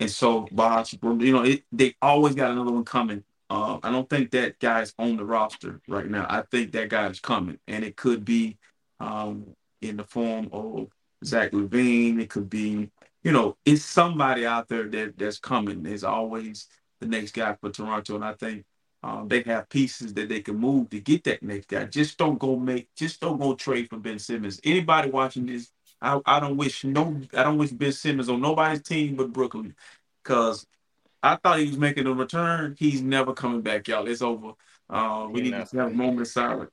and 0.00 0.10
so 0.10 0.46
Bosh, 0.52 0.92
you 1.02 1.32
know, 1.32 1.42
it, 1.44 1.64
they 1.72 1.94
always 2.02 2.34
got 2.34 2.50
another 2.50 2.72
one 2.72 2.84
coming. 2.84 3.24
Uh, 3.48 3.78
I 3.82 3.90
don't 3.90 4.08
think 4.08 4.30
that 4.30 4.58
guy's 4.60 4.94
on 4.98 5.16
the 5.16 5.24
roster 5.24 5.80
right 5.86 6.08
now. 6.08 6.26
I 6.28 6.42
think 6.50 6.72
that 6.72 6.88
guy's 6.88 7.20
coming, 7.20 7.58
and 7.68 7.84
it 7.84 7.96
could 7.96 8.24
be 8.24 8.56
um, 9.00 9.46
in 9.80 9.96
the 9.98 10.04
form 10.04 10.48
of 10.52 10.88
Zach 11.24 11.52
LaVine. 11.52 12.20
It 12.20 12.30
could 12.30 12.48
be, 12.48 12.90
you 13.22 13.32
know, 13.32 13.56
it's 13.64 13.84
somebody 13.84 14.46
out 14.46 14.68
there 14.68 14.88
that 14.88 15.18
that's 15.18 15.38
coming. 15.38 15.82
There's 15.82 16.04
always 16.04 16.66
the 17.00 17.06
next 17.06 17.32
guy 17.32 17.54
for 17.60 17.70
Toronto, 17.70 18.14
and 18.14 18.24
I 18.24 18.34
think 18.34 18.64
um, 19.02 19.28
they 19.28 19.42
have 19.42 19.68
pieces 19.68 20.14
that 20.14 20.28
they 20.28 20.40
can 20.40 20.56
move 20.56 20.90
to 20.90 21.00
get 21.00 21.24
that 21.24 21.42
next 21.42 21.68
guy. 21.68 21.84
Just 21.84 22.18
don't 22.18 22.38
go 22.38 22.56
make, 22.56 22.88
just 22.94 23.20
don't 23.20 23.40
go 23.40 23.54
trade 23.54 23.88
for 23.88 23.98
Ben 23.98 24.18
Simmons. 24.18 24.60
Anybody 24.64 25.10
watching 25.10 25.46
this, 25.46 25.72
I, 26.00 26.20
I 26.24 26.40
don't 26.40 26.56
wish 26.56 26.84
no, 26.84 27.20
I 27.34 27.42
don't 27.42 27.58
wish 27.58 27.70
Ben 27.70 27.92
Simmons 27.92 28.28
on 28.28 28.40
nobody's 28.40 28.82
team 28.82 29.16
but 29.16 29.32
Brooklyn, 29.32 29.74
because 30.22 30.66
I 31.22 31.36
thought 31.36 31.60
he 31.60 31.66
was 31.66 31.78
making 31.78 32.06
a 32.06 32.12
return. 32.12 32.76
He's 32.78 33.02
never 33.02 33.32
coming 33.32 33.62
back, 33.62 33.88
y'all. 33.88 34.06
It's 34.08 34.22
over. 34.22 34.52
Uh, 34.90 35.28
we 35.30 35.40
need 35.42 35.52
to 35.52 35.58
have 35.58 35.74
a 35.74 35.90
moment 35.90 36.22
of 36.22 36.28
silence. 36.28 36.70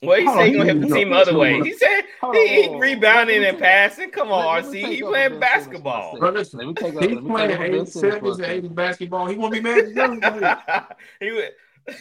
Well, 0.00 0.18
he 0.20 0.24
Hold 0.26 0.36
said 0.38 0.42
on, 0.42 0.46
he 0.48 0.52
gonna 0.52 0.64
he 0.64 0.68
help 0.68 0.80
the 0.80 0.86
didn't 0.86 0.94
team 0.96 1.12
other 1.12 1.36
way. 1.38 1.60
He 1.60 1.72
said 1.72 2.02
he, 2.32 2.62
he 2.62 2.76
rebounding 2.78 3.44
and 3.44 3.58
passing. 3.58 4.10
Come 4.10 4.30
on, 4.30 4.44
let- 4.44 4.64
let 4.66 4.72
me 4.72 4.84
RC. 4.84 4.88
He 4.94 5.02
playing 5.02 5.12
Ben 5.12 5.12
Simmons 5.12 5.32
for 5.32 5.36
a 5.36 5.40
basketball. 5.40 6.02
second. 6.12 6.20
Bro, 6.20 6.30
listen, 6.30 6.58
Let 6.58 6.66
me 6.68 6.74
take. 6.74 6.92
He's 6.92 6.94
Let 6.94 7.10
me 7.24 7.30
playing 7.30 7.48
take 7.48 7.58
up 7.58 7.60
Ben 7.66 7.74
eight, 7.74 7.88
Simmons 7.88 7.92
for 7.92 8.06
a 8.06 8.10
sevens, 8.12 8.38
and 8.38 8.46
second. 8.46 8.74
basketball. 8.76 9.26
He 9.26 9.36
won't 9.36 9.52
be 9.52 9.60
mad 9.60 9.96
at 9.98 10.96
he 11.20 11.30
would. 11.32 11.50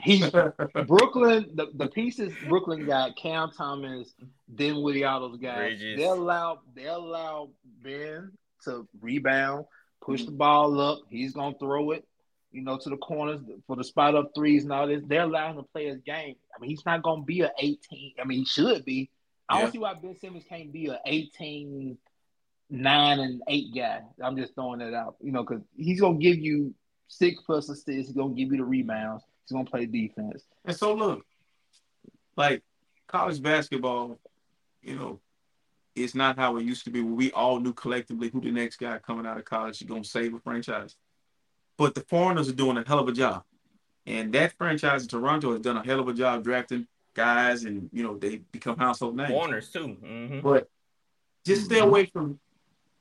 He. 0.00 0.20
Brooklyn, 0.86 1.50
the, 1.54 1.66
the 1.74 1.88
pieces 1.88 2.32
Brooklyn 2.48 2.86
got, 2.86 3.16
Cam 3.16 3.50
Thomas, 3.50 4.14
then 4.48 4.80
Woody 4.80 5.02
all 5.04 5.20
those 5.28 5.38
guys. 5.38 5.56
Bridges. 5.56 5.96
They 5.98 6.04
allow 6.04 6.60
they 6.74 6.84
allow 6.86 7.50
Ben 7.82 8.30
to 8.64 8.86
rebound, 9.00 9.64
push 10.00 10.20
Mm-hmm. 10.20 10.30
the 10.30 10.36
ball 10.36 10.80
up. 10.80 11.00
He's 11.10 11.32
gonna 11.32 11.56
throw 11.58 11.90
it, 11.90 12.06
you 12.50 12.62
know, 12.62 12.78
to 12.78 12.88
the 12.90 12.96
corners 12.96 13.40
for 13.66 13.76
the 13.76 13.84
spot 13.84 14.14
up 14.14 14.30
threes 14.34 14.64
and 14.64 14.72
all 14.72 14.86
this. 14.86 15.02
They're 15.06 15.22
allowing 15.22 15.56
him 15.56 15.64
to 15.64 15.68
play 15.70 15.86
his 15.86 16.00
game. 16.00 16.36
I 16.56 16.60
mean, 16.60 16.70
he's 16.70 16.84
not 16.86 17.02
gonna 17.02 17.22
be 17.22 17.42
a 17.42 17.50
18. 17.58 18.14
I 18.20 18.24
mean, 18.24 18.40
he 18.40 18.44
should 18.44 18.84
be. 18.84 19.10
I 19.48 19.56
Yeah. 19.56 19.62
don't 19.62 19.72
see 19.72 19.78
why 19.78 19.94
Ben 19.94 20.16
Simmons 20.16 20.44
can't 20.48 20.72
be 20.72 20.86
a 20.88 21.00
18, 21.06 21.98
9 22.70 23.20
and 23.20 23.42
8 23.48 23.74
guy. 23.74 24.02
I'm 24.22 24.36
just 24.36 24.54
throwing 24.54 24.80
that 24.80 24.94
out, 24.94 25.16
you 25.22 25.32
know, 25.32 25.42
because 25.42 25.62
he's 25.76 26.00
gonna 26.00 26.18
give 26.18 26.38
you 26.38 26.74
six 27.08 27.40
plus 27.42 27.68
assists. 27.68 28.08
He's 28.08 28.12
gonna 28.16 28.34
give 28.34 28.50
you 28.52 28.58
the 28.58 28.64
rebounds. 28.64 29.24
He's 29.44 29.52
gonna 29.52 29.68
play 29.68 29.86
defense. 29.86 30.44
And 30.64 30.76
so 30.76 30.94
look, 30.94 31.24
like 32.36 32.62
college 33.06 33.42
basketball, 33.42 34.18
you 34.82 34.96
know, 34.96 35.20
it's 35.94 36.14
not 36.14 36.36
how 36.36 36.56
it 36.58 36.64
used 36.64 36.84
to 36.84 36.90
be 36.90 37.00
where 37.02 37.14
we 37.14 37.32
all 37.32 37.58
knew 37.58 37.72
collectively 37.72 38.28
who 38.28 38.40
the 38.40 38.52
next 38.52 38.76
guy 38.76 38.98
coming 38.98 39.26
out 39.26 39.38
of 39.38 39.44
college 39.44 39.80
is 39.80 39.88
gonna 39.88 40.04
save 40.04 40.34
a 40.34 40.38
franchise. 40.40 40.96
But 41.78 41.94
the 41.94 42.00
foreigners 42.02 42.48
are 42.48 42.52
doing 42.54 42.76
a 42.76 42.84
hell 42.86 42.98
of 42.98 43.08
a 43.08 43.12
job. 43.12 43.44
And 44.04 44.32
that 44.34 44.52
franchise 44.58 45.02
in 45.02 45.08
Toronto 45.08 45.52
has 45.52 45.60
done 45.60 45.76
a 45.76 45.84
hell 45.84 46.00
of 46.00 46.08
a 46.08 46.12
job 46.12 46.42
drafting 46.42 46.86
guys 47.14 47.64
and 47.64 47.88
you 47.92 48.02
know 48.02 48.16
they 48.16 48.36
become 48.52 48.76
household 48.76 49.16
names. 49.16 49.30
Corners 49.30 49.70
too. 49.70 49.86
hmm 49.94 50.40
But 50.40 50.68
just 51.46 51.64
stay 51.66 51.78
Mhm. 51.78 51.84
away 51.88 52.06
from 52.06 52.40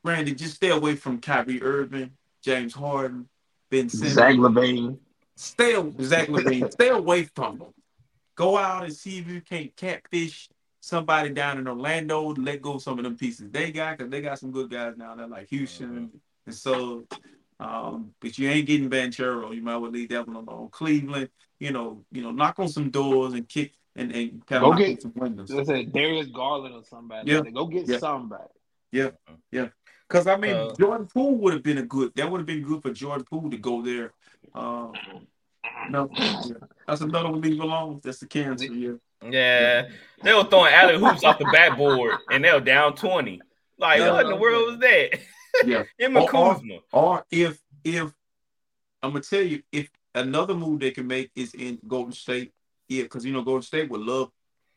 Randy, 0.03 0.33
just 0.33 0.55
stay 0.55 0.69
away 0.69 0.95
from 0.95 1.19
Kyrie 1.19 1.61
Irving, 1.61 2.11
James 2.41 2.73
Harden, 2.73 3.27
Ben 3.69 3.89
Simmons. 3.89 4.13
Zach 4.13 4.35
LaVine. 4.35 4.97
Stay 5.35 5.73
Zach 6.01 6.27
LaVine. 6.29 6.71
stay 6.71 6.89
away 6.89 7.23
from 7.23 7.59
them. 7.59 7.73
Go 8.35 8.57
out 8.57 8.83
and 8.83 8.93
see 8.93 9.17
if 9.17 9.27
you 9.27 9.41
can't 9.41 9.75
catfish 9.75 10.49
somebody 10.79 11.29
down 11.29 11.57
in 11.57 11.67
Orlando. 11.67 12.33
Let 12.35 12.61
go 12.61 12.73
of 12.75 12.81
some 12.83 12.99
of 12.99 13.03
them 13.03 13.17
pieces 13.17 13.49
they 13.49 13.71
got 13.71 13.97
because 13.97 14.11
they 14.11 14.21
got 14.21 14.39
some 14.39 14.51
good 14.51 14.69
guys 14.69 14.93
now. 14.97 15.15
They're 15.15 15.27
like 15.27 15.49
Houston 15.49 16.11
and 16.45 16.55
so. 16.55 17.05
Um, 17.59 18.13
but 18.21 18.37
you 18.37 18.49
ain't 18.49 18.67
getting 18.67 18.89
Banchero. 18.89 19.53
You 19.55 19.61
might 19.61 19.77
well 19.77 19.91
leave 19.91 20.09
that 20.09 20.27
one 20.27 20.35
alone. 20.35 20.69
Cleveland, 20.71 21.29
you 21.59 21.71
know, 21.71 22.03
you 22.11 22.21
know, 22.21 22.31
knock 22.31 22.59
on 22.59 22.67
some 22.69 22.89
doors 22.91 23.33
and 23.33 23.47
kick 23.49 23.73
and, 23.95 24.11
and 24.11 24.45
kind 24.45 24.63
of 24.63 24.69
knock 24.71 24.79
get- 24.79 24.89
on 24.91 25.01
some 25.01 25.13
windows. 25.15 25.49
Let's 25.51 25.67
say 25.67 25.85
Darius 25.85 26.27
Garland 26.27 26.75
or 26.75 26.83
somebody. 26.83 27.31
Yeah. 27.31 27.41
Go 27.41 27.65
get 27.65 27.87
Yeah. 27.87 27.97
somebody. 27.97 28.43
Yeah, 28.91 29.09
yeah. 29.51 29.67
Because 30.07 30.27
I 30.27 30.37
mean, 30.37 30.55
Uh, 30.55 30.73
Jordan 30.79 31.07
Poole 31.07 31.35
would 31.39 31.53
have 31.53 31.63
been 31.63 31.79
a 31.79 31.83
good. 31.83 32.13
That 32.15 32.29
would 32.31 32.37
have 32.39 32.45
been 32.47 32.63
good 32.63 32.81
for 32.81 32.91
Jordan 32.93 33.25
Poole 33.29 33.49
to 33.49 33.57
go 33.57 33.81
there. 33.81 34.13
Um, 34.55 34.93
no, 35.89 36.09
yeah. 36.13 36.41
that's 36.87 37.01
another 37.01 37.29
one. 37.29 37.41
Leave 37.41 37.59
alone. 37.59 37.99
That's 38.03 38.19
the 38.19 38.27
cancer. 38.27 38.65
Yeah. 38.65 38.93
Yeah, 39.27 39.89
they 40.21 40.33
were 40.33 40.43
throwing 40.43 40.71
alley 40.73 40.97
hoops 40.99 41.23
off 41.23 41.39
the 41.39 41.49
backboard, 41.51 42.19
and 42.31 42.43
they 42.45 42.51
were 42.53 42.59
down 42.61 42.95
twenty. 42.95 43.41
Like, 43.79 43.99
Yeah. 43.99 44.11
what 44.11 44.25
in 44.25 44.29
the 44.31 44.35
world 44.37 44.67
was 44.71 44.79
that? 44.79 45.19
Yeah. 45.65 45.83
Him 45.97 46.17
Or- 46.17 46.29
and 46.61 46.71
or- 46.71 46.81
Or 46.91 47.25
if 47.31 47.59
if 47.83 48.13
I'm 49.01 49.11
gonna 49.11 49.21
tell 49.21 49.41
you, 49.41 49.61
if 49.71 49.89
another 50.15 50.53
move 50.55 50.79
they 50.79 50.91
can 50.91 51.07
make 51.07 51.31
is 51.35 51.53
in 51.53 51.79
Golden 51.87 52.11
State, 52.13 52.53
yeah, 52.89 53.03
because 53.03 53.25
you 53.25 53.33
know 53.33 53.41
Golden 53.43 53.61
State 53.61 53.89
would 53.89 54.01
love 54.01 54.31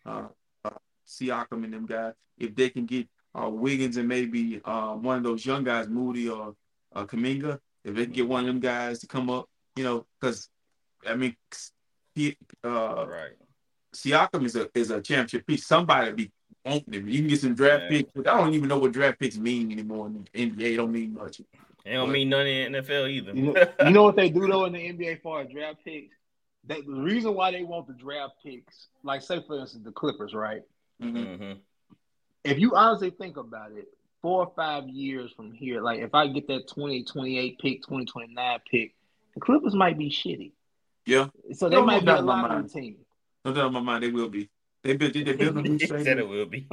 uh, 0.07 0.29
uh 0.65 0.71
Siakam 1.07 1.65
and 1.65 1.73
them 1.73 1.87
guys. 1.87 2.15
If 2.39 2.55
they 2.55 2.71
can 2.71 2.87
get 2.87 3.09
uh 3.35 3.49
Wiggins 3.49 3.97
and 3.97 4.09
maybe 4.09 4.61
uh 4.65 4.93
one 4.95 5.19
of 5.19 5.23
those 5.25 5.45
young 5.45 5.65
guys, 5.65 5.89
Moody 5.89 6.29
or 6.29 6.55
uh, 6.95 7.05
Kuminga, 7.05 7.59
if 7.85 7.95
they 7.95 8.05
can 8.05 8.13
get 8.13 8.29
one 8.29 8.41
of 8.41 8.47
them 8.47 8.61
guys 8.61 8.99
to 9.01 9.07
come 9.07 9.31
up, 9.31 9.49
you 9.77 9.85
know, 9.85 10.07
because 10.21 10.49
I 11.07 11.15
mean, 11.17 11.35
he, 12.15 12.37
uh, 12.65 13.07
Right. 13.09 13.33
Siakam 13.95 14.45
is 14.45 14.57
a 14.57 14.69
is 14.75 14.91
a 14.91 15.01
championship 15.01 15.47
piece. 15.47 15.67
Somebody 15.67 16.13
be 16.13 16.33
wanting. 16.65 17.09
You 17.09 17.19
can 17.21 17.29
get 17.29 17.41
some 17.41 17.55
draft 17.55 17.85
Yeah. 17.85 17.89
picks, 17.89 18.13
but 18.13 18.27
I 18.29 18.39
don't 18.39 18.55
even 18.55 18.69
know 18.69 18.79
what 18.79 18.93
draft 18.93 19.19
picks 19.19 19.37
mean 19.37 19.73
anymore 19.73 20.07
in 20.07 20.27
the 20.33 20.51
NBA. 20.51 20.77
Don't 20.77 20.93
mean 20.93 21.15
much. 21.15 21.41
They 21.85 21.93
don't 21.93 22.13
mean 22.13 22.29
none 22.29 22.47
in 22.47 22.73
the 22.73 22.79
NFL 22.81 23.11
either. 23.11 23.33
You 23.33 23.43
know, 23.53 23.67
you 23.87 23.91
know 23.91 24.03
what 24.03 24.17
they 24.17 24.29
do 24.29 24.47
though 24.47 24.65
in 24.67 24.73
the 24.73 24.79
NBA 24.93 25.23
for 25.23 25.43
draft 25.45 25.79
picks? 25.85 26.15
They, 26.67 26.83
the 26.83 26.93
reason 26.93 27.35
why 27.35 27.51
they 27.53 27.63
want 27.63 27.87
the 27.87 27.95
draft 27.95 28.35
picks, 28.45 28.89
like 29.03 29.23
say 29.23 29.43
for 29.47 29.59
instance 29.59 29.85
the 29.85 29.93
Clippers, 29.93 30.35
right? 30.35 30.63
Mhm. 31.03 31.37
hmm 31.39 31.53
If 32.45 32.59
you 32.59 32.75
honestly 32.75 33.11
think 33.11 33.37
about 33.39 33.73
it, 33.73 33.89
four 34.21 34.45
or 34.45 34.53
five 34.55 34.87
years 34.89 35.33
from 35.33 35.53
here, 35.53 35.81
like 35.81 36.01
if 36.01 36.15
I 36.15 36.29
get 36.29 36.47
that 36.49 36.69
2028 36.69 37.59
pick, 37.59 37.83
2029 37.83 38.59
pick, 38.71 38.95
the 39.35 39.41
Clippers 39.41 39.75
might 39.75 39.97
be 39.97 40.11
shitty. 40.11 40.53
Yeah. 41.07 41.29
So 41.55 41.71
they 41.71 41.77
No, 41.77 41.81
no 41.81 41.87
might 41.87 42.01
be 42.01 42.07
doubt 42.07 42.17
a 42.17 42.21
in 42.21 42.27
my 42.27 42.43
lottery 42.43 42.59
mind. 42.59 42.71
team. 42.71 42.97
No 43.47 43.55
doubt 43.55 43.69
in 43.69 43.73
my 43.73 43.81
mind, 43.81 44.05
they 44.05 44.11
will 44.11 44.29
be. 44.29 44.51
They 44.83 44.97
built. 44.97 45.13
They 45.13 45.23
built 45.23 45.57
a 45.57 45.63
new 45.63 45.73
he 45.79 45.87
said 45.87 46.19
it 46.19 46.29
will 46.29 46.47
be. 46.47 46.67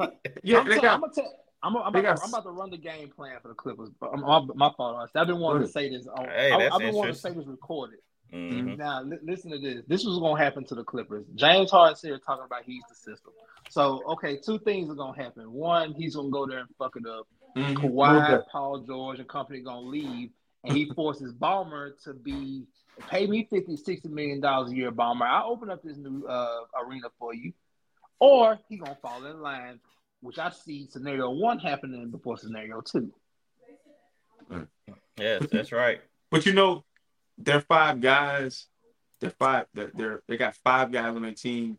Yeah, 0.44 0.60
I'm, 0.60 0.70
they 0.70 0.76
got. 0.80 0.96
I'm 0.96 1.02
gonna 1.02 1.14
tell. 1.14 1.34
I'm, 1.64 1.76
I'm, 1.76 1.88
about, 1.88 2.04
got- 2.04 2.24
I'm 2.24 2.30
about 2.30 2.44
to 2.44 2.52
run 2.52 2.70
the 2.70 2.78
game 2.78 3.10
plan 3.10 3.38
for 3.42 3.48
the 3.50 3.54
Clippers. 3.56 3.90
But 4.00 4.12
I'm, 4.14 4.22
my, 4.22 4.42
my 4.56 4.72
fault. 4.78 4.96
honestly. 4.96 5.20
I've 5.20 5.28
been 5.28 5.40
wanting 5.40 5.64
to 5.64 5.72
say 5.72 5.90
this. 5.90 6.08
On, 6.08 6.26
Hey, 6.26 6.52
I, 6.52 6.58
that's 6.60 6.76
I've 6.76 6.82
been 6.82 6.94
wanting 6.94 7.14
to 7.16 7.20
say 7.20 7.30
interesting. 7.30 7.38
this 7.40 7.48
recorded. 7.48 8.00
hmm 8.32 8.76
Now, 8.76 9.02
li- 9.02 9.18
listen 9.24 9.52
to 9.52 9.58
this. 9.60 9.84
This 9.88 10.06
was 10.06 10.20
going 10.20 10.38
to 10.38 10.44
happen 10.44 10.66
to 10.66 10.76
the 10.76 10.84
Clippers. 10.84 11.26
James 11.36 11.72
Harden's 11.72 12.02
here 12.02 12.20
talking 12.20 12.46
about 12.46 12.64
he's 12.64 12.84
the 12.88 12.96
system. 12.96 13.32
So, 13.70 14.04
okay, 14.12 14.38
two 14.38 14.60
things 14.60 14.90
are 14.90 14.94
going 14.96 15.16
to 15.16 15.22
happen. 15.24 15.52
One, 15.52 15.94
he's 15.94 16.16
going 16.16 16.28
to 16.28 16.32
go 16.32 16.46
there 16.46 16.60
and 16.60 16.70
fuck 16.78 16.96
it 16.96 17.06
up. 17.08 17.28
Mhm. 17.58 17.76
Kawhi, 17.76 18.44
Paul 18.52 18.80
George, 18.82 19.20
and 19.20 19.28
company 19.28 19.62
going 19.62 19.84
to 19.84 19.90
leave, 19.90 20.30
and 20.64 20.78
he 20.78 20.86
forces 20.94 21.34
Ballmer 21.34 21.92
to 22.04 22.14
be 22.14 22.66
pay 23.10 23.26
me 23.28 23.48
50 23.50 23.76
60 23.78 24.10
million 24.10 24.40
dollars 24.42 24.72
a 24.72 24.76
year, 24.76 24.92
Ballmer. 24.92 25.26
I'll 25.28 25.50
open 25.50 25.70
up 25.72 25.82
this 25.84 25.98
new 25.98 26.26
uh, 26.28 26.60
arena 26.86 27.08
for 27.18 27.34
you. 27.34 27.52
Or 28.20 28.60
he 28.68 28.78
going 28.78 28.96
to 28.96 29.02
fall 29.02 29.26
in 29.26 29.42
line, 29.42 29.80
which 30.22 30.40
I 30.40 30.50
see 30.50 30.88
scenario 30.90 31.30
one 31.30 31.60
happening 31.60 32.10
before 32.10 32.38
scenario 32.38 32.82
two. 32.82 33.14
Yes, 35.18 35.46
that's 35.52 35.72
right. 35.72 36.02
But 36.32 36.46
you 36.46 36.54
know, 36.54 36.84
they're 37.38 37.62
five 37.62 38.02
guys. 38.02 38.68
They're 39.20 39.30
five. 39.32 39.66
They're, 39.74 39.92
they're 39.94 40.22
they 40.28 40.38
got 40.38 40.56
five 40.56 40.92
guys 40.92 41.16
on 41.16 41.22
their 41.22 41.32
team, 41.34 41.78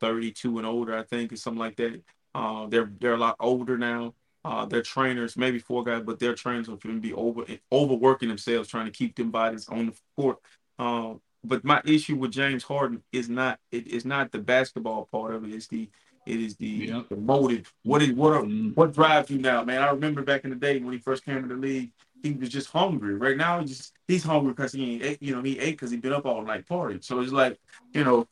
thirty-two 0.00 0.58
and 0.58 0.66
older, 0.66 0.96
I 0.96 1.02
think, 1.02 1.32
or 1.32 1.36
something 1.36 1.58
like 1.58 1.76
that. 1.76 2.02
Uh, 2.34 2.66
they're 2.66 2.90
they're 3.00 3.14
a 3.14 3.18
lot 3.18 3.36
older 3.40 3.78
now. 3.78 4.14
Uh, 4.44 4.64
their 4.64 4.82
trainers, 4.82 5.36
maybe 5.36 5.58
four 5.58 5.82
guys, 5.82 6.02
but 6.04 6.20
their 6.20 6.34
trainers 6.34 6.68
are 6.68 6.76
going 6.76 6.94
to 6.94 7.00
be 7.00 7.12
over 7.12 7.44
overworking 7.72 8.28
themselves 8.28 8.68
trying 8.68 8.86
to 8.86 8.92
keep 8.92 9.16
them 9.16 9.30
bodies 9.30 9.68
on 9.68 9.86
the 9.86 9.92
court. 10.14 10.38
Um, 10.78 11.20
but 11.44 11.64
my 11.64 11.80
issue 11.84 12.16
with 12.16 12.32
James 12.32 12.62
Harden 12.62 13.02
is 13.12 13.28
not 13.28 13.58
it 13.70 13.86
is 13.86 14.04
not 14.04 14.32
the 14.32 14.38
basketball 14.38 15.08
part 15.10 15.34
of 15.34 15.44
it. 15.44 15.54
It's 15.54 15.66
the 15.68 15.88
it 16.26 16.40
is 16.40 16.56
the, 16.56 16.66
Yeah. 16.66 17.02
the 17.08 17.14
motive. 17.16 17.72
What 17.84 18.02
is 18.02 18.10
what 18.12 18.32
are, 18.32 18.42
Mm. 18.42 18.74
what 18.74 18.92
drives 18.92 19.30
you 19.30 19.38
now, 19.38 19.62
man? 19.64 19.80
I 19.82 19.90
remember 19.90 20.22
back 20.22 20.42
in 20.44 20.50
the 20.50 20.56
day 20.56 20.78
when 20.80 20.92
he 20.92 20.98
first 20.98 21.24
came 21.24 21.40
to 21.42 21.48
the 21.48 21.54
league, 21.54 21.92
he 22.22 22.32
was 22.32 22.48
just 22.48 22.68
hungry. 22.70 23.14
Right 23.14 23.36
now, 23.36 23.60
he 23.60 23.66
just 23.66 23.92
he's 24.08 24.24
hungry 24.24 24.52
because 24.52 24.72
he 24.72 25.00
ate, 25.02 25.22
you 25.22 25.34
know 25.36 25.42
he 25.42 25.58
ate 25.60 25.72
because 25.72 25.90
he 25.92 25.96
been 25.98 26.12
up 26.12 26.26
all 26.26 26.42
night 26.42 26.66
partying. 26.68 27.02
So 27.04 27.20
it's 27.20 27.32
like 27.32 27.58
you 27.92 28.02
know 28.04 28.26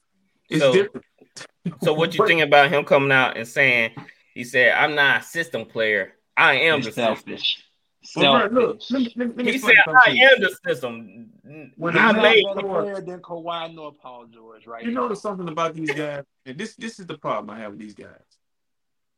It's 0.51 0.60
So- 0.60 0.72
different. 0.72 1.06
So 1.82 1.94
what 1.94 2.14
you 2.16 2.26
think 2.26 2.40
about 2.43 2.70
him 2.70 2.85
coming 2.85 3.12
out 3.12 3.36
and 3.36 3.47
saying 3.48 3.93
he 4.35 4.44
said, 4.44 4.72
I'm 4.72 4.94
not 4.94 5.20
a 5.22 5.24
system 5.24 5.64
player. 5.64 6.14
I 6.36 6.55
am 6.55 6.81
the 6.82 6.86
He's 6.90 6.94
system. 6.97 7.64
Selfish. 8.05 8.31
Well, 8.31 8.48
bro, 8.48 8.60
look, 8.62 8.81
let 8.90 9.01
me, 9.01 9.12
let 9.16 9.28
me, 9.28 9.35
let 9.36 9.47
me 9.47 9.52
He 9.52 9.59
said, 9.59 9.74
I 9.86 10.10
am 10.10 10.40
the 10.40 10.56
system. 10.66 11.31
When 11.76 11.97
I 11.97 12.01
He's 12.01 12.01
I 12.01 12.12
not 12.12 12.18
a 12.18 12.22
made 12.22 12.44
better 12.55 12.66
Lord. 12.66 12.85
player 12.85 13.01
than 13.01 13.20
Kawhi 13.20 13.74
nor 13.74 13.93
Paul 13.93 14.26
George, 14.26 14.66
right? 14.66 14.85
You 14.85 14.93
now. 14.93 15.02
notice 15.02 15.22
something 15.22 15.48
about 15.48 15.74
these 15.74 15.90
guys, 15.93 16.24
and 16.47 16.59
this 16.59 16.74
this 16.76 16.98
is 16.98 17.06
the 17.06 17.18
problem 17.18 17.51
I 17.51 17.60
have 17.60 17.72
with 17.72 17.81
these 17.81 17.94
guys. 17.94 18.09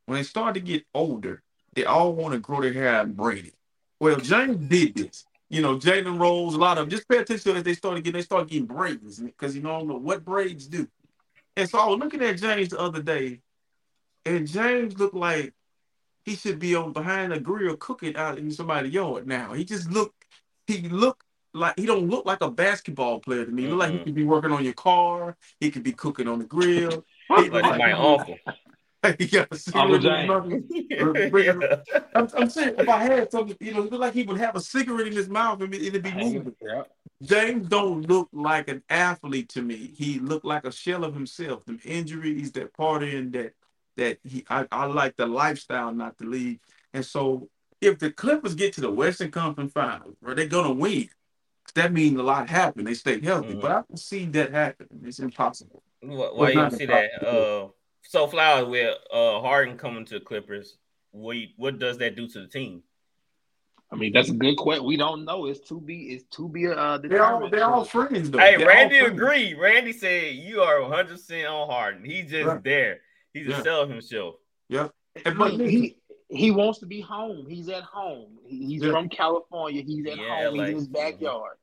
When 0.07 0.19
they 0.19 0.23
start 0.23 0.55
to 0.55 0.61
get 0.61 0.85
older, 0.95 1.43
they 1.75 1.85
all 1.85 2.13
want 2.13 2.35
to 2.35 2.39
grow 2.41 2.61
their 2.61 2.73
hair 2.73 2.89
out 2.89 3.07
and 3.07 3.17
braid 3.17 3.47
it. 3.47 3.55
Well, 4.01 4.17
James 4.17 4.57
did 4.69 4.95
this. 4.95 5.25
You 5.49 5.63
know, 5.63 5.77
Jalen 5.77 6.19
Rose, 6.19 6.55
a 6.55 6.59
lot 6.59 6.79
of 6.79 6.89
just 6.89 7.09
pay 7.09 7.19
attention 7.19 7.53
to 7.53 7.59
as 7.59 7.65
they 7.65 7.75
started 7.75 8.03
getting 8.03 8.19
they 8.19 8.25
start 8.25 8.49
getting 8.49 8.67
braids 8.67 9.21
because 9.21 9.55
you 9.55 9.63
know 9.63 9.75
I 9.75 9.79
don't 9.79 9.89
know 9.89 9.97
what 9.97 10.25
braids 10.25 10.67
do. 10.67 10.89
And 11.57 11.69
so 11.69 11.79
I 11.79 11.87
was 11.87 11.99
looking 11.99 12.23
at 12.23 12.39
James 12.39 12.71
the 12.71 12.81
other 12.81 13.01
day, 13.01 13.41
and 14.25 14.47
James 14.47 14.99
looked 14.99 15.15
like 15.15 15.55
he 16.27 16.35
should 16.35 16.59
be 16.59 16.75
on 16.75 16.93
behind 16.93 17.33
a 17.33 17.39
grill 17.39 17.77
cooking 17.77 18.17
out 18.17 18.37
in 18.37 18.51
somebody's 18.51 18.93
yard 18.93 19.29
now. 19.29 19.53
He 19.53 19.65
just 19.65 19.91
look, 19.91 20.13
he 20.67 20.89
look 20.89 21.23
like 21.55 21.79
he 21.79 21.87
don't 21.87 22.09
look 22.09 22.27
like 22.27 22.43
a 22.43 22.51
basketball 22.51 23.21
player 23.21 23.47
to 23.47 23.51
me. 23.51 23.63
He 23.63 23.69
look 23.69 23.79
like 23.79 23.93
he 23.93 23.99
could 24.01 24.15
be 24.15 24.25
working 24.25 24.51
on 24.51 24.65
your 24.65 24.75
car. 24.75 25.37
He 25.61 25.71
could 25.71 25.85
be 25.85 25.93
cooking 25.93 26.27
on 26.27 26.41
the 26.41 26.45
grill. 26.45 27.05
He 27.37 27.49
Like 27.49 27.79
my 27.79 27.93
uncle. 27.93 28.37
he 29.19 29.27
got 29.27 29.49
a 29.53 29.57
cigarette 29.57 29.85
Uncle 29.85 29.99
James. 30.01 30.29
mouth. 30.29 32.01
I'm, 32.17 32.29
I'm 32.37 32.51
saying 32.51 32.75
if 32.77 32.89
I 32.89 33.03
had 33.05 33.31
something, 33.31 33.57
you 33.61 33.73
know, 33.73 33.85
it 33.85 33.93
look 33.93 34.01
like 34.01 34.15
he 34.15 34.25
would 34.25 34.39
have 34.39 34.57
a 34.57 34.61
cigarette 34.61 35.07
in 35.07 35.13
his 35.13 35.29
mouth 35.29 35.61
and 35.63 35.73
it'd 35.73 36.03
be 36.03 36.13
moving. 36.13 36.55
Yeah. 36.61 36.83
James 37.23 37.69
don't 37.69 38.03
look 38.09 38.29
like 38.33 38.69
an 38.69 38.83
athlete 38.91 39.49
to 39.51 39.63
me. 39.63 39.93
He 39.97 40.19
looked 40.19 40.45
like 40.45 40.65
a 40.65 40.73
shell 40.73 41.05
of 41.05 41.15
himself. 41.15 41.65
The 41.67 41.79
injuries, 41.85 42.51
that 42.53 42.77
partying, 42.77 43.33
that 43.33 43.55
that 43.97 44.19
he 44.25 44.45
I, 44.49 44.67
I 44.71 44.87
like 44.87 45.17
the 45.17 45.27
lifestyle, 45.27 45.93
not 45.93 46.17
the 46.19 46.27
league. 46.27 46.61
And 46.93 47.05
so 47.05 47.49
if 47.81 47.99
the 47.99 48.11
Clippers 48.11 48.55
get 48.55 48.73
to 48.75 48.81
the 48.81 48.91
Western 48.91 49.31
Conference 49.31 49.73
Finals, 49.73 50.17
where 50.21 50.35
they're 50.35 50.47
gonna 50.47 50.73
win, 50.73 51.09
that 51.75 51.93
means 51.93 52.19
a 52.19 52.23
lot 52.23 52.49
happened. 52.49 52.87
They 52.87 52.95
stay 52.95 53.21
healthy, 53.21 53.55
Mhm. 53.55 53.61
but 53.61 53.71
I 53.71 53.75
don't 53.75 53.99
see 53.99 54.25
that 54.27 54.53
happen. 54.53 54.87
It's 55.05 55.19
impossible. 55.19 55.83
Why, 56.01 56.15
why 56.17 56.31
Well, 56.55 56.71
you 56.71 56.77
see 56.79 56.87
that? 56.87 57.23
Uh, 57.27 57.69
so 58.03 58.27
Flowers 58.29 58.69
with 58.69 58.97
uh 59.13 59.41
Harden 59.41 59.77
coming 59.77 60.05
to 60.07 60.15
the 60.19 60.25
Clippers. 60.25 60.79
What 61.11 61.37
what 61.57 61.79
does 61.79 61.99
that 61.99 62.17
do 62.17 62.29
to 62.29 62.41
the 62.41 62.47
team? 62.49 62.83
I 63.91 63.95
mean, 63.95 64.13
that's 64.13 64.29
a 64.31 64.33
good 64.35 64.57
question. 64.57 64.85
We 64.85 64.97
don't 64.97 65.25
know. 65.25 65.47
It's 65.47 65.61
to 65.69 65.81
be. 65.81 66.15
It's 66.15 66.25
to 66.37 66.49
be. 66.49 66.67
Uh, 66.67 66.99
They're 66.99 67.25
all 67.25 67.39
determined. 67.39 67.53
they're 67.53 67.65
all 67.65 67.85
friends 67.85 68.31
though. 68.31 68.39
Hey, 68.39 68.57
They're 68.57 68.67
Randy 68.67 68.99
friends. 68.99 69.13
agreed. 69.13 69.55
Randy 69.59 69.93
said 69.93 70.35
you 70.35 70.61
are 70.61 70.83
100 70.83 71.09
percent 71.13 71.47
on 71.47 71.69
Harden. 71.71 72.05
He's 72.05 72.29
just 72.31 72.47
Right. 72.47 72.65
there. 72.65 73.01
He's 73.37 73.47
Yeah. 73.47 73.53
just 73.53 73.65
selling 73.65 73.91
himself. 73.91 74.37
Yeah. 74.69 74.89
And 75.25 75.39
but 75.39 75.53
he, 75.53 75.69
he 75.71 75.97
he 76.29 76.51
wants 76.51 76.79
to 76.81 76.87
be 76.87 77.01
home. 77.01 77.47
He's 77.49 77.69
at 77.69 77.83
home. 77.85 78.39
He's 78.45 78.83
Yeah. 78.83 78.91
from 78.91 79.09
California. 79.09 79.83
He's 79.83 80.07
at 80.07 80.17
Yeah, 80.19 80.47
home. 80.47 80.57
like- 80.57 80.67
He's 80.69 80.73
in 80.75 80.79
his 80.81 80.89
backyard. 80.89 81.57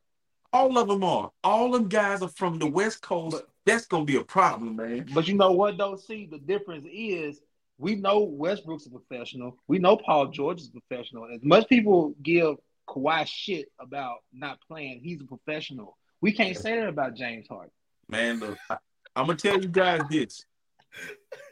all 0.53 0.77
of 0.77 0.87
them 0.87 1.03
are. 1.03 1.31
All 1.43 1.67
of 1.67 1.81
them 1.81 1.89
guys 1.89 2.21
are 2.21 2.29
from 2.29 2.59
the 2.59 2.67
West 2.67 3.01
Coast. 3.01 3.37
But- 3.37 3.49
That's 3.65 3.85
gonna 3.85 4.05
be 4.05 4.17
a 4.17 4.23
problem, 4.23 4.75
man. 4.75 5.07
But 5.13 5.27
you 5.27 5.35
know 5.35 5.51
what 5.53 5.77
though? 5.77 5.95
See, 5.95 6.25
the 6.25 6.37
difference 6.37 6.85
is 6.91 7.41
we 7.77 7.95
know 7.95 8.19
Westbrook's 8.19 8.85
a 8.85 8.89
professional. 8.89 9.57
We 9.67 9.79
know 9.79 9.97
Paul 9.97 10.27
George 10.27 10.61
is 10.61 10.67
a 10.69 10.79
professional. 10.81 11.25
As 11.33 11.43
much 11.43 11.67
people 11.69 12.13
give 12.21 12.57
Kawhi 12.87 13.25
shit 13.25 13.71
about 13.79 14.17
not 14.33 14.59
playing, 14.67 14.99
he's 15.01 15.21
a 15.21 15.25
professional. 15.25 15.97
We 16.21 16.33
can't 16.33 16.55
say 16.57 16.75
that 16.77 16.87
about 16.89 17.15
James 17.15 17.47
Harden. 17.47 17.71
Man, 18.09 18.39
look, 18.41 18.57
I, 18.69 18.77
I'm 19.15 19.25
gonna 19.27 19.37
tell 19.37 19.59
you 19.61 19.69
guys 19.69 20.01
this. 20.09 20.45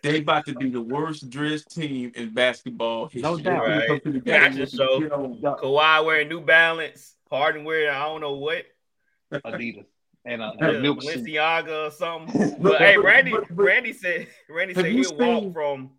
They 0.04 0.20
about 0.20 0.46
to 0.48 0.56
be 0.56 0.70
the 0.70 0.82
worst 0.82 1.30
dressed 1.30 1.72
team 1.72 2.12
in 2.16 2.34
basketball 2.34 3.06
history. 3.06 3.22
No 3.22 3.38
doubt. 3.38 3.66
They're 3.68 4.00
gonna 4.00 4.14
the 4.14 4.20
game 4.20 4.66
so- 4.68 5.00
get 5.00 5.12
Kawhi 5.12 6.06
wearing 6.06 6.28
New 6.30 6.42
Balance, 6.42 7.16
Harden 7.30 7.64
wearing 7.64 7.90
I 7.90 8.04
don't 8.06 8.22
know 8.22 8.34
what, 8.34 8.66
Adidas 9.32 9.86
and 10.26 10.42
a, 10.42 10.46
uh, 10.46 10.52
and 10.60 10.76
a 10.78 10.80
milk. 10.82 11.00
Balenciaga 11.02 11.88
or 11.88 11.92
something. 11.92 12.56
But- 12.62 12.62
But 12.62 12.82
hey, 12.82 12.98
Randy, 12.98 13.32
but- 13.32 13.48
but- 13.50 13.64
Randy 13.64 13.94
said 13.94 14.28
Randy 14.50 14.74
said 14.74 14.88
you 14.88 15.04
he'll 15.04 15.18
walk 15.18 15.54
from 15.54 15.92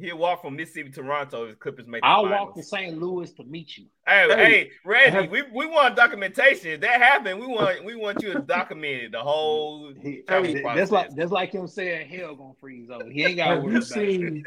he'll 0.00 0.18
walk 0.18 0.42
from 0.42 0.56
Mississippi 0.56 0.90
to 0.90 1.02
Toronto 1.02 1.44
if 1.44 1.58
Clippers 1.58 1.86
make 1.86 2.02
the 2.02 2.06
I'll 2.08 2.22
finals. 2.24 2.40
walk 2.48 2.54
to 2.56 2.62
St. 2.62 2.98
Louis 2.98 3.32
to 3.34 3.44
meet 3.44 3.76
you. 3.76 3.86
Hey, 4.06 4.26
Hey, 4.28 4.36
hey, 4.36 4.70
Randy, 4.84 5.10
have- 5.10 5.30
we, 5.30 5.42
we 5.54 5.66
want 5.66 5.96
documentation. 5.96 6.70
If 6.70 6.80
that 6.80 7.00
happened, 7.00 7.40
we 7.40 7.46
want 7.46 7.84
we 7.84 7.94
want 7.94 8.22
you 8.22 8.32
to 8.32 8.40
document 8.46 9.02
it, 9.04 9.12
the 9.12 9.20
whole 9.20 9.92
He, 10.00 10.22
travel 10.26 10.54
that's 10.74 10.90
like 10.90 11.14
that's 11.14 11.30
like 11.30 11.52
him 11.52 11.66
saying 11.66 12.08
hell 12.08 12.34
gonna 12.34 12.54
freeze 12.60 12.88
over. 12.90 13.10
He 13.10 13.24
ain't 13.24 13.36
got 13.36 13.48
Have 13.48 13.64
you 13.72 13.82
seen? 13.82 14.44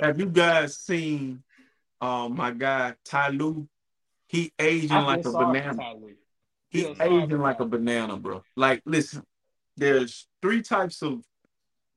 Have 0.00 0.20
you 0.20 0.26
guys 0.26 0.76
seen? 0.76 1.42
Um, 2.00 2.34
my 2.36 2.50
guy 2.50 2.94
Ty 3.04 3.28
Lue, 3.30 3.68
he 4.26 4.52
aging 4.58 4.92
I 4.92 5.00
like 5.00 5.24
a 5.26 5.32
banana. 5.32 5.74
Ty 5.74 5.94
He 6.70 6.82
feel 6.82 6.96
aging 7.00 7.40
like 7.40 7.60
a 7.60 7.66
banana, 7.66 8.16
bro. 8.16 8.42
Like, 8.56 8.80
listen, 8.86 9.22
there's 9.76 10.26
three 10.40 10.62
types 10.62 11.02
of 11.02 11.22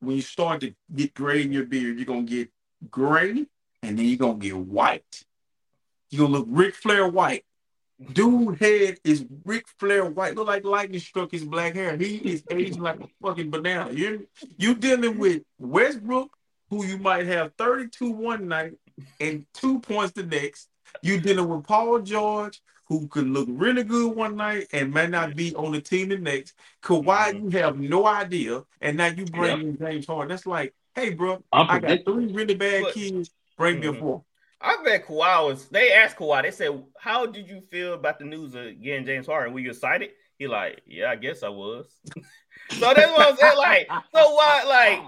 when 0.02 0.18
you 0.18 0.22
start 0.22 0.62
to 0.62 0.74
get 0.94 1.14
gray 1.14 1.44
in 1.44 1.54
your 1.54 1.64
beard, 1.66 1.98
you're 1.98 2.06
gonna 2.06 2.24
get 2.24 2.50
gray 2.90 3.46
and 3.82 3.98
then 3.98 4.06
you're 4.06 4.18
gonna 4.18 4.40
get 4.40 4.56
white. 4.56 5.24
You're 6.10 6.28
gonna 6.28 6.40
look 6.40 6.48
Ric 6.50 6.76
Flair 6.76 7.08
white. 7.08 7.46
Dude 8.12 8.60
head 8.60 8.98
is 9.04 9.26
Ric 9.46 9.66
Flair 9.80 10.06
white. 10.06 10.36
Look 10.36 10.48
like 10.48 10.66
lightning 10.66 11.00
struck 11.00 11.32
his 11.32 11.46
black 11.46 11.76
hair. 11.76 11.96
He 11.96 12.18
is 12.18 12.44
aging 12.50 12.82
like 12.82 13.00
a 13.00 13.08
fucking 13.22 13.50
banana. 13.50 13.92
You 13.92 14.28
you 14.58 14.76
dealing 14.76 15.18
with 15.18 15.44
Westbrook, 15.60 16.36
who 16.70 16.86
you 16.86 16.98
might 16.98 17.28
have 17.28 17.54
32 17.58 18.12
one 18.12 18.48
night 18.48 18.74
and 19.20 19.46
two 19.54 19.80
points 19.80 20.14
the 20.14 20.24
next. 20.24 20.70
You 21.02 21.20
dealing 21.20 21.48
with 21.48 21.66
Paul 21.66 22.00
George, 22.00 22.62
who 22.88 23.08
could 23.08 23.28
look 23.28 23.48
really 23.50 23.84
good 23.84 24.16
one 24.16 24.36
night 24.36 24.68
and 24.74 24.94
may 24.94 25.08
not 25.08 25.36
be 25.36 25.56
on 25.56 25.72
the 25.72 25.82
team 25.82 26.10
the 26.10 26.18
next. 26.18 26.54
Kawhi, 26.84 27.04
mm-hmm. 27.06 27.50
you 27.50 27.58
have 27.60 27.80
no 27.80 28.06
idea, 28.06 28.64
and 28.82 28.98
now 28.98 29.08
you 29.08 29.26
bring 29.26 29.62
in 29.62 29.78
James 29.78 30.06
Harden. 30.06 30.30
That's 30.30 30.46
like, 30.46 30.74
hey, 30.96 31.14
bro, 31.14 31.44
I 31.52 31.80
got 31.80 32.00
three 32.06 32.28
really 32.32 32.56
bad 32.56 32.84
But- 32.84 32.94
kids. 32.94 33.30
Bring 33.58 33.80
me 33.80 33.88
a 33.88 33.94
Mhm. 33.94 34.00
four. 34.00 34.26
I 34.60 34.82
bet 34.84 35.06
Kawhi 35.06 35.46
was. 35.46 35.68
They 35.70 35.92
asked 35.94 36.18
Kawhi. 36.18 36.42
They 36.42 36.52
said, 36.52 36.84
"How 36.98 37.26
did 37.26 37.48
you 37.50 37.62
feel 37.70 37.94
about 37.94 38.18
the 38.18 38.26
news 38.26 38.56
of 38.56 38.82
getting 38.82 39.06
James 39.06 39.28
Harden? 39.28 39.54
Were 39.54 39.60
you 39.60 39.70
excited?" 39.70 40.12
He 40.40 40.48
like, 40.48 40.82
"Yeah, 40.88 41.12
I 41.12 41.16
guess 41.18 41.44
I 41.44 41.50
was." 41.50 41.94
so 42.72 42.94
that's 42.94 43.12
what 43.12 43.28
I'm 43.30 43.36
saying. 43.38 43.58
Like, 43.58 43.88
so 44.14 44.34
what? 44.34 44.68
Like, 44.68 45.02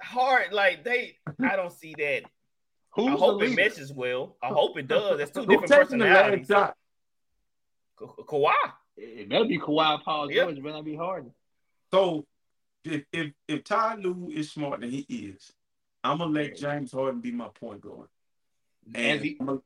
hard. 0.00 0.52
Like 0.52 0.84
they. 0.84 1.18
I 1.42 1.56
don't 1.56 1.72
see 1.72 1.94
that. 1.98 2.22
Who's 2.94 3.08
I 3.08 3.10
hope 3.12 3.42
it 3.42 3.50
leader? 3.50 3.62
meshes 3.62 3.92
well. 3.92 4.36
I 4.42 4.48
hope 4.48 4.78
it 4.78 4.86
does. 4.88 5.18
That's 5.18 5.30
two 5.32 5.40
Who 5.40 5.46
different 5.46 5.70
taking 5.72 5.98
the 5.98 6.04
last 6.06 6.14
personalities. 6.30 6.46
shot? 6.46 6.76
Ka- 7.98 8.06
Kawhi. 8.24 8.72
It 8.96 9.28
better 9.28 9.44
be 9.46 9.58
Kawhi, 9.58 10.02
Paul 10.02 10.30
Yep. 10.30 10.44
George. 10.46 10.58
It 10.58 10.62
better 10.62 10.74
not 10.76 10.84
be 10.84 10.94
Harden. 10.96 11.34
So 11.92 12.24
if 12.84 13.04
if 13.12 13.32
if 13.48 13.64
Ty 13.64 13.96
Lue 13.96 14.30
is 14.32 14.50
smart 14.52 14.82
and 14.82 14.92
he 14.92 15.00
is, 15.08 15.52
I'm 16.04 16.18
gonna 16.18 16.30
let 16.32 16.56
James 16.56 16.92
Harden 16.92 17.20
be 17.20 17.30
my 17.32 17.48
point 17.48 17.80
guard. 17.80 18.08
As 18.94 19.00
And 19.00 19.20
he, 19.22 19.36
I'm 19.40 19.46
gonna- 19.46 19.60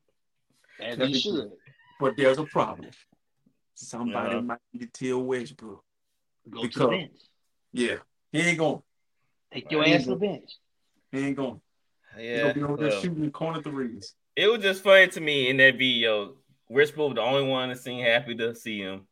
as 0.79 0.97
he 0.97 1.19
should. 1.19 1.51
but 1.99 2.15
there's 2.17 2.37
a 2.37 2.45
problem. 2.45 2.89
Somebody 3.73 4.35
Yeah. 4.35 4.41
might 4.41 4.59
need 4.73 4.91
to 4.93 5.09
tell 5.09 5.23
Westbrook. 5.23 5.83
Go 6.49 6.67
to 6.67 6.79
the 6.79 6.87
bench. 6.87 7.11
Yeah, 7.73 7.97
he 8.31 8.39
ain't 8.39 8.57
going. 8.57 8.81
Take 9.51 9.71
your 9.71 9.83
ass 9.85 10.03
to 10.03 10.09
the 10.11 10.15
bench. 10.17 10.51
He 11.11 11.19
ain't 11.19 11.35
going. 11.35 11.61
He 12.15 12.23
Yeah. 12.27 12.41
gonna 12.41 12.53
be 12.53 12.63
over 12.63 12.77
there 12.77 12.89
well, 12.89 13.01
shooting 13.01 13.31
corner 13.31 13.61
threes. 13.61 14.15
it 14.35 14.47
was 14.47 14.61
just 14.61 14.83
funny 14.83 15.07
to 15.09 15.19
me 15.21 15.49
in 15.49 15.57
that 15.57 15.73
video. 15.77 16.37
Westbrook 16.69 17.09
was 17.09 17.15
the 17.15 17.21
only 17.21 17.49
one 17.49 17.69
that 17.69 17.79
seemed 17.79 18.05
happy 18.05 18.35
to 18.35 18.53
see 18.55 18.79
him. 18.79 19.07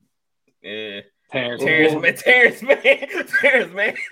Yeah. 0.61 1.01
Terrence, 1.31 1.63
Terrence, 1.63 1.91
Moore. 1.93 2.01
man, 2.01 2.15
Terrence, 2.15 2.61
man, 2.61 2.77
Terrence, 3.41 3.73
man. 3.73 3.95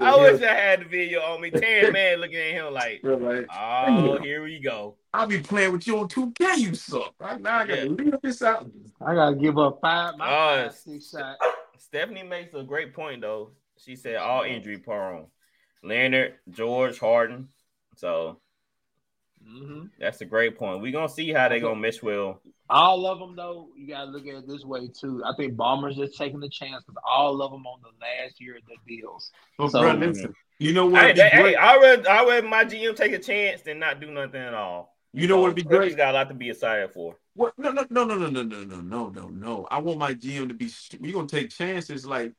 I 0.00 0.16
wish 0.16 0.42
I 0.42 0.54
had 0.54 0.80
the 0.80 0.84
video 0.84 1.20
on 1.20 1.40
me. 1.40 1.50
Terrence, 1.50 1.92
man, 1.92 2.18
looking 2.20 2.36
at 2.36 2.52
him 2.52 2.72
like, 2.74 3.00
like, 3.02 3.46
oh, 3.50 4.18
here 4.20 4.42
we 4.44 4.60
go. 4.60 4.96
I'll 5.12 5.26
be 5.26 5.40
playing 5.40 5.72
with 5.72 5.86
you 5.86 5.98
on 5.98 6.08
2K, 6.08 6.58
you 6.58 6.74
suck. 6.74 7.14
Right 7.18 7.40
now 7.40 7.58
I 7.58 7.66
gotta 7.66 7.82
Yeah. 7.82 7.88
leave 7.88 8.14
this 8.22 8.42
out. 8.42 8.66
I 9.04 9.14
gotta 9.14 9.36
give 9.36 9.58
up 9.58 9.78
five. 9.80 10.16
My 10.16 10.26
Oh, 10.26 10.62
five, 10.64 10.74
six 10.74 11.10
shot. 11.10 11.36
Stephanie 11.78 12.22
makes 12.22 12.54
a 12.54 12.62
great 12.62 12.94
point 12.94 13.20
though. 13.22 13.52
She 13.78 13.96
said 13.96 14.16
all 14.16 14.42
injury 14.42 14.78
prone. 14.78 15.26
Leonard, 15.82 16.34
George, 16.50 16.98
Harden. 16.98 17.48
So 17.96 18.40
hmm 19.42 19.86
that's 19.98 20.20
a 20.20 20.26
great 20.26 20.56
point. 20.58 20.80
We're 20.82 20.92
gonna 20.92 21.08
see 21.08 21.32
how 21.32 21.48
they're 21.48 21.60
gonna 21.60 21.80
mesh 21.80 22.02
well. 22.02 22.40
All 22.70 23.06
of 23.06 23.18
them, 23.18 23.34
though, 23.36 23.68
you 23.76 23.86
gotta 23.88 24.10
look 24.10 24.26
at 24.26 24.34
it 24.34 24.48
this 24.48 24.64
way 24.64 24.88
too. 24.88 25.22
I 25.24 25.32
think 25.36 25.56
Bombers 25.56 25.96
just 25.96 26.16
taking 26.16 26.40
the 26.40 26.48
chance 26.48 26.84
because 26.84 27.02
all 27.06 27.42
of 27.42 27.50
them 27.50 27.66
on 27.66 27.80
the 27.82 27.88
last 28.00 28.40
year 28.40 28.56
of 28.56 28.62
their 28.66 28.76
deals. 28.86 29.32
But 29.58 29.70
So- 29.70 29.80
bro, 29.80 29.92
listen, 29.94 30.34
you 30.58 30.72
know 30.72 30.86
what? 30.86 31.00
Hey, 31.00 31.06
would 31.08 31.14
be 31.16 31.20
they- 31.22 31.28
hey, 31.30 31.42
great? 31.42 31.56
I 31.56 31.76
read 31.80 32.06
I 32.06 32.24
read 32.26 32.44
my 32.44 32.64
GM 32.64 32.94
take 32.94 33.12
a 33.12 33.18
chance 33.18 33.62
and 33.66 33.80
not 33.80 34.00
do 34.00 34.10
nothing 34.10 34.40
at 34.40 34.54
all. 34.54 34.96
You 35.12 35.26
know 35.26 35.38
what 35.38 35.48
would 35.48 35.56
be 35.56 35.62
Clippers 35.64 35.88
great? 35.88 35.96
got 35.96 36.14
a 36.14 36.18
lot 36.18 36.28
to 36.28 36.34
be 36.34 36.50
excited 36.50 36.92
for. 36.92 37.16
What? 37.34 37.58
No, 37.58 37.72
no, 37.72 37.84
no, 37.90 38.04
no, 38.04 38.14
no, 38.16 38.28
no, 38.28 38.42
no, 38.42 38.62
no, 38.64 38.80
no, 38.80 39.08
no, 39.08 39.28
no. 39.28 39.66
I 39.70 39.78
want 39.80 39.98
my 39.98 40.14
GM 40.14 40.46
to 40.48 40.54
be. 40.54 40.70
We're 41.00 41.12
gonna 41.12 41.26
take 41.26 41.50
chances. 41.50 42.06
Like 42.06 42.32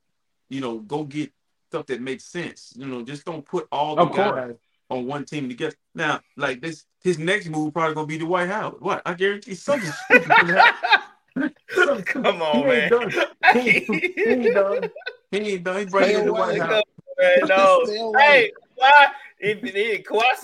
you 0.49 0.61
know, 0.61 0.79
go 0.79 1.03
get 1.03 1.31
stuff 1.67 1.85
that 1.87 2.01
makes 2.01 2.23
sense. 2.25 2.73
You 2.77 2.85
know, 2.85 3.01
just 3.03 3.25
don't 3.25 3.45
put 3.45 3.67
all 3.71 3.95
the 3.95 4.01
Of 4.03 4.11
course. 4.11 4.31
guys 4.31 4.55
on 4.91 5.07
one 5.07 5.25
team 5.25 5.49
together. 5.49 5.75
Now, 5.95 6.19
like 6.35 6.61
this, 6.61 6.85
his 7.03 7.17
next 7.17 7.47
move 7.47 7.73
probably 7.73 7.95
gonna 7.95 8.05
be 8.07 8.17
the 8.17 8.25
White 8.25 8.49
House. 8.49 8.75
What? 8.79 9.01
I 9.05 9.13
guarantee 9.13 9.55
something. 9.55 9.89
stupid 10.05 10.27
gonna 10.27 10.61
happen. 10.61 10.97
Something. 11.69 12.03
Come 12.03 12.41
on, 12.41 12.57
He 12.57 12.63
man. 12.65 12.81
ain't 12.81 12.91
done. 12.91 13.09
He 13.53 13.59
ain't, 13.69 13.87
he 13.87 14.13
ain't 14.25 14.53
done. 14.53 14.89
He 15.31 15.37
ain't 15.37 15.63
done. 15.63 15.77
He's 15.77 15.85
bringing 15.85 16.19
in 16.19 16.25
the. 16.25 16.33
White 16.33 16.59
House. 16.59 16.83
on, 17.17 17.45
no. 17.47 17.85
Hey, 18.19 18.51
why? 18.75 19.07
If, 19.39 19.59
if 19.63 20.03
Kawhi 20.03 20.35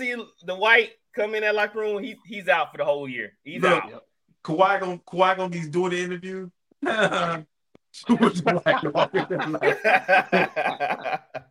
the 0.45 0.55
white 0.55 0.91
come 1.13 1.35
in 1.35 1.41
that 1.41 1.55
locker 1.55 1.79
room, 1.79 2.01
he, 2.01 2.15
he's 2.25 2.47
out 2.47 2.71
for 2.71 2.77
the 2.77 2.85
whole 2.85 3.09
year. 3.09 3.33
He's 3.43 3.61
Look, 3.61 3.83
out. 3.83 4.05
Kawhi 4.45 4.79
gonna 4.79 4.97
Kawhi 4.99 5.35
gonna 5.35 5.49
be 5.49 5.67
doing 5.67 5.91
the 5.91 6.01
interview. 6.01 6.49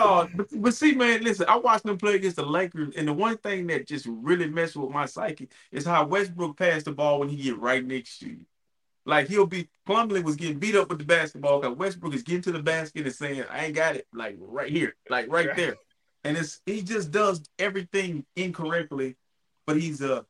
Oh, 0.00 0.28
but, 0.34 0.46
but 0.52 0.74
see, 0.74 0.94
man, 0.94 1.22
listen, 1.22 1.46
I 1.48 1.56
watched 1.56 1.84
them 1.84 1.98
play 1.98 2.14
against 2.14 2.36
the 2.36 2.46
Lakers, 2.46 2.94
and 2.96 3.08
the 3.08 3.12
one 3.12 3.36
thing 3.38 3.66
that 3.68 3.86
just 3.86 4.06
really 4.08 4.48
messed 4.48 4.76
with 4.76 4.90
my 4.90 5.06
psyche 5.06 5.48
is 5.72 5.84
how 5.84 6.06
Westbrook 6.06 6.56
passed 6.56 6.84
the 6.84 6.92
ball 6.92 7.20
when 7.20 7.28
he 7.28 7.36
get 7.36 7.58
right 7.58 7.84
next 7.84 8.18
to 8.20 8.28
you. 8.28 8.46
Like 9.04 9.28
he'll 9.28 9.46
be 9.46 9.68
Plumlee 9.88 10.22
was 10.22 10.36
getting 10.36 10.58
beat 10.58 10.76
up 10.76 10.90
with 10.90 10.98
the 10.98 11.04
basketball 11.04 11.60
because 11.60 11.76
Westbrook 11.78 12.14
is 12.14 12.22
getting 12.22 12.42
to 12.42 12.52
the 12.52 12.62
basket 12.62 13.06
and 13.06 13.14
saying, 13.14 13.44
I 13.50 13.66
ain't 13.66 13.74
got 13.74 13.96
it, 13.96 14.06
like 14.12 14.36
right 14.38 14.70
here, 14.70 14.96
like 15.08 15.30
right 15.30 15.56
there. 15.56 15.76
And 16.24 16.36
it's 16.36 16.60
he 16.66 16.82
just 16.82 17.10
does 17.10 17.42
everything 17.58 18.26
incorrectly, 18.36 19.16
but 19.66 19.80
he's 19.80 20.02
a 20.02 20.26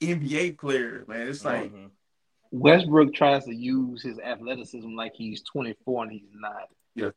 NBA 0.00 0.58
player, 0.58 1.04
man. 1.06 1.28
It's 1.28 1.44
like 1.44 1.72
Mhm. 1.72 1.90
Westbrook 2.50 3.14
tries 3.14 3.44
to 3.44 3.54
use 3.54 4.02
his 4.02 4.18
athleticism 4.18 4.94
like 4.94 5.12
he's 5.14 5.42
24 5.42 6.04
and 6.04 6.12
he's 6.12 6.30
not. 6.34 6.68
Yeah, 6.94 7.04
yeah. 7.04 7.10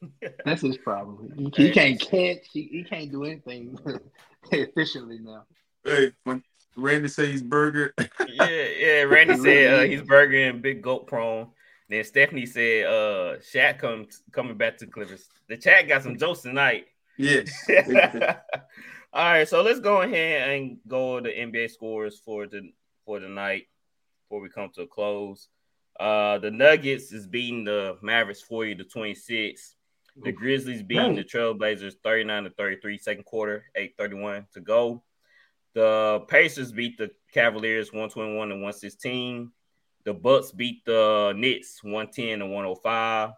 That's 0.44 0.62
his 0.62 0.78
problem. 0.78 1.52
He, 1.54 1.66
he 1.66 1.70
can't 1.70 2.00
catch. 2.00 2.46
He, 2.52 2.62
he 2.70 2.84
can't 2.84 3.10
do 3.10 3.24
anything 3.24 3.78
efficiently 4.52 5.18
now. 5.18 5.44
hey, 5.84 6.12
when 6.24 6.42
Randy 6.76 7.08
says 7.08 7.28
he's 7.28 7.42
burger, 7.42 7.94
yeah, 8.28 8.66
yeah. 8.78 9.02
Randy 9.02 9.36
said 9.36 9.74
uh, 9.74 9.82
he's 9.82 10.02
burger 10.02 10.48
and 10.48 10.62
big 10.62 10.82
goat 10.82 11.06
prone. 11.06 11.48
Then 11.88 12.04
Stephanie 12.04 12.46
said 12.46 12.86
uh 12.86 13.36
Shaq 13.38 13.78
come, 13.78 14.06
coming 14.32 14.56
back 14.56 14.76
to 14.78 14.86
Clippers. 14.86 15.28
The 15.48 15.56
chat 15.56 15.88
got 15.88 16.02
some 16.02 16.18
jokes 16.18 16.42
tonight. 16.42 16.86
yes. 17.16 17.50
All 19.10 19.24
right, 19.24 19.48
so 19.48 19.62
let's 19.62 19.80
go 19.80 20.02
ahead 20.02 20.50
and 20.50 20.78
go 20.86 21.18
to 21.18 21.34
NBA 21.34 21.70
scores 21.70 22.18
for 22.18 22.46
the 22.46 22.70
for 23.06 23.18
the 23.18 23.28
night 23.28 23.64
before 24.22 24.42
we 24.42 24.50
come 24.50 24.68
to 24.74 24.82
a 24.82 24.86
close. 24.86 25.48
Uh 25.98 26.38
the 26.38 26.50
Nuggets 26.50 27.10
is 27.12 27.26
beating 27.26 27.64
the 27.64 27.96
Mavericks 28.02 28.42
40 28.42 28.76
to 28.76 28.84
26. 28.84 29.76
The 30.22 30.32
Grizzlies 30.32 30.82
beating 30.82 31.14
the 31.14 31.24
Trailblazers 31.24 31.94
39 32.02 32.44
to 32.44 32.50
33, 32.50 32.98
second 32.98 33.24
quarter, 33.24 33.64
8:31 33.76 34.46
to 34.52 34.60
go. 34.60 35.02
The 35.74 36.24
Pacers 36.28 36.72
beat 36.72 36.98
the 36.98 37.10
Cavaliers 37.32 37.92
121 37.92 38.48
to 38.48 38.54
116. 38.56 39.52
The 40.04 40.14
Bucks 40.14 40.50
beat 40.52 40.84
the 40.84 41.34
Knicks 41.36 41.82
110 41.82 42.40
to 42.40 42.46
105. 42.46 43.30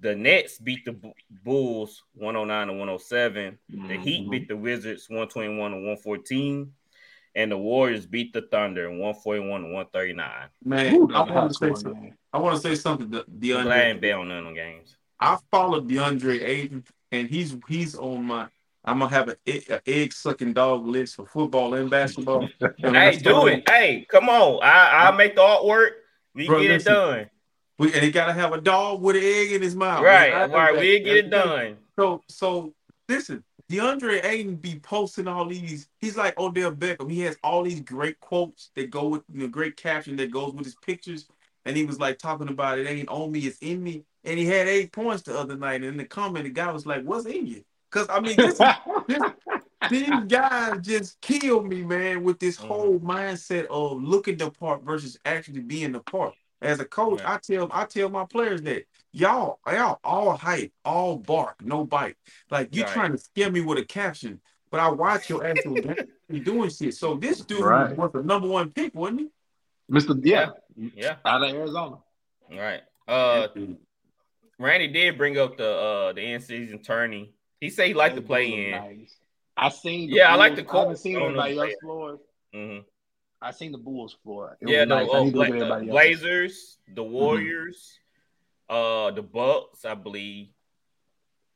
The 0.00 0.16
Nets 0.16 0.58
beat 0.58 0.84
the 0.84 0.92
Bu- 0.92 1.12
Bulls 1.44 2.02
109 2.14 2.66
to 2.68 2.72
107. 2.72 3.58
The 3.68 3.98
Heat 3.98 4.26
Mhm. 4.26 4.30
beat 4.30 4.48
the 4.48 4.56
Wizards 4.56 5.08
121 5.08 5.70
to 5.72 5.76
114. 5.76 6.72
And 7.34 7.50
the 7.52 7.56
Warriors 7.56 8.06
beat 8.06 8.32
the 8.32 8.42
Thunder 8.42 8.90
141 8.90 9.62
to 9.62 9.68
139. 9.68 10.48
Man, 10.64 10.94
Ooh, 10.94 11.08
I 11.14 11.30
want 11.30 11.50
to 11.52 11.54
say 11.54 11.74
something. 11.74 12.02
game. 12.02 12.18
I 12.32 12.38
want 12.38 12.56
to 12.56 12.60
say 12.60 12.74
something. 12.74 13.10
to 13.12 13.18
I'm 13.20 13.38
glad 13.40 13.66
I 13.68 13.82
ain't 13.90 13.98
DeAndre, 13.98 14.00
bet 14.00 14.14
on 14.14 14.28
none 14.28 14.38
of 14.38 14.44
them 14.46 14.54
games. 14.54 14.96
I 15.22 15.38
followed 15.52 15.88
DeAndre 15.88 16.42
Ayton, 16.42 16.84
and 17.12 17.28
he's 17.28 17.56
he's 17.68 17.94
on 17.94 18.24
my. 18.24 18.48
I'm 18.84 18.98
gonna 18.98 19.10
have 19.10 19.28
an 19.28 19.36
egg 19.86 20.12
sucking 20.12 20.54
dog 20.54 20.84
list 20.84 21.14
for 21.14 21.26
football 21.26 21.74
and 21.74 21.88
basketball. 21.88 22.48
And 22.84 22.96
I 22.96 23.12
Hey, 23.12 23.18
do 23.18 23.46
it. 23.46 23.68
Hey, 23.68 24.06
come 24.10 24.28
on. 24.28 24.60
I, 24.60 25.04
I'll 25.04 25.12
make 25.12 25.36
the 25.36 25.40
artwork. 25.40 25.90
We 26.34 26.48
Bro, 26.48 26.62
get 26.62 26.70
it 26.70 26.74
listen. 26.74 26.92
done. 26.92 27.30
We, 27.78 27.92
and 27.94 28.02
he 28.02 28.10
gotta 28.10 28.32
have 28.32 28.52
a 28.52 28.60
dog 28.60 29.00
with 29.00 29.14
an 29.14 29.22
egg 29.22 29.52
in 29.52 29.62
his 29.62 29.76
mouth. 29.76 30.02
Right, 30.02 30.32
Man, 30.32 30.50
I 30.50 30.54
right. 30.54 30.72
We'll 30.72 30.82
get 30.82 31.06
it 31.06 31.30
done. 31.30 31.76
So, 31.96 32.22
so 32.28 32.74
listen, 33.08 33.44
DeAndre 33.70 34.24
Ayton 34.24 34.56
be 34.56 34.80
posting 34.80 35.28
all 35.28 35.46
these. 35.46 35.88
He's 36.00 36.16
like 36.16 36.36
Odell 36.38 36.72
Beckham. 36.72 37.10
He 37.10 37.20
has 37.20 37.36
all 37.44 37.62
these 37.62 37.80
great 37.80 38.18
quotes 38.18 38.70
that 38.74 38.90
go 38.90 39.06
with 39.08 39.22
you 39.32 39.42
know, 39.42 39.48
great 39.48 39.76
caption 39.76 40.16
that 40.16 40.32
goes 40.32 40.52
with 40.52 40.64
his 40.64 40.74
pictures. 40.74 41.26
And 41.64 41.76
he 41.76 41.84
was 41.84 42.00
like 42.00 42.18
talking 42.18 42.48
about 42.48 42.78
it 42.78 42.88
ain't 42.88 43.08
on 43.08 43.30
me, 43.30 43.40
it's 43.40 43.58
in 43.58 43.82
me. 43.82 44.04
And 44.24 44.38
he 44.38 44.46
had 44.46 44.68
eight 44.68 44.92
points 44.92 45.22
the 45.22 45.38
other 45.38 45.56
night. 45.56 45.76
And 45.76 45.84
in 45.84 45.96
the 45.96 46.04
comment, 46.04 46.44
the 46.44 46.50
guy 46.50 46.70
was 46.70 46.86
like, 46.86 47.02
"What's 47.04 47.26
in 47.26 47.46
you?" 47.46 47.64
Because 47.90 48.08
I 48.08 48.20
mean, 48.20 48.36
this, 48.36 48.60
this, 49.08 49.22
these 49.90 50.24
guys 50.28 50.78
just 50.80 51.20
kill 51.20 51.62
me, 51.62 51.82
man, 51.82 52.22
with 52.22 52.38
this 52.38 52.56
Mhm. 52.56 52.66
whole 52.66 53.00
mindset 53.00 53.66
of 53.66 54.02
looking 54.02 54.36
the 54.36 54.50
part 54.50 54.82
versus 54.82 55.18
actually 55.24 55.60
being 55.60 55.92
the 55.92 56.00
part. 56.00 56.34
As 56.60 56.78
a 56.78 56.84
coach, 56.84 57.18
Right. 57.24 57.34
I 57.34 57.38
tell 57.38 57.68
I 57.72 57.84
tell 57.84 58.08
my 58.08 58.24
players 58.24 58.62
that 58.62 58.84
y'all 59.12 59.58
y'all 59.66 59.98
all 60.04 60.36
hype, 60.36 60.72
all 60.84 61.16
bark, 61.16 61.60
no 61.60 61.84
bite. 61.84 62.16
Like 62.50 62.74
you 62.74 62.84
Right. 62.84 62.92
trying 62.92 63.12
to 63.12 63.18
scare 63.18 63.50
me 63.50 63.60
with 63.62 63.78
a 63.78 63.84
caption, 63.84 64.40
but 64.70 64.78
I 64.78 64.88
watch 64.88 65.28
your 65.28 65.44
actual 65.44 65.78
game 65.78 65.96
you 66.28 66.38
doing 66.38 66.70
shit. 66.70 66.94
So 66.94 67.16
this 67.16 67.40
dude 67.40 67.64
Right. 67.64 67.96
was 67.96 68.12
the 68.12 68.22
number 68.22 68.46
one 68.46 68.70
pick, 68.70 68.94
wasn't 68.94 69.20
he? 69.22 69.30
Mr. 69.90 70.18
Yeah, 70.24 70.52
Yeah. 70.76 71.16
out 71.24 71.42
of 71.42 71.52
Arizona. 71.52 71.96
All 71.96 72.58
right. 72.58 72.82
Uh, 73.08 73.48
Randy 74.58 74.88
did 74.88 75.16
bring 75.18 75.38
up 75.38 75.56
the 75.56 75.68
uh 75.70 76.12
the 76.12 76.22
end 76.22 76.42
season 76.44 76.80
tourney. 76.82 77.32
He 77.60 77.70
said 77.70 77.86
he 77.88 77.94
liked 77.94 78.16
to 78.16 78.22
play 78.22 78.66
in. 78.66 78.70
Nice. 78.72 79.16
I 79.56 79.68
seen. 79.68 80.10
The 80.10 80.16
Yeah, 80.16 80.32
I 80.32 80.36
like 80.36 80.54
Bulls- 80.56 80.66
the 80.66 80.72
I 80.72 80.76
haven't 80.78 80.86
Colts. 80.88 81.02
seen 81.02 81.16
I 81.16 81.18
don't 81.20 81.34
know 81.34 81.40
everybody 81.40 81.54
the 81.54 81.60
else 81.72 81.80
floors. 81.82 82.20
hmm 82.54 82.78
I 83.44 83.50
seen 83.50 83.72
the 83.72 83.78
Bulls 83.78 84.16
floor. 84.22 84.56
It 84.60 84.68
Yeah, 84.68 84.80
was 84.80 84.88
the, 84.88 84.94
nice. 84.94 85.08
I 85.12 85.24
need 85.24 85.26
to 85.26 85.32
Bla- 85.32 85.38
look 85.40 85.48
at 85.48 85.50
the 85.52 85.56
everybody 85.66 85.86
else. 85.88 85.90
Blazers, 85.92 86.78
the 86.94 87.02
Warriors, 87.02 87.98
uh, 88.70 89.10
the 89.10 89.22
Bucks, 89.22 89.84
I 89.84 89.94
believe. 89.94 90.48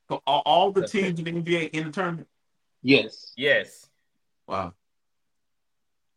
So 0.09 0.21
all, 0.27 0.43
all 0.45 0.73
the 0.73 0.87
teams 0.87 1.19
in 1.21 1.25
the 1.25 1.33
NBA 1.33 1.71
in 1.71 1.87
the 1.87 1.93
tournament. 1.93 2.29
Yes, 2.83 3.33
Yes. 3.37 3.89
Wow. 4.49 4.75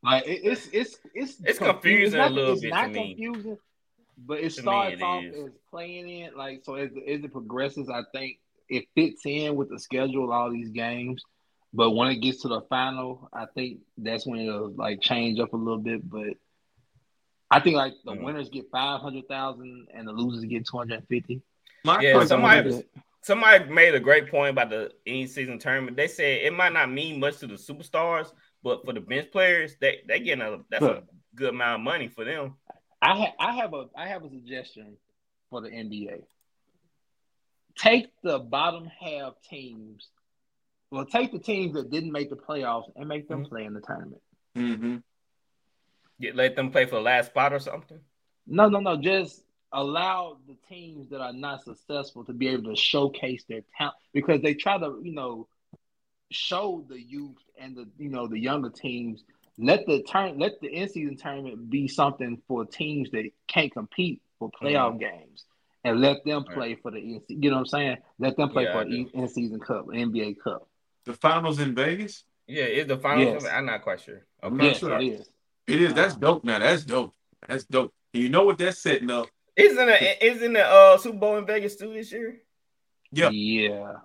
like 0.04 0.26
it, 0.28 0.42
it's 0.44 0.68
it's 0.72 1.00
it's 1.14 1.40
It's 1.44 1.60
confu- 1.60 1.74
confusing 1.74 2.04
it's 2.06 2.14
a 2.14 2.18
not- 2.18 2.32
little 2.32 2.54
it's 2.54 2.62
bit 2.62 2.70
not 2.72 2.84
to 2.86 2.90
me. 2.90 3.16
Confusing, 4.20 4.26
but 4.28 4.40
it 4.40 4.44
To 4.56 4.62
starts 4.62 4.94
it 4.96 5.02
off 5.02 5.24
is. 5.24 5.36
as 5.48 5.52
playing 5.70 6.10
in 6.10 6.36
like 6.36 6.62
so 6.64 6.76
as 6.76 6.90
as 6.92 7.24
it 7.24 7.32
progresses. 7.32 7.90
I 7.90 8.02
think 8.14 8.40
it 8.70 8.86
fits 8.96 9.22
in 9.26 9.56
with 9.56 9.70
the 9.70 9.80
schedule 9.80 10.26
of 10.26 10.30
all 10.32 10.52
these 10.52 10.70
games. 10.70 11.24
But 11.74 11.92
when 11.92 12.08
it 12.10 12.16
gets 12.16 12.42
to 12.42 12.48
the 12.48 12.62
final, 12.62 13.30
I 13.32 13.46
think 13.54 13.80
that's 13.98 14.26
when 14.26 14.40
it'll 14.40 14.72
like 14.72 15.02
change 15.02 15.40
up 15.40 15.54
a 15.54 15.58
little 15.58 15.78
bit. 15.78 16.08
But 16.10 16.34
I 17.52 17.60
think 17.60 17.76
like 17.76 17.94
the 18.06 18.14
Mhm. 18.14 18.24
winners 18.24 18.50
get 18.50 18.70
five 18.72 19.02
hundred 19.02 19.28
thousand 19.28 19.88
and 19.94 20.08
the 20.08 20.12
losers 20.12 20.44
get 20.46 20.66
two 20.68 20.78
hundred 20.78 21.00
and 21.00 21.08
fifty. 21.08 21.42
Yeah, 21.86 22.24
somebody- 22.26 22.84
Somebody 23.22 23.66
made 23.70 23.94
a 23.94 24.00
great 24.00 24.30
point 24.32 24.52
about 24.52 24.70
the 24.70 24.94
end 25.06 25.30
season 25.30 25.60
tournament. 25.60 25.98
They 25.98 26.08
said 26.08 26.42
it 26.42 26.54
might 26.54 26.72
not 26.72 26.90
mean 26.90 27.20
much 27.20 27.40
to 27.40 27.48
the 27.48 27.56
superstars, 27.56 28.32
but 28.64 28.86
for 28.86 28.94
the 28.94 29.02
bench 29.02 29.30
players, 29.30 29.76
they 29.82 30.02
they 30.08 30.22
getting 30.22 30.42
a 30.42 30.64
that's 30.70 30.86
a 30.86 31.04
good 31.36 31.50
amount 31.50 31.82
of 31.82 31.84
money 31.84 32.08
for 32.08 32.24
them. 32.24 32.56
I 33.02 33.18
ha- 33.18 33.34
I 33.40 33.56
have 33.58 33.74
a 33.74 33.86
I 33.96 34.08
have 34.08 34.24
a 34.24 34.30
suggestion 34.30 34.98
for 35.50 35.62
the 35.62 35.70
NBA. 35.70 36.24
Take 37.78 38.08
the 38.24 38.40
bottom 38.40 38.86
half 39.00 39.34
teams. 39.50 40.08
Well, 40.92 41.06
take 41.06 41.32
the 41.32 41.40
teams 41.40 41.74
that 41.76 41.92
didn't 41.92 42.12
make 42.12 42.30
the 42.30 42.36
playoffs 42.36 42.92
and 42.96 43.08
make 43.08 43.28
them 43.28 43.46
Mhm. 43.46 43.50
play 43.50 43.64
in 43.66 43.74
the 43.74 43.82
tournament. 43.82 44.22
Mm-hmm. 44.56 44.98
Get, 46.20 46.36
let 46.36 46.56
them 46.56 46.72
play 46.72 46.86
for 46.86 46.96
the 46.96 47.02
last 47.02 47.28
spot 47.28 47.54
or 47.54 47.60
something. 47.60 48.00
No, 48.48 48.68
no, 48.68 48.80
no. 48.80 48.98
Just 48.98 49.44
allow 49.72 50.40
the 50.48 50.56
teams 50.68 51.10
that 51.10 51.22
are 51.22 51.32
not 51.32 51.64
successful 51.64 52.26
to 52.26 52.34
be 52.34 52.48
able 52.50 52.72
to 52.72 52.76
showcase 52.76 53.44
their 53.48 53.62
talent 53.78 53.96
because 54.14 54.42
they 54.42 54.56
try 54.56 54.78
to, 54.80 55.00
you 55.04 55.14
know, 55.14 55.48
show 56.32 56.84
the 56.90 57.00
youth 57.00 57.38
and 57.58 57.76
the 57.76 57.88
you 57.98 58.10
know 58.10 58.28
the 58.28 58.40
younger 58.40 58.70
teams. 58.70 59.24
Let 59.62 59.86
the 59.86 60.02
turn, 60.04 60.40
let 60.40 60.62
the 60.62 60.68
in 60.74 60.88
season 60.88 61.18
tournament 61.18 61.70
be 61.70 61.88
something 61.90 62.42
for 62.48 62.66
teams 62.66 63.12
that 63.12 63.30
can't 63.48 63.72
compete 63.72 64.22
for 64.40 64.50
playoff 64.50 64.98
games, 65.00 65.44
and 65.84 66.00
let 66.00 66.24
them 66.24 66.46
Right. 66.48 66.56
play 66.56 66.76
for 66.76 66.92
the 66.92 67.00
in. 67.00 67.22
You 67.28 67.50
know 67.50 67.58
what 67.58 67.60
I'm 67.62 67.66
saying? 67.66 67.98
Let 68.20 68.38
them 68.38 68.50
play 68.50 68.64
Yeah, 68.64 68.74
for 68.74 68.86
do. 68.86 68.90
the 69.12 69.18
in 69.18 69.28
season 69.28 69.60
cup, 69.60 69.88
NBA 69.88 70.36
cup. 70.42 70.68
The 71.04 71.14
finals 71.14 71.60
in 71.60 71.76
Vegas. 71.76 72.24
Yeah, 72.48 72.64
is 72.64 72.88
the 72.88 72.98
finals? 72.98 73.44
Yes. 73.44 73.52
I'm 73.54 73.66
not 73.66 73.82
quite 73.84 74.00
sure. 74.00 74.26
I'm 74.42 74.54
Okay. 74.54 74.64
not 74.64 74.72
yes, 74.72 74.80
sure. 74.80 75.02
it 75.02 75.06
is. 75.06 75.30
It 75.68 75.82
is. 75.82 75.94
That's 75.94 76.16
dope. 76.16 76.44
Now 76.46 76.60
that's 76.60 76.86
dope. 76.86 77.14
That's 77.48 77.66
dope. 77.66 77.94
And 78.14 78.24
you 78.24 78.30
know 78.30 78.46
what 78.46 78.58
that's 78.58 78.80
setting 78.80 79.12
up? 79.12 79.28
Isn't 79.58 79.90
Isn't 80.22 80.54
the 80.54 80.66
uh, 80.66 80.98
Super 80.98 81.18
Bowl 81.18 81.38
in 81.38 81.46
Vegas 81.46 81.76
too 81.76 81.94
this 81.94 82.12
year? 82.14 82.42
Yeah. 83.12 83.30
Yeah. 83.30 83.98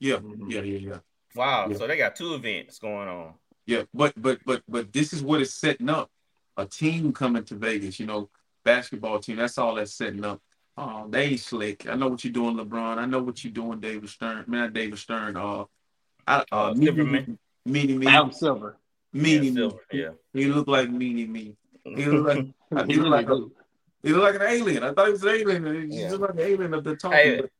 Yeah. 0.00 0.16
Mhm. 0.16 0.50
Yeah. 0.50 0.62
Yeah. 0.62 0.78
Yeah. 0.78 0.98
Wow. 1.36 1.68
Yeah. 1.70 1.76
So 1.76 1.86
they 1.86 1.96
got 1.96 2.16
two 2.16 2.34
events 2.34 2.78
going 2.80 3.08
on. 3.08 3.34
Yeah, 3.66 3.82
but 3.92 4.12
but 4.16 4.38
but 4.46 4.62
but 4.68 4.92
this 4.92 5.12
is 5.12 5.22
what 5.22 5.40
it's 5.40 5.52
setting 5.52 5.88
up. 5.88 6.10
A 6.56 6.64
team 6.64 7.12
coming 7.12 7.44
to 7.44 7.54
Vegas, 7.54 8.00
you 8.00 8.06
know, 8.06 8.30
basketball 8.64 9.18
team. 9.18 9.36
That's 9.36 9.58
all 9.58 9.74
that's 9.74 9.92
setting 9.92 10.24
up. 10.24 10.40
Oh, 10.78 11.06
they 11.08 11.36
slick. 11.36 11.88
I 11.88 11.94
know 11.96 12.08
what 12.08 12.24
you're 12.24 12.32
doing, 12.32 12.56
LeBron. 12.56 12.98
I 12.98 13.06
know 13.06 13.22
what 13.22 13.42
you're 13.44 13.52
doing, 13.52 13.80
David 13.80 14.08
Stern. 14.08 14.44
Man, 14.46 14.72
David 14.72 14.98
Stern. 14.98 15.36
Uh, 15.36 15.64
I, 16.26 16.38
uh, 16.38 16.44
Uh, 16.52 16.74
Meanie 16.74 16.84
Silverman. 16.84 17.38
Me, 17.64 17.86
Meanie 17.86 17.98
Me, 17.98 18.06
Adam 18.06 18.32
Silver. 18.32 18.76
Meanie 19.14 19.32
Yeah, 19.34 19.40
Me. 19.40 19.54
Silver, 19.54 19.80
yeah. 19.92 20.10
He 20.32 20.46
looked 20.46 20.68
like 20.68 20.88
Meanie 20.88 21.28
Me. 21.28 21.56
He 21.84 22.04
looked 22.06 22.26
like 22.26 22.46
He 22.88 22.94
he 22.94 22.98
looked 23.00 23.10
like 23.10 23.28
a, 23.28 23.46
he 24.02 24.12
looked 24.12 24.24
like 24.24 24.34
an 24.36 24.42
alien. 24.42 24.82
I 24.82 24.92
thought 24.92 25.06
he 25.06 25.12
was 25.12 25.22
an 25.22 25.28
alien. 25.30 25.90
He 25.90 26.00
Yeah. 26.00 26.08
just 26.10 26.20
like 26.20 26.30
an 26.30 26.40
alien 26.40 26.74
of 26.74 26.84
the 26.84 26.96
talking. 26.96 27.18
Hey, 27.18 27.40
but 27.40 27.50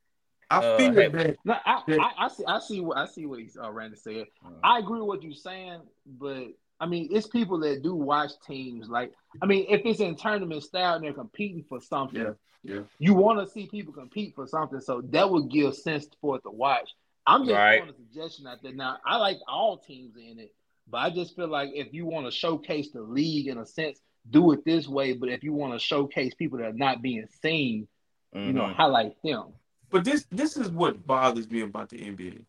I 0.51 0.59
uh, 0.59 0.79
feel 0.79 0.93
hey- 0.95 1.09
that. 1.09 1.37
No, 1.45 1.57
I, 1.65 1.83
Yeah. 1.89 1.97
I, 2.01 2.25
I 2.27 2.29
see. 2.29 2.45
I 2.47 2.59
see 2.61 2.81
what 2.81 2.97
I 2.99 3.07
see 3.07 3.27
what 3.27 3.41
he's 3.41 3.57
uh, 3.61 3.71
Randy 3.71 3.97
said. 3.97 4.27
Mm. 4.45 4.55
I 4.63 4.79
agree 4.79 4.99
with 5.01 5.09
what 5.09 5.23
you're 5.23 5.33
saying, 5.35 5.81
but 6.07 6.45
I 6.79 6.87
mean, 6.87 7.09
it's 7.11 7.27
people 7.27 7.59
that 7.61 7.83
do 7.83 7.95
watch 7.95 8.33
teams. 8.47 8.89
Like, 8.89 9.13
I 9.43 9.47
mean, 9.47 9.67
if 9.69 9.83
it's 9.85 10.01
in 10.01 10.15
tournament 10.15 10.63
style 10.63 10.95
and 10.97 11.05
they're 11.05 11.13
competing 11.15 11.65
for 11.69 11.81
something, 11.81 12.21
Yeah, 12.21 12.33
yeah. 12.63 12.81
you 12.99 13.15
want 13.15 13.41
to 13.41 13.51
see 13.51 13.67
people 13.67 13.93
compete 13.95 14.35
for 14.35 14.47
something. 14.47 14.81
So 14.81 15.01
that 15.11 15.29
would 15.31 15.51
give 15.51 15.75
sense 15.75 16.07
for 16.21 16.37
it 16.37 16.43
to 16.43 16.51
watch. 16.51 16.91
I'm 17.27 17.43
just 17.45 17.55
Right. 17.55 17.79
throwing 17.79 17.91
a 17.93 17.97
suggestion 17.97 18.47
out 18.47 18.63
there. 18.63 18.75
Now, 18.75 18.99
I 19.07 19.17
like 19.17 19.39
all 19.49 19.79
teams 19.79 20.17
in 20.17 20.39
it, 20.39 20.55
but 20.89 20.99
I 20.99 21.11
just 21.11 21.35
feel 21.35 21.49
like 21.49 21.71
if 21.75 21.93
you 21.93 22.05
want 22.07 22.27
to 22.27 22.31
showcase 22.31 22.91
the 22.93 23.01
league 23.03 23.49
in 23.49 23.59
a 23.59 23.67
sense, 23.67 23.99
do 24.31 24.53
it 24.53 24.65
this 24.65 24.87
way. 24.87 25.15
But 25.15 25.31
if 25.31 25.43
you 25.43 25.53
want 25.55 25.73
to 25.73 25.79
showcase 25.79 26.35
people 26.35 26.59
that 26.59 26.67
are 26.67 26.73
not 26.73 27.01
being 27.03 27.27
seen, 27.43 27.89
you 28.35 28.53
know, 28.53 28.65
Mhm. 28.65 28.75
highlight 28.75 29.17
them. 29.25 29.55
But 29.91 30.05
this 30.05 30.27
this 30.31 30.57
is 30.57 30.69
what 30.69 31.07
bothers 31.07 31.51
me 31.51 31.61
about 31.61 31.89
the 31.89 31.99
NBA, 31.99 32.45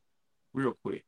real 0.54 0.76
quick. 0.84 1.04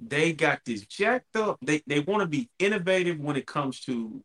They 0.00 0.32
got 0.32 0.64
this 0.64 0.82
jacked 0.86 1.36
up. 1.36 1.58
They 1.62 1.82
they 1.86 2.00
want 2.00 2.22
to 2.22 2.26
be 2.26 2.48
innovative 2.58 3.20
when 3.20 3.36
it 3.36 3.46
comes 3.46 3.80
to 3.80 4.22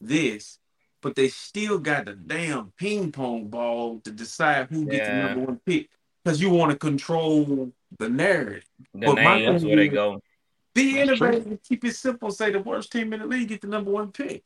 this, 0.00 0.58
but 1.02 1.14
they 1.14 1.28
still 1.28 1.78
got 1.78 2.06
the 2.06 2.14
damn 2.14 2.72
ping 2.78 3.12
pong 3.12 3.48
ball 3.48 4.00
to 4.04 4.10
decide 4.10 4.68
who 4.70 4.86
gets 4.86 5.08
the 5.08 5.14
number 5.14 5.40
one 5.40 5.60
pick 5.64 5.90
because 6.22 6.40
you 6.40 6.50
want 6.50 6.72
to 6.72 6.78
control 6.78 7.72
the 7.98 8.08
narrative. 8.08 8.64
The 8.94 9.06
But 9.06 9.22
my 9.22 9.38
names 9.38 9.62
thing 9.62 9.70
where 9.70 9.76
they 9.76 9.88
go. 9.88 10.20
Be 10.74 10.94
That's 10.94 11.20
innovative. 11.20 11.58
Keep 11.62 11.84
it 11.84 11.94
simple. 11.94 12.30
Say 12.30 12.50
the 12.50 12.60
worst 12.60 12.90
team 12.90 13.12
in 13.12 13.20
the 13.20 13.26
league 13.26 13.48
get 13.48 13.60
the 13.60 13.68
number 13.68 13.90
one 13.90 14.10
pick. 14.10 14.42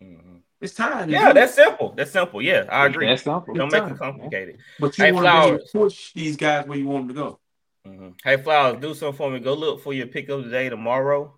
Mhm. 0.00 0.43
It's 0.64 0.74
time. 0.74 1.10
Yeah, 1.10 1.28
do 1.28 1.34
that's 1.34 1.52
it. 1.52 1.56
simple. 1.56 1.92
That's 1.94 2.10
simple. 2.10 2.40
Yeah, 2.40 2.64
I 2.70 2.86
agree. 2.86 3.06
That's 3.06 3.22
simple. 3.22 3.52
Don't 3.54 3.66
It's 3.66 3.74
make 3.74 3.82
time. 3.82 3.92
it 3.92 3.98
complicated. 3.98 4.58
But 4.80 4.96
you 4.96 5.04
Hey, 5.04 5.12
want 5.12 5.26
to 5.26 5.78
push 5.78 6.12
these 6.14 6.36
guys 6.36 6.66
where 6.66 6.78
you 6.78 6.86
want 6.88 7.08
them 7.08 7.16
to 7.16 7.22
go. 7.22 7.40
Mhm. 7.86 8.14
Hey, 8.24 8.38
Flowers, 8.38 8.80
do 8.80 8.94
something 8.94 9.16
for 9.16 9.30
me. 9.30 9.40
Go 9.40 9.52
look 9.52 9.82
for 9.82 9.92
your 9.92 10.06
pick 10.06 10.30
of 10.30 10.42
the 10.44 10.50
day 10.50 10.68
tomorrow. 10.70 11.36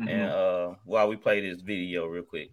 Mhm. 0.00 0.10
and 0.10 0.30
uh 0.30 0.74
while 0.84 1.08
we 1.08 1.14
play 1.14 1.40
this 1.40 1.60
video 1.60 2.06
real 2.06 2.24
quick. 2.24 2.50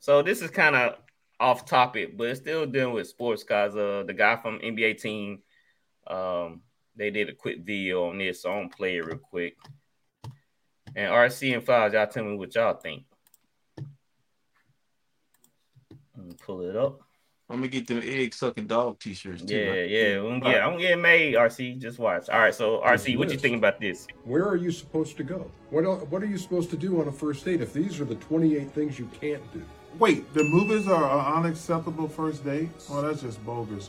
So 0.00 0.22
this 0.22 0.42
is 0.42 0.50
kind 0.50 0.74
of 0.74 0.96
off 1.38 1.64
topic, 1.64 2.16
but 2.16 2.26
it's 2.28 2.40
still 2.40 2.66
dealing 2.66 2.94
with 2.94 3.06
sports 3.06 3.44
guys. 3.44 3.76
Uh 3.76 4.02
the 4.04 4.12
guy 4.12 4.34
from 4.36 4.58
NBA 4.60 4.94
team, 4.94 5.42
um, 6.08 6.62
they 6.96 7.10
did 7.10 7.28
a 7.28 7.32
quick 7.34 7.58
video 7.60 8.08
on 8.08 8.18
this, 8.18 8.42
so 8.42 8.50
I'm 8.50 8.62
gonna 8.64 8.76
play 8.76 8.96
it 8.96 9.04
real 9.06 9.18
quick. 9.18 9.56
And 10.96 11.12
RC 11.12 11.54
and 11.54 11.64
Flowers, 11.64 11.92
y'all 11.92 12.06
tell 12.08 12.24
me 12.24 12.36
what 12.36 12.54
y'all 12.56 12.74
think. 12.74 13.04
Let 16.20 16.28
me 16.28 16.36
pull 16.38 16.60
it 16.60 16.76
up. 16.76 17.00
I'm 17.48 17.56
gonna 17.56 17.68
get 17.68 17.86
them 17.86 18.02
egg 18.04 18.34
sucking 18.34 18.66
dog 18.66 19.00
t-shirts 19.00 19.42
too. 19.42 19.56
Yeah, 19.56 19.70
right? 19.70 19.90
yeah, 19.90 20.18
I'm 20.18 20.38
gonna 20.38 20.52
get, 20.52 20.62
I'm 20.62 20.78
getting 20.78 21.00
made. 21.00 21.34
RC, 21.34 21.78
just 21.78 21.98
watch. 21.98 22.28
All 22.28 22.38
right, 22.38 22.54
so 22.54 22.80
RC, 22.80 23.16
what 23.16 23.32
you 23.32 23.38
think 23.38 23.56
about 23.56 23.80
this? 23.80 24.06
Where 24.24 24.46
are 24.46 24.56
you 24.56 24.70
supposed 24.70 25.16
to 25.16 25.24
go? 25.24 25.50
What 25.70 25.84
are, 25.84 25.96
what 25.96 26.22
are 26.22 26.26
you 26.26 26.36
supposed 26.36 26.68
to 26.70 26.76
do 26.76 27.00
on 27.00 27.08
a 27.08 27.12
first 27.12 27.44
date 27.44 27.62
if 27.62 27.72
these 27.72 28.00
are 28.00 28.04
the 28.04 28.16
28 28.16 28.70
things 28.72 28.98
you 28.98 29.08
can't 29.18 29.42
do? 29.52 29.62
Wait, 29.98 30.32
the 30.34 30.44
movies 30.44 30.86
are 30.88 31.18
an 31.18 31.44
unacceptable 31.44 32.06
first 32.06 32.44
date? 32.44 32.68
Well, 32.88 33.02
that's 33.02 33.22
just 33.22 33.44
bogus. 33.46 33.88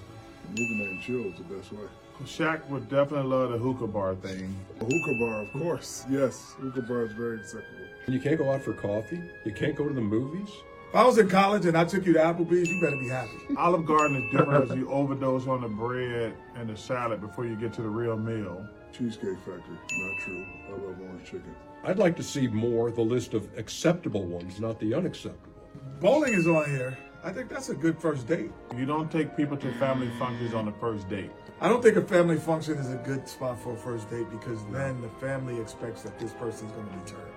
Movie 0.49 0.75
name 0.75 1.01
chill 1.01 1.25
is 1.25 1.37
the 1.37 1.43
best 1.43 1.73
way. 1.73 1.85
Shaq 2.23 2.65
would 2.67 2.87
definitely 2.89 3.29
love 3.29 3.51
the 3.51 3.57
hookah 3.57 3.87
bar 3.87 4.15
thing. 4.15 4.55
A 4.79 4.85
hookah 4.85 5.19
bar, 5.19 5.41
of 5.41 5.51
course. 5.53 6.05
Yes, 6.09 6.55
hookah 6.59 6.83
bar 6.83 7.05
is 7.05 7.11
very 7.11 7.41
acceptable. 7.41 7.85
You 8.07 8.19
can't 8.19 8.37
go 8.37 8.51
out 8.51 8.63
for 8.63 8.73
coffee. 8.73 9.21
You 9.45 9.53
can't 9.53 9.75
go 9.75 9.87
to 9.87 9.93
the 9.93 10.01
movies. 10.01 10.49
If 10.91 10.97
I 10.97 11.05
was 11.05 11.18
in 11.18 11.30
college 11.30 11.65
and 11.65 11.77
I 11.77 11.85
took 11.85 12.05
you 12.05 12.11
to 12.11 12.19
Applebee's, 12.19 12.69
you 12.69 12.81
better 12.81 12.97
be 12.97 13.07
happy. 13.07 13.55
Olive 13.55 13.85
Garden 13.85 14.18
is 14.18 14.30
different 14.30 14.69
as 14.69 14.77
you 14.77 14.91
overdose 14.91 15.47
on 15.47 15.61
the 15.61 15.69
bread 15.69 16.34
and 16.57 16.69
the 16.69 16.76
salad 16.76 17.22
before 17.22 17.45
you 17.45 17.55
get 17.55 17.72
to 17.76 17.81
the 17.81 17.88
real 17.88 18.18
meal. 18.18 18.68
Cheesecake 18.91 19.38
Factory, 19.38 19.77
not 19.89 20.19
true. 20.19 20.45
I 20.68 20.72
love 20.72 20.99
orange 20.99 21.23
chicken. 21.23 21.55
I'd 21.85 21.97
like 21.97 22.18
to 22.18 22.23
see 22.23 22.49
more 22.49 22.91
the 22.91 23.03
list 23.03 23.34
of 23.34 23.47
acceptable 23.57 24.26
ones, 24.26 24.59
not 24.59 24.81
the 24.81 24.93
unacceptable. 24.93 25.53
Bowling 26.01 26.34
is 26.34 26.45
on 26.45 26.69
here. 26.69 26.97
I 27.23 27.31
think 27.31 27.47
that's 27.47 27.69
a 27.69 27.76
good 27.76 27.97
first 27.97 28.27
date. 28.27 28.51
You 28.76 28.85
don't 28.85 29.09
take 29.09 29.38
people 29.38 29.55
to 29.55 29.73
family 29.76 30.09
functions 30.19 30.53
on 30.53 30.65
the 30.65 30.73
first 30.73 31.07
date. 31.07 31.31
I 31.61 31.69
don't 31.69 31.81
think 31.81 31.95
a 31.95 32.01
family 32.01 32.38
function 32.38 32.77
is 32.77 32.91
a 32.91 32.97
good 32.97 33.30
spot 33.30 33.61
for 33.61 33.72
a 33.72 33.77
first 33.77 34.09
date 34.09 34.30
because 34.30 34.59
then 34.73 34.99
the 34.99 35.09
family 35.26 35.57
expects 35.61 36.01
that 36.01 36.19
this 36.19 36.34
person's 36.34 36.73
going 36.73 36.89
to 36.89 36.97
return. 36.97 37.30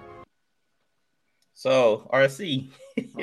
So 1.55 2.09
RC, 2.12 2.70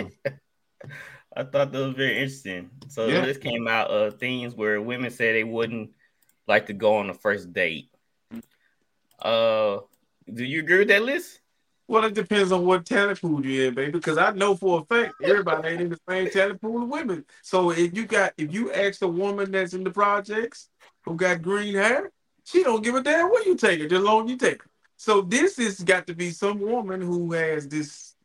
I 1.36 1.44
thought 1.44 1.72
that 1.72 1.74
was 1.74 1.94
very 1.96 2.18
interesting. 2.18 2.70
So 2.88 3.08
Yeah. 3.08 3.26
this 3.26 3.38
came 3.38 3.68
out 3.68 3.90
of 3.90 4.20
things 4.20 4.56
where 4.56 4.82
women 4.82 5.12
say 5.12 5.34
they 5.34 5.44
wouldn't 5.44 5.92
like 6.48 6.68
to 6.68 6.74
go 6.74 6.96
on 6.96 7.10
a 7.10 7.14
first 7.14 7.54
date. 7.54 7.90
Uh, 9.20 9.80
do 10.34 10.44
you 10.44 10.60
agree 10.60 10.80
with 10.80 10.88
that 10.88 11.04
list? 11.04 11.42
Well, 11.88 12.06
it 12.06 12.14
depends 12.14 12.54
on 12.54 12.66
what 12.66 12.86
talent 12.86 13.20
pool 13.20 13.46
you're 13.46 13.68
in, 13.68 13.74
baby. 13.74 13.92
Because 13.92 14.18
I 14.18 14.32
know 14.32 14.56
for 14.56 14.80
a 14.80 14.86
fact 14.86 15.16
everybody 15.22 15.68
ain't 15.68 15.82
in 15.82 15.90
the 15.90 16.00
same 16.10 16.30
talent 16.30 16.62
pool 16.62 16.84
of 16.84 16.90
women. 16.90 17.26
So 17.44 17.72
if 17.72 17.96
you 17.96 18.06
got 18.06 18.34
if 18.38 18.54
you 18.54 18.72
ask 18.72 19.02
a 19.02 19.08
woman 19.08 19.52
that's 19.52 19.74
in 19.74 19.84
the 19.84 19.92
projects 19.92 20.70
who 21.04 21.16
got 21.16 21.42
green 21.42 21.76
hair, 21.76 22.12
she 22.46 22.64
don't 22.64 22.84
give 22.84 22.96
a 22.96 23.04
damn 23.04 23.30
what 23.30 23.46
you 23.46 23.56
take 23.56 23.82
her, 23.82 23.88
just 23.88 24.04
long 24.04 24.28
you 24.30 24.38
take 24.38 24.64
her. 24.64 24.70
So 24.96 25.22
this 25.22 25.58
has 25.58 25.84
got 25.84 26.08
to 26.08 26.14
be 26.14 26.32
some 26.32 26.60
woman 26.60 27.02
who 27.02 27.34
has 27.34 27.68
this 27.68 28.16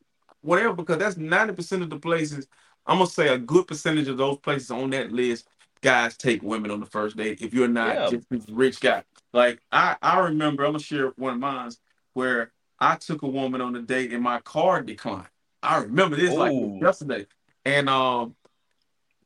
whatever, 0.46 0.72
because 0.74 0.98
that's 0.98 1.16
90% 1.16 1.82
of 1.82 1.90
the 1.90 1.98
places. 1.98 2.46
I'm 2.86 2.98
gonna 2.98 3.10
say 3.10 3.28
a 3.28 3.38
good 3.38 3.66
percentage 3.66 4.08
of 4.08 4.16
those 4.16 4.38
places 4.38 4.70
on 4.70 4.90
that 4.90 5.12
list, 5.12 5.48
guys 5.82 6.16
take 6.16 6.42
women 6.42 6.70
on 6.70 6.80
the 6.80 6.86
first 6.86 7.16
date. 7.16 7.42
If 7.42 7.52
you're 7.52 7.68
not 7.68 7.94
Yeah. 7.96 8.10
just 8.10 8.30
this 8.30 8.48
rich 8.48 8.80
guy. 8.80 9.02
Like 9.32 9.60
I, 9.72 9.96
I 10.00 10.20
remember, 10.20 10.64
I'm 10.64 10.70
gonna 10.72 10.78
share 10.82 11.08
one 11.16 11.34
of 11.34 11.40
mine 11.40 11.70
where 12.14 12.52
I 12.78 12.96
took 12.96 13.22
a 13.22 13.28
woman 13.28 13.60
on 13.60 13.74
a 13.76 13.82
date 13.82 14.12
and 14.12 14.22
my 14.22 14.40
card 14.40 14.86
declined. 14.86 15.28
I 15.62 15.78
remember 15.78 16.16
this 16.16 16.32
like 16.32 16.52
yesterday. 16.80 17.26
And 17.64 17.88
um 17.90 18.36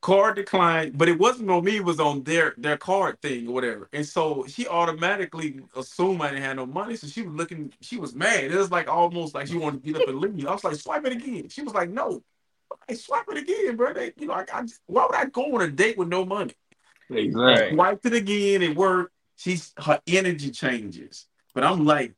card 0.00 0.36
declined, 0.36 0.96
but 0.96 1.08
it 1.08 1.18
wasn't 1.18 1.50
on 1.50 1.64
me, 1.64 1.76
it 1.76 1.84
was 1.84 2.00
on 2.00 2.22
their 2.22 2.54
their 2.56 2.76
card 2.76 3.20
thing 3.20 3.48
or 3.48 3.52
whatever. 3.52 3.88
And 3.92 4.06
so 4.06 4.44
she 4.48 4.66
automatically 4.66 5.60
assumed 5.76 6.22
I 6.22 6.30
didn't 6.30 6.44
have 6.44 6.56
no 6.56 6.66
money. 6.66 6.96
So 6.96 7.06
she 7.06 7.22
was 7.22 7.34
looking, 7.34 7.72
she 7.80 7.96
was 7.96 8.14
mad. 8.14 8.44
It 8.44 8.56
was 8.56 8.70
like 8.70 8.88
almost 8.88 9.34
like 9.34 9.46
she 9.46 9.56
wanted 9.56 9.84
to 9.84 9.92
get 9.92 10.02
up 10.02 10.08
and 10.08 10.18
leave. 10.18 10.34
Me. 10.34 10.46
I 10.46 10.52
was 10.52 10.64
like, 10.64 10.76
swipe 10.76 11.04
it 11.06 11.12
again. 11.12 11.48
She 11.48 11.62
was 11.62 11.74
like, 11.74 11.90
no. 11.90 12.22
I 12.88 12.94
swipe 12.94 13.26
it 13.30 13.38
again, 13.38 13.76
bro. 13.76 13.92
They, 13.92 14.12
you 14.16 14.28
know, 14.28 14.34
I, 14.34 14.44
I 14.52 14.62
just, 14.62 14.80
why 14.86 15.06
would 15.06 15.16
I 15.16 15.26
go 15.26 15.54
on 15.54 15.62
a 15.62 15.68
date 15.68 15.98
with 15.98 16.08
no 16.08 16.24
money? 16.24 16.54
Exactly. 17.10 17.76
Wiped 17.76 18.06
it 18.06 18.14
again. 18.14 18.62
It 18.62 18.76
worked. 18.76 19.12
She's 19.36 19.72
her 19.78 20.00
energy 20.06 20.50
changes. 20.50 21.26
But 21.54 21.64
I'm 21.64 21.84
like, 21.84 22.14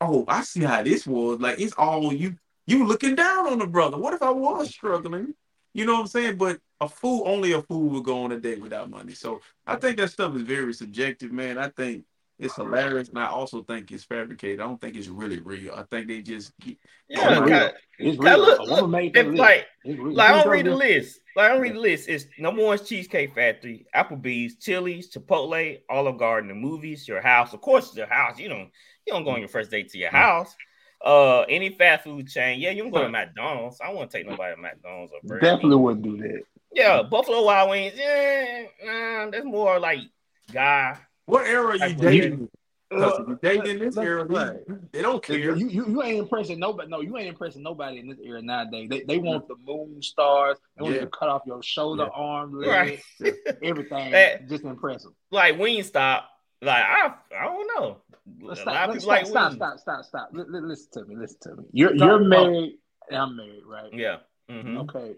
oh, 0.00 0.24
I 0.28 0.42
see 0.42 0.62
how 0.62 0.82
this 0.82 1.06
was. 1.06 1.40
Like 1.40 1.58
it's 1.58 1.74
all 1.74 2.12
you. 2.12 2.36
You 2.64 2.86
looking 2.86 3.16
down 3.16 3.48
on 3.48 3.58
the 3.58 3.66
brother. 3.66 3.98
What 3.98 4.14
if 4.14 4.22
I 4.22 4.30
was 4.30 4.70
struggling? 4.70 5.34
You 5.74 5.84
know 5.84 5.94
what 5.94 6.00
I'm 6.02 6.06
saying? 6.06 6.36
But 6.36 6.60
a 6.82 6.88
fool, 6.88 7.22
only 7.26 7.52
a 7.52 7.62
fool 7.62 7.88
would 7.90 8.04
go 8.04 8.24
on 8.24 8.32
a 8.32 8.38
date 8.40 8.60
without 8.60 8.90
money. 8.90 9.12
So 9.14 9.40
I 9.66 9.76
think 9.76 9.96
that 9.98 10.08
stuff 10.10 10.34
is 10.36 10.42
very 10.42 10.74
subjective, 10.74 11.32
man. 11.32 11.58
I 11.58 11.68
think 11.68 12.04
it's 12.38 12.56
hilarious, 12.56 13.08
and 13.08 13.18
I 13.20 13.26
also 13.26 13.62
think 13.62 13.92
it's 13.92 14.02
fabricated. 14.02 14.58
I 14.60 14.64
don't 14.64 14.80
think 14.80 14.96
it's 14.96 15.06
really 15.06 15.38
real. 15.38 15.74
I 15.74 15.84
think 15.84 16.08
they 16.08 16.22
just 16.22 16.52
Yeah, 16.64 16.74
it's 17.08 17.22
real. 17.40 17.40
kinda- 17.48 17.74
It's 18.00 18.18
real. 18.18 18.38
look- 18.38 18.60
a 18.60 18.64
woman 18.70 18.90
made 18.90 19.12
that 19.14 19.20
It's 19.20 19.28
list. 19.30 19.38
like 19.38 19.66
It's 19.84 19.98
real. 20.00 20.12
Like 20.14 20.30
I 20.30 20.42
don't 20.42 20.52
read 20.52 20.66
the 20.66 20.74
list. 20.74 21.20
Like 21.36 21.44
I 21.46 21.48
don't 21.52 21.60
read 21.62 21.74
the 21.74 21.80
list. 21.80 22.08
It's 22.08 22.26
number 22.38 22.64
one 22.64 22.78
Cheesecake 22.84 23.32
Factory, 23.34 23.86
Applebee's, 23.94 24.56
Chili's, 24.56 25.12
Chipotle, 25.12 25.80
Olive 25.88 26.18
Garden, 26.18 26.48
the 26.48 26.54
movies, 26.54 27.06
your 27.06 27.20
house. 27.20 27.52
Of 27.52 27.60
course, 27.60 27.88
it's 27.88 27.96
your 27.96 28.06
house. 28.08 28.38
You 28.40 28.48
don't 28.48 28.70
you 29.06 29.12
don't 29.12 29.24
go 29.24 29.30
on 29.30 29.38
your 29.40 29.48
first 29.48 29.70
date 29.70 29.90
to 29.90 29.98
your 29.98 30.10
house. 30.10 30.56
Uh, 31.04 31.40
any 31.48 31.70
fast 31.70 32.04
food 32.04 32.28
chain. 32.28 32.60
Yeah, 32.60 32.70
you 32.70 32.82
can 32.82 32.92
go 32.92 33.02
to 33.02 33.08
McDonald's. 33.08 33.80
I 33.80 33.90
won't 33.90 34.08
take 34.10 34.24
nobody 34.26 34.54
to 34.54 34.60
McDonald's 34.60 35.12
or 35.12 35.18
Burger 35.24 35.40
Definitely 35.40 35.76
wouldn't 35.76 36.04
do 36.04 36.16
that. 36.18 36.42
Yeah, 36.74 37.02
Buffalo 37.02 37.44
Wild 37.44 37.70
Wings. 37.70 37.94
Yeah, 37.96 38.62
nah, 38.84 39.30
that's 39.30 39.44
more 39.44 39.78
like 39.78 40.00
guy. 40.52 40.98
what 41.26 41.46
era 41.46 41.78
are 41.78 41.88
you 41.88 41.94
dating? 41.94 42.48
Uh, 42.90 43.24
you 43.26 43.38
dating 43.42 43.70
in 43.70 43.78
this 43.78 43.96
let- 43.96 44.06
era, 44.06 44.24
right. 44.26 44.58
they 44.92 45.00
don't 45.00 45.22
care. 45.22 45.38
You, 45.38 45.54
you 45.56 45.86
you 45.88 46.02
ain't 46.02 46.18
impressing 46.18 46.58
nobody. 46.58 46.90
No, 46.90 47.00
you 47.00 47.16
ain't 47.16 47.28
impressing 47.28 47.62
nobody 47.62 47.98
in 48.00 48.08
this 48.08 48.18
era 48.22 48.42
nowadays. 48.42 48.88
They 48.90 49.02
they 49.04 49.16
want 49.18 49.48
the 49.48 49.56
moon 49.66 50.02
stars. 50.02 50.58
They 50.76 50.82
want 50.82 50.94
Yeah. 50.94 51.00
you 51.00 51.06
to 51.06 51.10
cut 51.10 51.30
off 51.30 51.40
your 51.46 51.62
shoulder, 51.62 52.04
Yeah. 52.04 52.10
arm, 52.14 52.52
leg, 52.58 52.68
Right. 52.68 53.00
everything. 53.62 54.10
That- 54.12 54.46
just 54.48 54.64
impressive. 54.64 55.12
like 55.30 55.56
Wingstop. 55.56 56.24
Like 56.60 56.84
I, 56.84 57.14
I 57.36 57.44
don't 57.44 57.66
know. 57.76 57.96
Let's 58.42 58.60
a 58.60 58.62
stop, 58.62 58.88
let's 58.90 59.02
stop, 59.04 59.08
like 59.10 59.26
stop, 59.26 59.48
Wings. 59.50 59.56
stop, 59.56 59.78
stop, 59.80 60.04
stop. 60.04 60.28
Li- 60.32 60.44
li- 60.46 60.60
listen 60.60 60.88
to 60.92 61.04
me. 61.06 61.16
Listen 61.16 61.38
to 61.42 61.56
me. 61.62 61.64
You're 61.72 61.96
Stop. 61.96 62.08
you're 62.08 62.20
married. 62.20 62.74
and 63.08 63.18
I'm 63.18 63.36
married, 63.36 63.62
right? 63.66 63.90
Yeah. 63.92 64.16
Mhm. 64.50 64.78
Okay. 64.82 65.14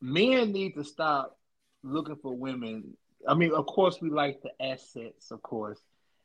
Men 0.00 0.52
need 0.52 0.74
to 0.74 0.84
stop 0.84 1.38
looking 1.82 2.16
for 2.16 2.36
women. 2.36 2.96
I 3.28 3.34
mean, 3.34 3.52
of 3.52 3.66
course, 3.66 4.00
we 4.00 4.10
like 4.10 4.40
the 4.42 4.50
assets, 4.62 5.30
of 5.30 5.42
course, 5.42 5.80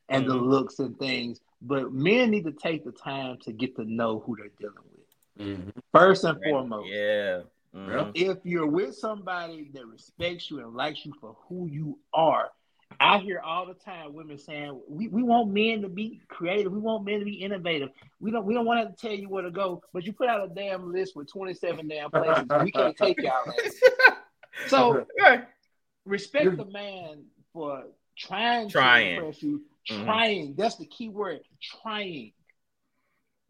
and 0.08 0.26
the 0.26 0.34
Mhm. 0.34 0.48
looks 0.48 0.78
and 0.78 0.98
things, 0.98 1.40
but 1.60 1.92
men 1.92 2.30
need 2.30 2.44
to 2.44 2.52
take 2.52 2.84
the 2.84 2.92
time 2.92 3.38
to 3.40 3.52
get 3.52 3.76
to 3.76 3.84
know 3.84 4.20
who 4.20 4.36
they're 4.36 4.48
dealing 4.58 4.76
with. 4.92 5.46
Mhm. 5.46 5.72
First 5.92 6.24
and 6.24 6.38
Right. 6.40 6.50
foremost, 6.50 6.88
Yeah. 6.88 7.42
Mhm. 7.74 8.12
if 8.14 8.38
you're 8.44 8.66
with 8.66 8.94
somebody 8.94 9.70
that 9.74 9.86
respects 9.86 10.50
you 10.50 10.60
and 10.60 10.74
likes 10.74 11.04
you 11.04 11.12
for 11.20 11.36
who 11.48 11.66
you 11.66 11.98
are, 12.14 12.50
I 12.98 13.18
hear 13.18 13.40
all 13.40 13.66
the 13.66 13.74
time 13.74 14.14
women 14.14 14.38
saying, 14.38 14.80
"We, 14.88 15.08
we 15.08 15.22
want 15.22 15.50
men 15.52 15.82
to 15.82 15.88
be 15.88 16.20
creative. 16.28 16.72
We 16.72 16.78
want 16.78 17.04
men 17.04 17.18
to 17.18 17.24
be 17.24 17.34
innovative. 17.34 17.90
We 18.20 18.30
don't 18.30 18.46
we 18.46 18.54
don't 18.54 18.64
want 18.64 18.88
to 18.96 19.00
tell 19.06 19.14
you 19.14 19.28
where 19.28 19.42
to 19.42 19.50
go, 19.50 19.82
but 19.92 20.04
you 20.06 20.12
put 20.12 20.28
out 20.28 20.44
a 20.44 20.48
damn 20.54 20.92
list 20.92 21.14
with 21.16 21.30
27 21.30 21.88
damn 21.88 22.10
places. 22.10 22.44
We 22.62 22.70
can't 22.72 22.96
take 22.96 23.20
y'all. 23.20 23.44
So 24.68 25.06
Right. 25.20 25.44
respect 26.06 26.56
the 26.56 26.64
man 26.64 27.24
for 27.52 27.84
trying, 28.16 28.70
Trying. 28.70 29.04
to 29.06 29.14
impress 29.26 29.42
you. 29.42 29.62
Mhm. 29.90 30.04
Trying. 30.04 30.54
That's 30.56 30.76
the 30.76 30.86
key 30.86 31.10
word. 31.10 31.40
Trying. 31.82 32.32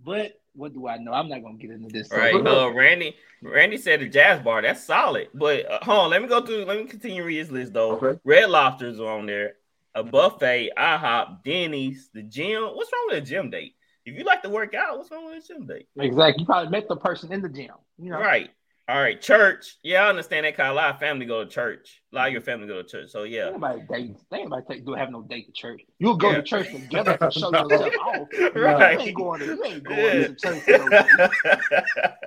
But 0.04 0.40
what 0.56 0.72
do 0.74 0.88
I 0.88 0.96
know? 0.98 1.12
I'm 1.12 1.28
not 1.28 1.42
gonna 1.42 1.58
get 1.58 1.70
into 1.70 1.88
this. 1.88 2.10
Right. 2.10 2.34
Uh, 2.34 2.72
Randy. 2.72 3.16
Randy 3.42 3.76
said 3.76 4.00
the 4.00 4.08
Jazz 4.08 4.42
Bar. 4.42 4.62
That's 4.62 4.82
solid. 4.82 5.28
But 5.34 5.70
uh, 5.70 5.78
hold 5.82 5.98
on. 5.98 6.10
Let 6.10 6.22
me 6.22 6.28
go 6.28 6.44
through. 6.44 6.64
Let 6.64 6.78
me 6.78 6.84
continue 6.84 7.22
to 7.22 7.26
read 7.26 7.38
his 7.38 7.50
list 7.50 7.72
though. 7.72 7.92
Okay. 7.92 8.18
Red 8.24 8.50
Lobsters 8.50 8.98
are 9.00 9.18
on 9.18 9.26
there. 9.26 9.54
A 9.94 10.02
buffet, 10.02 10.72
IHOP, 10.76 11.42
Denny's, 11.42 12.10
the 12.12 12.22
gym. 12.22 12.62
What's 12.62 12.90
wrong 12.92 13.06
with 13.08 13.22
a 13.22 13.26
gym 13.26 13.48
date? 13.50 13.76
If 14.04 14.16
you 14.16 14.24
like 14.24 14.42
to 14.42 14.50
work 14.50 14.74
out, 14.74 14.98
what's 14.98 15.10
wrong 15.10 15.24
with 15.26 15.42
a 15.42 15.46
gym 15.46 15.66
date? 15.66 15.88
Exactly. 15.96 16.42
You 16.42 16.46
probably 16.46 16.70
met 16.70 16.86
the 16.86 16.96
person 16.96 17.32
in 17.32 17.40
the 17.40 17.48
gym. 17.48 17.72
You 17.98 18.10
know. 18.10 18.18
Right. 18.18 18.50
All 18.88 19.00
right. 19.00 19.20
Church. 19.20 19.78
Yeah, 19.82 20.04
I 20.04 20.10
understand 20.10 20.46
that. 20.46 20.56
Cause 20.56 20.70
a 20.70 20.72
lot 20.72 20.90
of 20.94 21.00
family 21.00 21.26
go 21.26 21.42
to 21.42 21.50
church. 21.50 22.00
A 22.12 22.14
lot 22.16 22.26
of 22.28 22.32
your 22.32 22.40
family 22.40 22.68
go 22.68 22.82
to 22.82 22.88
church. 22.88 23.10
So 23.10 23.24
yeah. 23.24 23.50
Nobody 23.50 23.80
date. 23.90 24.16
They 24.30 24.36
ain't 24.38 24.46
about 24.46 24.68
take, 24.68 24.86
do 24.86 24.94
have 24.94 25.10
no 25.10 25.22
date 25.22 25.46
to 25.46 25.52
church. 25.52 25.82
You'll 25.98 26.16
go 26.16 26.30
Yeah. 26.30 26.36
to 26.36 26.42
church 26.44 26.70
together 26.70 27.16
to 27.16 27.30
show 27.32 27.50
yourself 27.68 27.92
off. 28.04 28.28
Right. 28.54 29.00
You 29.00 29.06
ain't 29.06 29.16
going 29.16 29.40
to, 29.40 29.46
you 29.46 29.64
ain't 29.64 29.82
going 29.82 29.98
Yeah. 30.20 30.26
to 30.28 30.34
church. 30.36 30.62
For 30.62 30.78
no. 30.78 31.28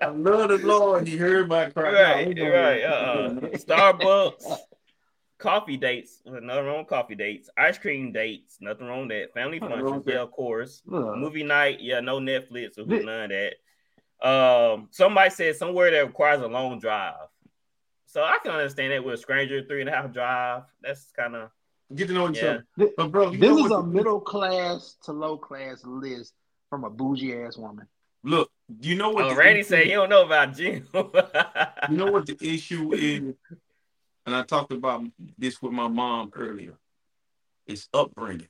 I 0.01 0.07
love 0.07 0.49
the 0.49 0.57
Lord. 0.63 1.07
He 1.07 1.15
heard 1.15 1.47
my 1.47 1.69
cry. 1.69 1.93
right, 1.93 2.35
No, 2.35 2.49
right. 2.49 2.81
don't- 2.81 3.43
Uh, 3.45 3.57
Starbucks, 3.57 4.57
coffee 5.37 5.77
dates. 5.77 6.21
Nothing 6.25 6.47
wrong 6.65 6.79
with 6.79 6.87
coffee 6.87 7.15
dates. 7.15 7.49
Ice 7.57 7.77
cream 7.77 8.11
dates. 8.11 8.57
Nothing 8.59 8.87
wrong 8.87 9.07
with 9.07 9.09
that. 9.11 9.33
Family 9.33 9.59
Nothing 9.61 9.79
wrong 9.79 9.93
functions. 9.93 10.13
Yeah, 10.13 10.21
of 10.23 10.31
course. 10.31 10.81
Look, 10.85 11.15
Movie 11.17 11.43
night. 11.43 11.77
Yeah, 11.79 12.01
no 12.01 12.19
Netflix 12.19 12.77
or 12.77 12.83
Th- 12.85 13.05
none 13.05 13.23
of 13.23 13.29
that. 13.29 13.53
Um, 14.21 14.87
somebody 14.91 15.29
said 15.29 15.55
somewhere 15.55 15.91
that 15.91 16.05
requires 16.07 16.41
a 16.41 16.47
long 16.47 16.79
drive. 16.79 17.15
So 18.05 18.21
I 18.23 18.37
can 18.43 18.51
understand 18.51 18.91
that 18.91 19.03
with 19.03 19.13
a 19.15 19.17
stranger, 19.17 19.63
three 19.63 19.81
and 19.81 19.89
a 19.89 19.93
half 19.93 20.11
drive. 20.11 20.63
That's 20.81 21.11
kind 21.15 21.35
of 21.35 21.49
Get 21.95 22.07
to 22.09 22.13
know 22.13 22.29
each 22.29 22.37
Yeah. 22.41 22.59
other. 22.77 22.91
But 22.97 23.11
bro, 23.11 23.31
This 23.31 23.57
is 23.57 23.65
a 23.65 23.69
the- 23.69 23.81
middle 23.83 24.19
class 24.21 24.95
to 25.05 25.11
low 25.11 25.37
class 25.37 25.83
list 25.85 26.33
from 26.69 26.83
a 26.83 26.89
bougie 26.89 27.35
ass 27.41 27.57
woman. 27.57 27.87
Look, 28.23 28.51
you 28.81 28.95
know 28.95 29.09
what? 29.09 29.25
Oh, 29.25 29.29
the 29.29 29.35
Randy 29.35 29.63
said 29.63 29.85
he 29.87 29.93
don't 29.93 30.09
know 30.09 30.23
about 30.25 30.53
Jim. 30.55 30.87
You 30.93 31.97
know 31.97 32.11
what 32.11 32.27
the 32.27 32.37
issue 32.41 32.93
is, 32.93 33.33
and 34.25 34.35
I 34.35 34.43
talked 34.43 34.71
about 34.71 35.03
this 35.37 35.61
with 35.63 35.71
my 35.71 35.87
mom 35.87 36.31
earlier. 36.35 36.77
It's 37.65 37.89
upbringing. 37.93 38.49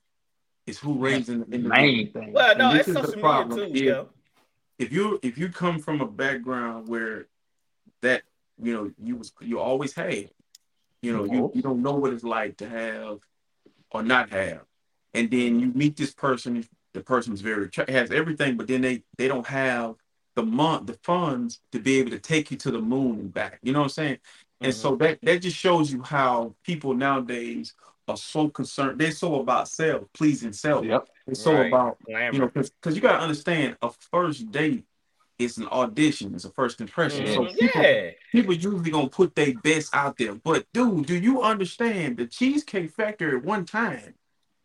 It's 0.65 0.79
who 0.79 0.95
raised 0.95 1.29
in 1.29 1.45
the. 1.47 1.57
Main 1.59 2.11
thing. 2.11 2.33
well, 2.33 2.57
no, 2.57 2.71
And 2.71 2.79
it's 2.79 2.87
this 2.87 2.95
is 2.97 3.01
the 3.01 3.07
social 3.07 3.15
media 3.15 3.21
problem, 3.29 3.57
too. 3.57 3.73
is- 3.73 3.81
Yeah. 3.81 4.03
If 4.80 4.93
you 4.93 5.19
if 5.22 5.38
you 5.38 5.49
come 5.49 5.80
from 5.80 6.01
a 6.01 6.07
background 6.07 6.88
where 6.88 7.27
that 8.01 8.23
you 8.61 8.73
know 8.73 8.91
you 8.97 9.18
was 9.18 9.34
you 9.41 9.60
always 9.60 9.93
had, 9.93 10.31
you 11.01 11.15
know 11.15 11.26
you, 11.26 11.41
mhm. 11.41 11.56
you 11.56 11.61
don't 11.61 11.81
know 11.81 11.95
what 11.95 12.14
it's 12.14 12.23
like 12.23 12.57
to 12.57 12.69
have 12.69 13.19
or 13.91 14.03
not 14.03 14.30
have, 14.30 14.61
and 15.14 15.30
then 15.30 15.60
you 15.60 15.72
meet 15.76 15.97
this 15.97 16.14
person. 16.14 16.65
The 16.93 17.01
person's 17.01 17.41
very 17.41 17.69
has 17.88 18.10
everything, 18.10 18.57
but 18.57 18.68
then 18.68 18.81
they 18.81 19.03
they 19.18 19.27
don't 19.27 19.45
have 19.45 19.95
the 20.35 20.43
month 20.43 20.88
the 20.88 20.97
funds 21.03 21.60
to 21.73 21.80
be 21.80 21.99
able 21.99 22.11
to 22.11 22.19
take 22.19 22.49
you 22.49 22.57
to 22.57 22.72
the 22.72 22.81
moon 22.81 23.19
and 23.19 23.34
back. 23.34 23.60
You 23.61 23.73
know 23.73 23.80
what 23.80 23.85
I'm 23.85 23.89
saying? 23.89 24.18
And 24.61 24.72
mm-hmm. 24.72 24.81
so 24.81 24.95
that 24.95 25.19
that 25.22 25.41
just 25.41 25.57
shows 25.57 25.91
you 25.91 26.01
how 26.01 26.56
people 26.64 26.93
nowadays 26.93 27.73
are 28.10 28.18
so 28.18 28.49
concerned. 28.49 28.99
They're 28.99 29.11
so 29.11 29.40
about 29.40 29.68
self 29.68 30.03
pleasing 30.14 30.53
self. 30.53 30.86
Yep. 30.86 31.07
They're 31.26 31.36
so 31.36 31.53
Right. 31.53 31.68
about 31.68 31.98
Glamour. 32.06 32.34
you 32.34 32.40
know 32.40 32.48
because 32.48 32.95
you 32.95 33.02
got 33.02 33.18
to 33.18 33.19
understand 33.23 33.77
a 33.81 33.90
first 34.11 34.52
date 34.52 34.86
is 35.38 35.57
an 35.57 35.68
audition. 35.68 36.36
It's 36.36 36.44
a 36.45 36.49
first 36.52 36.81
impression. 36.81 37.26
So 37.27 37.45
Mhm. 37.45 37.57
people 37.60 37.81
yeah. 37.81 38.11
people 38.31 38.53
usually 38.53 38.91
gonna 38.91 39.07
put 39.10 39.36
their 39.36 39.53
best 39.64 39.95
out 39.95 40.18
there. 40.18 40.34
But 40.36 40.65
dude, 40.73 41.06
do 41.06 41.15
you 41.18 41.41
understand 41.44 42.18
the 42.18 42.26
Cheesecake 42.27 42.91
Factory 42.91 43.38
at 43.38 43.45
one 43.45 43.64
time 43.65 44.15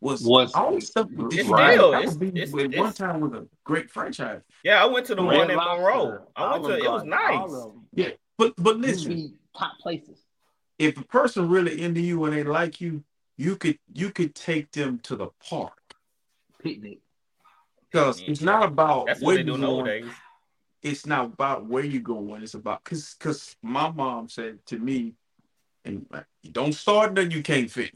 was 0.01 0.23
Was- 0.23 0.53
all 0.53 0.79
stuff 0.81 1.09
with 1.11 1.27
It's 1.27 1.35
this 1.37 1.47
Right. 1.47 1.75
still, 1.75 1.91
that 1.91 2.03
it's, 2.03 2.15
would 2.17 2.33
be- 2.33 2.41
it's, 2.41 2.53
at 2.53 2.75
one 2.77 2.91
time 2.93 3.21
was 3.21 3.31
a 3.33 3.47
great 3.63 3.89
franchise. 3.89 4.41
yeah. 4.63 4.83
I 4.83 4.85
went 4.87 5.05
to 5.07 5.15
the 5.15 5.23
Red 5.23 5.37
one 5.37 5.51
in 5.51 5.55
Lobster, 5.57 5.81
Monroe. 5.81 6.27
I 6.35 6.57
went 6.57 6.65
to 6.65 6.85
it 6.85 6.91
was 6.91 7.03
nice. 7.05 7.35
all 7.39 7.55
of 7.55 7.73
them. 7.73 7.87
Yeah, 7.93 8.09
but 8.37 8.53
but 8.57 8.81
These 8.81 9.05
listen, 9.07 9.39
top 9.57 9.79
places. 9.79 10.19
if 10.77 10.97
a 10.99 11.05
person 11.05 11.47
really 11.47 11.81
into 11.81 12.01
you 12.01 12.25
and 12.25 12.35
they 12.35 12.43
like 12.43 12.81
you, 12.81 13.01
you 13.37 13.55
could 13.55 13.79
you 13.93 14.11
could 14.11 14.35
take 14.35 14.71
them 14.71 14.99
to 15.03 15.15
the 15.15 15.27
park 15.49 15.79
Picnic. 16.61 16.99
because 17.91 18.23
it's 18.27 18.41
not 18.41 18.63
about 18.63 19.07
That's 19.07 19.21
what 19.21 19.27
where 19.27 19.37
they 19.37 19.43
do 19.43 19.51
you 19.51 19.55
in 19.55 19.61
going. 19.61 20.09
It's 20.81 21.05
not 21.05 21.25
about 21.25 21.65
where 21.65 21.83
you're 21.83 22.01
going. 22.01 22.43
It's 22.43 22.53
about 22.53 22.83
because 22.83 23.15
because 23.17 23.55
my 23.61 23.89
mom 23.89 24.29
said 24.29 24.65
to 24.67 24.77
me, 24.77 25.13
and 25.83 26.05
you 26.43 26.51
don't 26.51 26.73
start 26.73 27.13
nothing 27.13 27.31
you 27.31 27.43
can't 27.43 27.69
finish. 27.69 27.93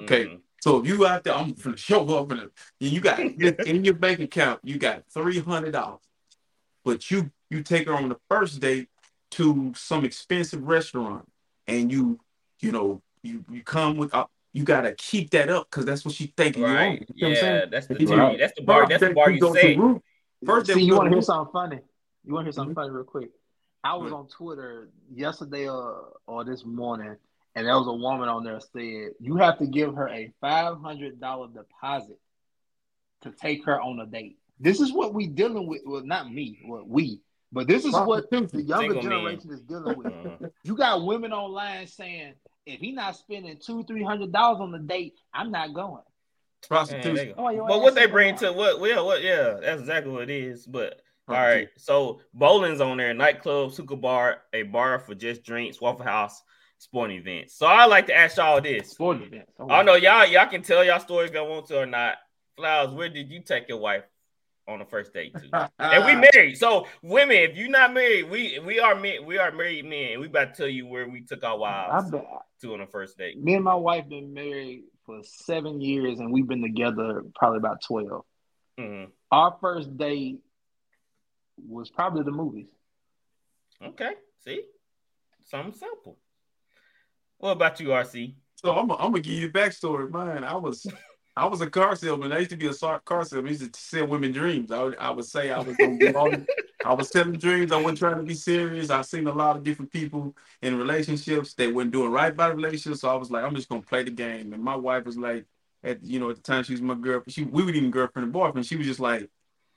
Okay. 0.00 0.26
Mhm. 0.26 0.40
So 0.60 0.80
if 0.80 0.86
you 0.86 1.06
out 1.06 1.24
there, 1.24 1.34
I'm 1.34 1.52
gonna 1.52 1.76
show 1.90 2.06
up 2.16 2.30
and 2.32 2.50
you 2.80 3.00
got 3.00 3.18
in 3.66 3.84
your 3.84 3.94
bank 3.94 4.20
account, 4.20 4.60
you 4.62 4.78
got 4.78 5.04
three 5.10 5.38
hundred 5.38 5.72
dollars, 5.72 6.00
but 6.84 7.10
you 7.10 7.30
you 7.50 7.62
take 7.62 7.86
her 7.86 7.94
on 7.94 8.08
the 8.08 8.18
first 8.28 8.60
date 8.60 8.88
to 9.32 9.72
some 9.76 10.04
expensive 10.04 10.62
restaurant, 10.62 11.26
and 11.66 11.90
you 11.90 12.20
you 12.60 12.72
know 12.72 13.02
you 13.22 13.44
you 13.50 13.62
come 13.62 13.96
with 13.96 14.14
uh, 14.14 14.26
you 14.58 14.64
gotta 14.64 14.92
keep 14.94 15.30
that 15.30 15.48
up 15.48 15.70
because 15.70 15.84
that's 15.84 16.04
what 16.04 16.14
she 16.14 16.32
thinking 16.36 16.62
you 16.62 16.68
Right. 16.68 16.86
on. 16.88 16.92
You 16.92 16.98
know 16.98 17.28
what 17.28 17.28
I'm 17.28 17.34
saying? 17.36 17.54
Yeah. 17.60 17.66
That's 17.70 17.86
the 17.86 18.02
If 18.02 18.08
bar. 18.08 18.36
That's 18.36 18.52
the 18.58 18.62
bar. 18.64 18.88
That's 18.88 19.00
the 19.00 19.06
First 19.06 19.14
bar 19.14 19.26
date, 19.28 19.34
you 19.34 19.40
go 19.40 19.54
to 19.54 19.60
set. 19.60 19.78
Root. 19.78 20.02
First 20.44 20.66
day 20.66 20.74
See, 20.74 20.82
you 20.82 20.94
want 20.94 21.06
to 21.06 21.10
to 21.10 21.16
hear 21.16 21.22
something 21.22 21.52
funny? 21.52 21.78
You 22.24 22.34
want 22.34 22.44
to 22.44 22.46
hear 22.46 22.52
something 22.52 22.72
Mhm. 22.74 22.78
funny 22.78 22.90
real 22.90 23.04
quick? 23.04 23.30
I 23.84 23.94
was 23.96 24.10
Right. 24.10 24.18
on 24.18 24.28
Twitter 24.28 24.90
yesterday 25.14 25.68
or, 25.68 26.12
or 26.26 26.44
this 26.44 26.64
morning, 26.64 27.16
and 27.54 27.66
there 27.66 27.74
was 27.78 27.86
a 27.86 27.92
woman 27.92 28.28
on 28.28 28.42
there 28.44 28.58
said 28.60 29.12
you 29.20 29.36
have 29.36 29.58
to 29.58 29.66
give 29.66 29.94
her 29.94 30.08
a 30.08 30.32
five 30.40 30.78
hundred 30.80 31.20
dollar 31.20 31.48
deposit 31.48 32.18
to 33.22 33.30
take 33.30 33.64
her 33.64 33.80
on 33.80 34.00
a 34.00 34.06
date. 34.06 34.38
This 34.60 34.80
is 34.80 34.92
what 34.92 35.14
we 35.14 35.28
dealing 35.28 35.66
with. 35.68 35.82
Well, 35.86 36.02
not 36.04 36.30
me, 36.32 36.58
well, 36.66 36.84
we, 36.84 37.20
but 37.52 37.68
this 37.68 37.84
is 37.84 37.92
what 37.92 38.28
the 38.30 38.62
younger 38.62 39.00
generation 39.00 39.50
is 39.52 39.60
dealing 39.62 39.96
with. 39.96 40.06
Mhm. 40.08 40.50
You 40.64 40.74
got 40.76 41.04
women 41.04 41.32
online 41.32 41.86
saying 41.86 42.34
if 42.68 42.80
he 42.80 42.92
not 42.92 43.16
spending 43.16 43.56
two, 43.58 43.82
three 43.84 44.02
hundred 44.04 44.32
dollars 44.32 44.60
on 44.60 44.70
the 44.72 44.78
date, 44.78 45.14
I'm 45.32 45.50
not 45.50 45.74
going. 45.74 46.02
Prostitution. 46.68 47.14
they- 47.14 47.34
Oh, 47.36 47.50
your 47.50 47.66
But 47.66 47.80
what 47.80 47.94
they 47.94 48.06
bring 48.06 48.36
to 48.36 48.52
what? 48.52 48.80
Yeah, 48.88 49.00
what? 49.00 49.22
Yeah, 49.22 49.58
that's 49.60 49.80
exactly 49.80 50.12
what 50.12 50.22
it 50.24 50.30
is. 50.30 50.66
But 50.66 51.00
all 51.28 51.34
right, 51.36 51.68
so 51.76 52.20
bowling's 52.34 52.80
on 52.80 52.96
there, 52.96 53.12
nightclub, 53.14 53.72
hookah 53.72 53.96
bar, 53.96 54.42
a 54.52 54.62
bar 54.62 54.98
for 54.98 55.14
just 55.14 55.42
drinks, 55.44 55.80
Waffle 55.80 56.04
House, 56.04 56.42
sporting 56.78 57.18
events. 57.18 57.54
So 57.54 57.66
I 57.66 57.84
like 57.86 58.06
to 58.06 58.16
ask 58.16 58.36
y'all 58.38 58.60
this. 58.60 58.90
Sporting 58.90 59.24
events. 59.24 59.52
Oh, 59.58 59.68
I 59.68 59.82
know 59.82 59.94
y'all 59.94 60.26
y'all 60.26 60.46
can 60.48 60.62
tell 60.62 60.84
y'all 60.84 61.00
stories 61.00 61.30
if 61.30 61.36
y'all 61.36 61.48
want 61.48 61.66
to 61.66 61.80
or 61.80 61.86
not. 61.86 62.16
Flowers, 62.56 62.90
where 62.92 63.08
did 63.08 63.30
you 63.30 63.40
take 63.40 63.68
your 63.68 63.78
wife 63.78 64.04
on 64.68 64.78
the 64.78 64.84
first 64.84 65.12
date 65.14 65.34
to? 65.34 65.70
and 65.78 66.04
we 66.04 66.28
married. 66.32 66.58
So 66.58 66.86
women, 67.02 67.36
if 67.36 67.56
you're 67.56 67.68
not 67.68 67.92
married, 67.94 68.30
we 68.30 68.58
we 68.60 68.78
are 68.78 68.94
men, 68.94 69.24
we 69.24 69.38
are 69.38 69.50
married 69.50 69.84
men. 69.86 70.12
and 70.12 70.20
We 70.20 70.26
about 70.26 70.54
to 70.54 70.62
tell 70.62 70.68
you 70.68 70.86
where 70.86 71.08
we 71.08 71.22
took 71.22 71.42
our 71.42 71.58
wives 71.58 72.10
been, 72.10 72.22
to 72.60 72.72
on 72.74 72.80
the 72.80 72.86
first 72.86 73.16
date. 73.18 73.42
me 73.42 73.54
and 73.54 73.64
my 73.64 73.74
wife 73.74 74.08
been 74.08 74.32
married 74.32 74.84
for 75.06 75.20
seven 75.24 75.80
years, 75.80 76.20
and 76.20 76.32
we've 76.32 76.46
been 76.46 76.62
together 76.62 77.22
probably 77.34 77.58
about 77.58 77.82
twelve. 77.82 78.24
Mhm. 78.78 79.08
Our 79.32 79.56
first 79.60 79.96
date 79.96 80.40
was 81.66 81.90
probably 81.90 82.22
the 82.22 82.30
movies. 82.30 82.68
Okay, 83.82 84.12
see, 84.44 84.62
something 85.46 85.72
simple. 85.72 86.18
What 87.38 87.52
about 87.52 87.78
you, 87.80 87.88
RC? 87.88 88.34
So 88.56 88.72
I'm, 88.72 88.90
I'm 88.90 89.12
gonna 89.12 89.20
give 89.20 89.34
you 89.34 89.50
the 89.50 89.58
backstory. 89.58 90.10
Mine, 90.10 90.42
I 90.44 90.56
was, 90.56 90.84
I 91.38 91.46
was 91.46 91.60
a 91.60 91.70
car 91.70 91.94
salesman. 91.96 92.32
I 92.32 92.38
used 92.38 92.50
to 92.50 92.56
be 92.56 92.66
a 92.66 92.74
car 92.74 93.24
salesman. 93.24 93.46
I 93.46 93.50
used 93.50 93.72
to 93.72 93.80
sell 93.80 94.06
women 94.06 94.32
dreams. 94.32 94.72
I 94.72 94.82
would, 94.82 94.96
I 94.98 95.10
would 95.10 95.24
say 95.24 95.50
I 95.50 95.60
was, 95.60 95.76
gonna 95.76 96.46
I 96.84 96.94
was 96.94 97.10
selling 97.10 97.38
dreams. 97.38 97.72
I 97.72 97.76
wasn't 97.76 97.98
trying 97.98 98.16
to 98.16 98.22
be 98.24 98.34
serious. 98.34 98.90
I've 98.90 99.06
seen 99.06 99.26
a 99.26 99.32
lot 99.32 99.56
of 99.56 99.62
different 99.62 99.92
people 99.92 100.34
in 100.62 100.76
relationships 100.76 101.54
that 101.54 101.72
weren't 101.72 101.92
doing 101.92 102.10
right 102.10 102.36
by 102.36 102.48
the 102.50 102.56
relationship. 102.56 102.98
So 102.98 103.08
I 103.08 103.14
was 103.14 103.30
like, 103.30 103.44
I'm 103.44 103.54
just 103.54 103.68
gonna 103.68 103.82
play 103.82 104.02
the 104.02 104.10
game. 104.10 104.52
And 104.52 104.62
my 104.62 104.76
wife 104.76 105.04
was 105.04 105.16
like, 105.16 105.44
at 105.84 106.02
you 106.02 106.18
know, 106.18 106.30
at 106.30 106.36
the 106.36 106.42
time 106.42 106.64
she 106.64 106.72
was 106.72 106.82
my 106.82 106.94
girlfriend. 106.94 107.32
She 107.32 107.44
we 107.44 107.62
were 107.62 107.70
even 107.70 107.90
girlfriend 107.90 108.24
and 108.24 108.32
boyfriend. 108.32 108.66
She 108.66 108.76
was 108.76 108.86
just 108.86 109.00
like, 109.00 109.30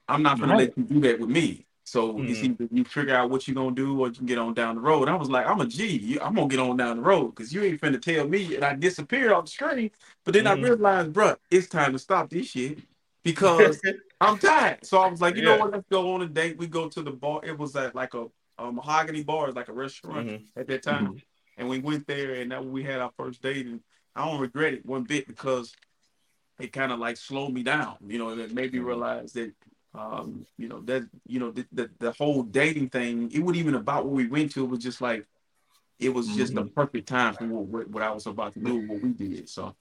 I'm 0.07 0.23
not 0.23 0.39
gonna 0.39 0.53
Right. 0.53 0.69
let 0.69 0.77
you 0.77 0.83
do 0.83 0.99
that 1.01 1.19
with 1.19 1.29
me. 1.29 1.67
So 1.91 2.13
Mhm. 2.13 2.29
it's 2.29 2.41
either 2.41 2.69
you 2.71 2.85
figure 2.85 3.13
out 3.13 3.29
what 3.29 3.45
you're 3.49 3.55
gonna 3.55 3.75
do 3.75 3.99
or 3.99 4.07
you 4.07 4.13
can 4.13 4.25
get 4.25 4.37
on 4.37 4.53
down 4.53 4.75
the 4.75 4.81
road. 4.81 5.09
I 5.09 5.15
was 5.15 5.29
like, 5.29 5.45
I'm 5.45 5.59
a 5.59 5.65
G, 5.65 6.17
I'm 6.21 6.35
gonna 6.35 6.47
get 6.47 6.59
on 6.59 6.77
down 6.77 6.95
the 6.95 7.03
road 7.03 7.35
because 7.35 7.53
you 7.53 7.63
ain't 7.63 7.81
finna 7.81 8.01
tell 8.01 8.25
me 8.25 8.55
and 8.55 8.63
I 8.63 8.75
disappeared 8.75 9.33
off 9.33 9.43
the 9.43 9.51
screen. 9.51 9.91
But 10.23 10.33
then 10.33 10.45
Mhm. 10.45 10.51
I 10.51 10.53
realized, 10.53 11.11
bruh, 11.11 11.35
it's 11.49 11.67
time 11.67 11.91
to 11.91 11.99
stop 11.99 12.29
this 12.29 12.47
shit 12.47 12.79
because 13.25 13.81
I'm 14.21 14.37
tired. 14.37 14.85
So 14.85 14.99
I 14.99 15.07
was 15.07 15.19
like, 15.19 15.35
you 15.35 15.41
know 15.41 15.57
what? 15.57 15.71
Let's 15.73 15.85
go 15.89 16.13
on 16.13 16.21
a 16.21 16.27
date. 16.27 16.57
We 16.57 16.67
go 16.67 16.87
to 16.87 17.01
the 17.01 17.11
bar. 17.11 17.41
It 17.43 17.57
was 17.57 17.75
at 17.75 17.93
like 17.93 18.13
a, 18.13 18.27
a 18.57 18.71
mahogany 18.71 19.23
bar, 19.23 19.47
it's 19.49 19.57
like 19.57 19.67
a 19.67 19.73
restaurant 19.73 20.27
Mhm. 20.27 20.45
at 20.55 20.67
that 20.67 20.83
time. 20.83 21.21
And 21.57 21.67
we 21.67 21.79
went 21.79 22.07
there 22.07 22.35
and 22.35 22.49
that 22.53 22.65
we 22.65 22.83
had 22.83 23.01
our 23.01 23.11
first 23.17 23.41
date. 23.41 23.65
And 23.65 23.81
I 24.15 24.25
don't 24.25 24.39
regret 24.39 24.75
it 24.75 24.85
one 24.85 25.03
bit 25.03 25.27
because 25.27 25.75
it 26.57 26.71
kind 26.71 26.93
of 26.93 26.99
like 26.99 27.17
slowed 27.17 27.51
me 27.51 27.63
down. 27.63 27.97
You 28.07 28.17
know, 28.17 28.29
it 28.29 28.53
made 28.53 28.71
me 28.71 28.79
Mhm. 28.79 28.85
realize 28.85 29.33
that 29.33 29.51
um, 29.93 30.45
you 30.57 30.67
know, 30.69 30.81
that 30.81 31.07
you 31.27 31.39
know, 31.39 31.51
the, 31.51 31.65
the 31.73 31.89
the 31.99 32.11
whole 32.13 32.43
dating 32.43 32.89
thing, 32.89 33.29
it 33.31 33.39
wasn't 33.39 33.57
even 33.57 33.75
about 33.75 34.05
what 34.05 34.13
we 34.13 34.27
went 34.27 34.51
to, 34.53 34.63
it 34.63 34.67
was 34.69 34.79
just 34.79 35.01
like 35.01 35.25
it 35.99 36.09
was 36.13 36.27
just 36.35 36.55
the 36.55 36.63
perfect 36.65 37.07
time 37.07 37.33
for 37.35 37.45
what, 37.45 37.67
what, 37.67 37.89
what 37.89 38.03
I 38.03 38.11
was 38.11 38.25
about 38.25 38.53
to 38.53 38.59
do, 38.59 38.77
what 38.87 39.01
we 39.01 39.09
did. 39.09 39.47
So 39.49 39.75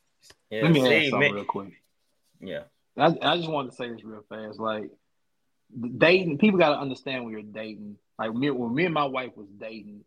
Yeah, 0.51 0.65
Let 0.65 0.73
me 0.73 0.81
see, 0.81 0.87
ask 0.97 1.11
something 1.11 1.21
man- 1.21 1.35
real 1.35 1.45
quick. 1.45 1.73
yeah. 2.41 2.63
I, 2.99 3.17
I 3.23 3.37
just 3.39 3.49
wanted 3.49 3.71
to 3.71 3.77
say 3.77 3.89
this 3.89 4.05
real 4.05 4.25
fast. 4.29 4.59
Like 4.59 4.91
dating, 5.99 6.39
people 6.39 6.59
got 6.59 6.71
to 6.75 6.81
understand 6.81 7.25
when 7.25 7.33
you're 7.33 7.43
dating. 7.43 7.97
Like 8.19 8.35
me, 8.35 8.51
when 8.51 8.75
me 8.75 8.85
and 8.85 8.93
my 8.93 9.05
wife 9.07 9.31
was 9.37 9.47
dating, 9.59 10.05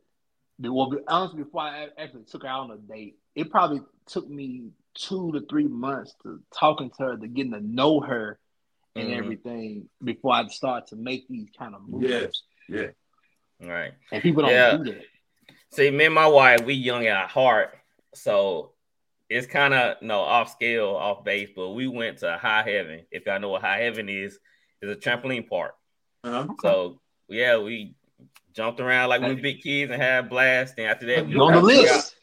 the- 0.59 0.71
well, 0.71 0.89
be- 0.89 0.97
honestly, 1.07 1.43
before 1.43 1.61
I 1.61 1.87
actually 1.97 2.25
took 2.25 2.43
her 2.43 2.49
out 2.49 2.69
on 2.69 2.71
a 2.71 2.77
date, 2.77 3.17
it 3.35 3.49
probably 3.49 3.81
took 4.05 4.29
me 4.29 4.69
two 4.93 5.31
to 5.31 5.41
three 5.49 5.67
months 5.67 6.13
to 6.21 6.41
talking 6.53 6.91
to 6.97 7.03
her, 7.03 7.17
to 7.17 7.27
getting 7.27 7.53
to 7.53 7.61
know 7.61 8.01
her 8.01 8.37
and 8.95 9.09
Mhm. 9.09 9.17
everything 9.17 9.89
before 10.03 10.33
I 10.33 10.47
start 10.47 10.87
to 10.87 10.95
make 10.95 11.27
these 11.27 11.49
kind 11.57 11.75
of 11.75 11.87
moves. 11.87 12.07
Yes. 12.09 12.41
yeah. 12.69 12.87
All 13.63 13.69
right. 13.69 13.93
And 14.11 14.21
people 14.21 14.43
don't 14.43 14.51
Yeah. 14.51 14.77
do 14.77 14.83
that. 14.93 15.05
See, 15.71 15.89
me 15.89 16.05
and 16.05 16.13
my 16.15 16.27
wife, 16.27 16.63
we 16.65 16.75
young 16.75 17.05
at 17.07 17.29
heart, 17.29 17.75
so 18.13 18.73
it's 19.29 19.47
kind 19.47 19.73
of 19.73 20.01
no 20.01 20.19
off 20.19 20.51
scale, 20.51 20.89
off 20.89 21.23
base. 21.23 21.49
But 21.55 21.69
we 21.71 21.87
went 21.87 22.19
to 22.19 22.37
High 22.37 22.61
Heaven. 22.63 23.05
If 23.09 23.25
y'all 23.25 23.39
know 23.39 23.49
what 23.49 23.61
High 23.61 23.79
Heaven 23.79 24.07
is, 24.09 24.39
it's 24.81 24.91
a 25.05 25.09
trampoline 25.09 25.49
park. 25.49 25.75
Uh-huh. 26.23 26.47
So 26.61 27.01
yeah, 27.27 27.57
we 27.57 27.95
jumped 28.53 28.79
around 28.79 29.09
like 29.09 29.21
we 29.21 29.33
were 29.33 29.41
big 29.41 29.63
kids 29.63 29.91
and 29.91 29.99
had 29.99 30.25
a 30.25 30.27
blast. 30.27 30.75
And 30.77 30.85
after 30.87 31.07
that, 31.07 31.25
we 31.25 31.35
on 31.39 31.53
the 31.53 31.61
list. 31.61 32.15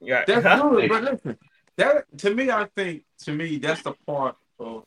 Yeah, 0.00 0.24
That's 0.26 0.44
yeah. 0.44 0.60
good, 0.60 0.88
but 0.88 1.02
listen, 1.04 1.38
that 1.76 2.18
to 2.18 2.34
me, 2.34 2.50
I 2.50 2.64
think 2.74 3.04
to 3.24 3.32
me 3.32 3.58
that's 3.58 3.82
the 3.82 3.92
part 4.06 4.34
of, 4.58 4.84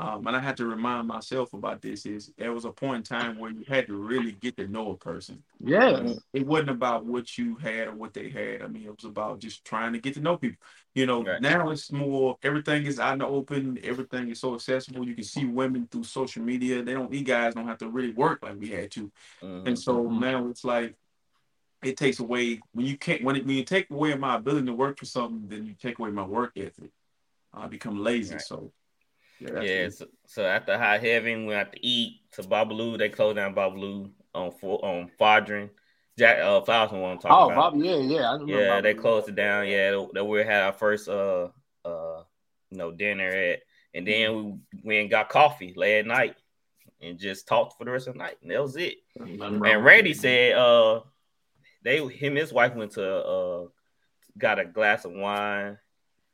um, 0.00 0.26
and 0.26 0.36
I 0.36 0.40
had 0.40 0.56
to 0.56 0.66
remind 0.66 1.06
myself 1.06 1.52
about 1.52 1.80
this 1.80 2.04
is 2.04 2.32
there 2.36 2.52
was 2.52 2.64
a 2.64 2.72
point 2.72 2.96
in 2.96 3.02
time 3.04 3.38
where 3.38 3.52
you 3.52 3.64
had 3.68 3.86
to 3.86 3.94
really 3.94 4.32
get 4.32 4.56
to 4.56 4.66
know 4.66 4.90
a 4.90 4.96
person. 4.96 5.44
Yes. 5.64 6.18
It 6.32 6.44
wasn't 6.46 6.70
about 6.70 7.06
what 7.06 7.38
you 7.38 7.54
had 7.54 7.86
or 7.86 7.94
what 7.94 8.12
they 8.12 8.28
had. 8.28 8.62
I 8.62 8.66
mean, 8.66 8.86
it 8.86 8.96
was 8.96 9.04
about 9.04 9.38
just 9.38 9.64
trying 9.64 9.92
to 9.92 10.00
get 10.00 10.14
to 10.14 10.20
know 10.20 10.36
people. 10.36 10.66
You 10.94 11.06
know, 11.06 11.22
Right. 11.22 11.40
now 11.40 11.70
it's 11.70 11.92
more 11.92 12.36
everything 12.42 12.86
is 12.86 12.98
out 12.98 13.12
in 13.12 13.18
the 13.20 13.26
open. 13.26 13.78
Everything 13.84 14.30
is 14.30 14.40
so 14.40 14.54
accessible. 14.54 15.06
You 15.06 15.14
can 15.14 15.24
see 15.24 15.44
women 15.44 15.86
through 15.88 16.04
social 16.04 16.42
media. 16.42 16.82
They 16.82 16.94
don't. 16.94 17.10
These 17.10 17.22
guys 17.22 17.54
don't 17.54 17.68
have 17.68 17.78
to 17.78 17.88
really 17.88 18.12
work 18.12 18.42
like 18.42 18.58
we 18.58 18.70
had 18.70 18.90
to. 18.92 19.12
Mhm. 19.42 19.66
And 19.68 19.78
so 19.78 20.04
Mhm. 20.04 20.20
now 20.20 20.48
it's 20.48 20.64
like 20.64 20.96
it 21.84 21.96
takes 21.96 22.18
away 22.18 22.60
when 22.72 22.86
you 22.86 22.96
can't 22.98 23.22
when 23.22 23.36
it, 23.36 23.46
when 23.46 23.56
you 23.56 23.64
take 23.64 23.90
away 23.90 24.14
my 24.16 24.34
ability 24.36 24.66
to 24.66 24.74
work 24.74 24.98
for 24.98 25.04
something, 25.04 25.48
then 25.48 25.66
you 25.66 25.74
take 25.74 26.00
away 26.00 26.10
my 26.10 26.24
work 26.24 26.52
ethic. 26.56 26.90
I 27.52 27.68
become 27.68 28.02
lazy. 28.02 28.34
Right. 28.34 28.42
So 28.42 28.72
yeah, 29.52 29.60
Yeah, 29.60 29.88
so, 29.88 30.06
so 30.26 30.44
after 30.44 30.76
High 30.78 30.98
Heaven, 30.98 31.40
we 31.40 31.46
went 31.54 31.68
out 31.68 31.72
to 31.72 31.86
eat 31.86 32.20
to 32.32 32.42
Babalu. 32.42 32.98
They 32.98 33.08
closed 33.08 33.36
down 33.36 33.54
Babalu 33.54 34.10
on 34.34 34.52
on 34.62 35.10
Fondren. 35.20 35.70
Jack 36.16 36.38
uh 36.38 36.60
the 36.60 36.96
one 36.96 37.12
I'm 37.12 37.18
talking 37.18 37.30
Oh, 37.30 37.50
about. 37.50 37.72
Bobby, 37.72 37.88
yeah, 37.88 37.96
yeah. 37.96 38.38
Yeah, 38.46 38.80
they 38.80 38.94
closed 38.94 39.28
it 39.28 39.34
down. 39.34 39.66
Yeah, 39.66 40.06
that- 40.12 40.24
we 40.24 40.44
had 40.44 40.62
our 40.62 40.72
first 40.72 41.08
uh 41.08 41.48
uh 41.84 42.22
you 42.70 42.78
know 42.78 42.92
dinner 42.92 43.28
at, 43.28 43.60
and 43.92 44.06
then 44.06 44.34
we 44.34 44.80
went 44.82 45.00
and 45.02 45.10
got 45.10 45.28
coffee 45.28 45.74
late 45.76 46.00
at 46.00 46.06
night 46.06 46.36
and 47.00 47.18
just 47.18 47.48
talked 47.48 47.76
for 47.76 47.84
the 47.84 47.90
rest 47.90 48.06
of 48.06 48.14
the 48.14 48.18
night, 48.18 48.36
and 48.42 48.50
that 48.50 48.62
was 48.62 48.76
it. 48.76 48.98
And 49.18 49.84
Randy 49.84 50.14
said 50.14 50.56
uh 50.56 51.00
they 51.82 51.98
him 51.98 52.32
and 52.32 52.38
his 52.38 52.52
wife 52.52 52.74
went 52.74 52.92
to 52.92 53.04
uh 53.04 53.66
got 54.38 54.58
a 54.58 54.64
glass 54.64 55.04
of 55.04 55.12
wine 55.12 55.78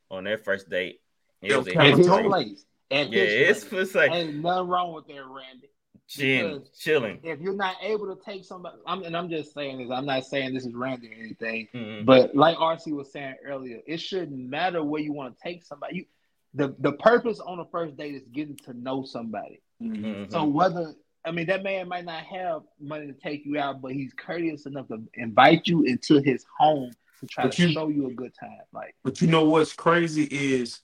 on 0.09 0.23
their 0.23 0.37
first 0.37 0.69
date. 0.69 1.01
It 1.41 1.55
was 1.57 1.67
a 1.67 1.71
Kevin 1.71 1.91
at 1.91 1.97
his 1.97 2.65
Hendrix. 2.91 2.99
Told- 2.99 3.09
place. 3.09 3.09
At 3.09 3.11
Yeah, 3.11 3.49
it's 3.49 3.63
place. 3.63 3.81
it's 3.87 3.95
like 3.95 4.11
Ain't 4.11 4.35
nothing 4.35 4.67
wrong 4.67 4.93
with 4.93 5.07
that, 5.07 5.25
Randy. 5.25 5.69
chin, 6.07 6.63
chilling. 6.77 7.19
If 7.23 7.39
you're 7.39 7.55
not 7.55 7.75
able 7.81 8.13
to 8.13 8.21
take 8.23 8.43
somebody, 8.43 8.77
I'm, 8.85 9.03
and 9.03 9.15
I'm 9.15 9.29
just 9.29 9.53
saying 9.53 9.77
this. 9.79 9.89
I'm 9.91 10.05
not 10.05 10.25
saying 10.25 10.53
this 10.53 10.65
is 10.65 10.73
Randy 10.73 11.09
or 11.09 11.13
anything, 11.13 11.69
Mhm. 11.73 12.05
but 12.05 12.35
like 12.35 12.57
RC 12.57 12.91
was 12.91 13.11
saying 13.11 13.35
earlier, 13.45 13.79
it 13.87 13.97
shouldn't 13.97 14.37
matter 14.49 14.83
where 14.83 15.01
you 15.01 15.13
want 15.13 15.37
to 15.37 15.41
take 15.43 15.63
somebody. 15.63 15.95
You, 15.97 16.05
the 16.53 16.75
the 16.79 16.91
purpose 16.93 17.39
on 17.39 17.57
the 17.59 17.65
first 17.65 17.95
date 17.95 18.13
is 18.15 18.27
getting 18.33 18.57
to 18.65 18.73
know 18.73 19.03
somebody. 19.05 19.61
Mhm. 19.81 19.95
Mhm. 20.27 20.31
So 20.31 20.43
whether 20.45 20.93
I 21.23 21.31
mean 21.31 21.45
that 21.45 21.63
man 21.63 21.87
might 21.87 22.03
not 22.03 22.23
have 22.23 22.63
money 22.79 23.07
to 23.07 23.13
take 23.13 23.45
you 23.45 23.57
out, 23.57 23.79
but 23.81 23.93
he's 23.93 24.11
courteous 24.13 24.65
enough 24.65 24.87
to 24.89 25.01
invite 25.13 25.65
you 25.67 25.83
into 25.83 26.19
his 26.19 26.43
home 26.59 26.91
to 27.21 27.27
try 27.27 27.43
But 27.45 27.53
to 27.53 27.67
you- 27.67 27.73
show 27.73 27.87
you 27.87 28.07
a 28.07 28.13
good 28.13 28.33
time. 28.37 28.63
Like 28.73 28.95
But 29.03 29.21
you 29.21 29.27
know 29.27 29.45
what's 29.45 29.71
crazy 29.71 30.23
is 30.25 30.81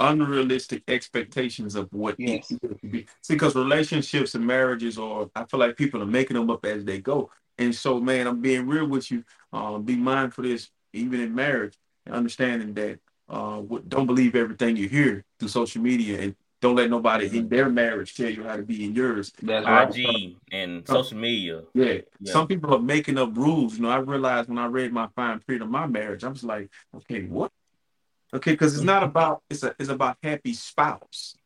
unrealistic 0.00 0.82
expectations 0.88 1.74
of 1.74 1.92
what 1.92 2.14
it 2.18 2.28
Yes. 2.28 2.50
is 2.50 2.58
to 2.60 2.88
be. 2.88 3.06
See, 3.22 3.34
because 3.34 3.54
relationships 3.54 4.34
and 4.34 4.46
marriages 4.46 4.98
are, 4.98 5.28
I 5.34 5.44
feel 5.44 5.60
like 5.60 5.76
people 5.76 6.02
are 6.02 6.06
making 6.06 6.36
them 6.36 6.50
up 6.50 6.64
as 6.64 6.84
they 6.84 7.00
go. 7.00 7.30
And 7.58 7.74
so, 7.74 8.00
man, 8.00 8.26
I'm 8.26 8.40
being 8.40 8.66
real 8.66 8.86
with 8.86 9.10
you. 9.10 9.22
Um, 9.52 9.82
be 9.82 9.96
mindful 9.96 10.44
of 10.44 10.50
this, 10.50 10.70
even 10.92 11.20
in 11.20 11.34
marriage, 11.34 11.74
and 12.06 12.14
understanding 12.14 12.72
that 12.74 12.98
uh, 13.28 13.62
don't 13.88 14.06
believe 14.06 14.34
everything 14.34 14.76
you 14.76 14.88
hear 14.88 15.24
through 15.38 15.48
social 15.48 15.82
media, 15.82 16.20
and 16.20 16.34
don't 16.60 16.74
let 16.76 16.90
nobody 16.90 17.26
in 17.38 17.48
their 17.48 17.68
marriage 17.68 18.14
tell 18.14 18.28
you 18.28 18.42
how 18.44 18.56
to 18.56 18.62
be 18.62 18.84
in 18.84 18.94
yours. 18.94 19.32
that's 19.42 19.66
right. 19.66 19.94
IG 19.94 20.36
and 20.52 20.86
social 20.88 21.16
media. 21.16 21.62
Yeah. 21.74 21.98
Yeah. 22.20 22.32
Some 22.32 22.48
people 22.48 22.74
are 22.74 22.80
making 22.80 23.18
up 23.18 23.36
rules. 23.36 23.76
You 23.76 23.82
know, 23.82 23.90
I 23.90 23.98
realized 23.98 24.48
when 24.48 24.58
I 24.58 24.66
read 24.66 24.92
my 24.92 25.08
fine 25.14 25.40
print 25.40 25.62
of 25.62 25.68
my 25.70 25.86
marriage, 25.86 26.24
I 26.24 26.28
was 26.28 26.42
like, 26.44 26.70
okay, 26.96 27.22
what? 27.26 27.52
Okay, 28.34 28.52
because 28.52 28.74
it's 28.76 28.84
not 28.84 29.02
about 29.02 29.42
it's 29.50 29.62
a 29.62 29.74
it's 29.78 29.88
about 29.88 30.16
happy 30.22 30.52
spouse, 30.54 31.36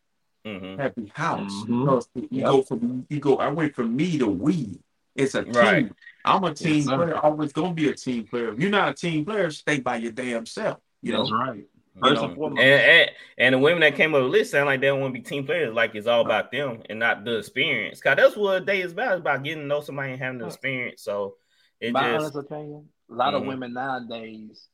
hmm 0.44 0.76
happy 0.76 1.10
house. 1.14 1.64
Mhm. 1.64 1.84
Because 1.84 2.08
you 2.14 2.28
Yep. 2.30 2.46
go 2.46 2.62
from 2.62 3.06
you 3.08 3.20
go. 3.20 3.36
I 3.36 3.48
went 3.48 3.74
from 3.74 3.96
me 3.96 4.18
to 4.18 4.26
we. 4.26 4.78
It's 5.14 5.34
a 5.34 5.42
team. 5.44 5.54
Right. 5.54 5.92
I'm 6.24 6.44
a 6.44 6.54
team 6.54 6.82
sir. 6.82 6.96
player. 6.96 7.16
Always 7.16 7.52
gonna 7.52 7.74
be 7.74 7.88
a 7.88 7.94
team 7.94 8.24
player. 8.24 8.52
If 8.52 8.60
you're 8.60 8.70
not 8.70 8.88
a 8.90 8.94
team 8.94 9.24
player, 9.24 9.50
stay 9.50 9.80
by 9.80 9.96
your 9.96 10.12
damn 10.12 10.44
self. 10.46 10.78
You 11.02 11.12
That's 11.12 11.30
know. 11.30 11.36
right. 11.38 11.66
You 11.94 12.02
First 12.02 12.22
know, 12.22 12.26
and 12.28 12.34
foremost. 12.34 12.60
And, 12.60 12.82
and 12.82 13.10
and 13.38 13.54
the 13.54 13.58
women 13.58 13.80
that 13.80 13.94
came 13.94 14.14
up 14.14 14.22
with 14.22 14.32
the 14.32 14.38
list 14.38 14.50
sound 14.50 14.66
like 14.66 14.80
they 14.80 14.88
don't 14.88 15.00
want 15.00 15.14
to 15.14 15.20
be 15.20 15.24
team 15.24 15.46
players. 15.46 15.72
Like 15.74 15.94
it's 15.94 16.06
all 16.06 16.20
about 16.22 16.50
them 16.50 16.82
and 16.90 16.98
not 16.98 17.24
the 17.24 17.38
experience. 17.38 18.00
Cause 18.00 18.16
that's 18.16 18.36
what 18.36 18.62
a 18.62 18.64
day 18.64 18.82
is 18.82 18.92
about. 18.92 19.12
It's 19.12 19.20
about 19.20 19.42
getting 19.44 19.62
to 19.62 19.66
know 19.66 19.80
somebody 19.80 20.12
and 20.12 20.20
having 20.20 20.38
the 20.38 20.46
experience. 20.46 21.02
So 21.02 21.36
it 21.80 21.92
my 21.92 22.02
just 22.02 22.34
honest 22.34 22.36
opinion, 22.36 22.88
a 23.10 23.14
lot 23.14 23.32
Mhm. 23.32 23.36
of 23.36 23.46
women 23.46 23.72
nowadays, 23.74 24.68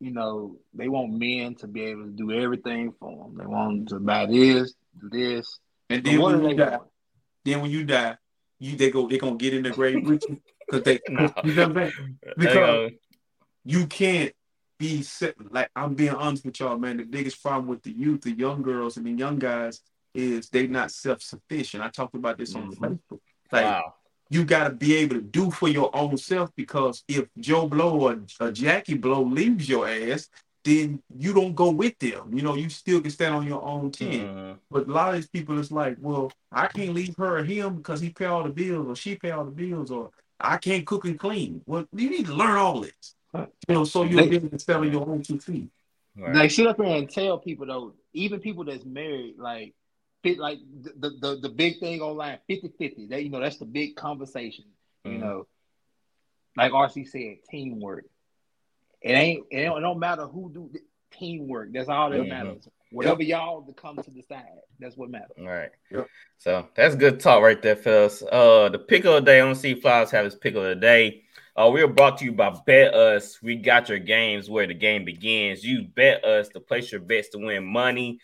you 0.00 0.10
know, 0.10 0.56
they 0.74 0.88
want 0.88 1.12
men 1.12 1.54
to 1.56 1.66
be 1.66 1.82
able 1.82 2.04
to 2.04 2.10
do 2.10 2.32
everything 2.32 2.92
for 2.98 3.24
them. 3.28 3.36
They 3.38 3.46
want 3.46 3.86
them 3.88 3.98
to 3.98 4.04
buy 4.04 4.26
this, 4.26 4.74
do 5.00 5.08
this. 5.10 5.58
and 5.90 6.02
then 6.02 6.20
when 6.20 6.40
you 6.42 6.48
they 6.48 6.54
die, 6.54 6.70
want? 6.78 6.88
then 7.44 7.60
when 7.60 7.70
you 7.70 7.84
die, 7.84 8.16
you 8.58 8.76
they 8.76 8.90
go 8.90 9.08
they 9.08 9.18
gonna 9.18 9.36
get 9.36 9.54
in 9.54 9.62
the 9.62 9.70
grave 9.70 10.02
with 10.06 10.22
you 10.28 10.40
because 10.68 10.82
they 10.84 11.00
No. 11.08 11.30
you 11.44 11.54
know 11.54 11.68
what 11.68 11.76
I'm 11.76 11.92
saying? 11.92 12.18
Because 12.36 12.92
you 13.64 13.86
can't 13.86 14.32
be 14.78 15.02
set 15.02 15.34
like 15.52 15.70
I'm 15.76 15.94
being 15.94 16.14
honest 16.14 16.44
with 16.46 16.58
y'all, 16.60 16.78
man. 16.78 16.96
The 16.96 17.04
biggest 17.04 17.42
problem 17.42 17.66
with 17.68 17.82
the 17.82 17.92
youth, 17.92 18.22
the 18.22 18.32
young 18.32 18.62
girls 18.62 18.96
and 18.96 19.04
the 19.06 19.12
young 19.12 19.38
guys 19.38 19.80
is 20.14 20.48
they 20.48 20.66
not 20.66 20.90
self-sufficient. 20.90 21.82
I 21.82 21.88
talked 21.90 22.14
about 22.14 22.38
this 22.38 22.54
on 22.54 22.72
Mhm. 22.72 22.78
Facebook. 22.78 23.20
Like 23.52 23.64
wow. 23.64 23.94
You 24.30 24.44
gotta 24.44 24.70
be 24.70 24.94
able 24.96 25.16
to 25.16 25.20
do 25.22 25.50
for 25.50 25.68
your 25.68 25.94
own 25.94 26.16
self 26.16 26.50
because 26.56 27.02
if 27.08 27.26
Joe 27.38 27.66
Blow 27.68 28.00
or, 28.00 28.20
or 28.40 28.52
Jackie 28.52 28.94
Blow 28.94 29.22
leaves 29.22 29.68
your 29.68 29.88
ass, 29.88 30.28
then 30.62 31.02
you 31.18 31.32
don't 31.32 31.54
go 31.54 31.70
with 31.70 31.98
them. 31.98 32.30
You 32.32 32.42
know, 32.42 32.54
you 32.54 32.68
still 32.68 33.00
can 33.00 33.10
stand 33.10 33.34
on 33.34 33.46
your 33.46 33.62
own 33.62 33.90
10 33.90 34.08
Mhm. 34.08 34.58
But 34.70 34.86
a 34.86 34.92
lot 34.92 35.08
of 35.08 35.14
these 35.16 35.28
people 35.28 35.58
is 35.58 35.72
like, 35.72 35.96
well, 36.00 36.30
I 36.52 36.66
can't 36.68 36.94
leave 36.94 37.16
her 37.16 37.38
or 37.38 37.44
him 37.44 37.76
because 37.76 38.00
he 38.00 38.10
pay 38.10 38.26
all 38.26 38.44
the 38.44 38.50
bills 38.50 38.86
or 38.86 38.94
she 38.94 39.16
pay 39.16 39.30
all 39.30 39.44
the 39.44 39.50
bills 39.50 39.90
or 39.90 40.10
I 40.38 40.58
can't 40.58 40.86
cook 40.86 41.04
and 41.06 41.18
clean. 41.18 41.62
Well, 41.66 41.86
you 41.92 42.08
need 42.10 42.26
to 42.26 42.34
learn 42.34 42.56
all 42.56 42.80
this. 42.82 43.14
You 43.34 43.74
know, 43.74 43.84
so 43.84 44.04
you'll 44.04 44.22
They- 44.22 44.28
be 44.28 44.36
able 44.36 44.48
to 44.50 44.58
stand 44.58 44.80
on 44.84 44.92
your 44.92 45.08
own 45.08 45.22
two 45.22 45.38
feet. 45.38 45.68
Right. 46.16 46.34
They 46.34 46.48
sit 46.48 46.66
up 46.66 46.76
here 46.76 46.94
and 46.96 47.08
tell 47.10 47.38
people 47.38 47.66
though, 47.66 47.94
even 48.12 48.40
people 48.40 48.64
that's 48.64 48.84
married, 48.84 49.36
like 49.38 49.68
fit 49.68 49.74
like 50.24 50.58
the 50.82 51.10
the, 51.20 51.38
the 51.40 51.48
big 51.48 51.78
thing 51.80 52.00
online, 52.00 52.38
50-50. 52.48 53.08
That 53.10 53.22
you 53.24 53.30
know, 53.30 53.40
that's 53.40 53.56
the 53.58 53.64
big 53.64 53.96
conversation. 53.96 54.64
You 55.04 55.12
Mhm. 55.12 55.20
know, 55.20 55.46
like 56.56 56.72
RC 56.72 57.04
said, 57.08 57.38
teamwork. 57.50 58.04
It 59.00 59.12
ain't 59.12 59.46
it 59.50 59.64
don't, 59.64 59.78
it 59.78 59.80
don't 59.80 59.98
matter 59.98 60.26
who 60.26 60.50
do 60.52 60.70
the- 60.72 60.82
teamwork. 61.10 61.72
That's 61.72 61.88
all 61.88 62.10
that 62.10 62.20
Mhm. 62.20 62.28
matters. 62.28 62.68
Whatever 62.92 63.22
y'all 63.22 63.62
to 63.62 63.72
come 63.72 63.96
to 63.96 64.10
decide, 64.10 64.44
that's 64.78 64.96
what 64.96 65.10
matters. 65.10 65.36
All 65.38 65.46
right. 65.46 65.70
Yep. 65.90 66.08
So 66.38 66.68
that's 66.74 66.94
good 66.96 67.20
talk 67.20 67.42
right 67.42 67.60
there, 67.62 67.76
fellas. 67.76 68.22
Uh, 68.22 68.68
the 68.68 68.78
pick 68.78 69.04
of 69.04 69.14
the 69.14 69.20
day 69.20 69.40
on 69.40 69.54
C 69.54 69.74
Flowers 69.80 70.10
have 70.10 70.24
his 70.24 70.34
pick 70.34 70.54
of 70.54 70.64
the 70.64 70.74
day. 70.74 71.22
Uh, 71.56 71.70
we 71.72 71.82
are 71.82 71.88
brought 71.88 72.18
to 72.18 72.24
you 72.24 72.32
by 72.32 72.50
BetUS. 72.50 73.42
We 73.42 73.56
got 73.56 73.88
your 73.88 73.98
games 73.98 74.48
where 74.50 74.66
the 74.66 74.74
game 74.74 75.04
begins. 75.04 75.64
You 75.64 75.82
bet 75.84 76.24
us 76.24 76.48
to 76.50 76.60
place 76.60 76.90
your 76.90 77.00
bets 77.00 77.28
to 77.30 77.38
win 77.38 77.64
money. 77.64 78.18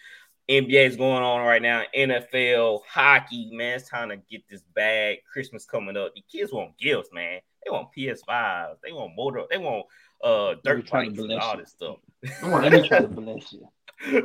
NBA 0.48 0.86
is 0.86 0.97
going 0.97 1.23
on 1.23 1.44
right 1.44 1.60
now. 1.60 1.82
NFL, 1.94 2.82
hockey, 2.89 3.51
man. 3.52 3.77
It's 3.77 3.89
time 3.89 4.10
to 4.10 4.16
get 4.16 4.48
this 4.48 4.62
bag. 4.74 5.18
Christmas 5.31 5.64
coming 5.64 5.97
up. 5.97 6.14
The 6.14 6.23
kids 6.31 6.52
want 6.52 6.78
gifts, 6.78 7.09
man. 7.12 7.40
They 7.64 7.70
want 7.70 7.89
PS5s. 7.97 8.77
They 8.82 8.93
want 8.93 9.16
motor. 9.16 9.43
They 9.51 9.59
want 9.59 9.86
uh 10.23 10.55
dirt 10.64 10.86
trying 10.86 11.10
bikes 11.10 11.23
and 11.23 11.32
all 11.40 11.56
this 11.56 11.70
stuff. 11.70 11.97
Let 12.43 12.73
me 12.73 12.89
try 12.89 13.01
to 13.01 13.09
bless 13.09 13.52
you. 13.52 13.68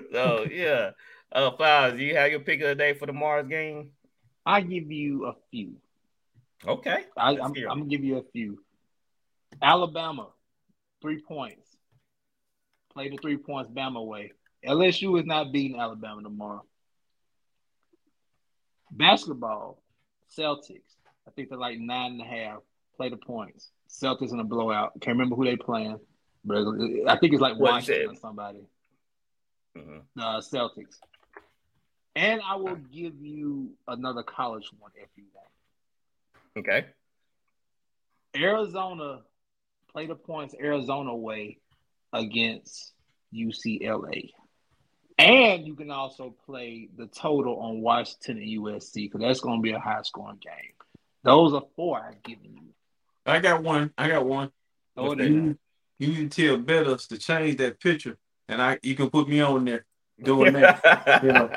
so 0.12 0.46
yeah. 0.50 0.92
Uh 1.32 1.52
Flowers, 1.52 2.00
you 2.00 2.16
have 2.16 2.30
your 2.30 2.42
pick 2.42 2.62
of 2.62 2.68
the 2.68 2.76
day 2.76 2.94
for 2.94 3.08
the 3.08 3.14
Mars 3.14 3.48
game? 3.48 3.92
I 4.46 4.62
give 4.62 4.92
you 4.92 5.26
a 5.26 5.34
few. 5.50 5.78
Okay. 6.68 7.06
I. 7.18 7.30
I'm 7.32 7.54
gonna 7.54 7.86
give 7.86 8.04
you 8.04 8.18
a 8.18 8.24
few. 8.32 8.64
Alabama, 9.62 10.28
three 11.02 11.20
points. 11.20 11.68
Play 12.94 13.10
the 13.10 13.18
three 13.18 13.38
points 13.38 13.72
Bama 13.72 14.06
way. 14.06 14.34
LSU 14.66 15.20
is 15.20 15.26
not 15.26 15.52
beating 15.52 15.80
Alabama 15.80 16.22
tomorrow. 16.22 16.64
Basketball, 18.92 19.82
Celtics. 20.38 20.96
I 21.28 21.32
think 21.32 21.50
they're 21.50 21.58
like 21.58 21.80
nine 21.80 22.14
and 22.14 22.22
a 22.22 22.26
half. 22.26 22.60
Play 22.98 23.10
the 23.10 23.18
points. 23.18 23.72
Celtics 23.90 24.32
in 24.32 24.40
a 24.40 24.44
blowout. 24.44 24.94
Can't 25.02 25.16
remember 25.16 25.36
who 25.36 25.46
they 25.46 25.56
playing, 25.56 26.00
but 26.44 26.58
I 27.08 27.18
think 27.18 27.34
it's 27.34 27.42
like 27.42 27.58
Washington 27.58 28.12
or 28.12 28.16
somebody. 28.16 28.60
Mhm. 29.76 30.04
Uh, 30.20 30.42
Celtics. 30.42 31.00
And 32.16 32.42
I 32.46 32.56
will 32.56 32.76
give 32.76 33.16
you 33.22 33.72
another 33.88 34.24
college 34.24 34.70
one 34.78 34.92
if 34.96 35.10
you 35.16 35.24
want. 35.34 35.48
Okay. 36.58 36.86
Arizona 38.36 39.22
play 39.92 40.08
the 40.08 40.16
points 40.16 40.54
Arizona 40.60 41.16
way 41.16 41.60
against 42.14 42.94
UCLA. 43.34 44.32
And 45.22 45.68
you 45.68 45.76
can 45.76 45.92
also 45.92 46.34
play 46.46 46.90
the 46.98 47.08
total 47.08 47.60
on 47.60 47.82
Washington 47.82 48.38
and 48.38 48.48
USC 48.48 48.94
because 48.96 49.22
that's 49.22 49.40
going 49.40 49.60
to 49.60 49.64
be 49.64 49.72
a 49.72 49.80
high 49.80 50.02
scoring 50.04 50.40
game. 50.42 50.74
Those 51.24 51.54
are 51.54 51.64
four 51.76 52.00
I've 52.04 52.22
given 52.24 52.56
you. 52.56 52.70
I 53.26 53.40
got 53.40 53.62
one. 53.64 53.94
I 53.98 54.08
got 54.08 54.26
one. 54.26 54.52
Throw 54.96 55.12
it 55.14 55.20
you, 55.20 55.26
in. 55.26 55.60
you 56.00 56.08
need 56.08 56.32
to 56.32 56.48
tell 56.48 56.58
BetUS 56.58 57.08
to 57.10 57.18
change 57.18 57.58
that 57.58 57.80
picture, 57.80 58.18
and 58.50 58.62
I 58.62 58.80
you 58.82 58.96
can 58.96 59.10
put 59.10 59.30
me 59.30 59.40
on 59.42 59.66
there 59.66 59.86
doing 60.24 60.54
that. 60.60 61.22
you 61.24 61.32
know, 61.32 61.50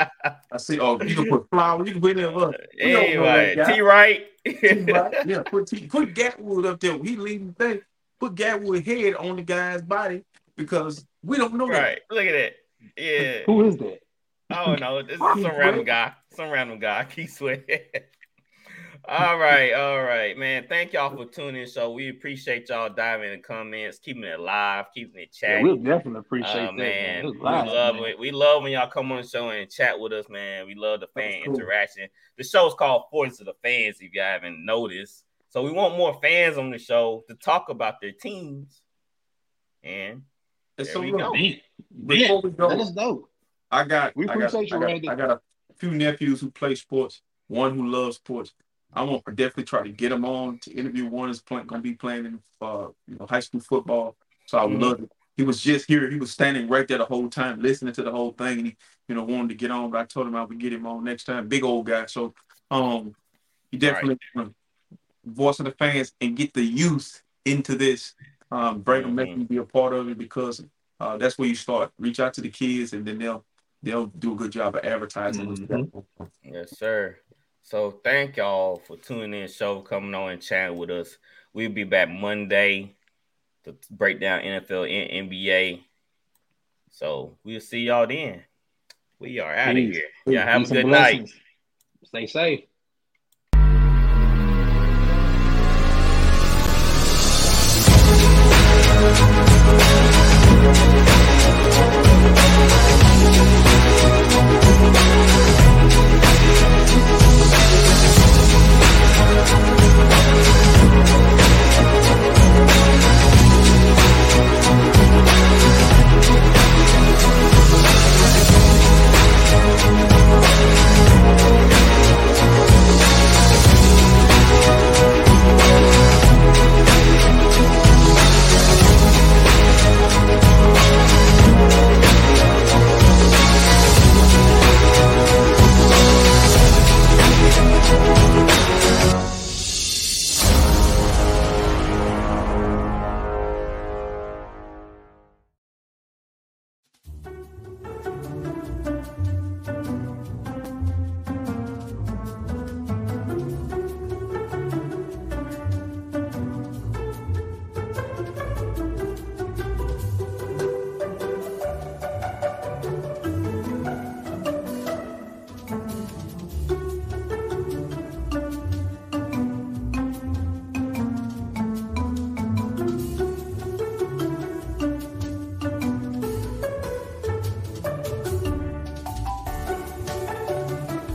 I 0.53 0.57
see. 0.59 0.79
Oh, 0.79 1.01
you 1.01 1.15
can 1.15 1.29
put 1.29 1.49
flowers. 1.49 1.89
You 1.89 1.95
can 1.95 2.03
put 2.03 2.17
them 2.17 2.37
up. 2.37 2.55
We 2.77 2.93
don't 2.93 3.15
know 3.15 3.23
that 3.25 3.55
anyway. 3.59 3.67
T 3.67 3.81
right. 3.81 4.27
T-Right. 4.45 5.15
Yeah, 5.27 5.43
put 5.43 5.67
T, 5.67 5.87
put 5.87 6.15
Gatwood 6.15 6.67
up 6.67 6.81
there. 6.81 6.99
He 7.03 7.17
leading 7.17 7.49
the 7.49 7.65
thing. 7.65 7.81
Put 8.21 8.35
Gatwood 8.35 8.85
head 8.85 9.15
on 9.15 9.37
the 9.37 9.43
guy's 9.43 9.83
body 9.83 10.23
because 10.57 11.05
we 11.23 11.39
don't 11.39 11.55
know 11.55 11.69
that. 11.69 11.83
right. 11.83 12.01
Look 12.11 12.27
at 12.27 12.33
that. 12.33 12.53
Yeah. 12.97 13.41
Who 13.47 13.67
is 13.67 13.77
that? 13.79 14.01
Oh 14.51 14.77
no, 14.77 15.03
this 15.03 15.21
is 15.21 15.43
some 15.43 15.57
random 15.59 15.85
guy. 15.85 16.13
Some 16.33 16.51
random 16.51 16.79
guy. 16.79 17.05
Keith 17.05 17.33
Sweat. 17.33 17.65
all 19.09 19.39
right, 19.39 19.73
all 19.73 20.03
right, 20.03 20.37
man. 20.37 20.67
Thank 20.69 20.93
y'all 20.93 21.15
for 21.15 21.25
tuning. 21.25 21.67
So 21.67 21.93
we 21.93 22.11
appreciate 22.11 22.69
y'all 22.69 22.93
diving 22.93 23.33
in 23.33 23.37
the 23.39 23.43
comments, 23.43 23.99
keeping 23.99 24.25
it 24.25 24.41
live, 24.41 24.87
keeping 24.95 25.23
it 25.23 25.37
Yeah, 25.41 25.49
chatting. 25.49 25.63
we'll 25.65 25.77
definitely 25.77 26.21
appreciate 26.21 26.55
Uh, 26.55 26.67
that, 26.67 26.73
man, 26.77 27.23
man. 27.23 27.25
It 27.25 27.35
we 27.35 27.41
love 27.41 27.97
man. 27.97 28.05
it. 28.05 28.19
We 28.19 28.31
love 28.31 28.63
when 28.63 28.73
y'all 28.73 28.89
come 28.91 29.11
on 29.13 29.23
the 29.23 29.29
show 29.29 29.51
and 29.51 29.71
chat 29.71 29.99
with 29.99 30.13
us, 30.13 30.29
man. 30.29 30.67
We 30.67 30.75
love 30.75 31.01
the 31.01 31.09
fan 31.09 31.43
cool. 31.45 31.55
interaction. 31.55 32.09
The 32.37 32.45
show's 32.45 32.75
called 32.75 33.05
Voice 33.11 33.41
of 33.41 33.47
the 33.47 33.55
Fans, 33.63 33.97
if 34.01 34.13
y'all 34.13 34.25
haven't 34.25 34.65
noticed. 34.65 35.25
So 35.49 35.63
we 35.63 35.71
want 35.71 35.97
more 35.97 36.19
fans 36.21 36.59
on 36.59 36.71
the 36.71 36.79
show 36.79 37.25
to 37.29 37.35
talk 37.37 37.69
about 37.69 38.01
their 38.01 38.13
teams. 38.13 38.83
And 39.85 40.23
And 40.79 40.87
There 40.87 40.95
so 40.95 41.01
we 41.01 41.11
look, 41.13 41.21
go. 41.21 41.33
Man, 41.35 41.61
before 42.07 42.41
we 42.43 42.51
go, 42.51 42.69
let 42.69 42.81
us 42.81 42.95
know. 42.95 43.29
I 43.71 43.85
got, 43.85 44.17
We 44.17 44.29
I 44.29 44.35
got, 44.37 44.55
appreciate 44.55 44.71
you, 44.71 44.77
I 44.77 44.81
got, 44.81 44.87
Randy. 44.87 45.09
I 45.09 45.15
got 45.15 45.31
a 45.31 45.41
few 45.77 45.91
nephews 45.91 46.41
who 46.41 46.51
play 46.51 46.75
sports. 46.75 47.23
One 47.49 47.77
who 47.77 47.87
loves 47.87 48.17
sports. 48.17 48.53
I'm 48.93 49.07
gonna 49.09 49.21
definitely 49.35 49.65
try 49.65 49.83
to 49.83 49.89
get 49.89 50.11
them 50.11 50.25
on 50.25 50.59
to 50.61 50.73
interview. 50.73 51.07
One 51.07 51.29
is 51.29 51.41
playing, 51.41 51.67
gonna 51.67 51.83
be 51.83 51.95
playing 51.95 52.27
in 52.27 52.43
uh, 52.61 52.89
you 53.09 53.17
know, 53.19 53.27
high 53.29 53.41
school 53.41 53.61
football. 53.61 54.17
So 54.47 54.59
I 54.59 54.65
would 54.65 54.79
Mhm. 54.79 54.83
love 54.83 55.03
it. 55.03 55.13
He 55.37 55.43
was 55.43 55.61
just 55.61 55.87
here. 55.89 56.09
He 56.09 56.19
was 56.19 56.31
standing 56.31 56.69
right 56.69 56.87
there 56.87 56.99
the 56.99 57.05
whole 57.05 57.29
time, 57.29 57.61
listening 57.61 57.93
to 57.95 58.03
the 58.03 58.13
whole 58.13 58.31
thing, 58.33 58.59
and 58.59 58.67
he, 58.69 58.77
you 59.09 59.17
know, 59.17 59.25
wanted 59.25 59.49
to 59.49 59.55
get 59.57 59.73
on. 59.73 59.91
But 59.91 60.01
I 60.01 60.05
told 60.05 60.29
him 60.29 60.37
I 60.37 60.45
would 60.45 60.59
get 60.59 60.73
him 60.73 60.87
on 60.87 61.03
next 61.03 61.25
time. 61.25 61.49
Big 61.49 61.65
old 61.65 61.87
guy. 61.87 62.07
So, 62.07 62.35
um, 62.71 63.15
he 63.73 63.79
definitely 63.79 64.19
wanna 64.35 64.55
voice 65.25 65.59
of 65.59 65.65
the 65.65 65.73
fans 65.73 66.13
and 66.21 66.37
get 66.37 66.53
the 66.53 66.63
youth 66.63 67.23
into 67.45 67.75
this. 67.75 68.15
Um, 68.55 68.83
bring 68.83 69.03
them, 69.03 69.15
make 69.17 69.31
Mhm. 69.31 69.35
them 69.35 69.45
be 69.47 69.57
a 69.57 69.65
part 69.65 69.93
of 69.93 70.09
it 70.09 70.17
because 70.17 70.65
uh, 71.01 71.17
that's 71.17 71.37
where 71.37 71.49
you 71.49 71.57
start. 71.57 71.91
Reach 71.99 72.21
out 72.21 72.33
to 72.35 72.41
the 72.41 72.49
kids, 72.49 72.93
and 72.93 73.05
then 73.05 73.19
they'll 73.19 73.45
they'll 73.83 74.07
do 74.07 74.33
a 74.33 74.37
good 74.37 74.53
job 74.53 74.77
of 74.77 74.85
advertising. 74.85 75.49
what's 75.49 75.61
Mhm. 75.61 76.05
Yes, 76.45 76.79
sir. 76.79 77.19
So 77.63 77.91
thank 78.05 78.37
y'all 78.37 78.77
for 78.77 78.97
tuning 78.97 79.43
in, 79.43 79.49
show 79.49 79.81
coming 79.81 80.15
on 80.15 80.31
and 80.31 80.41
chatting 80.41 80.79
with 80.79 80.91
us. 80.91 81.19
We'll 81.53 81.71
be 81.71 81.85
back 81.85 82.09
Monday 82.09 82.95
to 83.65 83.77
break 83.91 84.21
down 84.21 84.41
NFL 84.41 84.85
and 84.85 85.11
NBA. 85.11 85.85
So 86.91 87.37
we'll 87.43 87.61
see 87.61 87.81
y'all 87.81 88.07
then. 88.07 88.45
We 89.19 89.41
are 89.41 89.53
out 89.53 89.71
of 89.71 89.77
here. 89.77 90.03
Y'all 90.27 90.47
have 90.47 90.63
Peace 90.63 90.71
a 90.71 90.75
good 90.75 90.87
night. 90.87 91.31
Stay 92.05 92.27
safe. 92.27 92.65